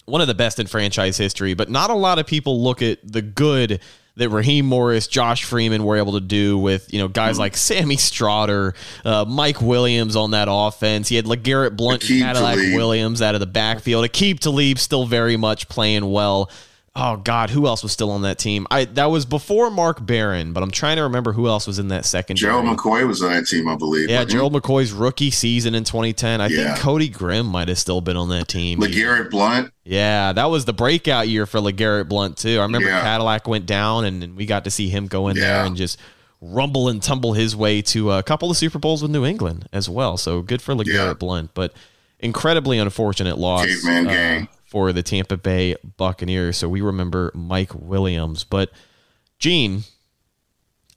one 0.07 0.21
of 0.21 0.27
the 0.27 0.35
best 0.35 0.59
in 0.59 0.67
franchise 0.67 1.17
history, 1.17 1.55
but 1.55 1.71
not 1.71 1.91
a 1.91 1.95
lot 1.95 2.19
of 2.19 2.27
people 2.27 2.63
look 2.63 2.83
at 2.83 2.99
the 3.05 3.23
good 3.23 3.81
that 4.17 4.29
Raheem 4.29 4.65
Morris, 4.65 5.09
Josh 5.09 5.45
Freeman 5.45 5.85
were 5.85 5.97
able 5.97 6.13
to 6.13 6.21
do 6.21 6.57
with 6.57 6.93
you 6.93 7.01
know 7.01 7.09
guys 7.09 7.37
mm. 7.37 7.41
like 7.41 7.57
Sammy 7.57 7.97
Stroughter, 7.97 8.75
uh, 9.05 9.25
Mike 9.27 9.61
Williams 9.61 10.17
on 10.17 10.33
that 10.33 10.49
offense. 10.51 11.09
He 11.09 11.17
had 11.17 11.25
LeGarrette 11.25 11.77
Blunt, 11.77 12.03
Cadillac. 12.03 12.57
Williams 12.75 13.23
out 13.23 13.35
of 13.35 13.41
the 13.41 13.47
backfield. 13.47 14.05
Aqib 14.05 14.39
Talib 14.39 14.79
still 14.79 15.07
very 15.07 15.37
much 15.37 15.69
playing 15.69 16.11
well 16.11 16.51
oh 16.97 17.17
god, 17.17 17.51
who 17.51 17.67
else 17.67 17.83
was 17.83 17.93
still 17.93 18.11
on 18.11 18.23
that 18.23 18.39
team? 18.39 18.67
I 18.71 18.85
that 18.85 19.07
was 19.07 19.25
before 19.25 19.71
Mark 19.71 20.05
Barron, 20.05 20.53
but 20.53 20.63
I'm 20.63 20.71
trying 20.71 20.97
to 20.97 21.03
remember 21.03 21.33
who 21.33 21.49
else 21.49 21.67
was 21.67 21.79
in 21.79 21.89
that 21.89 22.05
second. 22.05 22.37
Gerald 22.37 22.65
McCoy 22.65 23.07
was 23.07 23.23
on 23.23 23.33
that 23.33 23.47
team, 23.47 23.69
I 23.69 23.77
believe. 23.77 24.09
Yeah, 24.09 24.25
Gerald? 24.25 24.53
McCoy's 24.53 24.93
rookie 24.93 25.31
season 25.31 25.75
in 25.75 25.85
2010. 25.85 26.41
I 26.41 26.47
yeah. 26.47 26.75
think 26.75 26.79
Cody 26.79 27.09
Grimm 27.09 27.47
might 27.47 27.69
have 27.69 27.79
still 27.79 28.01
been 28.01 28.17
on 28.17 28.29
that 28.31 28.49
team. 28.49 28.81
LeGarrette 28.81 29.31
Blunt. 29.31 29.73
Yeah, 29.85 30.33
that 30.33 30.47
was 30.47 30.65
the 30.65 30.73
breakout 30.73 31.29
year 31.29 31.47
for 31.47 31.59
LeGarrette 31.61 32.09
Blunt 32.09 32.37
too. 32.37 32.59
I 32.59 32.63
remember 32.63 32.89
yeah. 32.89 33.01
Cadillac 33.01 33.47
went 33.49 33.67
down, 33.67 34.05
and, 34.05 34.23
and, 34.23 34.37
we 34.37 34.47
got 34.47 34.65
to 34.65 34.71
see 34.71 34.89
him 34.89 35.07
go 35.07 35.29
in 35.29 35.37
yeah. 35.37 35.43
there 35.43 35.65
and 35.67 35.77
just 35.77 35.99
rumble 36.41 36.89
and 36.89 37.03
tumble 37.03 37.33
his 37.33 37.57
way 37.57 37.81
to 37.81 38.13
a 38.13 38.23
couple 38.23 38.51
of 38.51 38.57
Super 38.57 38.79
Bowls 38.79 39.03
with 39.03 39.11
New 39.11 39.25
England 39.25 39.69
as 39.73 39.89
well. 39.89 40.17
So 40.17 40.43
good 40.43 40.63
for 40.63 40.75
LeGarrette. 40.75 41.19
Blunt, 41.19 41.51
but 41.55 41.73
incredibly 42.21 42.79
unfortunate 42.79 43.39
loss. 43.39 43.67
Caveman 43.67 44.07
uh, 44.07 44.11
gang 44.11 44.49
for 44.75 44.93
the 44.93 45.05
Tampa 45.05 45.37
Bay 45.37 45.77
Buccaneers. 45.97 46.57
So 46.57 46.69
we 46.69 46.81
remember 46.81 47.31
Mike 47.33 47.73
Williams. 47.77 48.43
But 48.43 48.73
Gene, 49.39 49.85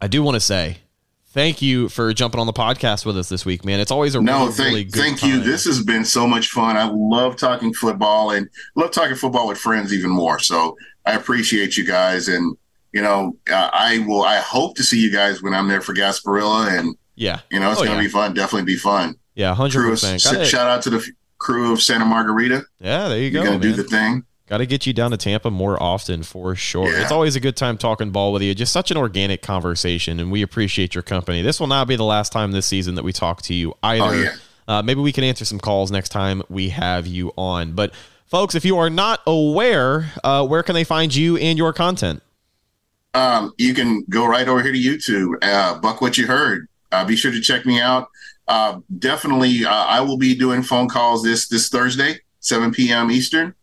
I 0.01 0.07
do 0.07 0.23
want 0.23 0.33
to 0.33 0.39
say 0.39 0.79
thank 1.27 1.61
you 1.61 1.87
for 1.87 2.11
jumping 2.11 2.39
on 2.39 2.47
the 2.47 2.53
podcast 2.53 3.05
with 3.05 3.15
us 3.19 3.29
this 3.29 3.45
week, 3.45 3.63
man. 3.63 3.79
It's 3.79 3.91
always 3.91 4.15
a 4.15 4.21
no, 4.21 4.39
really, 4.39 4.51
thank, 4.51 4.67
really 4.69 4.83
good 4.85 4.99
thank 4.99 5.19
time. 5.19 5.29
you. 5.29 5.39
This 5.41 5.65
has 5.65 5.83
been 5.83 6.03
so 6.03 6.25
much 6.25 6.49
fun. 6.49 6.75
I 6.75 6.89
love 6.91 7.35
talking 7.35 7.71
football 7.71 8.31
and 8.31 8.49
love 8.75 8.89
talking 8.89 9.15
football 9.15 9.47
with 9.47 9.59
friends 9.59 9.93
even 9.93 10.09
more. 10.09 10.39
So 10.39 10.75
I 11.05 11.11
appreciate 11.11 11.77
you 11.77 11.85
guys, 11.85 12.29
and 12.29 12.57
you 12.93 13.03
know, 13.03 13.37
I 13.47 14.03
will. 14.07 14.23
I 14.23 14.37
hope 14.37 14.75
to 14.77 14.83
see 14.83 14.99
you 14.99 15.11
guys 15.11 15.43
when 15.43 15.53
I'm 15.53 15.67
there 15.67 15.81
for 15.81 15.93
Gasparilla, 15.93 16.79
and 16.79 16.97
yeah, 17.13 17.41
you 17.51 17.59
know, 17.59 17.69
it's 17.69 17.81
oh, 17.81 17.83
gonna 17.83 17.97
yeah. 17.97 18.07
be 18.07 18.09
fun. 18.09 18.33
Definitely 18.33 18.73
be 18.73 18.77
fun. 18.79 19.19
Yeah, 19.35 19.53
hundred 19.53 19.87
percent. 19.87 20.19
Shout 20.19 20.67
out 20.67 20.81
to 20.81 20.89
the 20.89 21.11
crew 21.37 21.71
of 21.73 21.81
Santa 21.81 22.05
Margarita. 22.05 22.65
Yeah, 22.79 23.07
there 23.07 23.19
you 23.19 23.31
go. 23.31 23.39
You're 23.39 23.45
gonna 23.45 23.59
man. 23.59 23.75
do 23.75 23.81
the 23.81 23.83
thing. 23.83 24.25
Got 24.47 24.59
to 24.59 24.65
get 24.65 24.87
you 24.87 24.93
down 24.93 25.11
to 25.11 25.17
Tampa 25.17 25.51
more 25.51 25.81
often 25.81 26.23
for 26.23 26.55
sure. 26.55 26.89
Yeah. 26.89 27.01
It's 27.01 27.11
always 27.11 27.35
a 27.35 27.41
good 27.41 27.57
time 27.57 27.77
talking 27.77 28.11
ball 28.11 28.31
with 28.31 28.41
you. 28.41 28.55
Just 28.55 28.71
such 28.71 28.91
an 28.91 28.97
organic 28.97 29.41
conversation, 29.41 30.21
and 30.21 30.31
we 30.31 30.41
appreciate 30.41 30.95
your 30.95 31.01
company. 31.01 31.41
This 31.41 31.59
will 31.59 31.67
not 31.67 31.85
be 31.85 31.97
the 31.97 32.05
last 32.05 32.31
time 32.31 32.53
this 32.53 32.65
season 32.65 32.95
that 32.95 33.03
we 33.03 33.11
talk 33.11 33.41
to 33.43 33.53
you 33.53 33.73
either. 33.83 34.05
Oh, 34.05 34.13
yeah. 34.13 34.35
Uh, 34.65 34.81
maybe 34.81 35.01
we 35.01 35.11
can 35.11 35.25
answer 35.25 35.43
some 35.43 35.59
calls 35.59 35.91
next 35.91 36.09
time 36.09 36.41
we 36.49 36.69
have 36.69 37.07
you 37.07 37.33
on. 37.37 37.73
But 37.73 37.93
folks, 38.25 38.55
if 38.55 38.63
you 38.63 38.77
are 38.77 38.89
not 38.89 39.21
aware, 39.27 40.11
uh, 40.23 40.47
where 40.47 40.63
can 40.63 40.75
they 40.75 40.85
find 40.85 41.13
you 41.13 41.35
and 41.35 41.57
your 41.57 41.73
content? 41.73 42.23
Um, 43.13 43.53
you 43.57 43.73
can 43.73 44.05
go 44.09 44.25
right 44.25 44.47
over 44.47 44.61
here 44.61 44.71
to 44.71 44.77
YouTube, 44.77 45.35
uh, 45.41 45.79
Buc 45.81 46.01
What 46.01 46.17
You 46.17 46.27
Heard. 46.27 46.67
Uh, 46.91 47.03
be 47.03 47.17
sure 47.17 47.31
to 47.31 47.41
check 47.41 47.65
me 47.65 47.81
out. 47.81 48.07
Uh, 48.47 48.79
definitely, 48.99 49.65
uh, 49.65 49.69
I 49.71 50.01
will 50.01 50.17
be 50.17 50.35
doing 50.35 50.63
phone 50.63 50.87
calls 50.87 51.23
this 51.23 51.47
this 51.47 51.69
Thursday, 51.69 52.19
7 52.39 52.71
p.m. 52.71 53.11
Eastern, 53.11 53.53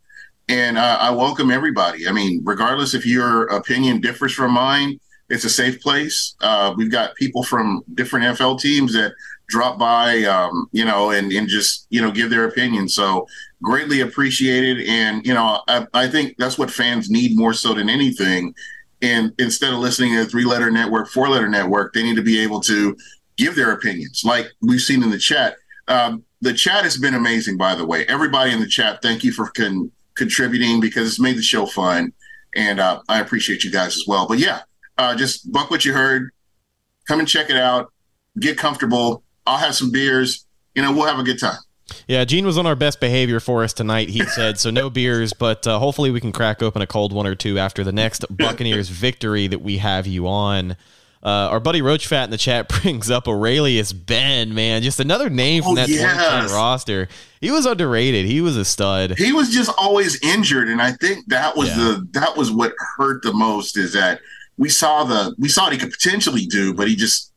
and 0.49 0.76
uh, 0.76 0.99
I 1.01 1.11
welcome 1.11 1.51
everybody. 1.51 2.07
I 2.07 2.12
mean, 2.12 2.43
regardless 2.45 2.95
if 2.95 3.07
your 3.07 3.45
opinion 3.45 4.01
differs 4.01 4.32
from 4.32 4.53
mine, 4.53 4.99
it's 5.30 5.45
a 5.45 5.51
safe 5.51 5.80
place. 5.80 6.37
Uh, 6.41 6.74
we've 6.76 6.91
got 6.91 7.14
people 7.14 7.43
from 7.43 7.82
different 7.95 8.39
NFL 8.39 8.61
teams 8.61 8.93
that 8.93 9.14
drop 9.49 9.78
by, 9.78 10.22
um, 10.24 10.68
you 10.72 10.85
know, 10.85 11.11
and 11.11 11.32
and 11.32 11.49
just 11.49 11.87
you 11.91 12.01
know 12.01 12.11
give 12.11 12.30
their 12.30 12.45
opinion. 12.45 12.89
So 12.89 13.26
greatly 13.62 14.01
appreciated, 14.01 14.87
and 14.87 15.24
you 15.26 15.32
know, 15.32 15.61
I, 15.66 15.87
I 15.95 16.09
think 16.09 16.37
that's 16.37 16.59
what 16.59 16.70
fans 16.70 17.11
need 17.11 17.37
more 17.37 17.55
so 17.55 17.74
than 17.74 17.89
anything. 17.89 18.55
And 19.03 19.32
instead 19.39 19.72
of 19.72 19.80
listening 19.80 20.14
to 20.14 20.22
a 20.22 20.24
three 20.24 20.45
letter 20.45 20.70
network, 20.70 21.09
four 21.09 21.28
letter 21.28 21.49
network, 21.49 21.93
they 21.93 22.03
need 22.03 22.16
to 22.16 22.22
be 22.22 22.41
able 22.41 22.61
to 22.61 22.97
give 23.37 23.57
their 23.57 23.72
opinions, 23.72 24.22
like 24.24 24.47
we've 24.61 24.80
seen 24.80 25.03
in 25.03 25.11
the 25.11 25.18
chat. 25.18 25.57
Um, 25.89 26.24
the 26.41 26.55
chat 26.55 26.85
has 26.85 26.97
been 26.97 27.14
amazing, 27.14 27.57
by 27.57 27.74
the 27.74 27.87
way. 27.87 28.07
Everybody 28.07 28.53
in 28.53 28.61
the 28.61 28.68
chat, 28.68 29.03
thank 29.03 29.24
you 29.24 29.32
for 29.32 29.51
con- 29.51 29.91
contributing 30.14 30.80
because 30.80 31.09
it's 31.09 31.20
made 31.20 31.37
the 31.37 31.43
show 31.43 31.66
fun, 31.66 32.12
and 32.55 32.80
uh, 32.80 33.01
I 33.09 33.20
appreciate 33.20 33.64
you 33.64 33.70
guys 33.70 33.97
as 33.97 34.05
well. 34.07 34.26
But 34.26 34.39
yeah, 34.39 34.61
uh, 34.99 35.14
just 35.14 35.51
buc 35.51 35.70
what 35.70 35.85
you 35.85 35.93
heard. 35.93 36.30
Come 37.07 37.18
and 37.18 37.28
check 37.28 37.51
it 37.51 37.57
out. 37.57 37.93
Get 38.39 38.57
comfortable. 38.57 39.22
I'll 39.47 39.59
have 39.59 39.74
some 39.74 39.91
beers. 39.91 40.47
You 40.74 40.82
know, 40.82 40.93
we'll 40.93 41.07
have 41.07 41.18
a 41.18 41.22
good 41.22 41.39
time. 41.39 41.59
Yeah, 42.09 42.24
Gene 42.24 42.47
was 42.47 42.59
on 42.59 42.66
our 42.66 42.74
best 42.74 42.99
behavior 42.99 43.41
for 43.41 43.62
us 43.62 43.72
tonight. 43.72 44.09
He 44.09 44.24
said 44.24 44.59
so. 44.59 44.70
No 44.70 44.91
beers, 44.91 45.32
but 45.32 45.66
uh, 45.66 45.78
hopefully 45.78 46.11
we 46.11 46.20
can 46.20 46.32
crack 46.32 46.62
open 46.62 46.82
a 46.82 46.87
cold 46.87 47.12
one 47.12 47.26
or 47.26 47.35
two 47.35 47.59
after 47.59 47.85
the 47.85 47.93
next 47.93 48.24
Buccaneers 48.30 48.89
victory 48.89 49.47
that 49.47 49.61
we 49.61 49.78
have 49.78 50.07
you 50.07 50.26
on. 50.26 50.76
Uh, 51.25 51.49
our 51.51 51.61
buddy 51.61 51.81
Roach 51.81 52.07
Fat 52.07 52.25
in 52.25 52.31
the 52.31 52.37
chat 52.37 52.68
brings 52.83 53.11
up 53.11 53.25
Arrelious 53.27 53.93
Benn, 53.95 54.55
man, 54.55 54.83
just 54.83 55.01
another 55.01 55.31
name 55.31 55.62
from 55.62 55.72
Oh, 55.72 55.75
that 55.77 55.89
yes. 55.89 56.53
roster. 56.53 57.09
He 57.41 57.51
was 57.51 57.64
underrated. 57.64 58.27
He 58.27 58.41
was 58.43 58.57
a 58.59 58.64
stud. 58.64 59.16
He 59.18 59.33
was 59.33 59.51
just 59.51 59.70
always 59.79 60.22
injured, 60.22 60.68
and 60.68 60.83
I 60.83 60.93
think 60.93 61.27
that 61.29 61.57
was 61.57 61.68
Yeah. 61.70 61.77
the 61.77 62.09
that 62.12 62.37
was 62.37 62.51
what 62.51 62.75
hurt 62.99 63.22
the 63.22 63.33
most. 63.33 63.79
Is 63.79 63.93
that 63.95 64.20
we 64.59 64.68
saw 64.68 65.05
the 65.05 65.35
we 65.39 65.49
saw 65.49 65.64
what 65.64 65.72
he 65.72 65.79
could 65.79 65.91
potentially 65.93 66.47
do, 66.47 66.75
but 66.75 66.89
he 66.89 66.95
just 66.97 67.31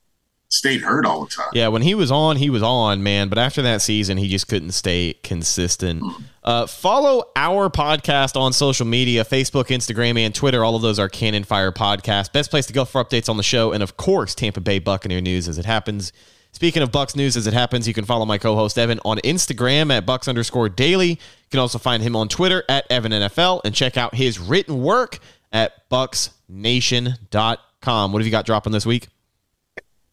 stayed 0.50 0.82
hurt 0.82 1.06
all 1.06 1.26
the 1.26 1.30
time. 1.30 1.50
Yeah, 1.54 1.68
when 1.68 1.82
he 1.82 1.96
was 1.96 2.12
on, 2.12 2.38
he 2.38 2.50
was 2.50 2.64
on, 2.64 3.04
man. 3.04 3.30
But 3.30 3.38
after 3.38 3.62
that 3.64 3.82
season, 3.82 4.18
he 4.18 4.28
just 4.28 4.48
couldn't 4.48 4.72
stay 4.72 5.16
consistent. 5.24 6.04
Uh, 6.44 6.66
follow 6.66 7.26
our 7.36 7.70
podcast 7.70 8.40
on 8.40 8.54
social 8.54 8.86
media 8.86 9.26
Facebook, 9.26 9.66
Instagram, 9.66 10.18
and 10.18 10.34
Twitter. 10.34 10.64
All 10.64 10.76
of 10.76 10.82
those 10.82 11.00
are 11.00 11.10
Cannon 11.10 11.44
Fire 11.44 11.72
Podcast. 11.72 12.32
Best 12.32 12.50
place 12.50 12.66
to 12.68 12.74
go 12.74 12.86
for 12.86 13.04
updates 13.04 13.30
on 13.30 13.38
the 13.38 13.44
show. 13.44 13.74
And 13.74 13.84
of 13.84 13.98
course, 13.98 14.34
Tampa 14.34 14.62
Bay 14.62 14.80
Buccaneer 14.80 15.22
news 15.22 15.48
as 15.48 15.58
it 15.58 15.66
happens. 15.66 16.14
Speaking 16.54 16.82
of 16.82 16.92
Bucs 16.92 17.16
news 17.16 17.38
as 17.38 17.46
it 17.46 17.54
happens, 17.54 17.88
you 17.88 17.94
can 17.94 18.06
follow 18.06 18.26
my 18.26 18.38
co 18.38 18.56
host 18.56 18.80
Evan 18.80 19.00
on 19.06 19.18
Instagram 19.20 19.92
at 19.92 20.06
Bucs 20.06 20.30
underscore 20.30 20.70
daily. 20.70 21.10
You 21.10 21.18
can 21.52 21.60
also 21.60 21.78
find 21.78 22.02
him 22.02 22.16
on 22.16 22.30
Twitter 22.30 22.64
at 22.70 22.90
Evan 22.90 23.12
NFL 23.12 23.62
and 23.66 23.76
check 23.76 23.98
out 23.98 24.16
his 24.16 24.40
written 24.40 24.82
work 24.82 25.20
at 25.52 25.88
BucsNation.com. 25.90 28.12
What 28.12 28.20
have 28.20 28.26
you 28.26 28.32
got 28.32 28.46
dropping 28.46 28.72
this 28.72 28.86
week? 28.86 29.10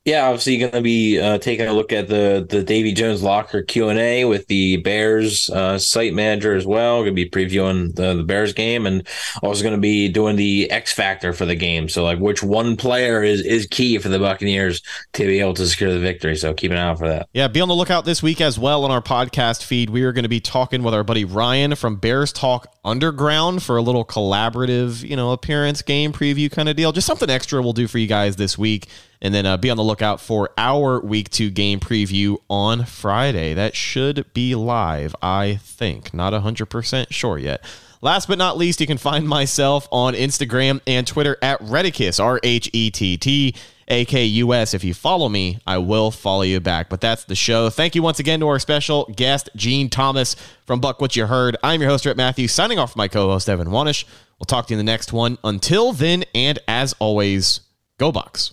Yeah, 0.05 0.27
obviously 0.27 0.59
going 0.59 0.73
to 0.73 0.83
be 0.83 1.19
uh, 1.19 1.39
taking 1.39 1.67
a 1.67 1.73
look 1.73 1.91
at 1.91 2.09
the 2.09 2.47
the 2.47 2.63
Davy 2.63 2.93
Jones 2.93 3.23
locker 3.23 3.63
Q 3.63 3.89
and 3.89 3.99
A 3.99 4.27
with 4.27 4.47
the 4.49 4.77
Bears 4.77 5.49
uh, 5.49 5.79
site 5.79 6.13
manager 6.13 6.55
as 6.55 6.67
well. 6.67 7.01
Going 7.03 7.17
to 7.17 7.25
be 7.25 7.31
previewing 7.31 7.95
the, 7.95 8.13
the 8.13 8.23
Bears 8.23 8.53
game 8.53 8.85
and 8.85 9.09
also 9.43 9.63
going 9.63 9.75
to 9.75 9.81
be 9.81 10.11
doing 10.11 10.37
the 10.37 10.71
X 10.71 10.93
factor 10.93 11.33
for 11.33 11.47
the 11.47 11.55
game. 11.55 11.89
So 11.89 12.05
like 12.05 12.19
which 12.19 12.43
one 12.43 12.77
player 12.77 13.23
is 13.23 13.41
is 13.41 13.67
key 13.67 13.97
for 13.97 14.11
the 14.11 14.19
Buccaneers 14.19 14.83
to 15.15 15.25
be 15.25 15.41
able 15.41 15.55
to 15.55 15.67
secure 15.67 15.91
the 15.91 16.01
victory. 16.01 16.37
So 16.37 16.53
keep 16.53 16.71
an 16.71 16.77
eye 16.77 16.83
out 16.91 16.99
for 16.99 17.09
that. 17.09 17.31
Yeah, 17.33 17.49
be 17.49 17.63
on 17.63 17.69
the 17.69 17.75
lookout 17.75 18.05
this 18.05 18.23
week 18.23 18.43
as 18.43 18.59
well 18.59 18.85
on 18.85 18.91
our 18.91 19.01
podcast 19.01 19.65
feed. 19.65 19.89
We 19.89 20.03
are 20.03 20.13
going 20.13 20.25
to 20.25 20.29
be 20.29 20.41
talking 20.41 20.83
with 20.83 20.93
our 20.93 21.03
buddy 21.03 21.25
Ryan 21.25 21.77
from 21.77 21.97
Bears 21.97 22.31
Talk 22.31 22.67
Underground 22.85 23.63
for 23.63 23.79
a 23.79 23.83
little 23.83 24.05
collaborative, 24.05 25.03
you 25.03 25.17
know, 25.17 25.33
appearance 25.33 25.81
game 25.81 26.13
preview 26.13 26.53
kind 26.53 26.69
of 26.69 26.77
deal. 26.77 26.93
Just 26.93 27.07
something 27.07 27.31
extra 27.31 27.63
we'll 27.63 27.73
do 27.73 27.89
for 27.89 27.97
you 27.97 28.07
guys 28.07 28.37
this 28.37 28.59
week. 28.59 28.89
And 29.25 29.35
then 29.35 29.47
uh, 29.47 29.57
be 29.57 29.71
on 29.71 29.79
the 29.79 29.83
lookout 29.83 30.21
for 30.21 30.51
our 30.59 31.01
week 31.01 31.31
two 31.31 31.49
game 31.49 31.81
preview 31.81 32.37
on 32.51 32.85
Friday. 32.85 33.55
That 33.55 33.75
should 33.75 34.31
be 34.35 34.55
live, 34.55 35.17
I 35.23 35.57
think. 35.63 36.13
Not 36.13 36.35
100% 36.35 37.07
sure 37.11 37.39
yet. 37.39 37.65
Last 38.03 38.29
but 38.29 38.37
not 38.37 38.59
least, 38.59 38.83
you 38.83 38.87
can 38.87 38.99
find 38.99 39.27
myself 39.27 39.89
on 39.91 40.13
Instagram 40.13 40.83
and 40.87 41.07
Twitter 41.07 41.39
at 41.41 41.59
Rhettakus, 41.61 42.23
R 42.23 42.39
H 42.43 42.69
E 42.75 42.91
T 42.91 43.17
T 43.17 43.55
A 43.89 44.05
K 44.05 44.27
U 44.27 44.53
S. 44.53 44.75
If 44.75 44.85
you 44.85 44.93
follow 44.93 45.31
me, 45.31 45.59
I 45.67 45.79
will 45.79 46.11
follow 46.11 46.43
you 46.43 46.61
back. 46.61 46.91
But 46.91 47.01
that's 47.01 47.25
the 47.25 47.35
show. 47.35 47.71
Thank 47.71 47.95
you 47.95 48.03
once 48.03 48.19
again 48.19 48.41
to 48.41 48.49
our 48.49 48.59
special 48.59 49.11
guest, 49.17 49.49
Gene 49.57 49.89
Thomas 49.89 50.37
from 50.67 50.83
Buc 50.83 51.01
What 51.01 51.17
You 51.17 51.25
Heard. 51.25 51.57
I'm 51.63 51.81
your 51.81 51.89
host, 51.89 52.05
Rhett 52.05 52.19
Matthews, 52.19 52.53
signing 52.53 52.79
off 52.79 52.93
for 52.93 52.99
my 52.99 53.09
co 53.09 53.31
host, 53.31 53.49
Evan 53.49 53.69
Wanish. 53.69 54.05
We'll 54.39 54.45
talk 54.45 54.67
to 54.67 54.75
you 54.75 54.79
in 54.79 54.85
the 54.85 54.93
next 54.93 55.15
one. 55.15 55.39
Until 55.43 55.95
then, 55.95 56.25
and 56.35 56.59
as 56.69 56.93
always, 56.99 57.61
go 57.97 58.13
Bucs. 58.13 58.53